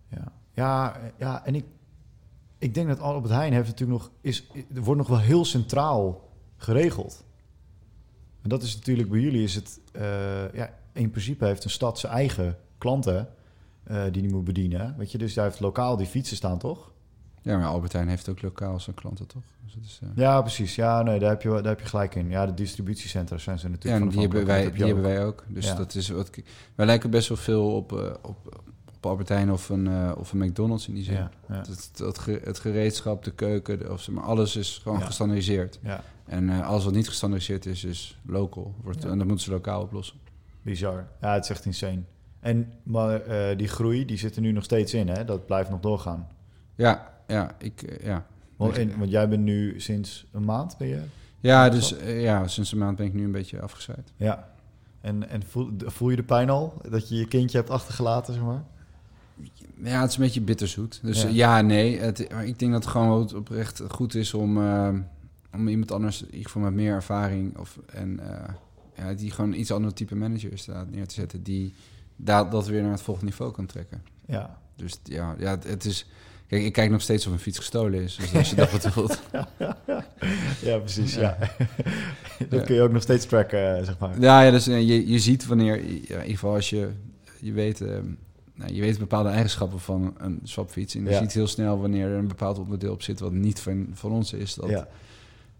ja. 0.09 0.31
ja, 0.53 0.99
ja 1.17 1.45
en 1.45 1.55
ik, 1.55 1.65
ik 2.57 2.73
denk 2.73 2.87
dat 2.87 2.99
Albert 2.99 3.33
Heijn 3.33 3.53
heeft 3.53 3.67
natuurlijk 3.67 3.99
nog, 3.99 4.11
is, 4.21 4.43
er 4.75 4.81
wordt 4.81 4.99
nog 4.99 5.09
wel 5.09 5.19
heel 5.19 5.45
centraal 5.45 6.29
geregeld. 6.57 7.23
En 8.41 8.49
dat 8.49 8.63
is 8.63 8.75
natuurlijk 8.75 9.09
bij 9.09 9.19
jullie 9.19 9.43
is 9.43 9.55
het, 9.55 9.79
eh, 9.91 10.53
ja, 10.53 10.69
in 10.93 11.09
principe 11.09 11.45
heeft 11.45 11.63
een 11.63 11.69
stad 11.69 11.99
zijn 11.99 12.13
eigen 12.13 12.57
klanten 12.77 13.29
eh, 13.83 14.03
die 14.03 14.11
die 14.21 14.31
moet 14.31 14.43
bedienen. 14.43 14.95
Weet 14.97 15.11
je, 15.11 15.17
dus 15.17 15.33
daar 15.33 15.45
heeft 15.45 15.59
lokaal 15.59 15.97
die 15.97 16.07
fietsen 16.07 16.37
staan, 16.37 16.57
toch? 16.57 16.91
Ja, 17.47 17.57
maar 17.57 17.67
Albert 17.67 17.93
Heijn 17.93 18.07
heeft 18.07 18.29
ook 18.29 18.41
lokaal 18.41 18.79
zijn 18.79 18.95
klanten, 18.95 19.27
toch? 19.27 19.41
Dus 19.63 19.73
dat 19.73 19.83
is, 19.83 19.99
eh, 20.03 20.09
Ja, 20.15 20.41
precies. 20.41 20.75
Ja, 20.75 21.01
nee, 21.01 21.19
daar 21.19 21.29
heb 21.29 21.41
je, 21.41 21.49
daar 21.49 21.63
heb 21.65 21.79
je 21.79 21.85
gelijk 21.85 22.15
in. 22.15 22.29
Ja, 22.29 22.45
de 22.45 22.53
distributiecentra 22.53 23.37
zijn 23.37 23.59
ze 23.59 23.65
Ja, 23.65 23.71
natuurlijk 23.71 24.03
en 24.03 24.11
van 24.11 24.19
die, 24.21 24.27
hebben 24.29 24.45
wij, 24.47 24.63
dat 24.63 24.73
die 24.73 24.85
hebben 24.85 25.03
wij 25.03 25.25
ook. 25.25 25.43
Dus 25.47 25.65
Ja. 25.65 25.75
dat 25.75 25.95
is 25.95 26.09
wat. 26.09 26.29
Wij 26.75 26.85
lijken 26.85 27.09
best 27.09 27.27
wel 27.27 27.37
veel 27.37 27.75
op, 27.75 27.91
eh, 27.93 28.13
op, 28.21 28.59
op 28.95 29.05
Albert 29.05 29.29
Heijn 29.29 29.51
of 29.51 29.69
een, 29.69 29.87
eh, 29.87 30.11
of 30.17 30.31
een 30.31 30.37
McDonald's 30.39 30.87
in 30.87 30.93
die 30.93 31.03
ook. 31.03 31.07
zin. 31.09 31.15
Ja, 31.15 31.31
ja, 31.47 31.55
Het, 31.55 31.91
het, 31.97 32.17
ge- 32.19 32.41
het 32.43 32.59
gereedschap, 32.59 33.23
de 33.23 33.31
keuken, 33.31 33.79
de- 33.79 33.91
of, 33.91 34.01
zeg 34.01 34.15
maar 34.15 34.23
alles 34.23 34.55
is 34.55 34.79
gewoon 34.83 34.99
Ja. 34.99 35.05
gestandardiseerd. 35.05 35.79
ja, 35.83 36.03
En 36.25 36.49
alles 36.49 36.83
wat 36.83 36.93
niet 36.93 37.07
gestandardiseerd 37.07 37.65
is, 37.65 37.83
is 37.83 38.19
local. 38.25 38.73
Wordt, 38.83 39.03
Ja. 39.03 39.09
En 39.09 39.17
dat 39.17 39.27
moeten 39.27 39.45
ze 39.45 39.51
lokaal 39.51 39.81
oplossen. 39.81 40.17
bizar. 40.61 41.07
Ja, 41.21 41.33
het 41.33 41.43
is 41.43 41.49
echt 41.49 41.65
insane. 41.65 42.01
En, 42.39 42.73
maar 42.83 43.21
die 43.57 43.67
groei, 43.67 44.05
die 44.05 44.17
zit 44.17 44.35
er 44.35 44.41
nu 44.41 44.51
nog 44.51 44.63
steeds 44.63 44.93
in, 44.93 45.07
hè? 45.09 45.25
Dat 45.25 45.45
blijft 45.45 45.69
nog 45.69 45.79
doorgaan. 45.79 46.27
Ja, 46.75 47.16
ja, 47.27 47.55
ik, 47.59 47.81
eh, 47.81 48.05
ja. 48.05 48.25
Want, 48.55 48.77
en- 48.77 48.97
want 48.97 49.11
jij 49.11 49.29
bent 49.29 49.43
nu 49.43 49.79
sinds 49.79 50.25
een 50.31 50.45
maand, 50.45 50.77
ben 50.77 50.87
je? 50.87 51.01
ja, 51.39 51.69
dus 51.69 51.97
eh, 51.97 52.21
ja, 52.21 52.47
sinds 52.47 52.71
een 52.71 52.77
maand 52.77 52.97
ben 52.97 53.05
ik 53.05 53.13
nu 53.13 53.23
een 53.23 53.31
beetje 53.31 53.61
afgezwaaid. 53.61 54.11
Ja. 54.15 54.49
En, 55.01 55.29
en 55.29 55.43
voel, 55.43 55.71
voel 55.77 56.09
je 56.09 56.15
de 56.15 56.23
pijn 56.23 56.49
al? 56.49 56.81
Dat 56.89 57.09
je 57.09 57.15
je 57.15 57.27
kindje 57.27 57.57
hebt 57.57 57.69
achtergelaten, 57.69 58.33
zeg 58.33 58.43
maar? 58.43 58.63
Ja, 59.83 60.01
het 60.01 60.09
is 60.09 60.17
een 60.17 60.23
beetje 60.23 60.41
bitterzoet. 60.41 60.99
Dus 61.03 61.21
Ja. 61.29 61.61
nee. 61.61 61.99
Het, 61.99 62.19
ik 62.19 62.59
denk 62.59 62.71
dat 62.71 62.83
het 62.83 62.87
gewoon 62.87 63.35
oprecht 63.35 63.81
goed 63.87 64.15
is 64.15 64.33
om, 64.33 64.57
eh, 64.57 64.89
om 65.53 65.67
iemand 65.67 65.91
anders, 65.91 66.21
in 66.21 66.27
ieder 66.31 66.45
geval 66.45 66.61
met 66.61 66.73
meer 66.73 66.93
ervaring, 66.93 67.57
of, 67.57 67.79
en 67.85 68.19
ja, 68.95 69.13
die 69.13 69.31
gewoon 69.31 69.53
iets 69.53 69.71
ander 69.71 69.93
type 69.93 70.15
manager 70.15 70.51
is 70.51 70.65
daar 70.65 70.85
neer 70.89 71.07
te 71.07 71.13
zetten, 71.13 71.43
die 71.43 71.73
dat, 72.15 72.51
dat 72.51 72.67
weer 72.67 72.81
naar 72.81 72.91
het 72.91 73.01
volgende 73.01 73.29
niveau 73.29 73.51
kan 73.51 73.65
trekken. 73.65 74.01
Ja. 74.25 74.57
Dus 74.75 74.99
ja, 75.03 75.35
ja 75.39 75.49
het, 75.49 75.63
het 75.63 75.85
is. 75.85 76.05
Kijk, 76.47 76.63
ik 76.63 76.73
kijk 76.73 76.91
nog 76.91 77.01
steeds 77.01 77.27
of 77.27 77.33
een 77.33 77.39
fiets 77.39 77.57
gestolen 77.57 78.01
is. 78.01 78.15
Dus 78.15 78.35
als 78.35 78.49
je 78.49 78.55
dat 78.55 78.71
bedoelt. 78.71 79.19
Ja, 80.61 80.77
precies, 80.77 81.13
ja. 81.15 81.37
Ja. 81.39 81.47
dat 82.49 82.59
Ja. 82.59 82.65
kun 82.65 82.75
je 82.75 82.81
ook 82.81 82.91
nog 82.91 83.01
steeds 83.01 83.25
tracken, 83.25 83.77
eh, 83.77 83.83
zeg 83.85 83.97
maar. 83.97 84.19
Ja, 84.19 84.41
ja 84.41 84.51
dus 84.51 84.67
eh, 84.67 84.87
je, 84.87 85.07
je 85.07 85.19
ziet 85.19 85.45
wanneer, 85.45 85.75
ja, 85.75 85.81
in 85.91 86.07
ieder 86.07 86.23
geval 86.23 86.53
als 86.53 86.69
je, 86.69 86.89
je 87.39 87.51
weet, 87.51 87.81
eh, 87.81 87.87
nou, 88.53 88.73
je 88.73 88.81
weet 88.81 88.97
bepaalde 88.99 89.29
eigenschappen 89.29 89.79
van 89.79 90.15
een 90.17 90.39
swapfiets. 90.43 90.95
En 90.95 91.03
je 91.03 91.09
Ja. 91.09 91.19
ziet 91.19 91.33
heel 91.33 91.47
snel 91.47 91.79
wanneer 91.79 92.07
er 92.07 92.17
een 92.17 92.27
bepaald 92.27 92.57
onderdeel 92.59 92.91
op 92.93 93.01
zit 93.01 93.19
wat 93.19 93.31
niet 93.31 93.59
van, 93.59 93.87
van 93.93 94.11
ons 94.11 94.33
is. 94.33 94.53
Dat, 94.53 94.69
ja. 94.69 94.87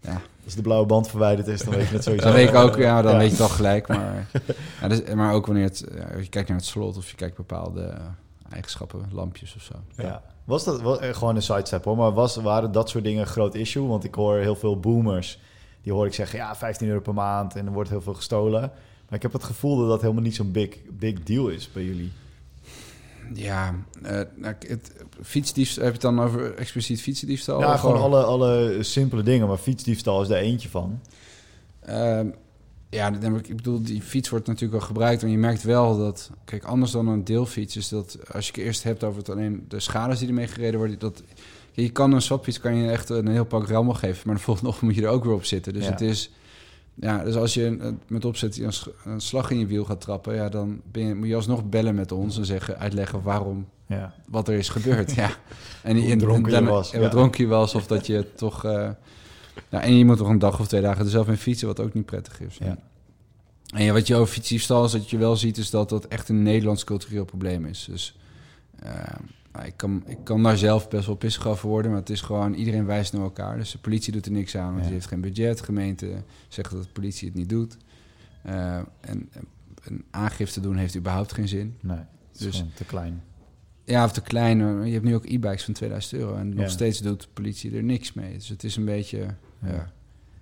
ja. 0.00 0.20
Als 0.44 0.54
de 0.54 0.62
blauwe 0.62 0.86
band 0.86 1.08
verwijderd 1.08 1.48
is, 1.48 1.62
dan 1.62 1.74
weet 1.74 1.88
je 1.88 1.94
het 1.94 2.04
sowieso. 2.04 2.24
Dat 2.28 2.34
weet 2.34 2.48
ik 2.48 2.54
ook, 2.54 2.76
ja, 2.76 3.02
dan 3.02 3.16
weet 3.16 3.26
je 3.26 3.32
het 3.32 3.40
al 3.40 3.48
gelijk. 3.48 3.88
Maar, 3.88 4.26
ja, 4.80 4.88
dus, 4.88 5.00
maar 5.14 5.32
ook 5.32 5.46
wanneer 5.46 5.64
het, 5.64 5.84
ja, 5.96 6.18
je 6.18 6.28
kijkt 6.28 6.48
naar 6.48 6.58
het 6.58 6.66
slot 6.66 6.96
of 6.96 7.10
je 7.10 7.16
kijkt 7.16 7.36
bepaalde 7.36 7.94
eigenschappen, 8.50 9.08
lampjes 9.12 9.54
of 9.54 9.62
zo. 9.62 9.74
Ja. 9.96 10.22
Was 10.44 10.64
dat 10.64 10.80
wel, 10.80 11.00
eh, 11.00 11.14
gewoon 11.14 11.36
een 11.36 11.42
sidestep 11.42 11.84
hoor, 11.84 11.96
maar 11.96 12.12
was, 12.12 12.36
waren 12.36 12.72
dat 12.72 12.88
soort 12.88 13.04
dingen 13.04 13.20
een 13.20 13.26
groot 13.26 13.54
issue? 13.54 13.86
Want 13.86 14.04
ik 14.04 14.14
hoor 14.14 14.36
heel 14.38 14.56
veel 14.56 14.80
boomers, 14.80 15.38
die 15.82 15.92
hoor 15.92 16.06
ik 16.06 16.14
zeggen, 16.14 16.38
ja, 16.38 16.56
15 16.56 16.88
euro 16.88 17.00
per 17.00 17.14
maand 17.14 17.56
en 17.56 17.66
er 17.66 17.72
wordt 17.72 17.90
heel 17.90 18.00
veel 18.00 18.14
gestolen. 18.14 18.60
Maar 18.60 19.16
ik 19.16 19.22
heb 19.22 19.32
het 19.32 19.44
gevoel 19.44 19.78
dat 19.78 19.88
dat 19.88 20.00
helemaal 20.00 20.22
niet 20.22 20.34
zo'n 20.34 20.52
big, 20.52 20.76
big 20.90 21.22
deal 21.22 21.48
is 21.48 21.72
bij 21.72 21.84
jullie. 21.84 22.12
Ja, 23.34 23.74
eh, 24.02 24.20
nou, 24.34 24.54
het, 24.66 24.92
fietsdiefstal, 25.22 25.84
heb 25.84 25.92
je 25.94 25.98
het 26.00 26.16
dan 26.16 26.24
over 26.24 26.54
expliciet 26.54 27.02
fietsendiefstal? 27.02 27.60
ja, 27.60 27.76
gewoon 27.76 28.00
alle, 28.00 28.22
alle 28.22 28.82
simpele 28.82 29.22
dingen, 29.22 29.48
maar 29.48 29.56
fietsdiefstal 29.56 30.22
is 30.22 30.28
daar 30.28 30.38
eentje 30.38 30.68
van. 30.68 31.00
Ehm, 31.80 32.28
ja, 32.90 33.12
ik, 33.46 33.56
bedoel, 33.56 33.82
die 33.82 34.02
fiets 34.02 34.28
wordt 34.28 34.46
natuurlijk 34.46 34.72
wel 34.78 34.86
gebruikt. 34.86 35.22
En 35.22 35.30
je 35.30 35.38
merkt 35.38 35.62
wel 35.62 35.98
dat, 35.98 36.30
kijk, 36.44 36.64
anders 36.64 36.90
dan 36.90 37.08
een 37.08 37.24
deelfiets, 37.24 37.76
is 37.76 37.88
dat 37.88 38.18
als 38.32 38.46
je 38.46 38.52
het 38.52 38.60
eerst 38.60 38.82
hebt 38.82 39.04
over 39.04 39.18
het 39.18 39.30
alleen 39.30 39.64
de 39.68 39.80
schades 39.80 40.18
die 40.18 40.28
ermee 40.28 40.46
gereden 40.48 40.78
worden, 40.78 40.98
dat 40.98 41.22
je 41.72 41.90
kan 41.90 42.12
een 42.12 42.22
swapfiets 42.22 42.60
kan 42.60 42.76
je 42.76 42.90
echt 42.90 43.08
een 43.08 43.28
heel 43.28 43.44
pak 43.44 43.68
rammel 43.68 43.94
geven, 43.94 44.22
maar 44.26 44.36
de 44.36 44.42
volgende 44.42 44.68
ochtend 44.68 44.86
moet 44.90 44.98
je 44.98 45.02
er 45.06 45.08
ook 45.12 45.24
weer 45.24 45.34
op 45.34 45.44
zitten. 45.44 45.72
Dus 45.72 45.84
Ja. 45.84 45.90
het 45.90 46.00
is, 46.00 46.30
ja, 46.94 47.24
dus 47.24 47.34
als 47.34 47.54
je 47.54 47.94
met 48.08 48.24
opzet 48.24 48.58
een, 49.04 49.20
slag 49.20 49.50
in 49.50 49.58
je 49.58 49.66
wiel 49.66 49.84
gaat 49.84 50.00
trappen, 50.00 50.34
ja, 50.34 50.48
dan 50.48 50.80
ben 50.92 51.06
je, 51.06 51.14
moet 51.14 51.28
je 51.28 51.34
alsnog 51.34 51.64
bellen 51.68 51.94
met 51.94 52.12
ons 52.12 52.38
en 52.38 52.44
zeggen, 52.44 52.78
uitleggen 52.78 53.22
waarom 53.22 53.66
Ja, 53.86 54.14
wat 54.28 54.48
er 54.48 54.54
is 54.54 54.68
gebeurd. 54.68 55.14
ja. 55.14 55.30
En, 55.82 55.96
en- 55.96 56.18
dronken 56.18 56.52
je 56.64 56.70
was, 56.70 56.92
En 56.92 57.00
ja. 57.00 57.08
dronken 57.08 57.44
je 57.44 57.50
was, 57.50 57.74
of 57.74 57.86
dat 57.86 58.06
je 58.06 58.32
toch... 58.34 58.64
eh, 58.64 58.90
ja, 59.68 59.82
en 59.82 59.96
je 59.96 60.04
moet 60.04 60.16
toch 60.16 60.28
een 60.28 60.38
dag 60.38 60.60
of 60.60 60.68
twee 60.68 60.80
dagen 60.80 61.04
er 61.04 61.10
zelf 61.10 61.26
mee 61.26 61.36
fietsen, 61.36 61.66
wat 61.66 61.80
ook 61.80 61.94
niet 61.94 62.06
prettig 62.06 62.40
is. 62.40 62.56
Ja. 62.56 62.78
En 63.74 63.84
ja, 63.84 63.92
wat 63.92 64.06
je 64.06 64.14
over 64.14 64.34
fietsdiefstal 64.34 64.84
is, 64.84 64.92
dat 64.92 65.10
je 65.10 65.16
wel 65.18 65.36
ziet, 65.36 65.56
is 65.56 65.70
dat 65.70 65.88
dat 65.88 66.06
echt 66.06 66.28
een 66.28 66.42
Nederlands 66.42 66.84
cultureel 66.84 67.24
probleem 67.24 67.64
is. 67.64 67.84
Dus 67.90 68.18
eh, 68.78 68.92
nou, 69.52 69.66
ik, 69.66 69.76
kan, 69.76 70.02
ik 70.06 70.18
kan 70.24 70.42
daar 70.42 70.56
zelf 70.56 70.88
best 70.88 71.06
wel 71.06 71.14
pissig 71.16 71.46
over 71.46 71.68
worden, 71.68 71.90
maar 71.90 72.00
het 72.00 72.10
is 72.10 72.20
gewoon, 72.20 72.54
iedereen 72.54 72.86
wijst 72.86 73.12
naar 73.12 73.22
elkaar. 73.22 73.56
Dus 73.58 73.70
de 73.70 73.78
politie 73.78 74.12
doet 74.12 74.26
er 74.26 74.32
niks 74.32 74.56
aan, 74.56 74.66
want 74.66 74.78
Ja. 74.78 74.84
die 74.84 74.92
heeft 74.92 75.06
geen 75.06 75.20
budget. 75.20 75.60
Gemeente 75.60 76.22
zegt 76.48 76.70
dat 76.70 76.82
de 76.82 76.88
politie 76.92 77.28
het 77.28 77.36
niet 77.36 77.48
doet. 77.48 77.76
Eh, 78.42 78.76
en 79.00 79.28
een 79.84 80.04
aangifte 80.10 80.60
doen 80.60 80.76
heeft 80.76 80.96
überhaupt 80.96 81.32
geen 81.32 81.48
zin. 81.48 81.76
Nee, 81.80 81.98
Dus- 82.38 82.64
te 82.74 82.84
klein. 82.84 83.22
Ja, 83.84 84.04
of 84.04 84.12
te 84.12 84.20
klein. 84.20 84.84
Je 84.86 84.92
hebt 84.92 85.04
nu 85.04 85.14
ook 85.14 85.24
e-bikes 85.26 85.64
van 85.64 85.74
2000 85.74 86.20
euro 86.20 86.36
en 86.36 86.48
nog 86.48 86.58
Ja. 86.64 86.68
steeds 86.68 86.98
doet 86.98 87.20
de 87.20 87.28
politie 87.32 87.76
er 87.76 87.82
niks 87.82 88.12
mee. 88.12 88.32
Dus 88.34 88.48
het 88.48 88.64
is 88.64 88.76
een 88.76 88.84
beetje... 88.84 89.26
Ja. 89.62 89.90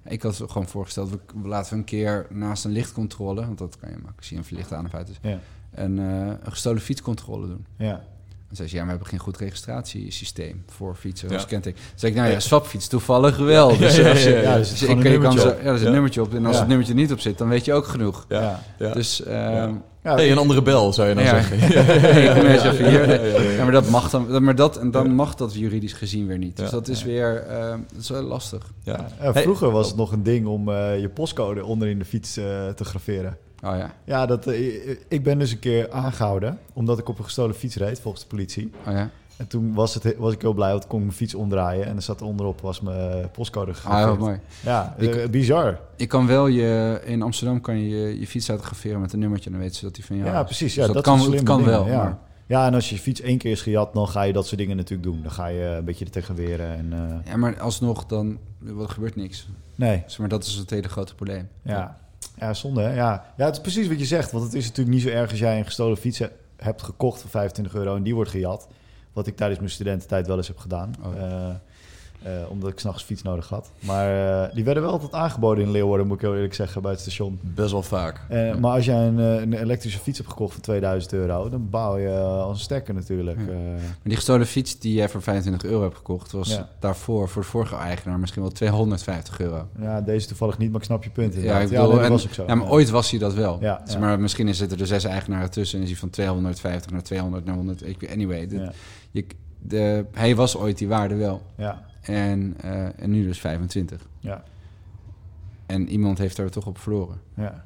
Ik 0.02 0.22
had 0.22 0.36
gewoon 0.36 0.68
voorgesteld, 0.68 1.10
we, 1.10 1.18
laten 1.48 1.72
we 1.72 1.78
een 1.78 1.84
keer 1.84 2.26
naast 2.30 2.64
een 2.64 2.70
lichtcontrole... 2.70 3.46
want 3.46 3.58
dat 3.58 3.78
kan 3.78 3.90
je 3.90 3.96
maken, 3.96 4.24
zie 4.24 4.32
je 4.32 4.42
een 4.42 4.48
verlicht 4.48 4.72
aan 4.72 4.84
of 4.84 4.94
uit 4.94 5.08
is... 5.08 5.18
Ja. 5.22 5.38
Een, 5.70 5.98
eh, 5.98 6.26
een 6.26 6.52
gestolen 6.52 6.82
fietscontrole 6.82 7.46
doen. 7.46 7.66
Ja. 7.76 8.04
Dan 8.48 8.56
zei 8.56 8.68
ze, 8.68 8.74
ja, 8.74 8.80
maar 8.84 8.90
we 8.92 8.96
hebben 8.98 9.18
geen 9.18 9.26
goed 9.26 9.36
registratiesysteem 9.38 10.64
voor 10.68 10.94
fietsen 10.94 11.28
Ja. 11.28 11.34
als 11.34 11.46
kenteken. 11.46 11.80
Dan 11.88 11.98
zei 11.98 12.12
ik, 12.12 12.18
nou 12.18 12.30
ja, 12.30 12.40
swapfiets 12.40 12.88
toevallig 12.88 13.36
wel. 13.36 13.70
Ja, 13.72 13.78
Dus 13.78 13.96
ja, 13.96 14.10
als 14.10 14.22
je- 14.22 14.30
ja, 14.30 14.36
ja, 14.36 14.42
ja. 14.42 14.56
dus 14.56 14.68
dus 14.70 14.82
ik- 14.82 14.88
je 14.88 14.94
kan 14.94 15.02
nummertje 15.02 15.40
zo- 15.40 15.48
Ja, 15.48 15.54
er 15.62 15.74
is 15.74 15.80
een 15.80 15.86
Ja. 15.86 15.92
nummertje 15.92 16.22
op. 16.22 16.34
En 16.34 16.44
als 16.46 16.54
Ja. 16.54 16.58
het 16.60 16.68
nummertje 16.68 16.94
niet 16.94 17.12
op 17.12 17.20
zit, 17.20 17.38
dan 17.38 17.48
weet 17.48 17.64
je 17.64 17.72
ook 17.72 17.86
genoeg. 17.86 18.24
Ja. 18.28 18.40
Ja. 18.40 18.60
Ja. 18.78 18.92
Dus 18.92 19.22
ehm, 19.22 19.74
Ja, 20.02 20.14
hey, 20.14 20.30
een 20.30 20.38
andere 20.38 20.62
bel, 20.62 20.92
zou 20.92 21.08
je 21.08 21.14
dan 21.14 21.24
Ja. 21.24 21.30
zeggen. 21.30 21.56
ik 22.26 22.34
kom 22.34 22.46
eens 22.46 22.62
even 22.62 22.88
hier. 22.88 23.08
Ja, 23.08 23.14
ja, 23.14 23.22
ja, 23.24 23.40
ja. 23.42 23.50
Ja, 23.50 23.62
maar 23.62 23.72
dat 23.72 23.88
mag 23.88 24.10
dan, 24.10 24.44
maar 24.44 24.54
dat, 24.54 24.76
en 24.78 24.90
dan 24.90 25.14
mag 25.14 25.34
dat 25.34 25.54
juridisch 25.54 25.92
gezien 25.92 26.26
weer 26.26 26.38
niet. 26.38 26.56
Dus 26.56 26.64
Ja. 26.64 26.70
dat 26.70 26.88
is 26.88 27.02
weer, 27.02 27.36
eh, 27.48 27.68
dat 27.92 28.00
is 28.00 28.08
wel 28.08 28.22
lastig. 28.22 28.70
Ja. 28.82 29.06
Ja, 29.22 29.32
vroeger 29.34 29.70
was 29.70 29.86
het 29.88 29.96
nog 29.96 30.12
een 30.12 30.22
ding 30.22 30.46
om 30.46 30.68
eh, 30.68 31.00
je 31.00 31.08
postcode 31.08 31.64
onder 31.64 31.88
in 31.88 31.98
de 31.98 32.04
fiets 32.04 32.36
eh, 32.36 32.44
te 32.68 32.84
graveren. 32.84 33.36
Oh 33.64 33.76
ja, 33.76 33.94
Ja, 34.04 34.26
dat, 34.26 34.46
eh, 34.46 34.90
ik 35.08 35.22
ben 35.22 35.38
dus 35.38 35.52
een 35.52 35.58
keer 35.58 35.90
aangehouden 35.90 36.58
omdat 36.72 36.98
ik 36.98 37.08
op 37.08 37.18
een 37.18 37.24
gestolen 37.24 37.54
fiets 37.54 37.76
reed, 37.76 38.00
volgens 38.00 38.22
de 38.22 38.28
politie. 38.28 38.70
oh 38.86 38.92
ja. 38.92 39.10
En 39.36 39.46
toen 39.46 39.74
was, 39.74 39.94
het, 39.94 40.16
was 40.16 40.32
ik 40.32 40.40
heel 40.40 40.52
blij, 40.52 40.70
want 40.70 40.82
ik 40.82 40.88
kon 40.88 41.00
mijn 41.00 41.12
fiets 41.12 41.34
omdraaien 41.34 41.86
en 41.86 41.96
er 41.96 42.02
zat 42.02 42.22
onderop 42.22 42.60
was 42.60 42.80
mijn 42.80 43.10
eh, 43.22 43.24
postcode 43.32 43.70
Ah, 43.70 43.76
gegraveerd. 43.76 44.08
wat 44.08 44.18
mooi. 44.18 44.40
Ja, 44.62 44.94
Ik- 44.98 45.14
eh, 45.14 45.28
bizar. 45.28 45.80
Ik 45.96 46.08
kan 46.08 46.26
wel 46.26 46.46
je, 46.46 47.00
in 47.04 47.22
Amsterdam 47.22 47.60
kan 47.60 47.78
je 47.78 47.88
je, 47.88 48.20
je 48.20 48.26
fiets 48.26 48.46
fotograferen 48.46 49.00
met 49.00 49.12
een 49.12 49.18
nummertje. 49.18 49.50
Dan 49.50 49.58
weten 49.58 49.74
ze 49.76 49.84
dat 49.84 49.94
die 49.94 50.04
van 50.04 50.16
jou 50.16 50.30
Ja, 50.30 50.42
precies. 50.44 50.74
Dus 50.74 50.86
Ja, 50.86 50.92
dat, 50.92 51.02
kan, 51.02 51.18
dat 51.30 51.42
kan 51.42 51.56
dingen, 51.58 51.70
wel. 51.72 51.86
Ja. 51.86 52.02
Maar, 52.02 52.18
ja, 52.46 52.66
en 52.66 52.74
als 52.74 52.90
je 52.90 52.98
fiets 52.98 53.20
één 53.20 53.38
keer 53.38 53.50
is 53.50 53.62
gejat, 53.62 53.94
dan 53.94 54.08
ga 54.08 54.22
je 54.22 54.32
dat 54.32 54.46
soort 54.46 54.58
dingen 54.58 54.76
natuurlijk 54.76 55.08
doen. 55.08 55.22
Dan 55.22 55.30
ga 55.32 55.46
je 55.46 55.62
een 55.64 55.84
beetje 55.84 56.04
er 56.04 56.10
tegen 56.10 56.34
weren. 56.34 56.76
En, 56.76 56.92
eh, 56.92 57.30
ja, 57.32 57.36
maar 57.36 57.60
alsnog, 57.60 58.06
dan 58.06 58.38
er 58.80 58.88
gebeurt 58.88 59.16
niks. 59.16 59.48
nee, 59.74 60.02
Dus, 60.04 60.16
maar 60.16 60.28
dat 60.28 60.44
is 60.44 60.54
het 60.54 60.70
hele 60.70 60.88
grote 60.88 61.14
probleem. 61.14 61.48
ja. 61.62 61.98
Ja, 62.38 62.54
zonde 62.54 62.82
hè? 62.82 62.94
Ja. 62.94 63.24
ja, 63.36 63.44
het 63.44 63.54
is 63.54 63.60
precies 63.60 63.88
wat 63.88 63.98
je 63.98 64.04
zegt. 64.04 64.32
Want 64.32 64.44
het 64.44 64.54
is 64.54 64.64
natuurlijk 64.66 64.96
niet 64.96 65.04
zo 65.04 65.08
erg 65.08 65.30
als 65.30 65.38
jij 65.38 65.58
een 65.58 65.64
gestolen 65.64 65.96
fiets 65.96 66.18
he- 66.18 66.30
hebt 66.56 66.82
gekocht 66.82 67.20
voor 67.20 67.30
25 67.30 67.74
euro 67.74 67.96
en 67.96 68.02
die 68.02 68.14
wordt 68.14 68.30
gejat. 68.30 68.68
Wat 69.12 69.26
ik 69.26 69.36
tijdens 69.36 69.58
mijn 69.58 69.70
studententijd 69.72 70.26
wel 70.26 70.36
eens 70.36 70.48
heb 70.48 70.58
gedaan. 70.58 70.94
Oh. 71.04 71.16
Eh, 71.16 71.54
eh, 72.26 72.50
omdat 72.50 72.70
ik 72.70 72.78
s'nachts 72.78 73.02
fiets 73.02 73.22
nodig 73.22 73.48
had. 73.48 73.70
Maar 73.80 74.42
eh, 74.48 74.54
die 74.54 74.64
werden 74.64 74.82
wel 74.82 74.92
altijd 74.92 75.12
aangeboden 75.12 75.64
in 75.64 75.70
Leeuwarden, 75.70 76.06
moet 76.06 76.16
ik 76.16 76.22
heel 76.22 76.34
eerlijk 76.34 76.54
zeggen, 76.54 76.82
bij 76.82 76.90
het 76.90 77.00
station. 77.00 77.38
Best 77.42 77.70
wel 77.72 77.82
vaak. 77.82 78.20
Eh, 78.28 78.46
Ja. 78.46 78.58
Maar 78.58 78.72
als 78.72 78.84
jij 78.84 79.06
een, 79.06 79.18
een 79.18 79.52
elektrische 79.52 79.98
fiets 79.98 80.18
hebt 80.18 80.30
gekocht 80.30 80.52
voor 80.52 80.62
2000 80.62 81.12
euro, 81.12 81.48
dan 81.48 81.70
bouw 81.70 81.96
je 81.98 82.10
als 82.18 82.58
een 82.58 82.64
stekker 82.64 82.94
natuurlijk. 82.94 83.38
Ja. 83.38 83.44
Maar 83.54 83.80
die 84.02 84.14
gestolen 84.16 84.46
fiets 84.46 84.78
die 84.78 84.94
jij 84.94 85.08
voor 85.08 85.22
25 85.22 85.70
euro 85.70 85.82
hebt 85.82 85.96
gekocht... 85.96 86.32
was 86.32 86.48
Ja. 86.48 86.68
daarvoor, 86.78 87.28
voor 87.28 87.42
de 87.42 87.48
vorige 87.48 87.76
eigenaar, 87.76 88.18
misschien 88.18 88.42
wel 88.42 88.50
250 88.50 89.40
euro. 89.40 89.68
ja, 89.80 90.00
deze 90.00 90.26
toevallig 90.26 90.58
niet, 90.58 90.70
maar 90.70 90.80
ik 90.80 90.86
snap 90.86 91.04
je 91.04 91.10
punt. 91.10 91.34
Ja, 91.34 91.58
ik 91.58 91.68
bedoel, 91.68 91.84
nee, 91.86 91.94
dat 91.94 92.04
en- 92.04 92.10
was 92.10 92.26
ook 92.26 92.32
zo. 92.34 92.44
Ja, 92.46 92.54
maar 92.54 92.68
ooit 92.70 92.90
was 92.90 93.10
hij 93.10 93.18
dat 93.20 93.34
wel. 93.34 93.58
Ja. 93.60 93.82
maar 94.00 94.20
misschien 94.20 94.54
zitten 94.54 94.78
er 94.78 94.86
zes 94.86 95.04
eigenaren 95.04 95.50
tussen 95.50 95.76
en 95.78 95.84
is 95.84 95.90
hij 95.90 95.98
van 96.00 96.10
250 96.10 96.90
naar 96.90 97.02
200 97.02 97.44
naar 97.44 97.54
100. 97.54 97.86
Ik, 97.88 98.10
anyway, 98.12 98.46
dit- 98.46 98.70
je, 99.10 99.26
de, 99.58 100.04
hij 100.12 100.36
was 100.36 100.56
ooit 100.56 100.78
die 100.78 100.88
waarde 100.88 101.14
wel. 101.14 101.42
ja, 101.56 101.82
En, 102.14 102.54
eh, 102.60 103.02
en 103.02 103.10
nu 103.10 103.22
dus 103.22 103.40
25. 103.40 104.08
ja, 104.20 104.44
En 105.66 105.88
iemand 105.88 106.18
heeft 106.18 106.38
er 106.38 106.50
toch 106.50 106.66
op 106.66 106.78
verloren. 106.78 107.20
ja. 107.34 107.64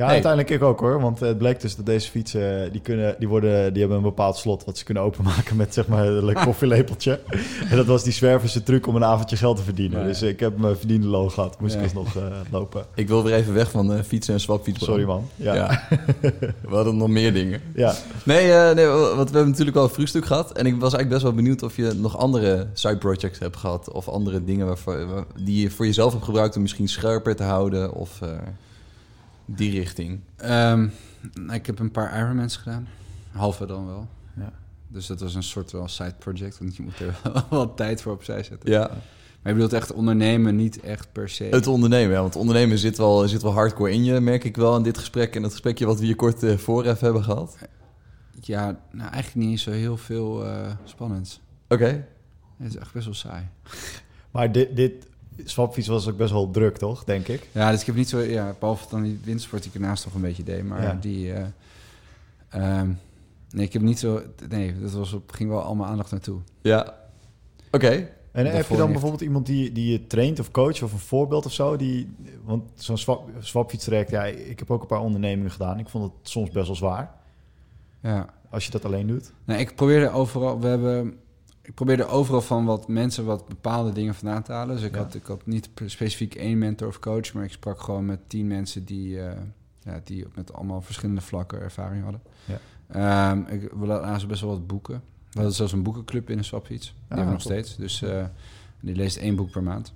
Ja, 0.00 0.06
uiteindelijk 0.06 0.50
ik 0.50 0.62
ook 0.62 0.80
hoor. 0.80 1.00
Want 1.00 1.20
het 1.20 1.38
bleek 1.38 1.60
dus 1.60 1.76
dat 1.76 1.86
deze 1.86 2.10
fietsen, 2.10 2.72
die, 2.72 2.80
kunnen, 2.80 3.14
die, 3.18 3.28
worden, 3.28 3.70
die 3.72 3.80
hebben 3.80 3.96
een 3.98 4.04
bepaald 4.04 4.36
slot 4.36 4.64
wat 4.64 4.78
ze 4.78 4.84
kunnen 4.84 5.02
openmaken 5.02 5.56
met 5.56 5.74
zeg 5.74 5.86
maar 5.88 6.06
een 6.06 6.34
koffielepeltje. 6.44 7.20
en 7.70 7.76
dat 7.76 7.86
was 7.86 8.02
die 8.02 8.12
zwerverse 8.12 8.62
truc 8.62 8.86
om 8.86 8.96
een 8.96 9.04
avondje 9.04 9.36
geld 9.36 9.56
te 9.56 9.62
verdienen. 9.62 9.98
Ja, 9.98 10.04
ja. 10.04 10.10
Dus 10.10 10.22
ik 10.22 10.40
heb 10.40 10.58
mijn 10.58 10.76
verdiende 10.76 11.06
loon 11.06 11.30
gehad. 11.30 11.60
Moest 11.60 11.72
Ja. 11.74 11.78
ik 11.80 11.84
alsnog 11.84 12.16
eh 12.16 12.22
lopen. 12.50 12.84
Ik 12.94 13.08
wil 13.08 13.24
weer 13.24 13.34
even 13.34 13.54
weg 13.54 13.70
van 13.70 13.92
eh, 13.92 14.02
fietsen 14.02 14.34
en 14.34 14.40
swapfietsen. 14.40 14.86
Sorry 14.86 15.04
man. 15.04 15.28
Ja, 15.36 15.54
ja. 15.54 15.82
We 16.20 16.74
hadden 16.74 16.96
nog 16.96 17.08
meer 17.08 17.32
dingen. 17.32 17.60
Nee, 18.24 18.52
eh, 18.52 18.74
nee, 18.74 18.86
want 18.86 19.30
we 19.30 19.36
hebben 19.36 19.48
natuurlijk 19.50 19.76
al 19.76 19.84
een 19.84 19.90
vroegstuk 19.90 20.24
gehad. 20.26 20.52
En 20.52 20.66
ik 20.66 20.72
was 20.72 20.80
eigenlijk 20.94 21.08
best 21.08 21.22
wel 21.22 21.32
benieuwd 21.32 21.62
of 21.62 21.76
je 21.76 21.92
nog 21.96 22.16
andere 22.18 22.66
side 22.72 22.96
projects 22.98 23.38
hebt 23.38 23.56
gehad. 23.56 23.90
Of 23.92 24.08
andere 24.08 24.44
dingen 24.44 24.66
waarvoor, 24.66 25.06
waar- 25.06 25.24
die 25.38 25.62
je 25.62 25.70
voor 25.70 25.86
jezelf 25.86 26.12
hebt 26.12 26.24
gebruikt 26.24 26.56
om 26.56 26.62
misschien 26.62 26.88
scherper 26.88 27.36
te 27.36 27.42
houden. 27.42 27.94
Of 27.94 28.20
eh, 28.22 28.28
die 29.56 29.70
richting. 29.70 30.20
Ehm, 30.36 30.88
nou, 31.34 31.52
ik 31.52 31.66
heb 31.66 31.78
een 31.78 31.90
paar 31.90 32.18
Ironmans 32.18 32.56
gedaan. 32.56 32.88
Halve 33.30 33.66
dan 33.66 33.86
wel. 33.86 34.08
Ja. 34.36 34.52
Dus 34.88 35.06
dat 35.06 35.20
was 35.20 35.34
een 35.34 35.42
soort 35.42 35.72
wel 35.72 35.88
side 35.88 36.14
project. 36.18 36.58
Want 36.58 36.76
je 36.76 36.82
moet 36.82 36.98
er 37.00 37.20
wel 37.32 37.44
wat 37.50 37.76
tijd 37.76 38.02
voor 38.02 38.12
opzij 38.12 38.42
zetten. 38.42 38.70
Ja, 38.70 38.88
Maar 38.88 38.98
je 39.42 39.52
bedoelt 39.52 39.72
echt 39.72 39.92
ondernemen, 39.92 40.56
niet 40.56 40.80
echt 40.80 41.12
per 41.12 41.28
se. 41.28 41.44
het 41.44 41.66
ondernemen. 41.66 42.14
Ja, 42.14 42.20
want 42.20 42.36
ondernemen 42.36 42.78
zit 42.78 42.96
wel, 42.98 43.28
zit 43.28 43.42
wel 43.42 43.52
hardcore 43.52 43.92
in 43.92 44.04
je, 44.04 44.20
merk 44.20 44.44
ik 44.44 44.56
wel 44.56 44.76
in 44.76 44.82
dit 44.82 44.98
gesprek. 44.98 45.36
En 45.36 45.42
het 45.42 45.52
gesprekje 45.52 45.86
wat 45.86 45.98
we 45.98 46.04
hier 46.06 46.16
kort 46.16 46.42
eh, 46.42 46.56
voor 46.56 46.84
even 46.84 47.04
hebben 47.04 47.24
gehad. 47.24 47.56
Ja, 48.40 48.80
nou 48.90 49.10
eigenlijk 49.10 49.46
niet 49.48 49.60
zo 49.60 49.70
heel 49.70 49.96
veel 49.96 50.44
eh 50.46 50.70
spannends. 50.84 51.40
Oké. 51.68 52.06
Het 52.56 52.68
is 52.68 52.76
echt 52.76 52.92
best 52.92 53.04
wel 53.04 53.14
saai. 53.14 53.48
Maar 54.30 54.52
dit, 54.52 54.76
dit 54.76 55.06
swapfiets 55.44 55.88
was 55.88 56.08
ook 56.08 56.16
best 56.16 56.32
wel 56.32 56.50
druk, 56.50 56.76
toch? 56.76 57.04
Denk 57.04 57.28
ik. 57.28 57.48
Ja, 57.52 57.70
dus 57.70 57.80
ik 57.80 57.86
heb 57.86 57.94
niet 57.94 58.08
zo... 58.08 58.18
Ja, 58.20 58.54
behalve 58.58 58.86
dan 58.90 59.02
die 59.02 59.20
windsport 59.24 59.62
die 59.62 59.72
ik 59.74 59.80
ernaast 59.80 60.02
toch 60.02 60.14
een 60.14 60.20
beetje 60.20 60.42
deed. 60.42 60.64
Maar 60.64 60.82
Ja. 60.82 60.94
die... 61.00 61.32
eh, 61.32 61.44
ehm, 62.48 62.90
nee, 63.50 63.66
ik 63.66 63.72
heb 63.72 63.82
niet 63.82 63.98
zo... 63.98 64.22
Nee, 64.48 64.80
dat 64.80 64.92
was 64.92 65.12
op, 65.12 65.30
ging 65.32 65.50
wel 65.50 65.62
allemaal 65.62 65.86
aandacht 65.86 66.10
naartoe. 66.10 66.40
Ja. 66.62 66.94
Oké. 67.70 68.08
En 68.32 68.46
heb 68.46 68.66
je 68.68 68.76
dan 68.76 68.90
bijvoorbeeld 68.92 69.20
iemand 69.22 69.46
die, 69.46 69.72
die 69.72 69.92
je 69.92 70.06
traint 70.06 70.38
of 70.40 70.50
coach 70.50 70.82
of 70.82 70.92
een 70.92 70.98
voorbeeld 70.98 71.46
of 71.46 71.52
zo? 71.52 71.76
Die, 71.76 72.14
want 72.44 72.62
zo'n 72.74 72.98
swap, 72.98 73.28
swapfietstraject, 73.38 74.10
ja, 74.10 74.24
ik 74.24 74.58
heb 74.58 74.70
ook 74.70 74.80
een 74.80 74.86
paar 74.86 75.00
ondernemingen 75.00 75.50
gedaan. 75.50 75.78
Ik 75.78 75.88
vond 75.88 76.04
het 76.04 76.12
soms 76.30 76.50
best 76.50 76.66
wel 76.66 76.76
zwaar 76.76 77.14
Ja. 78.02 78.26
als 78.50 78.64
je 78.64 78.70
dat 78.70 78.84
alleen 78.84 79.06
doet. 79.06 79.32
Nee, 79.44 79.58
ik 79.58 79.74
probeerde 79.74 80.10
overal... 80.10 80.60
We 80.60 80.66
hebben... 80.66 81.18
Ik 81.70 81.76
probeerde 81.76 82.06
overal 82.06 82.40
van 82.40 82.64
wat 82.64 82.88
mensen 82.88 83.24
wat 83.24 83.48
bepaalde 83.48 83.92
dingen 83.92 84.14
vandaan 84.14 84.42
te 84.42 84.52
halen. 84.52 84.76
Dus 84.76 84.84
ik, 84.84 84.92
Ja. 84.94 84.98
had, 84.98 85.14
ik 85.14 85.26
had 85.26 85.46
niet 85.46 85.68
specifiek 85.86 86.34
één 86.34 86.58
mentor 86.58 86.88
of 86.88 86.98
coach, 86.98 87.32
maar 87.32 87.44
ik 87.44 87.52
sprak 87.52 87.80
gewoon 87.80 88.04
met 88.06 88.18
tien 88.28 88.46
mensen 88.46 88.84
die, 88.84 89.20
eh, 89.20 89.40
ja, 89.82 90.00
die 90.04 90.26
met 90.34 90.52
allemaal 90.52 90.82
verschillende 90.82 91.20
vlakken 91.20 91.60
ervaring 91.60 92.02
hadden. 92.02 92.20
Ja. 92.44 92.58
Ehm, 93.30 93.38
ik, 93.54 93.70
we 93.72 93.86
lazen 93.86 94.28
best 94.28 94.40
wel 94.40 94.50
wat 94.50 94.66
boeken. 94.66 94.94
We 95.30 95.36
hadden 95.36 95.52
zelfs 95.54 95.72
een 95.72 95.82
boekenclub 95.82 96.30
in 96.30 96.38
een 96.38 96.44
swapfiets. 96.44 96.86
Die 96.86 96.94
hebben 97.08 97.26
we 97.26 97.32
nog 97.32 97.42
top. 97.42 97.50
steeds. 97.52 97.76
Dus 97.76 98.02
eh, 98.02 98.24
die 98.80 98.94
leest 98.96 99.16
één 99.16 99.36
boek 99.36 99.50
per 99.50 99.62
maand. 99.62 99.92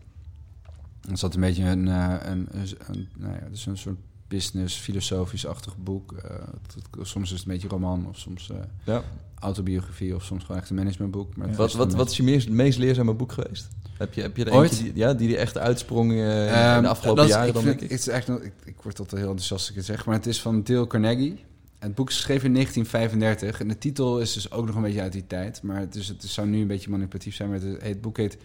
En 1.09 1.17
zat 1.17 1.35
een 1.35 1.41
beetje 1.41 1.65
een, 1.65 1.89
eh, 1.89 2.15
een, 2.23 2.49
een, 2.51 2.69
een- 2.87 3.09
nou 3.17 3.33
ja, 3.35 3.49
dus 3.51 3.67
een 3.67 3.79
soort 3.79 3.99
business, 4.29 4.77
filosofisch-achtig 4.77 5.77
boek. 5.79 6.13
Eh, 6.13 6.31
het- 6.63 7.07
soms 7.09 7.33
is 7.33 7.39
het 7.39 7.47
een 7.49 7.53
beetje 7.53 7.69
roman 7.69 8.07
of 8.09 8.19
soms 8.19 8.51
eh, 8.51 8.57
Ja. 8.85 9.03
autobiografie 9.39 10.15
of 10.15 10.25
soms 10.25 10.45
gewoon 10.45 10.61
echt 10.61 10.71
een 10.71 10.77
managementboek. 10.77 11.37
Maar 11.37 11.49
Ja. 11.49 11.55
Wat, 11.55 11.73
wat, 11.73 11.95
wat 11.95 12.11
is 12.11 12.17
je 12.17 12.23
meest, 12.23 12.49
meest 12.49 12.79
leerzame 12.79 13.15
boek 13.15 13.33
geweest? 13.33 13.69
Heb 13.99 14.15
je, 14.15 14.21
heb 14.23 14.37
je 14.37 14.45
er 14.45 14.53
Ooit? 14.53 14.71
eentje 14.71 14.85
die, 14.85 14.97
ja, 14.97 15.15
die 15.15 15.33
er 15.35 15.39
echt 15.41 15.59
uitsprong 15.59 16.13
eh, 16.13 16.17
in 16.19 16.49
Ehm, 16.53 16.83
de 16.83 16.89
afgelopen 16.89 17.17
dat 17.23 17.25
is- 17.31 17.31
jaren 17.35 17.49
ik 17.49 17.55
dan, 17.55 17.63
vind- 17.63 17.83
ik? 17.83 17.91
Het 17.91 17.99
is 18.01 18.09
echt, 18.09 18.29
ik, 18.29 18.53
ik 18.65 18.77
word 18.83 18.99
altijd 18.99 19.21
heel 19.21 19.31
enthousiast 19.31 19.69
als 19.69 19.77
ik 19.77 19.83
zeg, 19.85 20.07
maar 20.07 20.15
het 20.15 20.27
is 20.27 20.41
van 20.41 20.63
Dale 20.63 20.87
Carnegie. 20.87 21.45
Het 21.79 21.95
boek 21.95 22.09
is 22.09 22.15
geschreven 22.17 22.47
in 22.47 22.53
1935 22.53 23.61
en 23.61 23.69
de 23.69 23.79
titel 23.79 24.21
is 24.21 24.33
dus 24.33 24.51
ook 24.51 24.67
nog 24.67 24.75
een 24.77 24.83
beetje 24.83 25.01
uit 25.01 25.13
die 25.13 25.27
tijd. 25.27 25.63
Maar 25.63 25.79
het, 25.81 25.95
is, 25.95 26.09
het 26.09 26.25
zou 26.25 26.47
nu 26.49 26.61
een 26.61 26.67
beetje 26.67 26.91
manipulatief 26.91 27.35
zijn, 27.35 27.49
maar 27.51 27.61
het, 27.61 27.83
het 27.83 28.01
boek 28.01 28.17
heet 28.17 28.37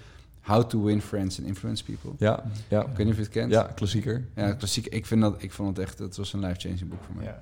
How 0.49 0.63
to 0.63 0.83
Win 0.83 1.01
Friends 1.01 1.39
and 1.39 1.47
Influence 1.47 1.83
People. 1.83 2.11
Ja, 2.17 2.43
ja. 2.67 2.81
Ik 2.81 2.87
weet 2.87 2.97
niet 2.97 3.07
of 3.09 3.15
je 3.15 3.21
het 3.21 3.31
kent. 3.31 3.51
ja, 3.51 3.63
klassieker. 3.63 4.25
Ja, 4.35 4.53
klassiek. 4.53 4.87
Ik, 4.87 5.05
vind 5.05 5.21
dat, 5.21 5.35
ik 5.37 5.51
vond 5.51 5.77
het 5.77 5.85
echt, 5.85 5.99
het 5.99 6.17
was 6.17 6.33
een 6.33 6.39
life-changing 6.39 6.89
boek 6.89 7.03
voor 7.05 7.15
mij. 7.15 7.25
Ja. 7.25 7.41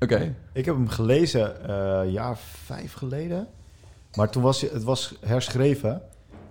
Oké. 0.00 0.34
Ik 0.52 0.64
heb 0.64 0.74
hem 0.74 0.88
gelezen 0.88 1.68
eh, 1.68 2.12
jaar 2.12 2.38
vijf 2.64 2.92
geleden. 2.92 3.46
Maar 4.14 4.30
toen 4.30 4.42
was 4.42 4.60
het 4.60 4.82
was 4.84 5.14
herschreven. 5.20 6.02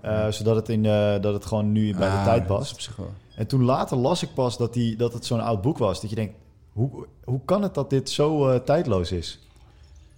eh, 0.02 0.28
zodat 0.28 0.56
het, 0.56 0.70
in, 0.70 0.86
eh, 0.86 1.22
dat 1.22 1.34
het 1.34 1.46
gewoon 1.46 1.72
nu 1.72 1.92
bij 1.96 2.10
de 2.10 2.16
Ah, 2.16 2.24
tijd 2.24 2.48
dat 2.48 2.58
past. 2.58 2.74
op 2.74 2.80
zich 2.80 2.96
wel. 2.96 3.14
En 3.36 3.48
toen 3.48 3.64
later 3.64 3.98
las 3.98 4.24
ik 4.24 4.34
pas 4.34 4.58
dat, 4.58 4.74
die, 4.74 4.96
dat 4.96 5.14
het 5.14 5.26
zo'n 5.26 5.40
oud 5.42 5.62
boek 5.62 5.78
was. 5.78 6.02
Dat 6.02 6.10
je 6.10 6.16
denkt, 6.16 6.34
hoe, 6.72 7.08
hoe 7.24 7.42
kan 7.46 7.62
het 7.62 7.74
dat 7.74 7.90
dit 7.90 8.10
zo 8.10 8.50
eh, 8.50 8.60
tijdloos 8.60 9.12
is? 9.12 9.48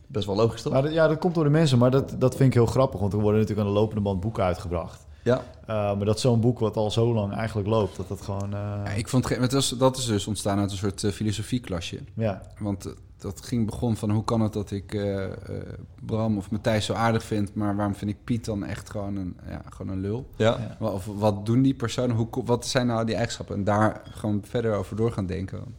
Best 0.08 0.26
wel 0.26 0.36
logisch 0.36 0.62
toch? 0.62 0.74
Maar 0.74 0.82
dat- 0.82 0.94
ja, 0.94 1.08
dat 1.08 1.20
komt 1.20 1.36
door 1.36 1.44
de 1.44 1.50
mensen. 1.50 1.78
Maar 1.78 1.92
dat, 1.92 2.16
dat 2.18 2.36
vind 2.36 2.48
ik 2.50 2.54
heel 2.54 2.66
grappig. 2.66 3.00
Want 3.00 3.14
er 3.14 3.20
worden 3.20 3.40
natuurlijk 3.40 3.68
aan 3.68 3.74
de 3.74 3.80
lopende 3.80 4.02
band 4.02 4.20
boeken 4.20 4.44
uitgebracht. 4.44 5.06
Ja, 5.24 5.44
Uh, 5.62 5.76
maar 5.76 6.06
dat 6.06 6.20
zo'n 6.20 6.40
boek 6.40 6.60
wat 6.60 6.76
al 6.76 6.92
zo 6.92 7.14
lang 7.14 7.34
eigenlijk 7.34 7.68
loopt, 7.68 7.98
dat 7.98 8.08
dat 8.08 8.22
gewoon... 8.22 8.54
eh, 8.54 8.82
Ja, 8.86 8.90
ik 8.90 9.08
vond 9.08 9.30
het, 9.30 9.40
het 9.40 9.52
was, 9.54 9.70
dat 9.70 9.98
is 9.98 10.06
dus 10.06 10.28
ontstaan 10.28 10.60
uit 10.60 10.72
een 10.72 10.78
soort 10.78 11.04
eh, 11.04 11.12
filosofieklasje. 11.12 12.00
ja. 12.14 12.42
Want 12.60 12.86
eh, 12.86 12.92
dat 13.18 13.42
ging 13.42 13.66
begon 13.66 13.96
van 13.96 14.10
hoe 14.12 14.24
kan 14.24 14.42
het 14.42 14.54
dat 14.54 14.72
ik 14.72 14.94
eh, 14.94 15.24
eh, 15.26 15.32
Bram 16.06 16.38
of 16.38 16.52
Matthijs 16.52 16.86
zo 16.86 16.94
aardig 16.94 17.24
vind, 17.24 17.54
maar 17.56 17.76
waarom 17.76 17.96
vind 17.96 18.12
ik 18.12 18.24
Piet 18.24 18.46
dan 18.46 18.64
echt 18.66 18.90
gewoon 18.90 19.16
een, 19.16 19.38
ja, 19.48 19.62
gewoon 19.70 19.92
een 19.96 20.02
lul? 20.02 20.28
ja. 20.36 20.76
Of 20.80 21.06
wat 21.06 21.46
doen 21.46 21.62
die 21.62 21.74
personen? 21.74 22.16
Hoe, 22.16 22.28
wat 22.46 22.68
zijn 22.68 22.88
nou 22.88 23.06
die 23.06 23.16
eigenschappen? 23.16 23.56
En 23.56 23.64
daar 23.64 24.02
gewoon 24.10 24.42
verder 24.46 24.74
over 24.76 24.96
door 24.96 25.12
gaan 25.12 25.26
denken. 25.26 25.76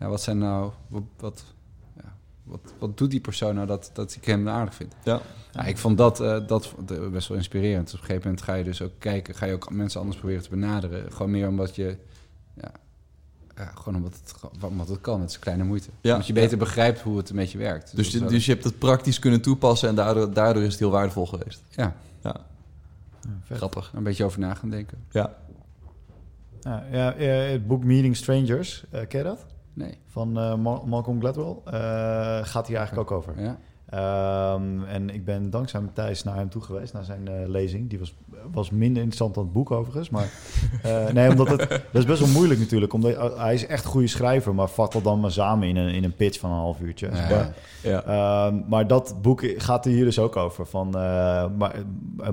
Ja, 0.00 0.08
wat 0.08 0.22
zijn 0.22 0.38
nou, 0.38 0.70
wat, 0.88 1.02
wat, 1.18 1.44
wat, 2.48 2.72
wat 2.78 2.98
doet 2.98 3.10
die 3.10 3.20
persoon 3.20 3.54
nou 3.54 3.66
dat, 3.66 3.90
dat 3.92 4.14
ik 4.14 4.24
hem 4.24 4.48
aardig 4.48 4.74
vind? 4.74 4.94
ja. 5.04 5.20
Ja, 5.52 5.64
ik 5.64 5.78
vond 5.78 5.98
dat, 5.98 6.20
eh, 6.20 6.46
dat 6.46 6.74
best 7.10 7.28
wel 7.28 7.36
inspirerend. 7.36 7.88
Op 7.88 7.92
een 7.92 7.98
gegeven 7.98 8.22
moment 8.22 8.42
ga 8.42 8.54
je 8.54 8.64
dus 8.64 8.82
ook 8.82 8.92
kijken, 8.98 9.34
ga 9.34 9.46
je 9.46 9.52
ook 9.52 9.70
mensen 9.70 10.00
anders 10.00 10.18
proberen 10.18 10.42
te 10.42 10.48
benaderen. 10.50 11.12
Gewoon 11.12 11.30
meer 11.30 11.48
omdat 11.48 11.76
je, 11.76 11.96
ja, 12.60 12.70
ja 13.56 13.72
gewoon 13.74 13.96
omdat 13.96 14.12
het, 14.24 14.62
omdat 14.62 14.88
het 14.88 15.00
kan. 15.00 15.20
Het 15.20 15.30
is 15.30 15.38
kleine 15.38 15.64
moeite. 15.64 15.88
Ja. 16.00 16.12
Omdat 16.12 16.26
je 16.26 16.32
beter 16.32 16.58
begrijpt 16.58 17.00
hoe 17.00 17.16
het 17.16 17.30
een 17.30 17.36
beetje 17.36 17.58
werkt. 17.58 17.96
Dus, 17.96 18.10
je, 18.10 18.24
dus 18.24 18.46
je 18.46 18.52
hebt 18.52 18.64
het 18.64 18.78
praktisch 18.78 19.18
kunnen 19.18 19.40
toepassen 19.40 19.88
en 19.88 19.94
daardoor, 19.94 20.32
daardoor 20.32 20.62
is 20.62 20.70
het 20.70 20.78
heel 20.78 20.90
waardevol 20.90 21.26
geweest. 21.26 21.62
ja, 21.70 21.96
Ja, 22.22 22.36
grappig. 23.50 23.92
een 23.94 24.02
beetje 24.02 24.24
over 24.24 24.40
na 24.40 24.54
gaan 24.54 24.70
denken. 24.70 24.98
Ja. 25.10 25.34
Ja, 26.60 26.84
ja, 26.90 27.14
eh, 27.14 27.50
het 27.50 27.66
boek 27.66 27.84
Meeting 27.84 28.16
Strangers, 28.16 28.84
eh 28.90 29.06
ken 29.08 29.18
je 29.18 29.24
dat? 29.24 29.46
Nee. 29.78 29.98
Van 30.06 30.38
eh, 30.38 30.54
Ma- 30.54 30.82
Malcolm 30.86 31.20
Gladwell. 31.20 31.56
Eh, 31.64 32.38
gaat 32.42 32.66
hier 32.66 32.76
eigenlijk 32.76 33.10
ook 33.10 33.18
over. 33.18 33.34
Ja. 33.42 33.58
Ehm, 33.88 34.84
en 34.84 35.10
ik 35.10 35.24
ben 35.24 35.50
dankzij 35.50 35.80
Matthijs 35.80 36.24
naar 36.24 36.36
hem 36.36 36.48
toe 36.48 36.62
geweest, 36.62 36.92
naar 36.92 37.04
zijn 37.04 37.28
eh, 37.28 37.34
lezing. 37.48 37.88
Die 37.90 37.98
was, 37.98 38.14
was 38.52 38.70
minder 38.70 38.96
interessant 38.96 39.34
dan 39.34 39.44
het 39.44 39.52
boek 39.52 39.70
overigens. 39.70 40.10
Maar 40.10 40.30
nee, 41.12 41.30
omdat 41.30 41.48
het, 41.48 41.68
dat 41.68 41.80
is 41.92 42.04
best 42.04 42.20
wel 42.20 42.28
moeilijk 42.28 42.60
natuurlijk. 42.60 42.92
Omdat, 42.92 43.10
uh, 43.12 43.38
hij 43.38 43.54
is 43.54 43.66
echt 43.66 43.84
een 43.84 43.90
goede 43.90 44.06
schrijver, 44.06 44.54
maar 44.54 44.68
vat 44.68 44.92
dat 44.92 45.04
dan 45.04 45.20
maar 45.20 45.30
samen 45.32 45.68
in 45.68 45.76
een, 45.76 45.94
in 45.94 46.04
een 46.04 46.14
pitch 46.16 46.38
van 46.38 46.50
een 46.50 46.56
half 46.56 46.80
uurtje. 46.80 47.06
Ja. 47.12 47.28
Maar, 47.28 47.54
Ja. 47.82 48.02
Ehm, 48.04 48.60
maar 48.68 48.86
dat 48.86 49.14
boek 49.22 49.42
gaat 49.56 49.86
er 49.86 49.92
hier 49.92 50.04
dus 50.04 50.18
ook 50.18 50.36
over. 50.36 50.66
Van, 50.66 50.90
maar, 50.90 51.74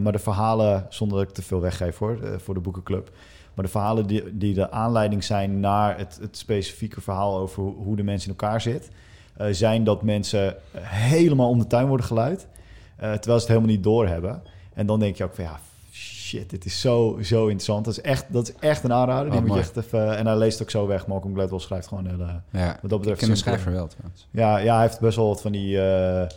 maar 0.02 0.12
de 0.12 0.20
verhalen, 0.20 0.86
zonder 0.90 1.18
dat 1.18 1.28
ik 1.28 1.34
te 1.34 1.42
veel 1.42 1.62
weggeef 1.62 1.98
hoor, 1.98 2.18
voor 2.38 2.54
de 2.54 2.60
boekenclub. 2.60 3.12
Maar 3.56 3.66
de 3.66 3.72
verhalen 3.72 4.08
die, 4.08 4.38
die 4.38 4.54
de 4.54 4.72
aanleiding 4.72 5.24
zijn 5.24 5.60
naar 5.60 5.98
het, 5.98 6.18
het 6.22 6.38
specifieke 6.38 7.02
verhaal 7.02 7.38
over 7.38 7.64
hoe, 7.64 7.76
hoe 7.76 7.96
de 7.96 8.04
mensen 8.04 8.30
in 8.32 8.38
elkaar 8.40 8.62
zit, 8.62 8.90
eh, 9.38 9.48
zijn 9.52 9.84
dat 9.84 10.02
mensen 10.04 10.56
helemaal 10.82 11.50
om 11.50 11.60
de 11.60 11.68
tuin 11.68 11.88
worden 11.88 12.06
geleid. 12.06 12.48
eh, 12.96 13.12
terwijl 13.14 13.24
ze 13.24 13.32
het 13.34 13.48
helemaal 13.48 13.70
niet 13.70 13.84
doorhebben. 13.84 14.42
En 14.74 14.86
dan 14.86 15.00
denk 15.00 15.16
je 15.16 15.24
ook 15.24 15.34
van 15.36 15.44
ja, 15.44 15.60
shit, 15.92 16.50
dit 16.50 16.66
is 16.66 16.82
zo, 16.82 17.18
zo 17.22 17.42
interessant. 17.44 17.86
Dat 17.86 17.94
is 17.98 18.02
echt, 18.02 18.26
dat 18.28 18.48
is 18.50 18.56
echt 18.60 18.84
een 18.84 18.94
aanrader. 18.94 19.32
Die 19.32 19.42
moet 19.42 19.54
je 19.54 19.60
echt 19.60 19.78
even, 19.78 20.18
en 20.18 20.26
hij 20.28 20.38
leest 20.38 20.62
ook 20.62 20.70
zo 20.70 20.88
weg. 20.88 21.08
Malcolm 21.08 21.34
Gladwell 21.34 21.60
schrijft 21.60 21.88
gewoon 21.88 22.06
hele, 22.08 22.42
ja. 22.52 22.78
wat 22.82 22.90
dat 22.90 22.92
Ik 22.92 22.98
betreft 22.98 23.20
ken 23.20 23.30
de 23.30 23.36
simpele- 23.36 23.36
schrijver 23.58 23.72
wel 23.72 23.88
trouwens. 23.88 24.28
ja, 24.32 24.58
ja, 24.58 24.74
hij 24.74 24.86
heeft 24.86 25.00
best 25.00 25.16
wel 25.16 25.28
wat 25.28 25.42
van 25.42 25.52
die 25.52 25.82
eh 25.82 26.28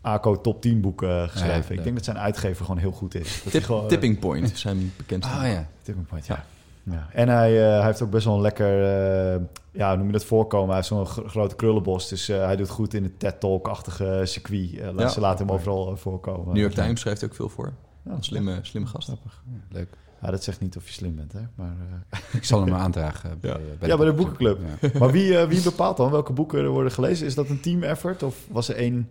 ACO 0.00 0.40
top 0.40 0.60
10 0.62 0.80
boeken 0.80 1.22
eh, 1.22 1.28
geschreven. 1.28 1.64
Ja, 1.74 1.78
ik 1.78 1.82
denk 1.82 1.96
dat 1.96 2.04
zijn 2.04 2.18
uitgever 2.18 2.64
gewoon 2.64 2.80
heel 2.80 2.90
goed 2.92 3.14
is. 3.14 3.32
Dat 3.32 3.42
Tip, 3.42 3.52
hij 3.52 3.60
gewoon, 3.62 3.82
eh, 3.82 3.88
tipping 3.88 4.18
Point, 4.18 4.58
zijn 4.58 4.92
bekendste. 4.96 5.34
Ah 5.34 5.46
ja. 5.48 5.66
Tipping 5.82 6.06
Point, 6.06 6.26
ja. 6.26 6.34
ja. 6.34 6.44
En 7.12 7.28
hij, 7.28 7.62
eh, 7.64 7.76
hij 7.76 7.84
heeft 7.84 8.02
ook 8.02 8.10
best 8.10 8.24
wel 8.24 8.34
een 8.34 8.40
lekker, 8.40 8.82
eh, 9.34 9.40
ja, 9.72 9.88
hoe 9.88 9.96
noem 9.96 10.06
je 10.06 10.12
dat, 10.12 10.24
voorkomen. 10.24 10.66
Hij 10.66 10.76
heeft 10.76 10.88
zo'n 10.88 11.06
gro- 11.06 11.28
grote 11.28 11.54
krullenbos, 11.56 12.08
dus 12.08 12.28
eh, 12.28 12.44
hij 12.44 12.56
doet 12.56 12.68
goed 12.68 12.94
in 12.94 13.02
het 13.02 13.18
TED-talk-achtige 13.18 14.20
circuit. 14.24 14.70
Ja. 14.70 15.08
Ze 15.08 15.20
laten 15.20 15.46
hem 15.46 15.54
overal 15.54 15.96
voorkomen. 15.96 16.46
New 16.54 16.62
York 16.62 16.74
Times 16.74 17.00
schrijft 17.00 17.24
ook 17.24 17.34
veel 17.34 17.48
voor. 17.48 17.72
Ja, 18.04 18.12
Een 18.12 18.22
slimme, 18.24 18.58
slimme 18.62 18.88
gast. 18.88 19.06
Grappig. 19.08 19.42
Leuk. 19.70 19.88
Ja, 20.22 20.30
dat 20.30 20.44
zegt 20.44 20.60
niet 20.60 20.76
of 20.76 20.86
je 20.86 20.92
slim 20.92 21.16
bent, 21.16 21.32
hè. 21.32 21.40
Maar, 21.54 21.74
eh, 22.10 22.18
Ik 22.40 22.44
zal 22.44 22.64
hem 22.64 22.74
aandragen. 22.74 23.38
Bij, 23.40 23.50
Ja. 23.50 23.56
eh, 23.80 23.88
Ja, 23.88 23.96
bij 23.96 24.06
de 24.06 24.12
boekenclub. 24.12 24.58
Ja. 24.80 24.90
maar 24.98 25.10
wie, 25.10 25.38
eh, 25.38 25.48
wie 25.48 25.62
bepaalt 25.62 25.96
dan 25.96 26.10
welke 26.10 26.32
boeken 26.32 26.58
er 26.62 26.68
worden 26.68 26.92
gelezen? 26.92 27.26
Is 27.26 27.34
dat 27.34 27.48
een 27.48 27.60
team 27.60 27.82
effort 27.82 28.22
of 28.22 28.36
was 28.50 28.68
er 28.68 28.76
één... 28.76 29.08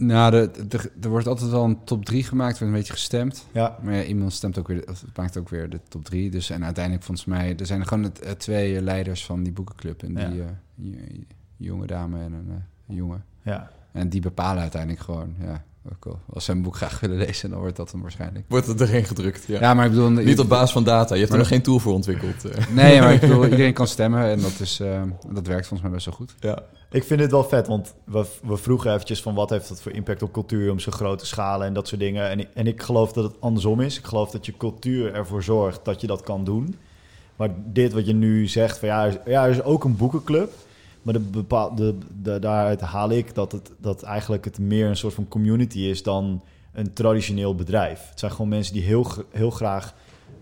Nou, 0.00 0.30
de, 0.30 0.66
de- 0.68 0.90
er 1.00 1.08
wordt 1.08 1.26
altijd 1.26 1.50
wel 1.50 1.64
een 1.64 1.84
top 1.84 2.04
3 2.04 2.24
gemaakt, 2.24 2.58
wordt 2.58 2.72
een 2.72 2.78
beetje 2.78 2.92
gestemd. 2.92 3.46
Ja, 3.52 3.78
Maar 3.82 3.94
ja, 3.94 4.02
iemand 4.02 4.32
stemt 4.32 4.58
ook 4.58 4.68
weer, 4.68 4.84
maakt 5.16 5.36
ook 5.36 5.48
weer 5.48 5.70
de 5.70 5.80
top 5.88 6.04
3. 6.04 6.30
Dus 6.30 6.50
en 6.50 6.64
uiteindelijk 6.64 7.04
volgens 7.04 7.26
mij, 7.26 7.54
er 7.58 7.66
zijn 7.66 7.86
gewoon 7.86 8.04
het, 8.04 8.20
eh, 8.20 8.30
twee 8.32 8.76
eh, 8.76 8.82
leiders 8.82 9.24
van 9.24 9.42
die 9.42 9.52
boekenclub. 9.52 10.02
En 10.02 10.14
die 10.14 10.34
Ja. 10.34 10.60
eh, 10.82 11.18
jonge 11.56 11.86
dame 11.86 12.18
en 12.18 12.32
een 12.32 12.48
eh, 12.50 12.96
jongen. 12.96 13.24
ja. 13.42 13.70
En 13.92 14.08
die 14.08 14.20
bepalen 14.20 14.62
uiteindelijk 14.62 15.02
gewoon, 15.02 15.34
ja, 15.40 15.64
al, 16.00 16.18
als 16.32 16.44
ze 16.44 16.52
een 16.52 16.62
boek 16.62 16.76
graag 16.76 17.00
willen 17.00 17.16
lezen, 17.16 17.50
dan 17.50 17.58
wordt 17.58 17.76
dat 17.76 17.92
hem 17.92 18.00
waarschijnlijk. 18.02 18.44
Wordt 18.48 18.66
het 18.66 18.80
erin 18.80 19.04
gedrukt, 19.04 19.44
ja. 19.46 19.60
Ja, 19.60 19.74
maar 19.74 19.84
ik 19.84 19.90
bedoel... 19.90 20.10
Niet 20.10 20.38
op 20.38 20.48
basis 20.48 20.70
van 20.72 20.84
data. 20.84 21.14
Je 21.14 21.20
hebt 21.20 21.32
er 21.32 21.38
nog 21.38 21.48
geen 21.48 21.62
tool 21.62 21.78
voor 21.78 21.92
ontwikkeld. 21.94 22.70
Nee, 22.74 23.00
maar 23.00 23.12
ik 23.14 23.20
bedoel, 23.26 23.44
iedereen 23.44 23.72
kan 23.72 23.86
stemmen 23.86 24.22
en 24.24 24.40
dat, 24.40 24.60
is, 24.60 24.76
dat 25.32 25.46
werkt 25.46 25.66
volgens 25.66 25.80
mij 25.82 25.90
best 25.90 26.04
wel 26.06 26.14
goed. 26.14 26.34
Ja. 26.40 26.62
Ik 26.90 27.04
vind 27.04 27.20
het 27.20 27.30
wel 27.30 27.44
vet, 27.44 27.66
want 27.66 27.94
we, 28.04 28.26
vroegen 28.56 28.92
eventjes 28.92 29.22
van 29.22 29.34
wat 29.34 29.50
heeft 29.50 29.68
dat 29.68 29.82
voor 29.82 29.92
impact 29.92 30.22
op 30.22 30.32
cultuur 30.32 30.70
om 30.70 30.78
zo 30.78 30.90
grote 30.90 31.26
schalen 31.26 31.66
en 31.66 31.72
dat 31.74 31.88
soort 31.88 32.00
dingen. 32.00 32.28
En 32.28 32.54
en 32.54 32.66
ik 32.66 32.82
geloof 32.82 33.12
dat 33.12 33.24
het 33.24 33.40
andersom 33.40 33.80
is. 33.80 33.98
Ik 33.98 34.04
geloof 34.04 34.30
dat 34.30 34.46
je 34.46 34.56
cultuur 34.56 35.14
ervoor 35.14 35.42
zorgt 35.42 35.84
dat 35.84 36.00
je 36.00 36.06
dat 36.06 36.22
kan 36.22 36.44
doen. 36.44 36.76
Maar 37.36 37.50
dit 37.64 37.92
wat 37.92 38.06
je 38.06 38.14
nu 38.14 38.46
zegt, 38.46 38.78
van 38.78 38.88
ja, 38.88 39.04
er 39.04 39.08
is, 39.08 39.16
ja, 39.32 39.46
is 39.46 39.62
ook 39.62 39.84
een 39.84 39.96
boekenclub. 39.96 40.52
Maar 41.02 41.14
de 41.14 41.20
bepaal, 41.20 41.74
de, 41.74 41.98
daaruit 42.40 42.80
haal 42.80 43.10
ik 43.10 43.34
dat 43.34 43.52
het 43.52 43.70
dat 43.78 44.02
eigenlijk 44.02 44.44
het 44.44 44.58
meer 44.58 44.86
een 44.86 44.96
soort 44.96 45.14
van 45.14 45.28
community 45.28 45.78
is 45.78 46.02
dan 46.02 46.42
een 46.72 46.92
traditioneel 46.92 47.54
bedrijf. 47.54 48.08
Het 48.10 48.18
zijn 48.18 48.30
gewoon 48.30 48.48
mensen 48.48 48.74
die 48.74 48.82
heel, 48.82 49.06
heel 49.30 49.50
graag 49.50 49.94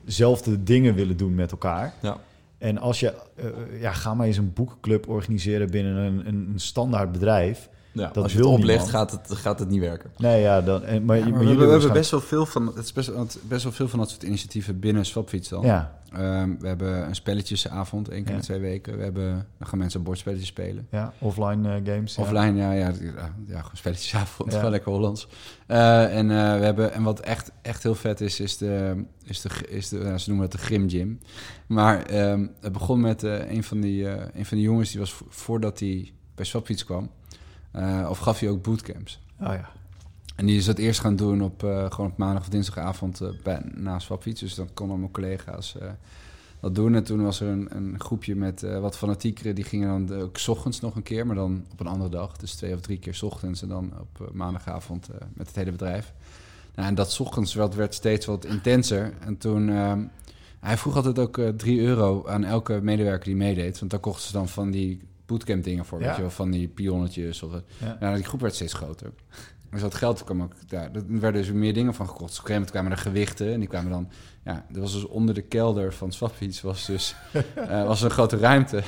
zelfde 0.05 0.63
dingen 0.63 0.95
willen 0.95 1.17
doen 1.17 1.35
met 1.35 1.51
elkaar. 1.51 1.95
Ja. 2.03 2.19
En 2.59 2.79
als 2.79 3.01
je, 3.01 3.15
eh, 3.35 3.81
ja, 3.81 3.93
ga 3.93 4.15
maar 4.15 4.27
eens 4.27 4.37
een 4.37 4.53
boekenclub 4.53 5.09
organiseren 5.09 5.71
binnen 5.71 5.97
een, 5.97 6.27
een, 6.27 6.49
een 6.53 6.61
standaard 6.61 7.13
bedrijf. 7.13 7.69
Ja, 7.93 8.11
Dat 8.13 8.23
als 8.23 8.33
je 8.33 8.39
het 8.39 8.47
oplegt, 8.47 8.89
gaat 8.89 9.11
het, 9.11 9.39
gaat 9.39 9.59
het 9.59 9.69
niet 9.69 9.81
werken. 9.81 10.11
Nee, 10.17 10.41
ja, 10.41 10.61
dan, 10.61 10.85
en, 10.85 11.05
maar, 11.05 11.19
Ja, 11.19 11.29
maar 11.29 11.45
maar 11.45 11.57
we, 11.57 11.71
hebben 11.71 11.93
best 11.93 12.11
wel 12.11 12.21
veel 12.21 12.47
van, 12.47 12.67
het 12.67 12.85
is 12.85 12.93
best, 12.93 13.13
best 13.49 13.63
wel 13.63 13.73
veel 13.73 13.89
van 13.89 13.99
dat 13.99 14.11
soort 14.11 14.23
initiatieven 14.23 14.79
binnen 14.79 15.07
Swapfiets 15.07 15.49
dan. 15.49 15.65
Ja, 15.65 15.99
Ehm, 16.17 16.51
we 16.59 16.67
hebben 16.67 17.07
een 17.09 17.15
spelletjesavond, 17.15 18.09
één 18.09 18.23
keer 18.25 18.33
in 18.33 18.39
de 18.39 18.45
twee 18.45 18.61
weken. 18.61 18.97
We 18.97 19.03
hebben, 19.03 19.47
dan 19.59 19.69
gaan 19.69 19.79
mensen 19.79 20.03
bordspelletjes 20.03 20.49
spelen. 20.49 20.87
ja, 20.91 21.13
offline 21.19 21.75
eh, 21.77 21.95
games. 21.95 22.19
Offline, 22.19 22.55
ja, 22.55 22.73
ja, 22.73 22.93
ja, 23.01 23.35
ja, 23.47 23.59
gewoon 23.61 23.71
spelletjesavond, 23.77 24.51
Ja. 24.53 24.57
gewoon 24.59 24.71
lekker 24.73 24.93
Hollands. 24.93 25.29
Eh, 25.67 26.17
en, 26.19 26.31
eh, 26.31 26.37
we 26.59 26.65
hebben, 26.65 26.93
en 26.93 27.03
wat 27.03 27.21
echt, 27.21 27.53
echt 27.63 27.83
heel 27.83 27.95
vet 27.95 28.21
is, 28.21 28.41
is 28.41 28.57
de, 28.57 29.05
is 29.25 29.41
de, 29.41 29.49
is 29.69 29.89
de 29.89 29.99
ja, 29.99 30.19
ze 30.19 30.29
noemen 30.29 30.49
het 30.49 30.59
de 30.59 30.65
Grim 30.65 30.89
Gym. 30.91 31.21
Maar 31.67 32.03
ehm, 32.03 32.47
het 32.61 32.73
begon 32.73 33.01
met 33.01 33.23
een, 33.23 33.65
van 33.65 33.81
die, 33.81 34.09
een 34.39 34.47
van 34.47 34.57
die 34.57 34.67
jongens, 34.67 34.91
die 34.91 35.01
was 35.01 35.13
vo- 35.13 35.27
voordat 35.29 35.81
hij 35.81 36.13
bij 36.35 36.45
Swapfiets 36.45 36.85
kwam, 36.85 37.11
of 38.09 38.19
gaf 38.19 38.41
hij 38.41 38.49
ook 38.49 38.63
bootcamps. 38.63 39.21
Oh 39.41 39.47
ja. 39.53 39.69
En 40.37 40.47
die 40.47 40.57
is 40.57 40.65
dat 40.65 40.79
eerst 40.79 41.01
gaan 41.01 41.17
doen 41.17 41.43
op, 41.43 41.65
eh, 41.65 41.91
gewoon 41.91 42.11
op 42.11 42.17
maandag 42.17 42.43
of 42.43 42.49
dinsdagavond 42.49 43.21
eh, 43.21 43.29
bij, 43.43 43.61
na 43.75 43.99
Swapfiets. 43.99 44.41
Dus 44.41 44.55
dan 44.55 44.69
konden 44.75 44.99
mijn 45.01 45.11
collega's 45.13 45.79
eh, 45.79 45.89
dat 46.61 46.75
doen. 46.75 46.95
En 46.95 47.05
toen 47.05 47.23
was 47.23 47.41
er 47.41 47.49
een, 47.49 47.69
een 47.77 47.95
groepje 48.01 48.35
met 48.37 48.61
wat 48.81 48.97
fanatiekeren. 48.97 49.55
Die 49.55 49.65
gingen 49.65 49.89
dan 49.89 50.07
de- 50.07 50.23
ook 50.23 50.39
's 50.39 50.49
ochtends 50.49 50.81
nog 50.81 50.95
een 50.97 51.03
keer, 51.03 51.27
maar 51.27 51.37
dan 51.37 51.65
op 51.73 51.81
een 51.81 51.87
andere 51.87 52.11
dag. 52.11 52.37
Dus 52.37 52.55
twee 52.55 52.75
of 52.75 52.81
drie 52.81 52.99
keer 52.99 53.15
's 53.15 53.23
ochtends 53.23 53.63
en 53.63 53.69
dan 53.69 53.93
op 54.01 54.31
maandagavond 54.33 55.09
met 55.35 55.47
het 55.47 55.57
hele 55.57 55.71
bedrijf. 55.71 56.13
Nou, 56.75 56.89
en 56.89 56.95
dat 56.95 57.13
's 57.13 57.21
ochtends 57.21 57.55
werd, 57.55 57.75
werd 57.75 57.95
steeds 57.95 58.27
wat 58.27 58.45
intenser. 58.45 59.13
En 59.21 59.39
toen... 59.39 59.69
ehm, 59.69 60.03
hij 60.61 60.77
vroeg 60.77 60.97
altijd 60.97 61.19
ook 61.19 61.39
eh 61.39 61.49
3 61.49 61.81
euro 61.81 62.27
aan 62.27 62.45
elke 62.45 62.81
medewerker 62.83 63.25
die 63.25 63.37
meedeed. 63.37 63.79
Want 63.79 63.91
daar 63.91 64.01
kochten 64.01 64.27
ze 64.27 64.33
dan 64.33 64.49
van 64.49 64.71
die 64.71 65.01
bootcamp 65.27 65.65
dingen 65.65 65.85
voor. 65.85 66.01
Ja. 66.01 66.07
Weet 66.07 66.15
je 66.17 66.21
wel, 66.23 66.31
van 66.31 66.51
die 66.51 66.69
pionnetjes. 66.69 67.43
Of, 67.43 67.53
Ja. 67.79 67.97
nou, 68.01 68.15
die 68.17 68.25
groep 68.25 68.41
werd 68.41 68.55
steeds 68.55 68.73
groter. 68.73 69.13
Dus 69.71 69.81
dat 69.81 69.95
geld 69.95 70.25
kwam 70.25 70.43
ook 70.43 70.53
daar. 70.69 70.91
Er 70.95 71.21
werden 71.21 71.43
dus 71.43 71.53
meer 71.53 71.75
dingen 71.75 71.95
van 71.95 72.09
gekocht. 72.09 72.29
Dus 72.29 72.39
op 72.39 72.45
een 72.45 72.55
gegeven 72.55 72.55
moment 72.55 72.71
kwamen 72.71 72.91
er 72.91 73.13
gewichten. 73.13 73.53
En 73.53 73.61
die 73.61 73.69
kwamen 73.69 73.91
dan... 73.91 74.11
Ja, 74.47 74.65
er 74.75 74.81
was 74.81 74.93
dus 74.93 75.05
onder 75.07 75.35
de 75.35 75.43
kelder 75.43 75.93
van 75.95 76.13
Swapfiets 76.13 76.61
was 76.63 76.87
dus... 76.87 77.15
eh, 77.55 77.87
was 77.87 78.03
een 78.03 78.11
grote 78.11 78.37
ruimte. 78.37 78.83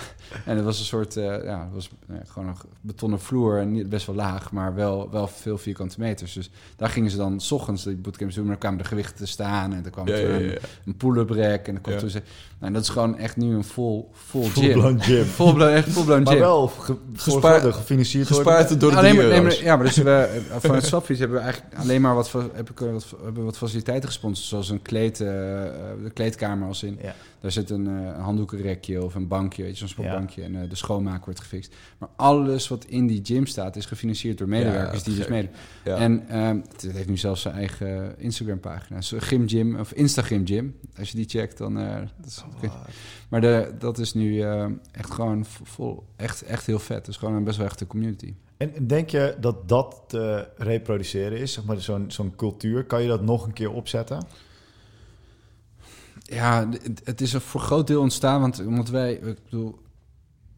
En 0.44 0.56
het 0.56 0.64
was 0.64 0.78
een 0.78 0.84
soort... 0.84 1.16
eh, 1.16 1.24
ja, 1.44 1.60
het 1.64 1.74
was 1.74 1.90
eh, 2.08 2.16
gewoon 2.26 2.48
een 2.48 2.54
betonnen 2.80 3.20
vloer. 3.20 3.58
En 3.58 3.72
niet, 3.72 3.88
best 3.88 4.06
wel 4.06 4.14
laag, 4.16 4.52
maar 4.52 4.74
wel, 4.74 5.08
wel 5.10 5.26
veel 5.26 5.58
vierkante 5.58 6.00
meters. 6.00 6.32
Dus 6.32 6.50
daar 6.76 6.88
gingen 6.88 7.10
ze 7.10 7.16
dan 7.16 7.40
s 7.40 7.52
ochtends 7.52 7.84
die 7.84 7.96
bootcamps 7.96 8.34
doen. 8.34 8.42
Maar 8.44 8.52
dan 8.52 8.60
kwamen 8.62 8.78
de 8.78 8.88
gewichten 8.88 9.16
te 9.16 9.26
staan. 9.26 9.72
En 9.74 9.82
dan 9.82 9.90
kwam 9.90 10.08
Ja, 10.08 10.14
er 10.14 10.40
ja, 10.44 10.50
een, 10.52 10.58
een 10.86 10.96
pull-up 10.96 11.30
rack. 11.30 11.66
En 11.66 11.72
dan 11.72 11.82
kwam 11.82 11.98
toen 11.98 12.10
ze... 12.10 12.22
Nou, 12.60 12.72
dat 12.72 12.82
is 12.82 12.88
gewoon 12.88 13.18
echt 13.18 13.36
nu 13.36 13.54
een 13.54 13.64
vol, 13.64 14.10
vol 14.12 14.42
gym. 14.42 14.52
Full-blown 14.52 14.98
gym. 15.00 15.24
Full-blown, 15.38 15.70
echt 15.72 15.88
full-blown 15.88 16.22
Maar 16.22 16.32
gym. 16.32 16.40
wel 16.42 16.66
ge, 16.68 16.96
Gespaard- 17.14 17.74
gefinancierd. 17.74 18.26
Gespaard 18.26 18.80
door 18.80 18.90
de 18.90 18.96
Alleen 18.96 19.10
3 19.16 19.22
maar, 19.22 19.30
nee, 19.30 19.38
euro's. 19.40 19.56
maar- 19.56 19.64
ja, 19.66 19.76
maar 19.76 19.84
dus 19.86 19.96
we, 19.96 20.40
van, 20.58 20.70
met 20.70 20.84
Swapfiets 20.86 21.18
hebben 21.20 21.36
we 21.38 21.42
eigenlijk 21.44 21.74
alleen 21.80 22.00
maar 22.00 22.14
wat, 22.14 22.32
heb 22.52 22.70
ik, 22.70 22.78
wat, 22.78 23.06
hebben 23.22 23.34
we 23.34 23.42
wat 23.42 23.56
faciliteiten 23.56 24.08
gesponsord. 24.08 24.48
Zoals 24.48 24.68
een 24.70 24.82
kleed, 24.82 25.20
de 26.02 26.10
kleedkamer 26.12 26.68
als 26.68 26.82
in. 26.82 26.98
Ja. 27.02 27.14
Daar 27.40 27.50
zit 27.50 27.70
een, 27.70 27.86
eh, 27.86 27.92
een 27.92 28.20
handdoekenrekje 28.20 29.04
of 29.04 29.14
een 29.14 29.28
bankje, 29.28 29.62
weet 29.62 29.72
je, 29.72 29.78
zo'n 29.78 29.88
sportbankje. 29.88 30.42
En 30.42 30.62
eh, 30.62 30.70
de 30.70 30.76
schoonmaak 30.76 31.24
wordt 31.24 31.40
gefixt. 31.40 31.74
Maar 31.98 32.08
alles 32.16 32.68
wat 32.68 32.84
in 32.84 33.06
die 33.06 33.20
gym 33.22 33.46
staat 33.46 33.76
is 33.76 33.86
gefinancierd 33.86 34.38
door 34.38 34.48
medewerkers 34.48 35.02
die 35.02 35.16
dus 35.16 35.28
mede. 35.28 35.48
Ja. 35.84 35.96
En 35.96 36.28
ehm, 36.28 36.60
het 36.72 36.92
heeft 36.92 37.08
nu 37.08 37.16
zelfs 37.16 37.42
zijn 37.42 37.54
eigen 37.54 38.18
Instagram 38.18 38.60
pagina. 38.60 39.00
Zo, 39.00 39.16
Gym 39.20 39.48
Gym 39.48 39.76
of 39.78 39.92
Instagram 39.92 40.46
Gym. 40.46 40.76
Als 40.98 41.10
je 41.10 41.16
die 41.16 41.28
checkt 41.28 41.58
dan... 41.58 41.78
eh, 41.78 41.96
dat 41.96 42.26
is, 42.26 42.44
maar 43.28 43.40
de, 43.40 43.72
dat 43.78 43.98
is 43.98 44.14
nu 44.14 44.40
eh, 44.40 44.66
echt 44.92 45.10
gewoon 45.10 45.44
vol, 45.44 46.04
echt, 46.16 46.42
echt 46.42 46.66
heel 46.66 46.78
vet. 46.78 47.08
Is 47.08 47.16
gewoon 47.16 47.34
een 47.34 47.44
best 47.44 47.56
wel 47.56 47.66
echte 47.66 47.86
community. 47.86 48.34
En 48.56 48.86
denk 48.86 49.10
je 49.10 49.36
dat 49.40 49.68
dat 49.68 50.02
te 50.06 50.48
reproduceren 50.56 51.38
is? 51.38 51.52
Zeg 51.52 51.64
maar 51.64 51.80
zo'n 51.80 52.10
zo'n 52.10 52.36
cultuur. 52.36 52.84
Kan 52.84 53.02
je 53.02 53.08
dat 53.08 53.22
nog 53.22 53.46
een 53.46 53.52
keer 53.52 53.72
opzetten? 53.72 54.26
Ja, 56.30 56.68
het- 56.70 57.00
het 57.04 57.20
is 57.20 57.34
er 57.34 57.40
voor 57.40 57.60
een 57.60 57.66
groot 57.66 57.86
deel 57.86 58.00
ontstaan, 58.00 58.40
want 58.40 58.66
omdat 58.66 58.88
wij, 58.88 59.12
ik 59.12 59.38
bedoel, 59.44 59.78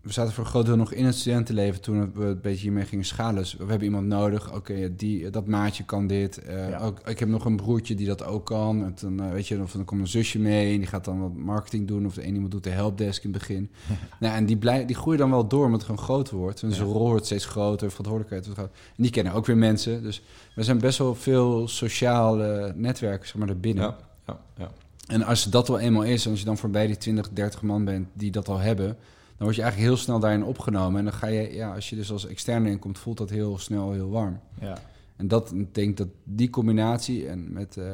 we 0.00 0.12
zaten 0.12 0.32
voor 0.32 0.44
een 0.44 0.50
groot 0.50 0.66
deel 0.66 0.76
nog 0.76 0.92
in 0.92 1.04
het 1.04 1.14
studentenleven 1.14 1.80
toen 1.80 2.12
we 2.14 2.24
een 2.24 2.40
beetje 2.40 2.62
hiermee 2.62 2.84
gingen 2.84 3.04
schalen. 3.04 3.34
Dus 3.34 3.52
we 3.54 3.64
hebben 3.66 3.82
iemand 3.84 4.06
nodig, 4.06 4.54
oké, 4.54 4.94
die 4.96 5.30
dat 5.30 5.46
maatje 5.46 5.84
kan 5.84 6.06
dit. 6.06 6.38
Eh, 6.38 6.68
Ja. 6.68 6.78
ook, 6.78 7.00
ik 7.08 7.18
heb 7.18 7.28
nog 7.28 7.44
een 7.44 7.56
broertje 7.56 7.94
die 7.94 8.06
dat 8.06 8.24
ook 8.24 8.46
kan. 8.46 8.84
En 8.84 8.94
dan, 9.00 9.20
eh, 9.26 9.32
weet 9.32 9.48
je, 9.48 9.60
of 9.62 9.72
dan 9.72 9.84
komt 9.84 10.00
een 10.00 10.06
zusje 10.06 10.38
mee 10.38 10.72
en 10.72 10.78
die 10.78 10.86
gaat 10.86 11.04
dan 11.04 11.20
wat 11.20 11.34
marketing 11.34 11.88
doen. 11.88 12.06
Of 12.06 12.14
de 12.14 12.26
een 12.26 12.34
iemand 12.34 12.50
doet 12.50 12.64
de 12.64 12.70
helpdesk 12.70 13.24
in 13.24 13.30
het 13.30 13.38
begin. 13.38 13.70
nou, 14.20 14.34
en 14.34 14.46
die, 14.46 14.56
blij, 14.56 14.86
die 14.86 14.96
groeien 14.96 15.18
dan 15.18 15.30
wel 15.30 15.46
door 15.48 15.64
omdat 15.64 15.80
het 15.80 15.88
gewoon 15.90 16.04
groter 16.04 16.36
wordt. 16.36 16.62
En 16.62 16.72
zijn 16.72 16.86
Ja. 16.88 16.92
rol 16.92 17.08
wordt 17.08 17.26
steeds 17.26 17.44
groter, 17.46 17.88
verantwoordelijkheid 17.90 18.44
wordt 18.46 18.60
groter. 18.60 18.76
En 18.96 19.02
die 19.02 19.12
kennen 19.12 19.32
ook 19.32 19.46
weer 19.46 19.56
mensen. 19.56 20.02
Dus 20.02 20.22
we 20.54 20.62
zijn 20.62 20.78
best 20.78 20.98
wel 20.98 21.14
veel 21.14 21.68
sociale 21.68 22.72
netwerken, 22.76 23.26
zeg 23.28 23.36
maar, 23.36 23.48
erbinnen. 23.48 23.84
ja, 23.84 23.96
ja, 24.26 24.40
ja. 24.56 24.70
En 25.11 25.22
als 25.22 25.44
dat 25.44 25.68
wel 25.68 25.78
eenmaal 25.78 26.02
is, 26.02 26.24
en 26.24 26.30
als 26.30 26.40
je 26.40 26.46
dan 26.46 26.58
voorbij 26.58 26.86
die 26.86 26.96
20, 26.96 27.28
30 27.32 27.62
man 27.62 27.84
bent 27.84 28.08
die 28.12 28.30
dat 28.30 28.48
al 28.48 28.58
hebben, 28.58 28.86
dan 28.86 29.48
word 29.48 29.54
je 29.56 29.62
eigenlijk 29.62 29.92
heel 29.92 30.02
snel 30.02 30.18
daarin 30.18 30.44
opgenomen. 30.44 30.98
En 30.98 31.04
dan 31.04 31.14
ga 31.14 31.26
je, 31.26 31.54
ja, 31.54 31.74
als 31.74 31.90
je 31.90 31.96
dus 31.96 32.12
als 32.12 32.26
externe 32.26 32.70
inkomt, 32.70 32.98
voelt 32.98 33.18
dat 33.18 33.30
heel 33.30 33.58
snel 33.58 33.92
heel 33.92 34.11
warm. 34.11 34.40
Ja. 34.61 34.78
En 35.16 35.28
dat, 35.28 35.52
ik 35.54 35.74
denk 35.74 35.96
dat 35.96 36.08
die 36.24 36.50
combinatie 36.50 37.28
en 37.28 37.52
met, 37.52 37.76
eh, 37.76 37.84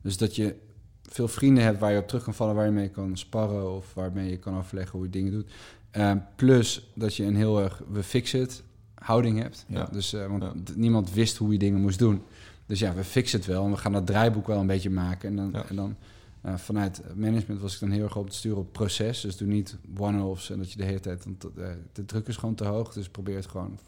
dus 0.00 0.16
dat 0.16 0.36
je 0.36 0.54
veel 1.02 1.28
vrienden 1.28 1.64
hebt 1.64 1.78
waar 1.80 1.92
je 1.92 1.98
op 1.98 2.08
terug 2.08 2.24
kan 2.24 2.34
vallen, 2.34 2.54
waar 2.54 2.64
je 2.64 2.70
mee 2.70 2.88
kan 2.88 3.16
sparren 3.16 3.74
of 3.76 3.94
waarmee 3.94 4.30
je 4.30 4.36
kan 4.38 4.56
overleggen 4.56 4.92
hoe 4.98 5.04
je 5.06 5.10
dingen 5.12 5.32
doet. 5.32 5.50
Eh, 5.90 6.12
plus 6.36 6.90
dat 6.94 7.16
je 7.16 7.24
een 7.24 7.36
heel 7.36 7.60
erg 7.62 7.82
we 7.92 8.02
fix 8.02 8.34
it 8.34 8.62
houding 8.94 9.38
hebt. 9.38 9.64
Ja. 9.68 9.88
Dus, 9.92 10.12
eh, 10.12 10.26
want 10.26 10.42
Ja. 10.42 10.52
niemand 10.74 11.12
wist 11.12 11.36
hoe 11.36 11.52
je 11.52 11.58
dingen 11.58 11.80
moest 11.80 11.98
doen. 11.98 12.22
Dus 12.66 12.78
ja, 12.78 12.94
we 12.94 13.04
fixen 13.04 13.38
het 13.38 13.48
wel 13.48 13.64
en 13.64 13.70
we 13.70 13.76
gaan 13.76 13.92
dat 13.92 14.06
draaiboek 14.06 14.46
wel 14.46 14.60
een 14.60 14.66
beetje 14.66 14.90
maken. 14.90 15.28
En 15.28 15.36
dan, 15.36 15.50
Ja. 15.52 15.64
en 15.68 15.76
dan 15.76 15.96
eh, 16.44 16.54
vanuit 16.56 17.02
management 17.14 17.60
was 17.60 17.74
ik 17.74 17.80
dan 17.80 17.90
heel 17.90 18.02
erg 18.04 18.16
op 18.16 18.24
het 18.24 18.34
sturen 18.34 18.58
op 18.58 18.72
proces. 18.72 19.20
Dus 19.20 19.36
doe 19.36 19.48
niet 19.48 19.76
one-offs 19.98 20.50
en 20.50 20.58
dat 20.58 20.72
je 20.72 20.78
de 20.78 20.84
hele 20.84 21.00
tijd... 21.00 21.24
Want 21.24 21.44
eh, 21.58 21.66
de 21.92 22.04
druk 22.04 22.26
is 22.26 22.36
gewoon 22.36 22.54
te 22.54 22.64
hoog, 22.64 22.92
dus 22.92 23.08
probeer 23.08 23.36
het 23.36 23.46
gewoon... 23.46 23.78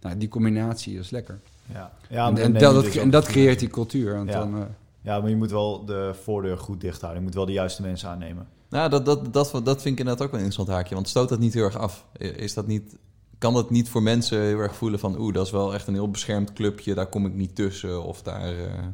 Nou, 0.00 0.18
die 0.18 0.28
combinatie 0.28 0.98
is 0.98 1.10
lekker. 1.10 1.40
Ja. 1.72 1.92
Ja, 2.08 2.34
en, 2.36 2.52
dat, 2.52 2.84
dus 2.84 2.96
en 2.96 3.10
dat 3.10 3.26
creëert 3.26 3.58
die 3.58 3.68
cultuur. 3.68 4.14
Want 4.14 4.28
Ja. 4.28 4.38
dan, 4.38 4.56
eh, 4.56 4.62
Ja, 5.00 5.20
maar 5.20 5.30
je 5.30 5.36
moet 5.36 5.50
wel 5.50 5.84
de 5.84 6.14
voordeur 6.22 6.58
goed 6.58 6.80
dicht 6.80 7.00
houden. 7.00 7.20
Je 7.20 7.26
moet 7.26 7.36
wel 7.36 7.46
de 7.46 7.52
juiste 7.52 7.82
mensen 7.82 8.08
aannemen. 8.08 8.48
Nou, 8.68 8.90
dat, 8.90 9.04
dat, 9.04 9.32
dat, 9.32 9.50
dat 9.52 9.82
vind 9.82 9.94
ik 9.94 9.98
inderdaad 9.98 10.22
ook 10.22 10.30
wel 10.30 10.40
een 10.40 10.46
interessant 10.46 10.68
haakje. 10.68 10.94
Want 10.94 11.08
stoot 11.08 11.28
dat 11.28 11.38
niet 11.38 11.54
heel 11.54 11.64
erg 11.64 11.78
af? 11.78 12.06
Is 12.16 12.54
dat 12.54 12.66
niet, 12.66 12.96
kan 13.38 13.54
dat 13.54 13.70
niet 13.70 13.88
voor 13.88 14.02
mensen 14.02 14.40
heel 14.40 14.58
erg 14.58 14.74
voelen 14.76 14.98
van... 14.98 15.18
oeh, 15.20 15.34
dat 15.34 15.46
is 15.46 15.52
wel 15.52 15.74
echt 15.74 15.86
een 15.86 15.94
heel 15.94 16.10
beschermd 16.10 16.52
clubje, 16.52 16.94
daar 16.94 17.08
kom 17.08 17.26
ik 17.26 17.34
niet 17.34 17.54
tussen. 17.54 18.02
Of 18.02 18.22
daar, 18.22 18.58
eh, 18.58 18.84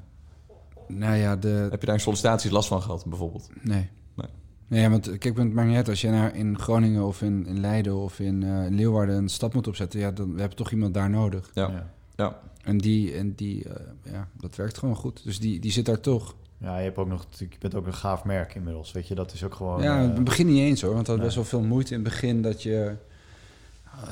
nou 0.89 1.17
ja, 1.17 1.37
de, 1.37 1.49
heb 1.71 1.81
je 1.81 1.87
daar 1.87 1.95
in 1.95 2.01
sollicitaties 2.01 2.51
last 2.51 2.69
van 2.69 2.83
gehad, 2.83 3.05
bijvoorbeeld? 3.07 3.49
Nee. 3.63 3.89
Nee. 4.15 4.27
Nee, 4.69 4.89
want 4.89 5.19
kijk, 5.19 5.37
het 5.37 5.53
maakt 5.53 5.69
niet 5.69 5.77
uit. 5.77 5.89
Als 5.89 6.01
je 6.01 6.11
naar 6.11 6.37
in 6.37 6.59
Groningen 6.59 7.05
of 7.07 7.23
in, 7.23 7.47
in 7.47 7.61
Leiden 7.61 7.97
of 7.97 8.21
in 8.21 8.43
eh, 8.43 8.65
Leeuwarden 8.71 9.17
een 9.17 9.29
stad 9.29 9.55
moet 9.55 9.67
opzetten, 9.67 10.01
ja, 10.01 10.11
dan 10.11 10.33
we 10.35 10.39
hebben 10.39 10.57
toch 10.59 10.71
iemand 10.71 10.95
daar 10.95 11.11
nodig. 11.11 11.51
Ja. 11.55 11.69
Ja. 11.69 11.93
Ja, 12.17 12.41
En 12.63 12.79
die, 12.79 13.15
en 13.15 13.35
die 13.35 13.69
eh, 13.69 14.13
ja, 14.13 14.29
dat 14.41 14.57
werkt 14.57 14.79
gewoon 14.79 14.97
goed. 14.97 15.25
Dus 15.25 15.39
die, 15.41 15.61
die 15.61 15.73
zit 15.73 15.87
daar 15.87 16.01
toch. 16.01 16.35
Ja, 16.59 16.79
je, 16.79 16.85
hebt 16.85 16.97
ook 16.97 17.09
nog, 17.09 17.25
natuurlijk- 17.25 17.53
je 17.53 17.59
bent 17.59 17.75
ook 17.75 17.87
een 17.87 17.95
gaaf 17.95 18.25
merk 18.25 18.55
inmiddels. 18.55 18.93
Weet 18.93 19.09
je, 19.09 19.15
dat 19.15 19.33
is 19.33 19.45
ook 19.45 19.55
gewoon... 19.55 19.83
ja, 19.83 19.97
eh, 19.99 20.03
in 20.05 20.11
het 20.11 20.25
begin 20.25 20.47
niet 20.47 20.59
eens 20.59 20.81
hoor, 20.83 20.95
want 20.95 21.07
dat 21.07 21.17
had 21.17 21.25
nee. 21.25 21.35
best 21.35 21.51
wel 21.51 21.61
veel 21.61 21.69
moeite 21.69 21.95
in 21.95 22.01
het 22.01 22.09
begin 22.09 22.43
dat 22.43 22.63
je. 22.63 22.97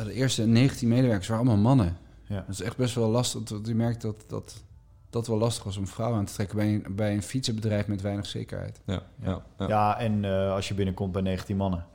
De 0.05 0.13
eerste 0.13 0.47
19 0.47 0.89
medewerkers 0.89 1.29
waren 1.29 1.47
allemaal 1.47 1.63
mannen. 1.63 1.97
ja. 2.27 2.35
Dat 2.47 2.49
is 2.49 2.61
echt 2.61 2.77
best 2.77 2.95
wel 2.95 3.11
lastig. 3.11 3.49
want 3.49 3.67
Je 3.67 3.75
merkt 3.75 4.03
dat 4.03 4.25
dat, 4.27 4.63
dat 5.13 5.27
wel 5.27 5.39
lastig 5.39 5.65
was 5.65 5.77
om 5.77 5.87
vrouwen 5.87 6.19
aan 6.19 6.25
te 6.25 6.33
trekken 6.33 6.57
bij 6.57 6.67
een, 6.75 6.85
bij 6.97 7.15
een 7.15 7.23
fietsenbedrijf 7.23 7.87
met 7.87 8.01
weinig 8.01 8.27
zekerheid. 8.27 8.81
ja, 8.87 9.03
ja. 9.23 9.43
ja. 9.59 9.69
Ja, 9.69 9.99
en 9.99 10.25
eh, 10.25 10.53
als 10.53 10.69
je 10.69 10.75
binnenkomt 10.75 11.13
bij 11.13 11.23
19 11.23 11.57
mannen. 11.57 11.87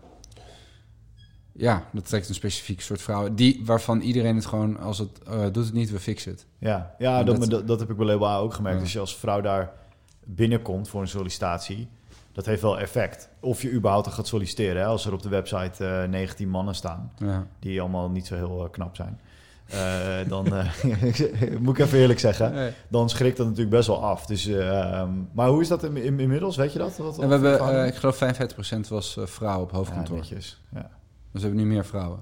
Ja, 1.52 1.86
dat 1.94 2.08
trekt 2.08 2.30
een 2.30 2.36
specifiek 2.36 2.82
soort 2.82 3.02
vrouwen. 3.02 3.36
Die, 3.36 3.62
waarvan 3.66 4.00
iedereen 4.02 4.36
het 4.36 4.46
gewoon, 4.46 4.80
als 4.80 4.98
het 4.98 5.24
eh, 5.24 5.42
doet 5.52 5.66
het 5.66 5.74
niet, 5.74 5.92
we 5.92 6.00
fixen 6.00 6.32
het. 6.32 6.46
Ja, 6.58 6.96
ja 6.98 7.24
dat, 7.24 7.50
dat- 7.68 7.80
heb 7.80 7.90
ik 7.90 7.98
bij 7.98 8.06
Label 8.06 8.28
A 8.28 8.38
ook 8.38 8.54
gemerkt. 8.54 8.78
Ja. 8.78 8.84
Als 8.84 8.94
je 8.94 9.00
als 9.00 9.18
vrouw 9.18 9.42
daar 9.42 9.72
binnenkomt 10.26 10.90
voor 10.90 11.02
een 11.02 11.08
sollicitatie, 11.08 11.88
dat 12.32 12.46
heeft 12.46 12.62
wel 12.62 12.80
effect. 12.80 13.30
Of 13.40 13.62
je 13.62 13.72
überhaupt 13.72 14.06
er 14.06 14.12
gaat 14.12 14.28
solliciteren. 14.28 14.82
Hè? 14.82 14.88
Als 14.88 15.06
er 15.06 15.14
op 15.14 15.22
de 15.22 15.30
website 15.30 15.86
eh 15.86 16.10
19 16.10 16.50
mannen 16.50 16.76
staan, 16.76 17.12
Ja. 17.18 17.48
die 17.60 17.82
allemaal 17.82 18.10
niet 18.10 18.28
zo 18.28 18.36
heel 18.36 18.64
eh, 18.66 18.72
knap 18.72 18.96
zijn. 18.96 19.20
Eh, 19.70 20.30
dan 20.30 20.46
eh, 20.56 20.74
moet 21.60 21.78
ik 21.80 21.86
even 21.86 22.00
eerlijk 22.00 22.20
zeggen, 22.20 22.74
dan 22.88 23.10
schrikt 23.10 23.38
dat 23.38 23.46
natuurlijk 23.46 23.76
best 23.76 23.88
wel 23.88 24.04
af. 24.04 24.26
Dus, 24.26 24.48
eh, 24.48 24.80
ehm, 25.00 25.10
maar 25.32 25.48
hoe 25.50 25.62
is 25.62 25.68
dat 25.68 25.84
in, 25.84 25.98
in- 25.98 26.20
inmiddels? 26.20 26.56
Weet 26.56 26.74
je 26.74 26.80
dat? 26.80 26.98
Wat, 26.98 27.18
we 27.18 27.26
hebben, 27.26 27.60
eh, 27.60 27.88
ik 27.88 27.96
geloof 27.96 28.18
55% 28.18 28.88
was 28.90 29.18
vrouw 29.24 29.62
op 29.62 29.72
ja, 29.72 29.78
hoofdkantoor. 29.78 30.18
netjes. 30.18 30.62
Ja. 30.74 30.82
dus 31.32 31.42
we 31.42 31.48
hebben 31.48 31.58
nu 31.58 31.66
meer 31.74 31.86
vrouwen. 31.86 32.20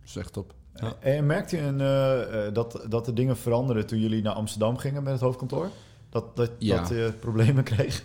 Dat 0.00 0.08
is 0.08 0.16
echt 0.16 0.32
top. 0.32 0.54
Ja. 0.74 0.92
En 1.00 1.26
merkte 1.26 1.56
je 1.56 1.62
een, 1.62 2.52
dat, 2.52 2.86
dat 2.88 3.04
de 3.04 3.12
dingen 3.12 3.36
veranderden 3.36 3.86
toen 3.86 3.98
jullie 4.00 4.22
naar 4.22 4.32
Amsterdam 4.34 4.76
gingen 4.76 5.02
met 5.02 5.12
het 5.12 5.22
hoofdkantoor? 5.22 5.68
Dat, 6.10 6.36
dat, 6.36 6.50
Ja. 6.58 6.76
dat 6.76 6.88
je 6.88 7.12
problemen 7.20 7.64
kreeg? 7.64 8.04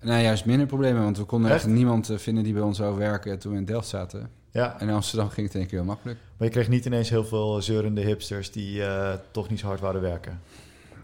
Nou, 0.00 0.22
juist 0.22 0.44
minder 0.44 0.66
problemen, 0.66 1.02
want 1.02 1.18
we 1.18 1.24
konden 1.24 1.50
Echt? 1.50 1.64
echt 1.64 1.72
niemand 1.74 2.10
vinden 2.16 2.44
die 2.44 2.52
bij 2.52 2.62
ons 2.62 2.76
zou 2.76 2.98
werken 2.98 3.38
toen 3.38 3.52
we 3.52 3.58
in 3.58 3.64
Delft 3.64 3.88
zaten. 3.88 4.30
Ja, 4.52 4.80
En 4.80 4.88
in 4.88 4.94
Amsterdam 4.94 5.28
ging 5.28 5.46
het 5.46 5.54
in 5.54 5.60
één 5.60 5.68
keer 5.68 5.78
heel 5.78 5.86
makkelijk. 5.88 6.18
maar 6.36 6.46
je 6.48 6.54
kreeg 6.54 6.68
niet 6.68 6.84
ineens 6.84 7.08
heel 7.10 7.24
veel 7.24 7.62
zeurende 7.62 8.00
hipsters 8.00 8.50
die 8.50 8.84
eh, 8.84 9.14
toch 9.30 9.48
niet 9.50 9.58
zo 9.60 9.66
hard 9.66 9.80
waren 9.80 10.00
werken. 10.00 10.40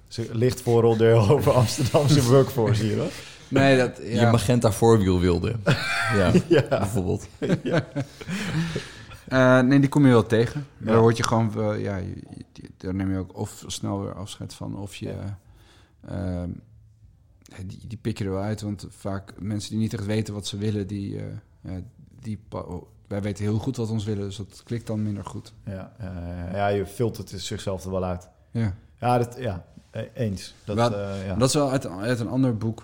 Ze 0.08 0.28
licht 0.32 0.60
vooroordeel 0.62 1.28
over 1.30 1.52
Amsterdamse 1.52 2.22
workforce 2.32 2.82
hier, 2.82 2.98
hoor. 2.98 3.10
Nee, 3.48 3.76
dat, 3.78 3.96
Je 3.96 4.10
ja. 4.10 4.30
magenta 4.30 4.72
voorwiel 4.72 5.20
wilde. 5.20 5.54
ja, 6.18 6.32
Ja, 6.48 6.68
bijvoorbeeld. 6.68 7.28
Eh, 9.28 9.60
nee, 9.60 9.80
die 9.80 9.88
kom 9.88 10.04
je 10.06 10.12
wel 10.12 10.26
tegen. 10.26 10.66
Ja. 10.78 10.86
Daar 10.86 11.00
word 11.00 11.16
je 11.16 11.22
gewoon, 11.22 11.52
eh, 11.72 11.82
ja, 11.82 11.96
je- 11.96 12.22
je- 12.52 12.68
daar 12.76 12.94
neem 12.94 13.10
je 13.12 13.18
ook 13.18 13.36
of 13.38 13.64
snel 13.66 14.00
weer 14.02 14.14
afscheid 14.14 14.54
van, 14.54 14.76
of 14.76 14.94
je, 14.94 15.06
Ja. 15.08 15.38
ehm, 16.08 16.50
die, 17.66 17.80
die 17.86 17.98
pik 18.00 18.18
je 18.18 18.24
er 18.24 18.30
wel 18.30 18.42
uit. 18.42 18.60
Want 18.60 18.86
vaak 18.88 19.32
mensen 19.40 19.70
die 19.70 19.78
niet 19.78 19.92
echt 19.94 20.06
weten 20.06 20.34
wat 20.34 20.46
ze 20.46 20.56
willen, 20.56 20.86
die, 20.86 21.16
eh, 21.18 21.24
ja, 21.60 21.80
die 22.20 22.38
wij 23.08 23.22
weten 23.22 23.44
heel 23.44 23.58
goed 23.58 23.76
wat 23.76 23.86
we 23.86 23.92
ons 23.92 24.04
willen, 24.04 24.24
dus 24.24 24.36
dat 24.36 24.62
klikt 24.64 24.86
dan 24.86 25.02
minder 25.02 25.24
goed. 25.24 25.52
ja, 25.64 25.92
eh, 25.98 26.52
ja, 26.52 26.66
je 26.68 26.86
filtert 26.86 27.30
het 27.30 27.40
zichzelf 27.40 27.84
er 27.84 27.90
wel 27.90 28.04
uit. 28.04 28.28
Ja. 28.50 28.74
Ja, 29.00 29.18
dat, 29.18 29.36
ja 29.38 29.64
eh, 29.90 30.02
eens. 30.14 30.54
Dat, 30.64 30.76
Wat- 30.76 30.92
eh, 30.92 31.26
ja. 31.26 31.34
Dat 31.34 31.48
is 31.48 31.54
wel 31.54 31.70
uit, 31.70 31.86
uit 31.86 32.20
een 32.20 32.28
ander 32.28 32.56
boek, 32.56 32.82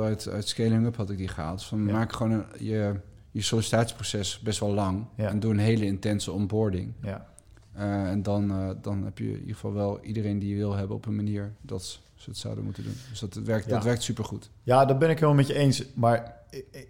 uit, 0.00 0.28
uit 0.28 0.48
Scaling 0.48 0.86
Up 0.86 0.96
had 0.96 1.10
ik 1.10 1.16
die 1.16 1.28
gehaald. 1.28 1.58
Dus 1.58 1.66
van 1.68 1.86
Ja. 1.86 1.92
maak 1.92 2.12
gewoon 2.12 2.32
een, 2.32 2.44
je, 2.58 2.94
je 3.30 3.42
sollicitatieproces 3.42 4.38
best 4.38 4.60
wel 4.60 4.74
lang 4.74 5.04
Ja. 5.16 5.28
en 5.28 5.40
doe 5.40 5.52
een 5.52 5.58
hele 5.58 5.84
intense 5.84 6.32
onboarding. 6.32 6.92
ja. 7.02 7.30
Eh, 7.72 8.10
en 8.10 8.22
dan, 8.22 8.76
dan 8.82 9.04
heb 9.04 9.18
je 9.18 9.24
in 9.32 9.38
ieder 9.40 9.54
geval 9.54 9.72
wel 9.72 10.00
iedereen 10.00 10.38
die 10.38 10.48
je 10.50 10.56
wil 10.56 10.74
hebben 10.74 10.96
op 10.96 11.06
een 11.06 11.16
manier 11.16 11.52
dat 11.60 11.82
ze 12.14 12.30
het 12.30 12.38
zouden 12.38 12.64
moeten 12.64 12.82
doen. 12.84 12.94
Dus 13.10 13.20
dat 13.20 13.34
werkt, 13.34 13.68
dat 13.68 13.84
werkt 13.84 14.02
supergoed. 14.02 14.50
Ja, 14.62 14.84
dat 14.84 14.98
ben 14.98 15.08
ik 15.10 15.14
helemaal 15.14 15.36
met 15.36 15.46
je 15.46 15.54
eens. 15.54 15.84
Maar 15.94 16.36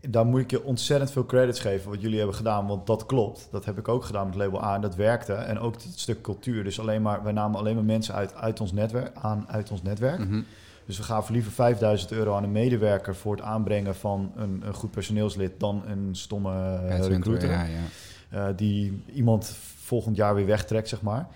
daar 0.08 0.26
moet 0.26 0.40
ik 0.40 0.50
je 0.50 0.64
ontzettend 0.64 1.10
veel 1.10 1.26
credits 1.26 1.60
geven 1.60 1.90
wat 1.90 2.00
jullie 2.00 2.18
hebben 2.18 2.36
gedaan. 2.36 2.66
Want 2.66 2.86
dat 2.86 3.06
klopt. 3.06 3.48
Dat 3.50 3.64
heb 3.64 3.78
ik 3.78 3.88
ook 3.88 4.04
gedaan 4.04 4.26
met 4.26 4.34
Label 4.34 4.64
A 4.64 4.74
en 4.74 4.80
dat 4.80 4.94
werkte. 4.94 5.32
En 5.32 5.58
ook 5.58 5.74
het 5.74 5.92
stuk 5.94 6.20
cultuur. 6.20 6.64
Dus 6.64 6.80
alleen 6.80 7.02
maar, 7.02 7.22
wij 7.22 7.32
namen 7.32 7.58
alleen 7.58 7.74
maar 7.74 7.84
mensen 7.84 8.14
uit, 8.14 8.34
uit 8.34 8.60
ons 8.60 8.72
netwerk, 8.72 9.16
aan 9.16 9.44
uit 9.48 9.70
ons 9.70 9.82
netwerk. 9.82 10.18
Mhm. 10.18 10.42
Dus 10.86 10.96
we 10.96 11.02
gaven 11.02 11.34
liever 11.34 11.52
5000 11.52 12.12
euro 12.12 12.34
aan 12.34 12.42
een 12.42 12.52
medewerker 12.52 13.14
voor 13.16 13.36
het 13.36 13.44
aanbrengen 13.44 13.94
van 13.94 14.32
een, 14.36 14.62
een 14.66 14.74
goed 14.74 14.90
personeelslid 14.90 15.60
dan 15.60 15.82
een 15.86 16.08
stomme 16.12 16.52
Headhunter, 16.52 17.10
recruiter. 17.12 17.50
Ja, 17.50 17.64
ja. 17.64 18.48
eh, 18.48 18.56
die 18.56 19.02
iemand 19.14 19.56
volgend 19.76 20.16
jaar 20.16 20.34
weer 20.34 20.46
wegtrekt, 20.46 20.88
zeg 20.88 21.02
maar. 21.02 21.28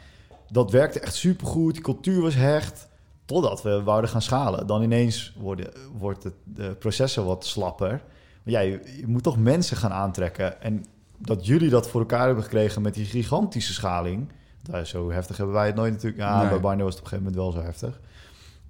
Dat 0.50 0.70
werkte 0.70 1.00
echt 1.00 1.14
supergoed. 1.14 1.72
Die 1.72 1.82
cultuur 1.82 2.20
was 2.20 2.34
hecht. 2.34 2.88
Totdat 3.24 3.62
we 3.62 3.82
wouden 3.82 4.10
gaan 4.10 4.22
schalen. 4.22 4.66
Dan 4.66 4.82
ineens 4.82 5.34
worden, 5.38 5.72
wordt 5.98 6.22
het, 6.22 6.34
de 6.44 6.74
processen 6.78 7.24
wat 7.24 7.46
slapper. 7.46 8.02
Ja, 8.46 8.60
je, 8.60 8.80
je 9.00 9.06
moet 9.06 9.22
toch 9.22 9.38
mensen 9.38 9.76
gaan 9.76 9.92
aantrekken. 9.92 10.62
En 10.62 10.84
dat 11.18 11.46
jullie 11.46 11.70
dat 11.70 11.88
voor 11.88 12.00
elkaar 12.00 12.26
hebben 12.26 12.44
gekregen 12.44 12.82
met 12.82 12.94
die 12.94 13.04
gigantische 13.04 13.72
schaling... 13.72 14.28
Nou, 14.70 14.84
zo 14.84 15.10
heftig 15.10 15.36
hebben 15.36 15.54
wij 15.54 15.66
het 15.66 15.74
nooit 15.74 15.92
natuurlijk. 15.92 16.22
Ja, 16.22 16.40
Nee. 16.40 16.48
bij 16.48 16.60
Barney 16.60 16.84
was 16.84 16.94
het 16.94 17.04
op 17.04 17.12
een 17.12 17.18
gegeven 17.18 17.32
moment 17.34 17.54
wel 17.54 17.62
zo 17.62 17.68
heftig. 17.68 18.00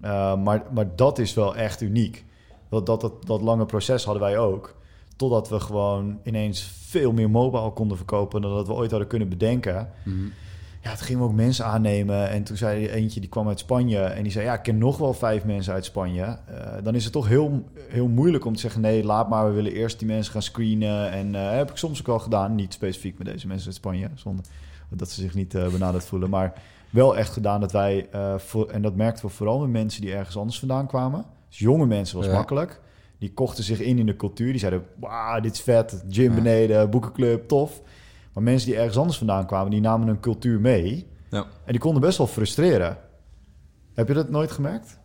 Uh, 0.04 0.42
maar, 0.42 0.62
maar 0.72 0.96
dat 0.96 1.18
is 1.18 1.34
wel 1.34 1.56
echt 1.56 1.80
uniek. 1.80 2.24
Dat, 2.68 2.86
dat, 2.86 3.00
dat, 3.00 3.26
dat 3.26 3.42
lange 3.42 3.66
proces 3.66 4.04
hadden 4.04 4.22
wij 4.22 4.38
ook. 4.38 4.74
Totdat 5.16 5.48
we 5.48 5.60
gewoon 5.60 6.18
ineens 6.24 6.62
veel 6.86 7.12
meer 7.12 7.30
mobile 7.30 7.70
konden 7.70 7.96
verkopen... 7.96 8.42
dan 8.42 8.54
dat 8.54 8.66
we 8.66 8.72
ooit 8.72 8.90
hadden 8.90 9.08
kunnen 9.08 9.28
bedenken. 9.28 9.90
Mhm. 10.02 10.16
Ja, 10.87 10.95
toen 10.95 11.07
gingen 11.07 11.22
we 11.22 11.28
ook 11.28 11.34
mensen 11.34 11.64
aannemen. 11.64 12.28
En 12.30 12.43
toen 12.43 12.57
zei 12.57 12.89
eentje, 12.89 13.20
die 13.20 13.28
kwam 13.28 13.49
uit 13.49 13.59
Spanje. 13.59 13.99
En 13.99 14.22
die 14.22 14.32
zei, 14.32 14.45
ja, 14.45 14.55
ik 14.55 14.62
ken 14.62 14.78
nog 14.78 14.99
wel 14.99 15.14
vijf 15.14 15.45
mensen 15.45 15.72
uit 15.72 15.84
Spanje. 15.84 16.22
Uh, 16.22 16.37
dan 16.82 16.95
is 16.95 17.05
het 17.05 17.12
toch 17.12 17.28
heel, 17.28 17.64
heel 17.89 18.09
moeilijk 18.09 18.45
om 18.45 18.55
te 18.55 18.61
zeggen... 18.61 18.80
nee, 18.80 19.05
laat 19.05 19.28
maar, 19.28 19.47
we 19.49 19.55
willen 19.55 19.72
eerst 19.72 19.99
die 19.99 20.09
mensen 20.09 20.32
gaan 20.32 20.43
screenen. 20.43 21.11
En 21.11 21.34
uh, 21.34 21.51
heb 21.51 21.70
ik 21.70 21.76
soms 21.76 22.01
ook 22.01 22.07
wel 22.07 22.18
gedaan. 22.18 22.55
Niet 22.55 22.72
specifiek 22.72 23.18
met 23.18 23.26
deze 23.26 23.47
mensen 23.47 23.66
uit 23.66 23.76
Spanje. 23.76 24.09
Zonder 24.14 24.45
dat 24.89 25.11
ze 25.11 25.20
zich 25.20 25.34
niet 25.34 25.55
uh, 25.55 25.68
benaderd 25.68 26.05
voelen. 26.05 26.30
Maar 26.30 26.53
wel 26.91 27.16
echt 27.16 27.32
gedaan 27.32 27.61
dat 27.61 27.72
wij... 27.72 28.09
voor, 28.37 28.68
en 28.68 28.82
dat 28.82 28.97
merkten 28.97 29.26
we 29.26 29.32
vooral 29.32 29.59
met 29.59 29.70
mensen 29.70 30.01
die 30.01 30.14
ergens 30.14 30.37
anders 30.37 30.59
vandaan 30.59 30.87
kwamen. 30.87 31.24
Dus 31.49 31.59
jonge 31.59 31.87
mensen 31.87 32.16
was 32.16 32.26
Ja. 32.26 32.32
makkelijk. 32.32 32.80
Die 33.18 33.32
kochten 33.32 33.64
zich 33.64 33.80
in 33.80 33.99
in 33.99 34.07
de 34.07 34.16
cultuur. 34.16 34.51
Die 34.51 34.61
zeiden, 34.61 34.84
wauw, 35.01 35.41
dit 35.41 35.53
is 35.53 35.61
vet. 35.61 36.05
Gym 36.09 36.34
beneden, 36.34 36.91
boekenclub, 36.91 37.49
tof. 37.49 37.82
Maar 38.37 38.45
mensen 38.45 38.68
die 38.68 38.78
ergens 38.78 38.97
anders 38.97 39.18
vandaan 39.18 39.47
kwamen, 39.47 39.70
die 39.70 39.80
namen 39.80 40.07
hun 40.07 40.20
cultuur 40.20 40.61
mee. 40.61 41.07
Ja. 41.30 41.47
En 41.64 41.72
die 41.72 41.80
konden 41.80 42.01
best 42.01 42.18
wel 42.18 42.26
frustreren. 42.26 42.99
Heb 43.95 44.09
je 44.09 44.14
dat 44.14 44.30
nooit 44.30 44.51
gemerkt? 44.51 44.99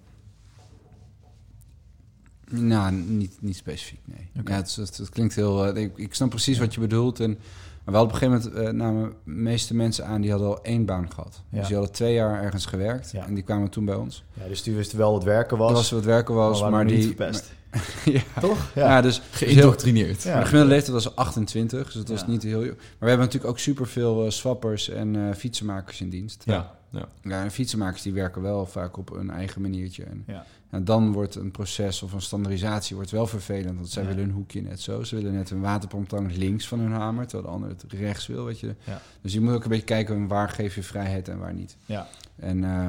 Nou, 2.50 2.94
niet, 2.94 3.42
niet 3.42 3.56
specifiek, 3.56 4.00
nee. 4.06 4.30
Ja, 4.46 4.56
het, 4.56 4.76
het, 4.76 4.98
het 4.98 5.10
klinkt 5.10 5.36
heel... 5.36 5.66
eh, 5.66 5.84
ik, 5.84 5.98
ik 5.98 6.14
snap 6.14 6.30
precies 6.30 6.60
wat 6.60 6.74
je 6.74 6.80
bedoelt. 6.80 7.20
En, 7.20 7.40
maar 7.84 7.94
wel 7.94 8.04
op 8.04 8.12
een 8.12 8.18
gegeven 8.18 8.52
moment 8.52 8.68
eh, 8.68 8.74
namen 8.74 9.10
de 9.10 9.32
meeste 9.32 9.76
mensen 9.76 10.06
aan... 10.06 10.22
die 10.22 10.32
hadden 10.32 10.48
al 10.48 10.64
één 10.64 10.86
baan 10.86 11.12
gehad. 11.12 11.44
Ja. 11.50 11.58
Dus 11.58 11.68
die 11.68 11.76
hadden 11.76 11.96
twee 11.96 12.14
jaar 12.14 12.44
ergens 12.44 12.66
gewerkt. 12.66 13.14
En 13.14 13.34
die 13.34 13.44
kwamen 13.44 13.70
toen 13.70 13.86
bij 13.86 13.96
ons. 13.96 14.24
Ja, 14.34 14.48
dus 14.48 14.64
die 14.64 14.76
wisten 14.76 14.98
wel 14.98 15.12
wat 15.12 15.24
werken 15.24 15.58
was. 15.58 15.68
Dat 15.68 15.78
was 15.78 15.92
wat 15.92 16.06
werken 16.06 16.36
was, 16.36 16.62
maar 16.62 16.86
niet 16.86 17.18
die... 17.18 17.42
ja. 18.06 18.22
Toch? 18.40 18.72
Ja, 18.76 18.90
Ja. 18.90 19.02
dus... 19.02 19.16
dus 19.16 19.40
heel- 19.40 19.48
Geïndoctrineerd. 19.48 20.24
Ja. 20.24 20.30
Maar 20.32 20.40
de 20.40 20.46
gemiddelde 20.46 20.76
leeftijd 20.76 21.04
was 21.04 21.16
28, 21.16 21.86
dus 21.86 21.94
het 21.94 22.10
was 22.10 22.28
niet 22.28 22.44
heel... 22.44 22.60
Maar 22.60 22.70
we 23.00 23.08
hebben 23.08 23.18
natuurlijk 23.26 23.46
ook 23.54 23.60
superveel 23.60 24.26
uh, 24.26 24.30
swappers 24.32 24.90
en 24.90 25.14
uh, 25.14 25.34
fietsenmakers 25.34 26.02
in 26.02 26.10
dienst. 26.10 26.44
Ja. 26.46 26.76
ja. 26.90 27.08
Ja, 27.22 27.44
en 27.44 27.52
fietsenmakers 27.52 28.02
die 28.02 28.14
werken 28.14 28.42
wel 28.42 28.66
vaak 28.66 28.98
op 28.98 29.10
hun 29.10 29.30
eigen 29.30 29.62
maniertje. 29.62 30.04
En, 30.04 30.24
Ja. 30.28 30.46
en 30.70 30.86
dan 30.86 31.12
wordt 31.12 31.36
een 31.36 31.52
proces 31.52 32.04
of 32.04 32.14
een 32.14 32.22
standaardisatie 32.22 32.96
wordt 32.96 33.12
wel 33.12 33.28
vervelend. 33.28 33.76
Want 33.76 33.90
zij 33.90 34.02
Ja. 34.04 34.08
willen 34.10 34.24
hun 34.24 34.34
hoekje 34.34 34.62
net 34.62 34.80
zo. 34.82 35.04
Ze 35.04 35.16
willen 35.16 35.34
net 35.34 35.50
een 35.50 35.62
waterpomptang 35.62 36.36
links 36.36 36.68
van 36.68 36.80
hun 36.80 36.92
hamer, 36.92 37.28
terwijl 37.28 37.50
de 37.50 37.54
ander 37.56 37.70
het 37.70 37.84
rechts 37.88 38.28
wil, 38.28 38.46
weet 38.46 38.60
je. 38.60 38.76
Ja. 38.84 39.02
Dus 39.22 39.34
je 39.34 39.42
moet 39.42 39.54
ook 39.54 39.64
een 39.64 39.70
beetje 39.70 39.86
kijken 39.86 40.28
waar 40.28 40.50
geef 40.50 40.76
je 40.76 40.84
vrijheid 40.84 41.28
en 41.28 41.38
waar 41.40 41.54
niet. 41.54 41.78
Ja. 41.86 42.08
En, 42.36 42.58
uh, 42.64 42.88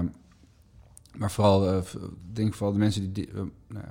maar 1.16 1.30
vooral, 1.30 1.68
uh, 1.74 1.76
ik 1.78 2.36
denk 2.36 2.54
vooral 2.54 2.72
de 2.72 2.78
mensen 2.78 3.00
die... 3.02 3.12
die 3.12 3.28
uh, 3.34 3.42
nou, 3.68 3.84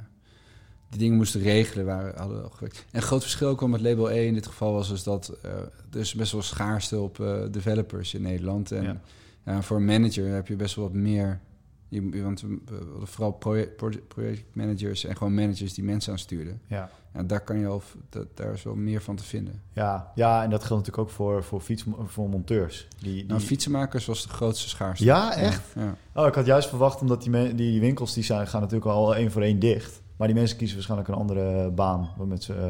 die 0.91 0.99
dingen 0.99 1.17
moesten 1.17 1.41
regelen, 1.41 1.85
waren, 1.85 2.17
hadden 2.17 2.43
al 2.43 2.49
gewerkt. 2.49 2.77
En 2.77 2.85
een 2.91 3.01
groot 3.01 3.21
verschil 3.21 3.55
wel 3.59 3.69
met 3.69 3.81
Label 3.81 4.11
E 4.11 4.25
in 4.25 4.33
dit 4.33 4.47
geval 4.47 4.73
was 4.73 4.89
dus 4.89 5.03
dat 5.03 5.37
uh, 5.45 5.51
er 5.91 5.99
is 5.99 6.13
best 6.13 6.31
wel 6.31 6.41
schaarste 6.41 6.99
op 6.99 7.17
uh, 7.17 7.41
developers 7.51 8.13
in 8.13 8.21
Nederland. 8.21 8.71
En 8.71 8.83
ja. 8.83 9.01
Ja, 9.45 9.61
voor 9.61 9.77
een 9.77 9.85
manager 9.85 10.33
heb 10.33 10.47
je 10.47 10.55
best 10.55 10.75
wel 10.75 10.85
wat 10.85 10.93
meer. 10.93 11.39
Je, 11.87 12.23
want 12.23 12.41
hadden 12.41 13.07
vooral 13.07 13.31
project, 13.31 13.75
projectmanagers 14.07 15.03
en 15.03 15.17
gewoon 15.17 15.33
managers 15.33 15.73
die 15.73 15.83
mensen 15.83 16.11
aanstuurden. 16.11 16.61
Ja. 16.67 16.89
En 17.11 17.27
daar 17.27 17.41
kan 17.41 17.59
je 17.59 17.67
al, 17.67 17.81
dat, 18.09 18.27
daar 18.33 18.53
is 18.53 18.63
wel 18.63 18.75
meer 18.75 19.01
van 19.01 19.15
te 19.15 19.23
vinden. 19.23 19.61
Ja, 19.73 20.11
ja 20.15 20.43
en 20.43 20.49
dat 20.49 20.63
geldt 20.63 20.85
natuurlijk 20.85 21.09
ook 21.09 21.15
voor, 21.15 21.43
voor, 21.43 21.61
fiets, 21.61 21.85
voor 22.05 22.29
monteurs. 22.29 22.87
Die, 22.99 23.13
die... 23.13 23.25
Nou, 23.25 23.41
fietsenmakers 23.41 24.05
was 24.05 24.23
de 24.23 24.29
grootste 24.29 24.69
schaarste. 24.69 25.05
Ja, 25.05 25.35
echt? 25.35 25.61
Ja. 25.75 25.95
Oh, 26.13 26.27
ik 26.27 26.33
had 26.33 26.45
juist 26.45 26.69
verwacht, 26.69 27.01
omdat 27.01 27.23
die, 27.23 27.55
die 27.55 27.79
winkels 27.79 28.13
die 28.13 28.23
zijn, 28.23 28.47
gaan 28.47 28.61
natuurlijk 28.61 28.91
al 28.91 29.15
één 29.15 29.31
voor 29.31 29.41
één 29.41 29.59
dicht. 29.59 30.01
Maar 30.21 30.29
die 30.29 30.39
mensen 30.39 30.57
kiezen 30.57 30.75
waarschijnlijk 30.75 31.09
een 31.09 31.19
andere 31.19 31.69
baan. 31.69 32.09
Met 32.27 32.43
ze, 32.43 32.53
uh, 32.53 32.65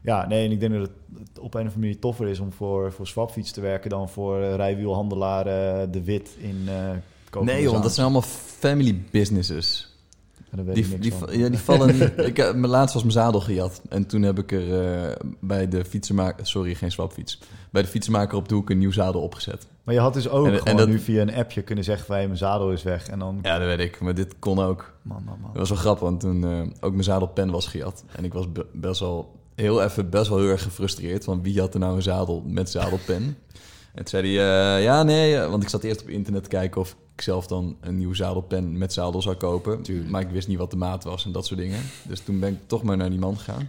ja, 0.00 0.26
nee, 0.26 0.44
en 0.44 0.52
ik 0.52 0.60
denk 0.60 0.72
dat 0.72 0.90
het 1.18 1.38
op 1.38 1.54
een 1.54 1.60
of 1.60 1.66
andere 1.66 1.78
manier 1.78 1.98
toffer 1.98 2.28
is 2.28 2.40
om 2.40 2.52
voor, 2.52 2.92
voor 2.92 3.06
Swapfiets 3.06 3.50
te 3.50 3.60
werken 3.60 3.90
dan 3.90 4.08
voor 4.08 4.40
uh, 4.40 4.54
rijwielhandelaar 4.54 5.44
De 5.90 6.02
Wit 6.04 6.30
in 6.38 6.66
uh, 6.68 7.42
Nee 7.42 7.62
joh, 7.62 7.82
dat 7.82 7.92
zijn 7.92 8.06
allemaal 8.06 8.28
family 8.58 9.02
businesses. 9.10 9.97
Die, 10.50 10.98
die, 10.98 11.12
ja, 11.30 11.48
die 11.48 11.58
vallen 11.68 11.98
niet. 11.98 12.12
ik, 12.16 12.36
mijn 12.36 12.66
laatst 12.66 12.94
was 12.94 13.02
mijn 13.02 13.14
zadel 13.14 13.40
gejat. 13.40 13.82
En 13.88 14.06
toen 14.06 14.22
heb 14.22 14.38
ik 14.38 14.52
er 14.52 14.68
uh, 14.68 15.12
bij 15.40 15.68
de 15.68 15.84
fietsenmaker... 15.84 16.46
Sorry, 16.46 16.74
geen 16.74 16.90
swapfiets. 16.90 17.38
Bij 17.70 17.82
de 17.82 17.88
fietsenmaker 17.88 18.36
op 18.36 18.48
de 18.48 18.54
hoek 18.54 18.70
een 18.70 18.78
nieuw 18.78 18.92
zadel 18.92 19.20
opgezet. 19.20 19.66
Maar 19.84 19.94
je 19.94 20.00
had 20.00 20.14
dus 20.14 20.28
ook 20.28 20.46
en, 20.46 20.52
gewoon 20.52 20.66
en 20.66 20.76
dat, 20.76 20.88
nu 20.88 20.98
via 20.98 21.22
een 21.22 21.34
appje 21.34 21.62
kunnen 21.62 21.84
zeggen... 21.84 22.06
van 22.06 22.16
hey, 22.16 22.26
mijn 22.26 22.38
zadel 22.38 22.72
is 22.72 22.82
weg. 22.82 23.08
En 23.08 23.18
dan... 23.18 23.38
Ja, 23.42 23.58
dat 23.58 23.66
weet 23.66 23.80
ik. 23.80 24.00
Maar 24.00 24.14
dit 24.14 24.34
kon 24.38 24.58
ook. 24.58 24.92
Man, 25.02 25.22
man, 25.24 25.38
man. 25.40 25.50
Dat 25.50 25.58
was 25.58 25.68
wel 25.68 25.78
grappig, 25.78 26.02
want 26.02 26.20
toen 26.20 26.42
uh, 26.42 26.60
ook 26.80 26.92
mijn 26.92 27.04
zadelpen 27.04 27.50
was 27.50 27.66
gejat. 27.66 28.04
En 28.16 28.24
ik 28.24 28.32
was 28.32 28.52
be 28.52 28.66
best 28.72 29.00
wel 29.00 29.36
heel 29.54 29.82
even 29.82 30.10
best 30.10 30.28
wel 30.28 30.38
heel 30.38 30.48
erg 30.48 30.62
gefrustreerd. 30.62 31.24
Want 31.24 31.42
wie 31.42 31.60
had 31.60 31.74
er 31.74 31.80
nou 31.80 31.96
een 31.96 32.02
zadel 32.02 32.42
met 32.46 32.70
zadelpen? 32.70 33.14
en 33.94 34.04
toen 34.04 34.06
zei 34.06 34.36
hij, 34.36 34.76
uh, 34.78 34.84
ja 34.84 35.02
nee, 35.02 35.38
want 35.38 35.62
ik 35.62 35.68
zat 35.68 35.82
eerst 35.82 36.02
op 36.02 36.08
internet 36.08 36.42
te 36.42 36.48
kijken 36.48 36.80
of 36.80 36.96
ik 37.18 37.24
zelf 37.24 37.46
dan 37.46 37.76
een 37.80 37.96
nieuwe 37.96 38.14
zadelpen 38.14 38.78
met 38.78 38.92
zadel 38.92 39.22
zou 39.22 39.36
kopen. 39.36 39.82
Tuurlijk. 39.82 40.10
Maar 40.10 40.20
ik 40.20 40.30
wist 40.30 40.48
niet 40.48 40.58
wat 40.58 40.70
de 40.70 40.76
maat 40.76 41.04
was 41.04 41.24
en 41.24 41.32
dat 41.32 41.46
soort 41.46 41.60
dingen. 41.60 41.80
Dus 42.02 42.20
toen 42.20 42.40
ben 42.40 42.52
ik 42.52 42.58
toch 42.66 42.82
maar 42.82 42.96
naar 42.96 43.10
die 43.10 43.18
man 43.18 43.38
gegaan. 43.38 43.68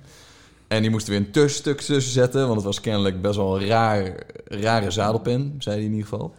En 0.68 0.82
die 0.82 0.91
moest 0.91 1.08
weer 1.08 1.18
een 1.18 1.32
tussenstuk 1.32 1.82
tussen 1.82 2.14
zetten, 2.14 2.41
want 2.41 2.56
het 2.56 2.66
was 2.66 2.82
kennelijk 2.82 3.22
best 3.22 3.36
wel 3.36 3.62
een 3.62 3.68
raar, 3.68 4.16
rare 4.45 4.91
zadelpen, 4.91 5.56
zei 5.58 5.76
hij 5.76 5.86
in 5.86 5.91
ieder 5.91 6.08
geval. 6.08 6.34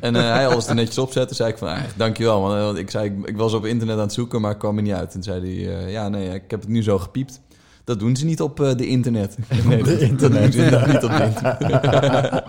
En 0.00 0.14
uh, 0.14 0.20
hij 0.32 0.46
alles 0.46 0.66
er 0.66 0.74
netjes 0.74 0.98
opzetten, 0.98 1.36
zei 1.36 1.50
ik 1.50 1.58
van, 1.58 1.68
ah, 1.68 1.80
dankjewel. 1.96 2.40
Want 2.40 2.78
ik, 2.78 2.90
zei, 2.90 3.10
ik, 3.10 3.28
ik, 3.28 3.36
was 3.36 3.52
op 3.52 3.66
internet 3.66 3.96
aan 3.96 4.02
het 4.02 4.12
zoeken, 4.12 4.40
maar 4.40 4.50
ik 4.50 4.58
kwam 4.58 4.76
er 4.76 4.82
niet 4.82 4.92
uit. 4.92 5.14
En 5.14 5.22
zei 5.22 5.40
hij, 5.40 5.84
uh, 5.84 5.92
ja 5.92 6.08
nee, 6.08 6.34
ik 6.34 6.50
heb 6.50 6.60
het 6.60 6.68
nu 6.68 6.82
zo 6.82 6.98
gepiept. 6.98 7.40
Dat 7.84 7.98
doen 7.98 8.16
ze 8.16 8.24
niet 8.24 8.40
op 8.40 8.56
de 8.56 8.86
internet. 8.86 9.36
Nee, 9.64 9.82
de 9.82 10.00
internet. 10.00 10.52
Dat 10.56 10.62
doen 10.62 10.72
ze 10.72 10.86
niet 10.92 11.04
op 11.04 11.10
de 11.10 11.24
internet. 11.24 12.42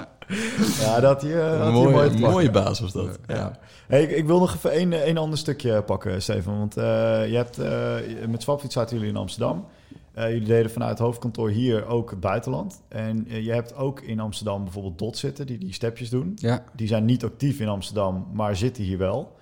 Ja, 0.79 0.99
dat 0.99 1.23
uh, 1.23 1.65
een 1.65 1.73
mooie, 1.73 1.91
mooi 1.91 2.19
mooie 2.19 2.51
baas 2.51 2.79
was 2.79 2.91
dat. 2.91 3.19
Ja. 3.27 3.35
ja. 3.35 3.59
Hey, 3.87 4.03
ik, 4.03 4.11
ik, 4.11 4.25
wil 4.25 4.39
nog 4.39 4.55
even 4.55 4.81
een, 4.81 5.07
een 5.09 5.17
ander 5.17 5.37
stukje 5.37 5.81
pakken, 5.81 6.21
Steven. 6.21 6.57
Want 6.57 6.77
uh, 6.77 6.83
je 7.29 7.35
hebt, 7.35 7.59
uh, 7.59 8.27
met 8.27 8.41
Swapfiets 8.41 8.73
zaten 8.73 8.95
jullie 8.95 9.11
in 9.11 9.17
Amsterdam. 9.17 9.65
Jullie 10.13 10.47
deden 10.47 10.71
vanuit 10.71 10.91
het 10.91 10.99
hoofdkantoor 10.99 11.49
hier 11.49 11.85
ook 11.85 12.09
het 12.09 12.19
buitenland. 12.19 12.81
En 12.87 13.25
je 13.27 13.51
hebt 13.51 13.75
ook 13.75 14.01
in 14.01 14.19
Amsterdam 14.19 14.63
bijvoorbeeld 14.63 14.97
Dot 14.97 15.17
zitten, 15.17 15.47
die 15.47 15.57
die 15.57 15.73
stepjes 15.73 16.09
doen. 16.09 16.31
Ja. 16.35 16.63
Die 16.75 16.87
zijn 16.87 17.05
niet 17.05 17.23
actief 17.23 17.59
in 17.59 17.67
Amsterdam, 17.67 18.27
maar 18.33 18.55
zitten 18.55 18.83
hier 18.83 18.97
wel. 18.97 19.35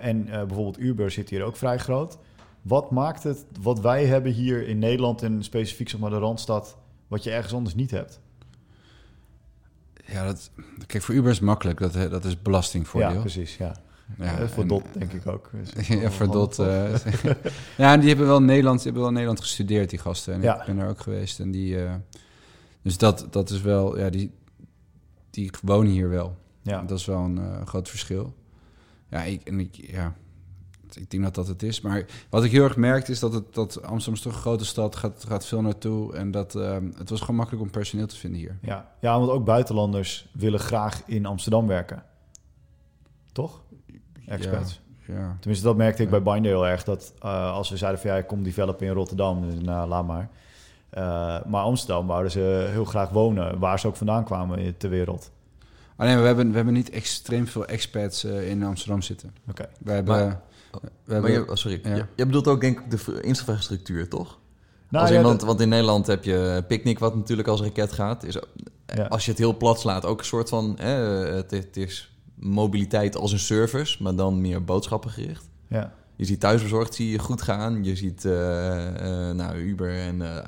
En 0.00 0.24
bijvoorbeeld 0.24 0.78
Uber 0.78 1.10
zit 1.10 1.30
hier 1.30 1.42
ook 1.42 1.56
vrij 1.56 1.78
groot. 1.78 2.18
Wat 2.62 2.90
maakt 2.90 3.22
het, 3.22 3.44
wat 3.60 3.80
wij 3.80 4.04
hebben 4.04 4.32
hier 4.32 4.68
in 4.68 4.78
Nederland 4.78 5.22
en 5.22 5.44
specifiek 5.44 5.88
zeg 5.88 6.00
maar 6.00 6.10
de 6.10 6.18
Randstad, 6.18 6.76
wat 7.08 7.24
je 7.24 7.30
ergens 7.30 7.54
anders 7.54 7.74
niet 7.74 7.90
hebt? 7.90 8.20
Ja, 10.06 10.24
dat, 10.24 10.50
kijk, 10.86 11.02
voor 11.02 11.14
Uber 11.14 11.30
is 11.30 11.40
makkelijk. 11.40 11.78
Dat, 11.78 11.92
dat 11.92 12.24
is 12.24 12.42
belastingvoordeel. 12.42 13.12
Ja, 13.12 13.20
precies, 13.20 13.56
ja. 13.56 13.76
Ja, 14.18 14.24
ja, 14.38 14.48
voor 14.48 14.62
en, 14.62 14.68
Dot 14.68 14.84
denk 14.92 15.12
ik 15.12 15.26
ook. 15.26 15.50
Dus 15.74 15.88
ja, 15.88 16.10
voor 16.10 16.30
Dot. 16.30 16.58
Uh, 16.58 16.94
ja, 17.76 17.92
en 17.92 18.00
die 18.00 18.08
hebben 18.08 18.26
wel 18.26 18.36
in 18.36 18.44
Nederland, 18.44 18.76
die 18.76 18.84
hebben 18.84 19.00
wel 19.00 19.10
in 19.10 19.16
Nederland 19.16 19.40
gestudeerd, 19.40 19.90
die 19.90 19.98
gasten. 19.98 20.34
En 20.34 20.42
ja. 20.42 20.60
ik 20.60 20.66
ben 20.66 20.78
er 20.78 20.88
ook 20.88 21.00
geweest. 21.00 21.40
En 21.40 21.50
die, 21.50 21.74
uh, 21.74 21.94
dus 22.82 22.98
dat, 22.98 23.26
dat 23.30 23.50
is 23.50 23.60
wel, 23.60 23.98
ja, 23.98 24.10
die, 24.10 24.32
die 25.30 25.50
wonen 25.62 25.92
hier 25.92 26.08
wel. 26.08 26.36
Ja. 26.62 26.82
Dat 26.82 26.98
is 26.98 27.04
wel 27.04 27.20
een 27.20 27.36
uh, 27.36 27.66
groot 27.66 27.88
verschil. 27.88 28.34
Ja, 29.10 29.22
ik, 29.22 29.42
en 29.42 29.60
ik, 29.60 29.74
ja, 29.74 30.14
ik 30.96 31.10
denk 31.10 31.22
dat 31.22 31.34
dat 31.34 31.46
het 31.46 31.62
is. 31.62 31.80
Maar 31.80 32.04
wat 32.30 32.44
ik 32.44 32.50
heel 32.50 32.64
erg 32.64 32.76
merkte 32.76 33.12
is 33.12 33.20
dat, 33.20 33.32
het, 33.32 33.54
dat 33.54 33.82
Amsterdam 33.82 34.14
is 34.14 34.20
toch 34.20 34.32
een 34.32 34.38
grote 34.38 34.64
stad, 34.64 34.96
gaat, 34.96 35.24
gaat 35.28 35.46
veel 35.46 35.62
naartoe. 35.62 36.14
En 36.14 36.30
dat 36.30 36.54
um, 36.54 36.92
het 36.98 37.10
was 37.10 37.20
gewoon 37.20 37.36
makkelijk 37.36 37.62
om 37.62 37.70
personeel 37.70 38.06
te 38.06 38.16
vinden 38.16 38.40
hier. 38.40 38.58
Ja. 38.62 38.92
ja, 39.00 39.18
want 39.18 39.30
ook 39.30 39.44
buitenlanders 39.44 40.28
willen 40.32 40.60
graag 40.60 41.02
in 41.06 41.26
Amsterdam 41.26 41.66
werken. 41.66 42.02
Toch? 43.32 43.62
Experts. 44.26 44.80
Ja, 45.06 45.14
ja. 45.14 45.36
Tenminste, 45.40 45.66
dat 45.66 45.76
merkte 45.76 46.02
ik 46.02 46.10
ja. 46.10 46.20
bij 46.20 46.32
Binder 46.32 46.50
heel 46.50 46.66
erg. 46.66 46.84
Dat 46.84 47.12
uh, 47.24 47.52
als 47.52 47.70
we 47.70 47.76
zeiden 47.76 48.00
van 48.00 48.10
ja, 48.10 48.16
ik 48.16 48.26
kom 48.26 48.42
developen 48.42 48.86
in 48.86 48.92
Rotterdam, 48.92 49.50
dus 49.50 49.60
nou, 49.60 49.88
laat 49.88 50.06
maar. 50.06 50.28
Uh, 50.94 51.02
maar 51.44 51.62
Amsterdam 51.62 52.06
wouden 52.06 52.30
ze 52.30 52.68
heel 52.70 52.84
graag 52.84 53.10
wonen, 53.10 53.58
waar 53.58 53.80
ze 53.80 53.86
ook 53.86 53.96
vandaan 53.96 54.24
kwamen 54.24 54.76
ter 54.76 54.90
wereld. 54.90 55.30
Alleen 55.96 56.20
we 56.20 56.26
hebben, 56.26 56.50
we 56.50 56.56
hebben 56.56 56.74
niet 56.74 56.90
extreem 56.90 57.46
veel 57.46 57.66
expats 57.66 58.24
uh, 58.24 58.50
in 58.50 58.62
Amsterdam 58.62 59.02
zitten. 59.02 59.34
Oké. 59.48 59.50
Okay. 59.50 59.72
We 59.78 59.92
hebben. 59.92 60.14
Maar, 60.14 60.40
we 61.04 61.12
hebben 61.12 61.32
je, 61.32 61.50
oh, 61.50 61.54
sorry, 61.54 61.80
ja. 61.82 61.94
je, 61.94 62.04
je 62.16 62.26
bedoelt 62.26 62.48
ook 62.48 62.60
denk 62.60 62.80
ik 62.80 62.90
de 62.90 63.20
infrastructuur, 63.20 64.08
toch? 64.08 64.38
Nou, 64.88 65.04
als 65.04 65.12
ja, 65.12 65.18
in, 65.18 65.24
want, 65.24 65.42
want 65.42 65.60
in 65.60 65.68
Nederland 65.68 66.06
heb 66.06 66.24
je 66.24 66.64
Picnic, 66.68 66.98
wat 66.98 67.14
natuurlijk 67.14 67.48
als 67.48 67.60
raket 67.60 67.92
gaat. 67.92 68.24
Is, 68.24 68.38
ja. 68.94 69.04
Als 69.04 69.24
je 69.24 69.30
het 69.30 69.40
heel 69.40 69.56
plat 69.56 69.80
slaat, 69.80 70.04
ook 70.04 70.18
een 70.18 70.24
soort 70.24 70.48
van... 70.48 70.78
Eh, 70.78 71.18
het, 71.18 71.50
het, 71.50 71.76
is 71.76 72.16
mobiliteit 72.34 73.16
als 73.16 73.32
een 73.32 73.38
service, 73.38 74.02
maar 74.02 74.14
dan 74.14 74.40
meer 74.40 74.64
boodschappengericht. 74.64 75.48
Ja. 75.68 75.92
Je 76.16 76.24
ziet 76.24 76.40
thuisbezorgd 76.40 76.94
zie 76.94 77.10
je 77.10 77.18
goed 77.18 77.42
gaan. 77.42 77.84
Je 77.84 77.96
ziet 77.96 78.24
uh, 78.24 78.32
uh, 78.32 79.30
nou, 79.30 79.56
Uber 79.56 79.98
en... 79.98 80.20
Uh, 80.20 80.38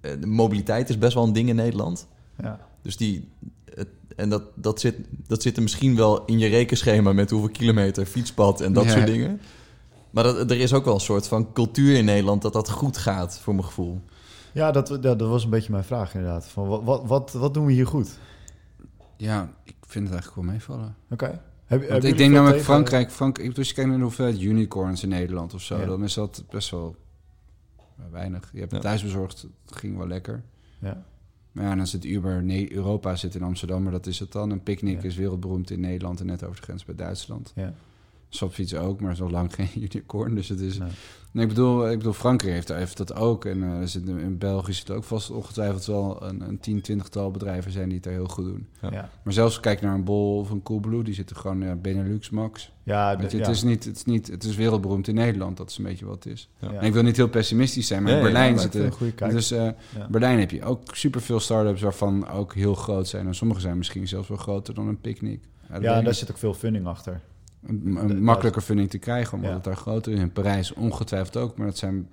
de 0.00 0.26
mobiliteit 0.26 0.88
is 0.88 0.98
best 0.98 1.14
wel 1.14 1.24
een 1.24 1.32
ding 1.32 1.48
in 1.48 1.56
Nederland. 1.56 2.06
Ja. 2.42 2.60
Dus 2.82 2.96
die, 2.96 3.28
het, 3.74 3.88
En 4.16 4.28
dat, 4.28 4.42
dat, 4.54 4.80
zit, 4.80 4.96
dat 5.26 5.42
zit 5.42 5.56
er 5.56 5.62
misschien 5.62 5.96
wel 5.96 6.24
in 6.24 6.38
je 6.38 6.48
rekenschema 6.48 7.12
met 7.12 7.30
hoeveel 7.30 7.50
kilometer, 7.50 8.06
fietspad 8.06 8.60
en 8.60 8.72
dat 8.72 8.84
Ja. 8.84 8.90
soort 8.90 9.06
dingen. 9.06 9.40
Maar 10.10 10.24
dat, 10.24 10.50
er 10.50 10.60
is 10.60 10.72
ook 10.72 10.84
wel 10.84 10.94
een 10.94 11.00
soort 11.00 11.28
van 11.28 11.52
cultuur 11.52 11.96
in 11.96 12.04
Nederland 12.04 12.42
dat 12.42 12.52
dat 12.52 12.70
goed 12.70 12.96
gaat, 12.96 13.38
voor 13.38 13.54
mijn 13.54 13.66
gevoel. 13.66 14.00
Ja, 14.52 14.70
dat, 14.70 14.88
ja, 14.88 14.96
dat 15.14 15.20
was 15.28 15.44
een 15.44 15.50
beetje 15.50 15.72
mijn 15.72 15.84
vraag 15.84 16.14
inderdaad. 16.14 16.46
Van, 16.46 16.68
wat, 16.68 16.82
wat, 16.82 17.02
wat, 17.06 17.32
wat 17.32 17.54
doen 17.54 17.66
we 17.66 17.72
hier 17.72 17.86
goed? 17.86 18.18
Ja, 19.16 19.52
ik 19.64 19.74
vind 19.86 20.04
het 20.04 20.12
eigenlijk 20.14 20.34
wel 20.46 20.54
meevallen. 20.54 20.96
Oké. 21.10 21.40
Heb, 21.64 21.82
ik 21.82 22.16
denk 22.16 22.18
namelijk 22.32 22.44
tegen- 22.56 22.64
Frankrijk, 22.64 23.10
Frankrijk, 23.12 23.54
dus 23.54 23.68
je 23.68 23.74
kijkt 23.74 23.88
naar 23.90 23.98
de 23.98 24.04
hoeveelheid 24.04 24.40
unicorns 24.40 25.02
in 25.02 25.08
Nederland 25.08 25.54
of 25.54 25.62
zo, 25.62 25.78
Ja. 25.78 25.86
dan 25.86 26.04
is 26.04 26.14
dat 26.14 26.44
best 26.50 26.70
wel 26.70 26.96
weinig. 28.10 28.50
Je 28.52 28.60
hebt 28.60 28.72
Ja. 28.72 28.78
thuisbezorgd, 28.78 29.46
dat 29.64 29.78
ging 29.78 29.96
wel 29.96 30.06
lekker. 30.06 30.42
Ja. 30.78 31.04
Maar 31.54 31.64
ja, 31.64 31.74
dan 31.74 31.86
zit 31.86 32.04
Uber, 32.04 32.42
nee, 32.42 32.72
Europa 32.72 33.16
zit 33.16 33.34
in 33.34 33.42
Amsterdam, 33.42 33.82
maar 33.82 33.92
dat 33.92 34.06
is 34.06 34.18
het 34.18 34.32
dan. 34.32 34.50
Een 34.50 34.62
picknick 34.62 35.02
Ja. 35.02 35.08
is 35.08 35.16
wereldberoemd 35.16 35.70
in 35.70 35.80
Nederland 35.80 36.20
en 36.20 36.26
net 36.26 36.44
over 36.44 36.56
de 36.56 36.62
grens 36.62 36.84
bij 36.84 36.94
Duitsland. 36.94 37.52
Ja. 37.54 37.74
Swapfiets 38.34 38.74
ook, 38.74 39.00
maar 39.00 39.16
zo 39.16 39.30
lang 39.30 39.54
geen 39.54 39.68
unicorn. 39.76 40.34
Dus 40.34 40.48
het 40.48 40.60
is. 40.60 40.78
Nee. 40.78 40.88
Nee, 41.32 41.42
ik 41.42 41.48
bedoel, 41.48 41.90
ik 41.90 41.98
bedoel 41.98 42.12
Frankrijk 42.12 42.54
heeft, 42.54 42.68
heeft 42.68 42.96
dat 42.96 43.14
ook. 43.14 43.44
En 43.44 43.62
eh, 43.62 43.80
er 43.80 43.88
zit, 43.88 44.08
in 44.08 44.38
België 44.38 44.72
zit 44.72 44.90
ook 44.90 45.04
vast 45.04 45.30
ongetwijfeld 45.30 45.84
wel 45.86 46.22
een, 46.22 46.40
een 46.40 46.58
10, 46.60 46.82
20-tal 46.92 47.30
bedrijven 47.30 47.72
zijn 47.72 47.84
die 47.84 47.94
het 47.94 48.04
daar 48.04 48.12
heel 48.12 48.26
goed 48.28 48.44
doen. 48.44 48.66
Ja. 48.80 48.88
Ja. 48.92 49.10
Maar 49.22 49.32
zelfs 49.32 49.60
kijk 49.60 49.80
naar 49.80 49.94
een 49.94 50.04
Bol 50.04 50.38
of 50.38 50.50
een 50.50 50.62
Coolblue, 50.62 51.02
die 51.02 51.14
zitten 51.14 51.36
gewoon 51.36 51.60
ja, 51.60 51.74
Benelux 51.74 52.30
max. 52.30 52.72
Ja, 52.82 53.10
je, 53.10 53.16
de- 53.16 53.22
het, 53.22 53.32
ja. 53.32 53.48
is 53.48 53.62
niet, 53.62 53.84
het, 53.84 53.96
is 53.96 54.04
niet, 54.04 54.26
het 54.26 54.44
is 54.44 54.56
wereldberoemd 54.56 55.08
in 55.08 55.14
Nederland, 55.14 55.56
dat 55.56 55.70
is 55.70 55.78
een 55.78 55.84
beetje 55.84 56.04
wat 56.06 56.24
het 56.24 56.32
is. 56.32 56.48
En 56.60 56.82
ik 56.82 56.92
wil 56.92 57.02
niet 57.02 57.16
heel 57.16 57.28
pessimistisch 57.28 57.86
zijn, 57.86 58.02
maar 58.02 58.12
Ja, 58.12 58.16
in 58.18 58.24
Berlijn 58.24 58.58
zitten... 58.58 58.92
kijk. 59.14 59.30
Dus 59.32 59.50
eh, 59.50 59.58
Ja. 59.96 60.06
Berlijn 60.10 60.38
heb 60.38 60.50
je 60.50 60.64
ook 60.64 60.80
superveel 60.96 61.40
start-ups 61.40 61.80
waarvan 61.82 62.28
ook 62.28 62.54
heel 62.54 62.74
groot 62.74 63.08
zijn. 63.08 63.26
En 63.26 63.34
sommige 63.34 63.60
zijn 63.60 63.76
misschien 63.78 64.08
zelfs 64.08 64.28
wel 64.28 64.36
groter 64.38 64.74
dan 64.74 64.88
een 64.88 65.00
picknick. 65.00 65.42
Ja, 65.80 66.02
daar 66.02 66.14
zit 66.14 66.30
ook 66.30 66.38
veel 66.38 66.54
funding 66.54 66.86
achter. 66.86 67.20
Een, 67.66 67.96
een 67.96 68.06
de- 68.06 68.14
makkelijker 68.14 68.62
funding 68.62 68.90
te 68.90 68.98
krijgen, 68.98 69.32
omdat 69.34 69.48
Ja. 69.50 69.54
het 69.56 69.64
daar 69.64 69.76
groter 69.76 70.12
is. 70.12 70.18
In 70.20 70.32
Parijs 70.32 70.72
ongetwijfeld 70.72 71.36
ook, 71.36 71.56
maar 71.56 71.66
dat 71.66 71.76
zijn 71.78 72.08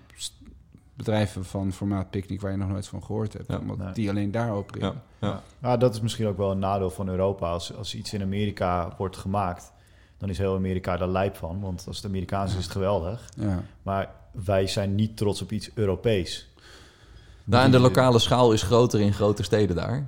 bedrijven 0.94 1.46
van 1.46 1.72
formaat 1.74 2.10
picknick 2.10 2.42
waar 2.42 2.52
je 2.52 2.58
nog 2.58 2.70
nooit 2.70 2.88
van 2.88 3.04
gehoord 3.04 3.34
hebt. 3.34 3.48
Ja. 3.48 3.58
omdat 3.58 3.78
Nee. 3.78 3.94
die 3.94 4.10
alleen 4.10 4.32
daar 4.32 4.52
opereren. 4.52 5.02
Ja, 5.20 5.28
ja. 5.28 5.42
Ja, 5.70 5.78
dat 5.78 5.94
is 5.94 6.02
misschien 6.02 6.28
ook 6.28 6.38
wel 6.38 6.52
een 6.52 6.60
nadeel 6.60 6.90
van 6.90 7.08
Europa. 7.10 7.50
Als, 7.50 7.76
als 7.76 7.96
iets 7.96 8.14
in 8.14 8.22
Amerika 8.22 8.94
wordt 8.98 9.18
gemaakt, 9.18 9.72
dan 10.18 10.30
is 10.30 10.38
heel 10.38 10.56
Amerika 10.56 10.98
daar 10.98 11.08
lijp 11.08 11.36
van. 11.36 11.60
Want 11.60 11.84
als 11.88 11.96
het 11.98 12.06
Amerikaans 12.06 12.52
is, 12.52 12.58
is 12.58 12.64
het 12.64 12.72
geweldig. 12.74 13.30
Ja. 13.36 13.64
Maar 13.84 14.10
wij 14.32 14.68
zijn 14.68 14.96
niet 14.96 15.18
trots 15.18 15.42
op 15.42 15.52
iets 15.52 15.72
Europees. 15.74 16.50
Nou, 17.44 17.66
en 17.66 17.72
de 17.72 17.80
lokale 17.80 18.20
schaal 18.20 18.52
is 18.52 18.62
groter 18.64 19.00
in 19.00 19.14
grote 19.14 19.44
steden 19.44 19.76
daar. 19.76 20.08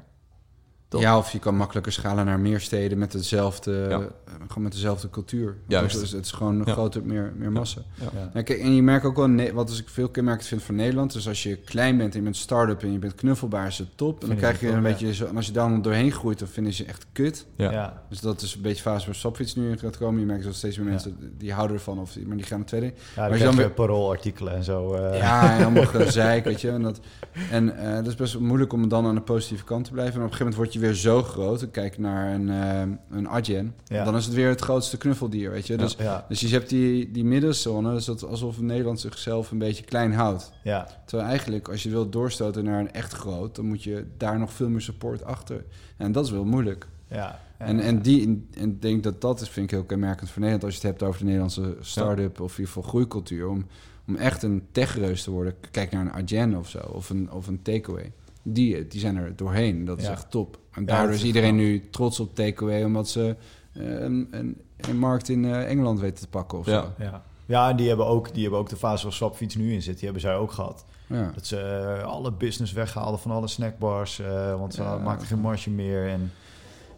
Ja, 1.01 1.17
of 1.17 1.31
je 1.31 1.39
kan 1.39 1.55
makkelijker 1.55 1.91
schalen 1.91 2.25
naar 2.25 2.39
meer 2.39 2.59
steden 2.59 2.97
met 2.97 3.11
dezelfde, 3.11 3.85
Ja. 3.89 3.99
eh, 3.99 4.05
gewoon 4.47 4.63
met 4.63 4.71
dezelfde 4.71 5.09
cultuur. 5.09 5.55
Juist. 5.67 5.99
Dus 5.99 6.11
het 6.11 6.25
is 6.25 6.31
gewoon 6.31 6.59
een 6.59 6.65
Ja. 6.65 6.71
groter, 6.73 7.03
meer, 7.05 7.33
meer 7.37 7.51
massa. 7.51 7.81
Ja. 7.99 8.29
Ja, 8.33 8.41
kijk, 8.41 8.59
en 8.59 8.75
je 8.75 8.81
merkt 8.83 9.05
ook 9.05 9.15
wel, 9.15 9.51
wat 9.53 9.67
dus 9.67 9.79
ik 9.79 9.89
veel 9.89 10.09
kenmerkend 10.09 10.47
vind 10.47 10.63
van 10.63 10.75
Nederland, 10.75 11.13
dus 11.13 11.27
als 11.27 11.43
je 11.43 11.55
klein 11.55 11.97
bent 11.97 12.11
en 12.13 12.17
je 12.17 12.23
bent 12.23 12.37
start-up 12.37 12.81
en 12.83 12.91
je 12.91 12.99
bent 12.99 13.15
knuffelbaar, 13.15 13.67
is 13.67 13.77
het 13.77 13.87
top. 13.97 14.21
En 14.21 14.27
dan 14.27 14.37
krijg 14.37 14.59
je 14.59 14.67
een 14.67 14.73
top, 14.73 14.83
beetje 14.83 15.13
zo, 15.13 15.25
en 15.25 15.35
als 15.35 15.45
je 15.45 15.51
daar 15.51 15.69
dan 15.69 15.81
doorheen 15.81 16.11
groeit, 16.11 16.39
dan 16.39 16.47
vinden 16.47 16.73
ze 16.73 16.85
echt 16.85 17.05
kut. 17.11 17.45
Ja. 17.55 17.71
Ja. 17.71 18.01
Dus 18.09 18.19
dat 18.19 18.41
is 18.41 18.55
een 18.55 18.61
beetje 18.61 18.81
fase 18.81 19.05
waar 19.05 19.15
Stopfiets 19.15 19.55
nu 19.55 19.69
in 19.69 19.79
gaat 19.79 19.97
komen. 19.97 20.19
Je 20.19 20.25
merkt 20.25 20.43
dat 20.43 20.55
steeds 20.55 20.75
meer 20.77 20.85
Ja. 20.85 20.91
mensen 20.91 21.33
die 21.37 21.53
houden 21.53 21.75
ervan, 21.77 21.99
of, 21.99 22.17
maar 22.25 22.37
die 22.37 22.45
gaan 22.45 22.59
het 22.59 22.67
tweede. 22.67 22.85
Ja, 23.15 23.21
als 23.21 23.29
dan 23.29 23.37
je 23.37 23.43
dan 23.43 23.55
weer- 23.55 23.71
paroolartikelen 23.71 24.53
en 24.55 24.63
zo. 24.63 24.93
eh. 24.93 25.17
Ja, 25.17 25.57
en 25.57 25.63
allemaal 25.63 25.85
gezeik, 25.85 26.43
weet 26.43 26.61
je. 26.61 26.69
En, 26.71 26.81
dat, 26.81 26.99
en 27.51 27.77
eh, 27.77 27.95
dat 27.95 28.07
is 28.07 28.15
best 28.15 28.39
moeilijk 28.39 28.73
om 28.73 28.87
dan 28.87 29.05
aan 29.05 29.15
de 29.15 29.21
positieve 29.21 29.63
kant 29.63 29.85
te 29.85 29.91
blijven. 29.91 30.13
En 30.15 30.25
op 30.25 30.31
een 30.31 30.37
gegeven 30.37 30.51
moment 30.57 30.71
word 30.71 30.82
je 30.82 30.82
weer 30.85 30.93
zo 30.93 31.23
groot. 31.23 31.59
Dan 31.59 31.71
kijk 31.71 31.97
naar 31.97 32.33
een, 32.33 32.49
eh 32.49 32.81
een 33.17 33.27
Adyen. 33.29 33.75
Ja. 33.85 34.03
Dan 34.03 34.15
is 34.15 34.25
het 34.25 34.33
weer 34.33 34.49
het 34.49 34.61
grootste 34.61 34.97
knuffeldier, 34.97 35.51
weet 35.51 35.67
je. 35.67 35.77
Dus, 35.77 35.95
ja, 35.99 36.25
dus 36.29 36.39
je 36.39 36.47
hebt 36.47 36.69
die, 36.69 37.11
die 37.11 37.23
middenzone. 37.25 37.93
Dus 37.93 38.05
dat 38.05 38.23
alsof 38.25 38.61
Nederland 38.61 38.99
zichzelf 38.99 39.51
een 39.51 39.57
beetje 39.57 39.83
klein 39.83 40.13
houdt. 40.13 40.51
ja, 40.63 40.87
Terwijl 41.05 41.29
eigenlijk, 41.29 41.67
als 41.69 41.83
je 41.83 41.89
wilt 41.89 42.11
doorstoten 42.11 42.63
naar 42.63 42.79
een 42.79 42.91
echt 42.93 43.13
groot... 43.13 43.55
dan 43.55 43.65
moet 43.65 43.83
je 43.83 44.05
daar 44.17 44.39
nog 44.39 44.53
veel 44.53 44.69
meer 44.69 44.81
support 44.81 45.23
achter. 45.23 45.65
En 45.97 46.11
dat 46.11 46.25
is 46.25 46.31
wel 46.31 46.45
moeilijk. 46.45 46.87
ja. 47.07 47.39
En, 47.57 47.79
en, 47.79 48.01
die, 48.01 48.47
en 48.57 48.69
ik 48.69 48.81
denk 48.81 49.03
dat 49.03 49.21
dat 49.21 49.41
is, 49.41 49.49
vind 49.49 49.65
ik 49.65 49.71
heel 49.71 49.83
kenmerkend 49.85 50.29
voor 50.29 50.39
Nederland. 50.41 50.63
Als 50.63 50.73
je 50.81 50.87
het 50.87 50.89
hebt 50.89 51.03
over 51.09 51.19
de 51.19 51.25
Nederlandse 51.25 51.75
start-up 51.79 52.39
of 52.39 52.51
in 52.51 52.57
ieder 52.59 52.73
geval 52.73 52.89
groeicultuur. 52.89 53.47
Om, 53.47 53.65
om 54.07 54.15
echt 54.15 54.43
een 54.43 54.63
techreus 54.71 55.23
te 55.23 55.31
worden. 55.31 55.53
Kijk 55.71 55.91
naar 55.91 56.01
een 56.01 56.11
Adyen 56.11 56.55
of 56.57 56.69
zo. 56.69 56.77
Of 56.79 57.09
een, 57.09 57.31
of 57.31 57.47
een 57.47 57.61
takeaway. 57.61 58.11
Die, 58.41 58.87
die 58.87 58.99
zijn 58.99 59.15
er 59.17 59.35
doorheen. 59.35 59.85
Dat 59.85 59.99
is 59.99 60.05
Ja. 60.05 60.11
echt 60.11 60.31
top. 60.31 60.59
En 60.73 60.85
dat 60.85 61.09
is 61.09 61.23
iedereen 61.23 61.55
nu 61.55 61.89
trots 61.89 62.19
op 62.19 62.35
takeaway. 62.35 62.83
Omdat 62.83 63.09
ze 63.09 63.35
eh, 63.73 63.83
een, 64.01 64.27
een, 64.31 64.61
een 64.77 64.97
markt 64.97 65.29
in 65.29 65.45
eh, 65.45 65.69
Engeland 65.69 65.99
weten 65.99 66.19
te 66.23 66.27
pakken 66.29 66.57
of 66.57 66.65
Ja. 66.65 66.81
zo. 66.81 67.03
ja. 67.03 67.23
ja, 67.45 67.69
en 67.69 67.75
die 67.75 67.87
hebben, 67.87 68.05
ook, 68.05 68.33
die 68.33 68.41
hebben 68.41 68.59
ook 68.59 68.69
de 68.69 68.75
fase 68.75 69.03
waar 69.03 69.13
Swapfiets 69.13 69.55
nu 69.55 69.73
in 69.73 69.81
zit. 69.81 69.93
Die 69.95 70.03
hebben 70.03 70.21
zij 70.21 70.35
ook 70.35 70.51
gehad. 70.51 70.85
Ja. 71.07 71.31
Dat 71.35 71.45
ze 71.45 71.59
eh, 71.59 72.03
alle 72.03 72.31
business 72.31 72.71
weghaalden 72.73 73.19
van 73.19 73.31
alle 73.31 73.47
snackbars. 73.47 74.19
eh, 74.19 74.59
want 74.59 74.73
ze 74.73 74.81
Ja. 74.81 74.97
maakten 74.97 75.27
geen 75.27 75.39
marge 75.39 75.69
meer. 75.69 76.07
En, 76.09 76.31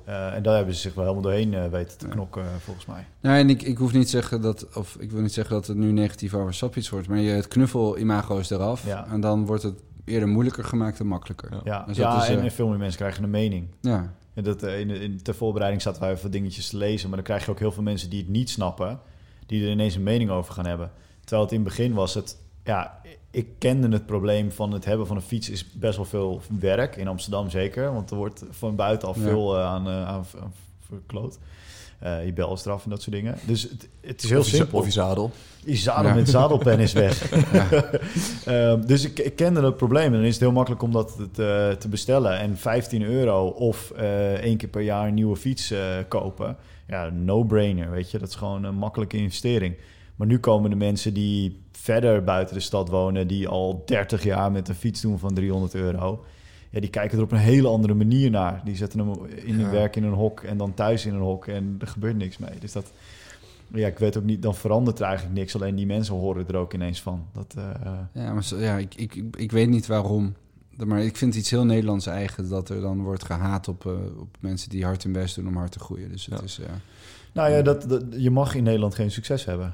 eh, 0.03 0.33
en 0.33 0.43
daar 0.43 0.55
hebben 0.55 0.73
ze 0.75 0.79
zich 0.81 0.93
wel 0.93 1.03
helemaal 1.03 1.23
doorheen 1.23 1.53
eh, 1.53 1.67
weten 1.67 1.97
te 1.97 2.07
knokken, 2.07 2.43
volgens 2.59 2.85
mij. 2.85 3.05
Nou, 3.21 3.37
en 3.37 3.49
ik, 3.49 3.61
ik 3.61 3.77
hoef 3.77 3.93
niet 3.93 4.09
zeggen 4.09 4.41
dat, 4.41 4.67
of 4.75 4.95
ik 4.99 5.11
wil 5.11 5.21
niet 5.21 5.33
zeggen 5.33 5.53
dat 5.55 5.67
het 5.67 5.77
nu 5.77 5.91
negatief 5.91 6.33
over 6.33 6.53
Sappies 6.53 6.89
wordt, 6.89 7.07
maar 7.07 7.17
je, 7.17 7.31
het 7.31 7.47
knuffel-imago 7.47 8.37
is 8.37 8.49
eraf. 8.49 8.85
Ja. 8.85 9.07
En 9.11 9.19
dan 9.21 9.45
wordt 9.45 9.63
het 9.63 9.79
eerder 10.05 10.29
moeilijker 10.29 10.63
gemaakt 10.63 10.97
dan 10.97 11.07
makkelijker. 11.07 11.49
Ja. 11.53 11.61
Ja, 11.63 11.83
Dus 11.87 11.97
ja 11.97 12.21
is, 12.23 12.29
en, 12.29 12.37
eh, 12.37 12.43
en 12.43 12.51
veel 12.51 12.67
meer 12.67 12.77
mensen 12.77 12.97
krijgen 12.99 13.23
een 13.23 13.29
mening. 13.29 13.67
Ja, 13.81 14.13
En 14.33 14.43
dat, 14.43 14.63
eh, 14.63 14.79
in, 14.79 14.89
in, 14.89 15.21
ter 15.21 15.35
voorbereiding 15.35 15.81
zaten 15.81 16.01
wij 16.01 16.11
even 16.11 16.31
dingetjes 16.31 16.69
te 16.69 16.77
lezen. 16.77 17.07
Maar 17.07 17.17
dan 17.17 17.25
krijg 17.25 17.45
je 17.45 17.51
ook 17.51 17.59
heel 17.59 17.71
veel 17.71 17.83
mensen 17.83 18.09
die 18.09 18.19
het 18.19 18.29
niet 18.29 18.49
snappen. 18.49 18.99
Die 19.45 19.65
er 19.65 19.71
ineens 19.71 19.95
een 19.95 20.03
mening 20.03 20.29
over 20.29 20.53
gaan 20.53 20.65
hebben. 20.67 20.91
Terwijl 21.19 21.41
het 21.41 21.51
in 21.51 21.59
het 21.59 21.67
begin 21.67 21.93
was 21.93 22.13
het... 22.13 22.37
Ja, 22.63 23.01
ik 23.31 23.47
kende 23.57 23.89
het 23.89 24.05
probleem 24.05 24.51
van 24.51 24.71
het 24.71 24.85
hebben 24.85 25.07
van 25.07 25.15
een 25.15 25.21
fiets 25.21 25.49
is 25.49 25.71
best 25.71 25.95
wel 25.95 26.05
veel 26.05 26.41
werk. 26.59 26.95
In 26.95 27.07
Amsterdam 27.07 27.49
zeker. 27.49 27.93
Want 27.93 28.09
er 28.09 28.15
wordt 28.17 28.43
van 28.49 28.75
buiten 28.75 29.07
al 29.07 29.13
Ja. 29.17 29.21
veel 29.21 29.57
eh, 29.57 29.65
aan, 29.65 29.87
aan, 29.87 30.25
aan 30.41 30.53
verkloot. 30.79 31.39
Eh 31.99 32.25
je 32.25 32.33
belstraf 32.33 32.83
en 32.83 32.89
dat 32.89 33.01
soort 33.01 33.15
dingen. 33.15 33.35
Dus 33.45 33.61
het, 33.61 33.87
het 34.01 34.23
is 34.23 34.29
heel 34.29 34.39
Of 34.39 34.49
je- 34.49 34.55
simpel. 34.55 34.79
Of 34.79 34.85
je 34.85 34.91
zadel. 34.91 35.31
Die 35.63 35.75
zadel 35.75 36.09
Ja. 36.09 36.15
met 36.15 36.29
zadelpen 36.29 36.79
is 36.79 36.93
weg. 36.93 37.31
Ehm, 38.45 38.81
dus 38.85 39.05
ik, 39.05 39.19
ik 39.19 39.35
kende 39.35 39.61
dat 39.61 39.77
probleem. 39.77 40.05
En 40.05 40.11
dan 40.11 40.21
is 40.23 40.33
het 40.33 40.41
heel 40.41 40.51
makkelijk 40.51 40.81
om 40.81 40.91
dat 40.91 41.17
te, 41.33 41.75
te 41.79 41.87
bestellen. 41.87 42.39
En 42.39 42.57
15 42.57 43.03
euro 43.03 43.47
of 43.47 43.91
eh 43.91 44.33
één 44.33 44.57
keer 44.57 44.69
per 44.69 44.81
jaar 44.81 45.07
een 45.07 45.13
nieuwe 45.13 45.35
fiets 45.35 45.71
eh, 45.71 45.79
kopen. 46.07 46.57
Ja, 46.87 47.09
no-brainer, 47.09 47.91
weet 47.91 48.11
je. 48.11 48.17
Dat 48.19 48.29
is 48.29 48.35
gewoon 48.35 48.63
een 48.63 48.75
makkelijke 48.75 49.17
investering. 49.17 49.75
Maar 50.15 50.27
nu 50.27 50.39
komen 50.39 50.69
de 50.69 50.75
mensen 50.75 51.13
die 51.13 51.59
verder 51.71 52.23
buiten 52.23 52.55
de 52.55 52.61
stad 52.61 52.89
wonen... 52.89 53.27
die 53.27 53.47
al 53.47 53.83
30 53.85 54.23
jaar 54.23 54.51
met 54.51 54.69
een 54.69 54.75
fiets 54.75 55.01
doen 55.01 55.19
van 55.19 55.33
300 55.33 55.75
euro... 55.75 56.23
Ja, 56.75 56.81
die 56.81 56.89
kijken 56.89 57.17
er 57.17 57.23
op 57.23 57.31
een 57.31 57.37
hele 57.37 57.67
andere 57.67 57.93
manier 57.93 58.29
naar. 58.29 58.61
Die 58.65 58.75
zetten 58.75 58.99
hem 58.99 59.25
in 59.25 59.53
hun 59.53 59.65
Ja. 59.65 59.69
werk 59.71 59.95
in 59.95 60.03
een 60.03 60.13
hok 60.13 60.41
en 60.41 60.57
dan 60.57 60.73
thuis 60.73 61.05
in 61.05 61.13
een 61.13 61.21
hok... 61.21 61.47
en 61.47 61.75
er 61.79 61.87
gebeurt 61.87 62.15
niks 62.17 62.37
mee. 62.37 62.59
Dus 62.59 62.71
dat... 62.71 62.91
Ja, 63.73 63.87
ik 63.87 63.99
weet 63.99 64.17
ook 64.17 64.23
niet, 64.23 64.41
dan 64.41 64.55
verandert 64.55 64.99
er 64.99 65.05
eigenlijk 65.05 65.35
niks. 65.37 65.55
Alleen 65.55 65.75
die 65.75 65.85
mensen 65.85 66.15
horen 66.15 66.47
er 66.47 66.55
ook 66.55 66.73
ineens 66.73 67.01
van. 67.01 67.25
Dat, 67.33 67.53
eh, 67.57 67.91
ja 68.13 68.33
maar 68.33 68.43
zo- 68.43 68.57
ja, 68.59 68.77
ik, 68.77 68.95
ik, 68.95 69.15
ik, 69.15 69.35
ik 69.35 69.51
weet 69.51 69.69
niet 69.69 69.87
waarom. 69.87 70.33
Maar 70.85 71.03
ik 71.03 71.17
vind 71.17 71.31
het 71.33 71.41
iets 71.41 71.51
heel 71.51 71.65
Nederlands 71.65 72.05
eigen 72.05 72.49
dat 72.49 72.69
er 72.69 72.81
dan 72.81 73.01
wordt 73.03 73.23
gehaat 73.25 73.67
op, 73.67 73.85
eh, 73.85 73.91
op 74.19 74.37
mensen 74.39 74.69
die 74.69 74.83
hard 74.85 75.03
hun 75.03 75.11
best 75.11 75.35
doen 75.35 75.47
om 75.47 75.55
hard 75.57 75.71
te 75.71 75.79
groeien. 75.79 76.11
Dus 76.11 76.25
het 76.25 76.37
Ja. 76.39 76.43
is, 76.43 76.55
ja, 76.55 76.79
nou 77.33 77.51
ja, 77.51 77.61
dat, 77.61 77.89
dat, 77.89 78.03
je 78.17 78.31
mag 78.31 78.55
in 78.55 78.63
Nederland 78.63 78.95
geen 78.95 79.11
succes 79.11 79.45
hebben. 79.45 79.73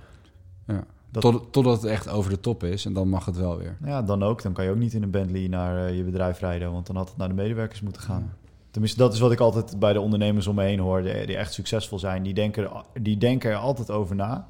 ja. 0.68 0.84
Dat- 1.12 1.22
Tot, 1.22 1.54
totdat 1.54 1.82
het 1.82 1.92
echt 1.92 2.10
over 2.10 2.30
de 2.30 2.40
top 2.40 2.64
is 2.64 2.86
en 2.86 2.94
dan 2.94 3.10
mag 3.10 3.26
het 3.26 3.38
wel 3.38 3.58
weer. 3.58 3.78
Ja, 3.86 4.02
dan 4.02 4.24
ook. 4.24 4.42
Dan 4.42 4.54
kan 4.54 4.66
je 4.66 4.72
ook 4.72 4.78
niet 4.78 4.94
in 4.94 5.04
een 5.04 5.12
Bentley 5.12 5.48
naar 5.48 5.86
eh, 5.88 5.98
je 5.98 6.04
bedrijf 6.04 6.40
rijden. 6.40 6.72
Want 6.72 6.88
dan 6.88 6.96
had 6.96 7.08
het 7.10 7.18
naar 7.18 7.28
de 7.28 7.34
medewerkers 7.34 7.82
moeten 7.82 8.02
gaan. 8.02 8.34
Tenminste, 8.72 8.98
dat 9.00 9.14
is 9.14 9.20
wat 9.20 9.32
ik 9.32 9.40
altijd 9.40 9.80
bij 9.80 9.94
de 9.94 10.00
ondernemers 10.02 10.48
om 10.48 10.56
me 10.56 10.64
heen 10.64 10.80
hoor. 10.80 11.02
Die, 11.02 11.26
die 11.26 11.38
echt 11.38 11.54
succesvol 11.54 12.00
zijn. 12.00 12.24
Die 12.24 12.34
denken, 12.34 12.70
die 13.02 13.18
denken 13.18 13.50
er 13.52 13.56
altijd 13.58 13.92
over 13.92 14.16
na. 14.16 14.48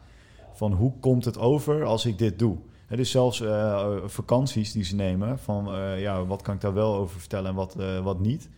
Van 0.54 0.72
hoe 0.74 0.94
komt 1.00 1.26
het 1.26 1.38
over 1.38 1.84
als 1.84 2.06
ik 2.06 2.18
dit 2.18 2.40
doe? 2.40 2.58
Dus 2.90 3.12
zelfs 3.12 3.42
eh, 3.42 3.88
vakanties 4.06 4.72
die 4.72 4.84
ze 4.84 4.96
nemen. 4.96 5.40
Van 5.40 5.74
eh, 5.74 6.02
ja, 6.02 6.26
wat 6.26 6.42
kan 6.42 6.56
ik 6.56 6.62
daar 6.62 6.74
wel 6.74 6.96
over 6.96 7.20
vertellen 7.20 7.50
en 7.50 7.56
wat, 7.56 7.76
eh, 7.76 8.00
wat 8.04 8.20
niet. 8.20 8.50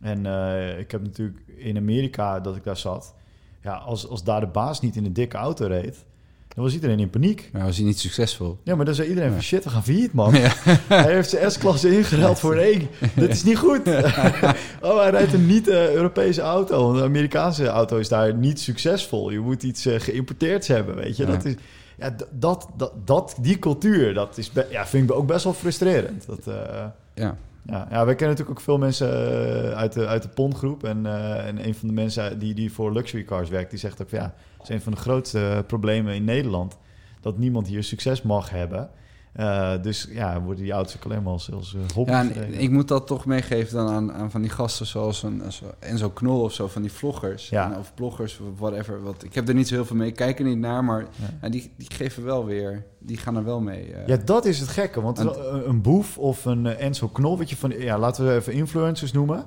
En 0.00 0.26
eh, 0.26 0.78
ik 0.78 0.90
heb 0.90 1.02
natuurlijk 1.02 1.38
in 1.56 1.76
Amerika 1.76 2.40
dat 2.40 2.56
ik 2.56 2.64
daar 2.64 2.76
zat. 2.76 3.14
Ja, 3.62 3.74
als, 3.74 4.08
als 4.08 4.24
daar 4.24 4.40
de 4.40 4.46
baas 4.46 4.80
niet 4.80 4.96
in 4.96 5.04
een 5.04 5.12
dikke 5.12 5.36
auto 5.36 5.66
reed... 5.66 6.04
dan 6.54 6.64
was 6.64 6.74
iedereen 6.74 6.98
in 7.00 7.10
paniek. 7.10 7.48
Maar 7.52 7.64
was 7.64 7.76
hij 7.76 7.86
niet 7.86 7.98
succesvol? 7.98 8.58
Ja, 8.62 8.74
maar 8.74 8.84
dan 8.84 8.94
zei 8.94 9.08
iedereen 9.08 9.28
Ja. 9.28 9.34
van 9.34 9.44
shit, 9.44 9.64
we 9.64 9.70
gaan 9.70 9.84
failliet, 9.84 10.12
man. 10.12 10.34
Ja. 10.34 10.52
Hij 10.88 11.12
heeft 11.12 11.30
zijn 11.30 11.50
S-klasse 11.50 11.96
ingereld 11.96 12.38
voor 12.38 12.52
een 12.52 12.58
één. 12.62 12.88
Dat 13.14 13.28
is 13.28 13.44
niet 13.44 13.58
goed. 13.58 13.80
oh, 14.82 15.00
hij 15.00 15.10
rijdt 15.10 15.32
een 15.32 15.46
niet-Europese 15.46 16.40
auto. 16.40 16.84
Want 16.86 16.98
de 16.98 17.04
Amerikaanse 17.04 17.66
auto 17.66 17.96
is 17.96 18.08
daar 18.08 18.34
niet 18.34 18.60
succesvol. 18.60 19.30
Je 19.30 19.38
moet 19.40 19.62
iets 19.62 19.86
geïmporteerds 19.98 20.68
hebben, 20.68 20.94
weet 20.94 21.16
je. 21.16 21.26
Ja. 21.26 21.30
Dat 21.32 21.44
is, 21.44 21.54
ja, 21.98 22.16
dat, 22.30 22.68
dat, 22.76 22.92
dat, 23.04 23.36
die 23.40 23.58
cultuur, 23.58 24.14
dat 24.14 24.38
is 24.38 24.50
ja, 24.70 24.86
vind 24.86 25.10
ik 25.10 25.16
ook 25.16 25.26
best 25.26 25.44
wel 25.44 25.52
frustrerend. 25.54 26.26
Dat, 26.26 26.46
eh, 26.46 26.84
Ja. 27.14 27.36
Ja, 27.66 27.86
ja, 27.90 28.04
wij 28.04 28.14
kennen 28.14 28.36
natuurlijk 28.36 28.58
ook 28.58 28.64
veel 28.64 28.78
mensen 28.78 29.08
eh, 29.10 29.70
uit 29.70 29.92
de, 29.92 30.06
uit 30.06 30.22
de 30.22 30.28
PON-groep. 30.28 30.84
En, 30.84 31.06
eh, 31.06 31.46
en 31.46 31.66
een 31.66 31.74
van 31.74 31.88
de 31.88 31.94
mensen 31.94 32.38
die, 32.38 32.54
die 32.54 32.72
voor 32.72 32.92
luxury 32.92 33.24
cars 33.24 33.48
werkt, 33.48 33.70
die 33.70 33.78
zegt 33.78 34.02
ook 34.02 34.10
ja, 34.10 34.34
het 34.52 34.62
is 34.62 34.68
een 34.68 34.80
van 34.80 34.92
de 34.92 34.98
grootste 34.98 35.64
problemen 35.66 36.14
in 36.14 36.24
Nederland. 36.24 36.78
Dat 37.20 37.38
niemand 37.38 37.66
hier 37.66 37.82
succes 37.82 38.22
mag 38.22 38.50
hebben. 38.50 38.90
Eh, 39.34 39.72
dus 39.82 40.08
ja, 40.10 40.40
worden 40.42 40.62
die 40.64 40.72
auto's 40.72 40.96
ook 40.96 41.04
alleen 41.04 41.22
maar 41.22 41.32
als, 41.32 41.52
als 41.52 41.74
eh, 41.74 41.80
hobby 41.94 42.10
Ja, 42.10 42.20
en 42.30 42.60
ik 42.60 42.70
moet 42.70 42.88
dat 42.88 43.06
toch 43.06 43.24
meegeven 43.26 43.76
dan 43.76 43.88
aan, 43.88 44.12
aan 44.12 44.30
van 44.30 44.40
die 44.40 44.50
gasten 44.50 44.86
zoals 44.86 45.22
een, 45.22 45.42
zo 45.52 45.64
Enzo 45.78 46.10
Knol 46.10 46.40
of 46.42 46.52
zo, 46.52 46.68
van 46.68 46.82
die 46.82 46.92
vloggers. 46.92 47.48
Ja. 47.48 47.72
En- 47.72 47.78
Of 47.78 47.94
bloggers, 47.94 48.38
of 48.40 48.58
whatever. 48.58 49.02
Wat, 49.02 49.24
ik 49.24 49.34
heb 49.34 49.48
er 49.48 49.54
niet 49.54 49.68
zo 49.68 49.74
heel 49.74 49.84
veel 49.84 49.96
mee, 49.96 50.08
ik 50.08 50.16
kijk 50.16 50.38
er 50.38 50.44
niet 50.44 50.58
naar, 50.58 50.84
maar 50.84 51.06
Ja. 51.42 51.48
die, 51.48 51.72
die 51.76 51.90
geven 51.92 52.24
wel 52.24 52.44
weer, 52.44 52.84
die 52.98 53.16
gaan 53.16 53.36
er 53.36 53.44
wel 53.44 53.60
mee. 53.60 53.92
eh. 53.92 54.06
Ja, 54.06 54.16
dat 54.24 54.44
is 54.44 54.60
het 54.60 54.68
gekke. 54.68 55.00
Want 55.00 55.18
En- 55.18 55.54
een, 55.54 55.68
een 55.68 55.80
boef 55.82 56.18
of 56.18 56.44
een 56.44 56.66
Enzo 56.66 57.08
Knol, 57.08 57.38
weet 57.38 57.50
je, 57.50 57.56
van, 57.56 57.70
ja, 57.70 57.98
laten 57.98 58.26
we 58.26 58.34
even 58.34 58.52
influencers 58.52 59.12
noemen. 59.12 59.44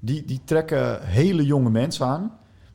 Die, 0.00 0.24
die 0.24 0.40
trekken 0.44 1.06
hele 1.06 1.44
jonge 1.44 1.70
mensen 1.70 2.06
aan. 2.06 2.32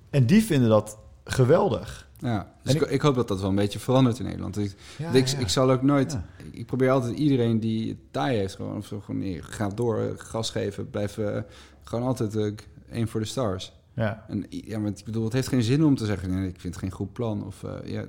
En 0.10 0.26
die 0.26 0.43
vinden 0.43 0.70
dat 0.70 0.97
geweldig. 1.24 2.10
Ja, 2.22 2.53
dus 2.63 2.74
ik, 2.74 2.82
ik 2.82 3.01
hoop 3.01 3.15
dat 3.15 3.28
dat 3.28 3.39
wel 3.39 3.49
een 3.49 3.55
beetje 3.55 3.80
verandert 3.80 4.19
in 4.19 4.26
Nederland. 4.26 4.57
Ik, 4.57 4.76
Ja, 4.97 5.11
ik, 5.11 5.28
ja. 5.28 5.38
ik 5.38 5.47
zal 5.49 5.72
ook 5.72 5.82
nooit... 5.82 6.11
Ja. 6.11 6.26
Ik 6.51 6.65
probeer 6.65 6.89
altijd 6.91 7.17
iedereen 7.17 7.59
die 7.59 7.89
het 7.89 7.97
taai 8.11 8.38
heeft 8.38 8.55
gewoon... 8.55 8.78
Of 8.78 8.86
zo, 8.86 8.99
gewoon 8.99 9.22
nee, 9.22 9.41
ga 9.41 9.69
door, 9.69 10.13
gas 10.17 10.49
geven, 10.49 10.89
blijf... 10.89 11.17
eh, 11.17 11.38
gewoon 11.84 12.05
altijd 12.05 12.36
eh, 12.36 12.51
één 12.91 13.07
voor 13.07 13.19
de 13.19 13.26
stars. 13.26 13.74
Ja, 13.93 14.26
En 14.28 14.45
ja, 14.49 14.82
want 14.82 14.99
ik 14.99 15.05
bedoel, 15.05 15.24
het 15.24 15.34
heeft 15.34 15.47
geen 15.47 15.63
zin 15.63 15.84
om 15.84 15.95
te 15.95 16.05
zeggen... 16.05 16.30
Nee, 16.30 16.47
ik 16.47 16.59
vind 16.59 16.74
het 16.74 16.84
geen 16.84 16.91
goed 16.91 17.13
plan. 17.13 17.45
Of 17.45 17.63
eh, 17.63 17.91
ja, 17.91 18.05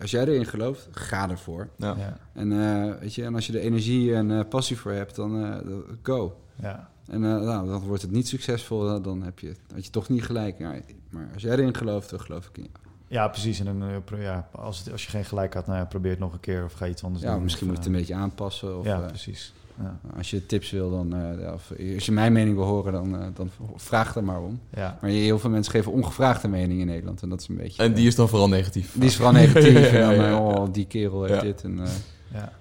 als 0.00 0.10
jij 0.10 0.22
erin 0.26 0.46
gelooft, 0.46 0.88
ga 0.90 1.30
ervoor. 1.30 1.68
Ja. 1.76 1.94
ja, 1.98 2.18
En, 2.34 2.52
eh, 2.52 3.00
weet 3.00 3.14
je, 3.14 3.24
en 3.24 3.34
als 3.34 3.46
je 3.46 3.52
er 3.52 3.64
energie 3.64 4.14
en 4.14 4.30
eh, 4.38 4.48
passie 4.48 4.76
voor 4.78 4.92
hebt, 4.92 5.16
dan 5.16 5.44
eh, 5.44 5.74
go. 6.02 6.36
ja. 6.60 6.90
En 7.06 7.24
eh, 7.24 7.40
nou, 7.40 7.68
dan 7.68 7.80
wordt 7.80 8.02
het 8.02 8.10
niet 8.10 8.28
succesvol, 8.28 9.02
dan 9.02 9.22
heb 9.22 9.38
je, 9.38 9.54
had 9.74 9.84
je 9.84 9.90
toch 9.90 10.08
niet 10.08 10.22
gelijk. 10.24 10.58
Ja, 10.58 10.74
maar 11.10 11.30
als 11.34 11.42
jij 11.42 11.52
erin 11.52 11.74
gelooft, 11.74 12.10
dan 12.10 12.20
geloof 12.20 12.48
ik 12.48 12.58
in 12.58 12.68
jou. 12.72 12.81
Ja, 13.12 13.28
precies. 13.28 13.58
En 13.60 13.64
dan, 13.64 13.82
eh, 13.82 14.22
ja, 14.22 14.48
als, 14.52 14.78
het, 14.78 14.92
als 14.92 15.04
je 15.04 15.10
geen 15.10 15.24
gelijk 15.24 15.54
had, 15.54 15.66
nou 15.66 15.78
ja, 15.78 15.84
probeer 15.84 16.10
het 16.10 16.20
nog 16.20 16.32
een 16.32 16.40
keer 16.40 16.64
of 16.64 16.72
ga 16.72 16.86
iets 16.86 17.04
anders 17.04 17.24
Ja, 17.24 17.32
doen. 17.34 17.42
misschien 17.42 17.68
Of, 17.70 17.74
moet 17.74 17.84
je 17.84 17.90
het 17.90 18.00
eh, 18.00 18.00
een 18.00 18.06
beetje 18.16 18.22
aanpassen. 18.24 18.78
Of, 18.78 18.84
ja, 18.84 19.00
eh, 19.00 19.06
precies. 19.06 19.52
Ja, 19.82 19.98
als 20.16 20.30
je 20.30 20.46
tips 20.46 20.70
wil, 20.70 20.90
dan, 20.90 21.14
eh, 21.16 21.40
ja, 21.40 21.52
of 21.52 21.72
als 21.94 22.06
je 22.06 22.12
mijn 22.12 22.32
mening 22.32 22.56
wil 22.56 22.64
horen, 22.64 22.92
dan, 22.92 23.32
dan 23.34 23.50
vraag 23.76 24.14
er 24.16 24.24
maar 24.24 24.40
om. 24.42 24.60
ja. 24.74 24.98
Maar 25.00 25.10
heel 25.10 25.38
veel 25.38 25.50
mensen 25.50 25.72
geven 25.72 25.92
ongevraagde 25.92 26.48
mening 26.48 26.80
in 26.80 26.86
Nederland. 26.86 27.22
En 27.22 27.28
dat 27.28 27.40
is 27.40 27.48
een 27.48 27.56
beetje... 27.56 27.82
En 27.82 27.92
die 27.94 28.06
is 28.06 28.14
dan 28.14 28.28
vooral 28.28 28.48
negatief. 28.48 28.92
die 28.94 29.04
is 29.08 29.14
vooral 29.16 29.32
negatief. 29.34 29.90
Ja, 29.92 29.98
ja, 29.98 30.10
en 30.10 30.16
dan, 30.16 30.24
ja, 30.24 30.30
ja. 30.30 30.40
oh, 30.40 30.66
die 30.72 30.86
kerel 30.86 31.22
heeft 31.22 31.34
Ja. 31.34 31.40
dit. 31.40 31.62
En, 31.64 31.80
eh, 31.82 31.90
Ja, 32.32 32.52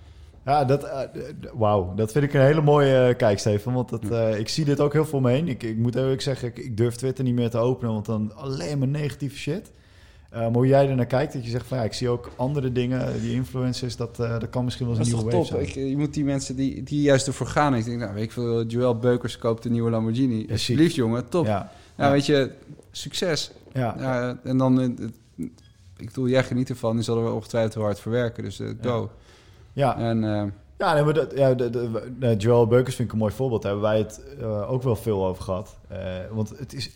ja 0.46 0.66
dat, 0.66 0.88
wauw, 1.54 1.94
dat 1.96 2.12
vind 2.12 2.24
ik 2.26 2.34
een 2.34 2.42
hele 2.42 2.62
mooie 2.62 3.14
kijk, 3.16 3.40
Steven. 3.40 3.74
Want 3.74 3.90
dat, 3.90 4.10
eh, 4.10 4.40
ik 4.40 4.50
zie 4.50 4.66
dit 4.66 4.80
ook 4.80 4.94
heel 4.94 5.06
veel 5.06 5.18
om 5.18 5.24
me 5.24 5.32
heen. 5.32 5.48
Ik, 5.48 5.64
ik 5.64 5.78
moet 5.78 5.96
eerlijk 5.96 6.22
zeggen, 6.22 6.48
ik, 6.48 6.58
ik 6.58 6.78
durf 6.78 6.96
Twitter 6.96 7.24
niet 7.24 7.36
meer 7.36 7.50
te 7.50 7.58
openen, 7.58 7.94
want 7.94 8.06
dan 8.06 8.36
alleen 8.36 8.80
maar 8.80 8.88
negatieve 8.88 9.38
shit. 9.38 9.72
Eh, 10.32 10.40
maar 10.40 10.52
hoe 10.52 10.68
jij 10.68 10.90
er 10.90 10.96
naar 10.96 11.06
kijkt, 11.06 11.34
dat 11.34 11.44
je 11.46 11.50
zegt 11.50 11.68
van 11.68 11.78
ja, 11.78 11.84
ik 11.84 11.94
zie 11.94 12.10
ook 12.10 12.32
andere 12.36 12.72
dingen, 12.72 13.22
die 13.22 13.34
influencers, 13.34 13.96
dat, 13.96 14.20
eh, 14.20 14.40
dat 14.40 14.50
kan 14.50 14.64
misschien 14.64 14.88
wel 14.88 14.98
eens 14.98 15.08
is 15.08 15.14
een 15.14 15.20
nieuwe 15.20 15.32
wave 15.38 15.50
top? 15.50 15.60
zijn. 15.68 15.86
Ik, 15.86 15.90
je 15.90 15.98
moet 15.98 16.14
die 16.14 16.24
mensen 16.24 16.56
die, 16.56 16.84
die 16.84 17.02
juist 17.02 17.28
ervoor 17.28 17.48
gaan. 17.48 17.76
Ik 17.76 17.86
denk, 17.86 18.00
nou, 18.00 18.14
weet 18.14 18.24
ik 18.24 18.32
veel, 18.32 18.64
Joel 18.66 18.98
Beukers 18.98 19.38
koopt 19.38 19.66
een 19.66 19.72
nieuwe 19.72 19.90
Lamborghini. 19.90 20.44
Ja, 20.48 20.52
Alsjeblieft, 20.52 20.96
jongen, 20.96 21.30
top. 21.30 21.46
Ja, 21.46 21.72
ja. 21.98 22.12
weet 22.12 22.26
je, 22.26 22.52
succes. 22.92 23.52
ja, 23.74 24.38
en 24.44 24.58
dan, 24.58 24.82
eh, 24.82 24.88
het- 24.88 25.20
ik 25.98 26.06
bedoel, 26.08 26.28
jij 26.28 26.44
geniet 26.44 26.70
ervan. 26.70 26.96
Die 26.96 27.04
zullen 27.04 27.24
we 27.26 27.32
ongetwijfeld 27.32 27.74
heel 27.74 27.84
hard 27.84 28.00
verwerken. 28.00 28.44
Dus 28.44 28.60
eh, 28.60 28.68
go. 28.82 29.10
ja. 29.74 29.98
En 29.98 30.24
eh, 30.24 30.44
Ja, 30.78 30.94
nee, 30.94 31.04
maar 31.04 31.14
dat, 31.14 31.32
ja, 31.36 31.54
de, 31.54 31.70
de, 31.70 32.12
de- 32.20 32.36
Joel 32.36 32.68
Beukers 32.68 32.96
vind 32.96 33.08
ik 33.08 33.14
een 33.14 33.20
mooi 33.20 33.34
voorbeeld. 33.34 33.62
Daar 33.62 33.72
hebben 33.72 33.90
wij 33.90 34.00
het 34.00 34.22
eh, 34.40 34.72
ook 34.72 34.84
wel 34.84 34.96
veel 34.96 35.26
over 35.26 35.44
gehad. 35.44 35.78
Eh, 35.88 36.00
want 36.32 36.54
het 36.58 36.74
is 36.74 36.90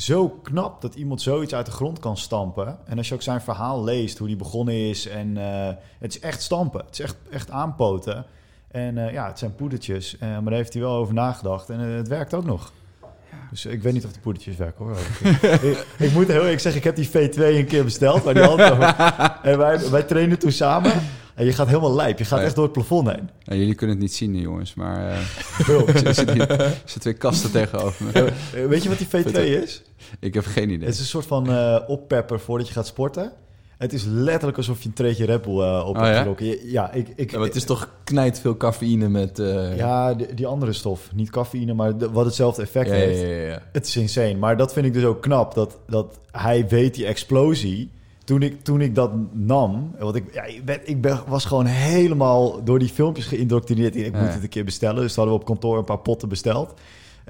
zo 0.00 0.28
knap 0.28 0.80
dat 0.80 0.94
iemand 0.94 1.22
zoiets 1.22 1.54
uit 1.54 1.66
de 1.66 1.72
grond 1.72 1.98
kan 1.98 2.16
stampen. 2.16 2.78
En 2.84 2.98
als 2.98 3.08
je 3.08 3.14
ook 3.14 3.22
zijn 3.22 3.40
verhaal 3.40 3.84
leest, 3.84 4.18
hoe 4.18 4.26
die 4.26 4.36
begonnen 4.36 4.74
is. 4.74 5.06
En 5.06 5.36
eh, 5.36 5.74
het 5.98 6.14
is 6.14 6.20
echt 6.20 6.42
stampen. 6.42 6.84
Het 6.86 6.92
is 6.92 7.00
echt, 7.00 7.16
echt 7.30 7.50
aanpoten. 7.50 8.26
En 8.70 8.98
eh, 8.98 9.12
ja, 9.12 9.26
het 9.26 9.38
zijn 9.38 9.54
poedertjes. 9.54 10.18
Eh, 10.18 10.28
maar 10.28 10.44
daar 10.44 10.52
heeft 10.52 10.72
hij 10.72 10.82
wel 10.82 10.94
over 10.94 11.14
nagedacht. 11.14 11.70
En 11.70 11.78
het 11.78 12.08
werkt 12.08 12.34
ook 12.34 12.44
nog. 12.44 12.72
Dus 13.50 13.66
ik 13.66 13.82
weet 13.82 13.92
niet 13.92 14.04
of 14.04 14.12
de 14.12 14.20
poedertjes 14.20 14.56
werken 14.56 14.84
hoor. 14.84 14.96
ik, 15.70 15.86
ik 15.98 16.12
moet 16.12 16.26
heel 16.26 16.42
eerlijk 16.42 16.60
zeggen, 16.60 16.80
ik 16.80 16.86
heb 16.86 16.96
die 16.96 17.08
V2 17.08 17.38
een 17.38 17.66
keer 17.66 17.84
besteld. 17.84 18.24
Maar 18.24 18.34
die 18.34 18.42
andere, 18.42 18.94
en 19.50 19.58
wij, 19.58 19.90
wij 19.90 20.02
trainen 20.02 20.38
toen 20.38 20.52
samen. 20.52 20.92
En 21.40 21.46
je 21.46 21.52
gaat 21.52 21.66
helemaal 21.66 21.94
lijp. 21.94 22.18
Je 22.18 22.24
gaat 22.24 22.40
echt 22.40 22.54
door 22.54 22.64
het 22.64 22.72
plafond 22.72 23.08
heen. 23.08 23.30
ja, 23.42 23.54
jullie 23.54 23.74
kunnen 23.74 23.96
het 23.96 24.04
niet 24.04 24.14
zien, 24.14 24.34
jongens. 24.40 24.74
Maar 24.74 25.16
Veel. 25.38 25.86
er 25.88 26.14
zitten 26.84 27.00
twee 27.00 27.14
kasten 27.14 27.50
tegenover 27.50 28.04
me. 28.04 28.12
Eh, 28.54 28.66
Weet 28.66 28.82
je 28.82 28.88
wat 28.88 28.98
die 28.98 29.06
V2 29.06 29.62
is? 29.62 29.82
Ik 30.20 30.34
heb 30.34 30.44
geen 30.46 30.70
idee. 30.70 30.84
Het 30.86 30.94
is 30.94 31.00
een 31.00 31.06
soort 31.06 31.26
van 31.26 31.50
eh, 31.50 31.76
oppepper 31.86 32.40
voordat 32.40 32.66
je 32.68 32.72
gaat 32.74 32.86
sporten. 32.86 33.32
Het 33.78 33.92
is 33.92 34.04
letterlijk 34.04 34.56
alsof 34.56 34.82
je 34.82 34.88
een 34.88 34.94
treetje 34.94 35.24
Red 35.24 35.42
Bull 35.42 35.60
eh, 35.60 35.84
op 35.86 35.96
Oh, 35.96 36.02
hebt 36.02 36.40
ja? 36.62 36.92
ik, 36.92 37.08
ik, 37.16 37.30
Ja, 37.30 37.38
maar 37.38 37.46
het 37.46 37.56
is 37.56 37.64
toch 37.64 37.88
knijt 38.04 38.40
veel 38.40 38.56
cafeïne 38.56 39.08
met... 39.08 39.42
ja 39.76 40.14
die, 40.14 40.34
die 40.34 40.46
andere 40.46 40.72
stof. 40.72 41.08
Niet 41.14 41.30
cafeïne, 41.30 41.74
maar 41.74 41.98
de- 41.98 42.10
wat 42.10 42.24
hetzelfde 42.24 42.62
effect 42.62 42.88
ja, 42.88 42.94
heeft. 42.94 43.20
ja, 43.20 43.26
ja. 43.26 43.62
Het 43.72 43.86
is 43.86 43.96
insane. 43.96 44.34
Maar 44.34 44.56
dat 44.56 44.72
vind 44.72 44.86
ik 44.86 44.92
dus 44.92 45.04
ook 45.04 45.22
knap. 45.22 45.54
Dat, 45.54 45.78
dat 45.86 46.18
hij 46.30 46.68
weet 46.68 46.94
die 46.94 47.06
explosie. 47.06 47.90
Toen 48.30 48.42
ik, 48.42 48.64
toen 48.64 48.80
ik 48.80 48.94
dat 48.94 49.10
nam... 49.32 49.94
Want 49.98 50.14
ik, 50.14 50.34
ja, 50.34 50.42
ik, 50.42 50.64
ben, 50.64 50.80
ik 50.84 51.00
ben, 51.00 51.20
was 51.26 51.44
gewoon 51.44 51.66
helemaal 51.66 52.64
door 52.64 52.78
die 52.78 52.88
filmpjes 52.88 53.26
geïndoctrineerd. 53.26 53.96
Ik 53.96 54.12
moet 54.12 54.32
het 54.32 54.42
een 54.42 54.48
keer 54.48 54.64
bestellen. 54.64 55.02
Dus 55.02 55.14
hadden 55.14 55.34
we 55.34 55.40
op 55.40 55.46
kantoor 55.46 55.78
een 55.78 55.84
paar 55.84 55.98
potten 55.98 56.28
besteld. 56.28 56.74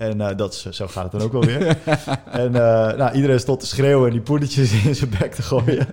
En 0.00 0.20
eh, 0.20 0.36
dat 0.36 0.52
is, 0.52 0.76
zo 0.76 0.86
gaat 0.86 1.02
het 1.02 1.12
dan 1.12 1.20
ook 1.20 1.32
wel 1.32 1.44
weer. 1.44 1.66
en 2.44 2.54
eh, 2.54 2.96
nou, 2.96 3.14
iedereen 3.14 3.40
stond 3.40 3.60
te 3.60 3.66
schreeuwen 3.66 4.06
en 4.06 4.12
die 4.12 4.20
poedertjes 4.20 4.72
in 4.84 4.94
zijn 4.94 5.10
bek 5.18 5.34
te 5.34 5.42
gooien. 5.42 5.86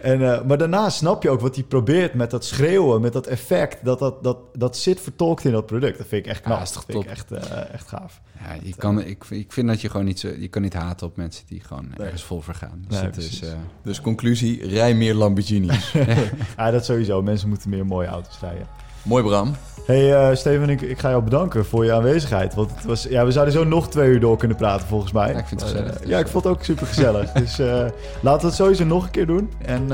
en, 0.00 0.22
eh, 0.22 0.42
maar 0.42 0.58
daarna 0.58 0.90
snap 0.90 1.22
je 1.22 1.30
ook 1.30 1.40
wat 1.40 1.54
hij 1.54 1.64
probeert 1.64 2.14
met 2.14 2.30
dat 2.30 2.44
schreeuwen, 2.44 3.00
met 3.00 3.12
dat 3.12 3.26
effect. 3.26 3.84
Dat, 3.84 3.98
dat, 3.98 4.22
dat, 4.22 4.38
dat 4.52 4.76
zit 4.76 5.00
vertolkt 5.00 5.44
in 5.44 5.52
dat 5.52 5.66
product. 5.66 5.98
Dat 5.98 6.06
vind 6.06 6.24
ik 6.24 6.30
echt 6.30 6.40
knap. 6.40 6.58
Dat 6.58 6.72
vind 6.72 6.86
top. 6.92 7.04
ik 7.04 7.10
echt, 7.10 7.30
echt 7.72 7.88
gaaf. 7.88 8.20
Ja, 8.38 8.56
je 8.62 8.74
kan, 8.76 9.04
ik, 9.04 9.24
ik 9.28 9.52
vind 9.52 9.68
dat 9.68 9.80
je 9.80 9.90
gewoon 9.90 10.06
niet 10.06 10.20
zo... 10.20 10.28
Je 10.38 10.48
kan 10.48 10.62
niet 10.62 10.74
haten 10.74 11.06
op 11.06 11.16
mensen 11.16 11.46
die 11.46 11.60
gewoon 11.60 11.94
ergens 11.96 12.22
vol 12.22 12.40
voor 12.40 12.54
gaan. 12.54 12.84
Dus 12.88 13.00
Nee, 13.00 13.10
is, 13.16 13.42
eh, 13.42 13.52
Dus 13.82 14.00
conclusie, 14.00 14.66
rij 14.66 14.94
meer 14.94 15.14
Lamborghinis. 15.14 15.92
Ja, 16.56 16.70
dat 16.70 16.84
sowieso. 16.84 17.22
Mensen 17.22 17.48
moeten 17.48 17.70
meer 17.70 17.86
mooie 17.86 18.08
auto's 18.08 18.40
rijden. 18.40 18.66
Mooi 19.02 19.24
Bram. 19.24 19.54
Hey, 19.90 20.30
eh, 20.30 20.36
Steven, 20.36 20.68
ik, 20.68 20.80
ik 20.80 20.98
ga 20.98 21.08
jou 21.10 21.22
bedanken 21.22 21.64
voor 21.64 21.84
je 21.84 21.92
aanwezigheid. 21.92 22.54
Want 22.54 22.70
het 22.74 22.84
was, 22.84 23.02
ja, 23.02 23.24
we 23.24 23.32
zouden 23.32 23.54
zo 23.54 23.64
nog 23.64 23.88
twee 23.88 24.08
uur 24.08 24.20
door 24.20 24.36
kunnen 24.36 24.56
praten, 24.56 24.86
volgens 24.86 25.12
mij. 25.12 25.32
Ja, 25.32 25.38
ik 25.38 25.46
vind 25.46 25.60
het 25.60 25.70
gezellig. 25.70 25.92
eh, 25.94 26.00
Dus, 26.00 26.08
ja, 26.08 26.18
ik 26.18 26.28
vond 26.28 26.44
het 26.44 26.52
ook 26.52 26.64
super 26.64 26.86
gezellig. 26.86 27.32
dus 27.42 27.58
eh, 27.58 27.66
laten 28.22 28.40
we 28.40 28.46
het 28.46 28.54
sowieso 28.54 28.84
nog 28.84 29.04
een 29.04 29.10
keer 29.10 29.26
doen. 29.26 29.52
En, 29.64 29.88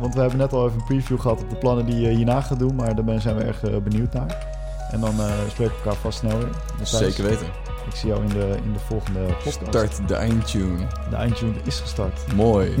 want 0.00 0.14
we 0.14 0.20
hebben 0.20 0.38
net 0.38 0.52
al 0.52 0.66
even 0.66 0.78
een 0.78 0.84
preview 0.86 1.20
gehad 1.20 1.40
op 1.40 1.50
de 1.50 1.56
plannen 1.56 1.86
die 1.86 2.00
je 2.00 2.08
hierna 2.08 2.40
gaat 2.40 2.58
doen. 2.58 2.74
Maar 2.74 2.94
daar 2.94 3.04
ben- 3.04 3.20
zijn 3.20 3.36
we 3.36 3.42
erg 3.42 3.60
benieuwd 3.82 4.12
naar. 4.12 4.46
En 4.90 5.00
dan 5.00 5.20
eh, 5.20 5.30
spreken 5.50 5.72
we 5.74 5.78
elkaar 5.84 6.00
vast 6.00 6.18
snel 6.18 6.38
weer. 6.38 6.48
Zeker 6.82 7.24
weten. 7.24 7.46
Ik 7.86 7.94
zie 7.94 8.08
jou 8.08 8.22
in 8.22 8.28
de, 8.28 8.54
in 8.64 8.72
de 8.72 8.78
volgende 8.78 9.20
podcast. 9.20 9.60
Start 9.68 10.08
de 10.08 10.14
eindtune. 10.14 10.78
De 11.10 11.16
eindtune 11.16 11.52
is 11.64 11.80
gestart. 11.80 12.20
Mooi. 12.34 12.74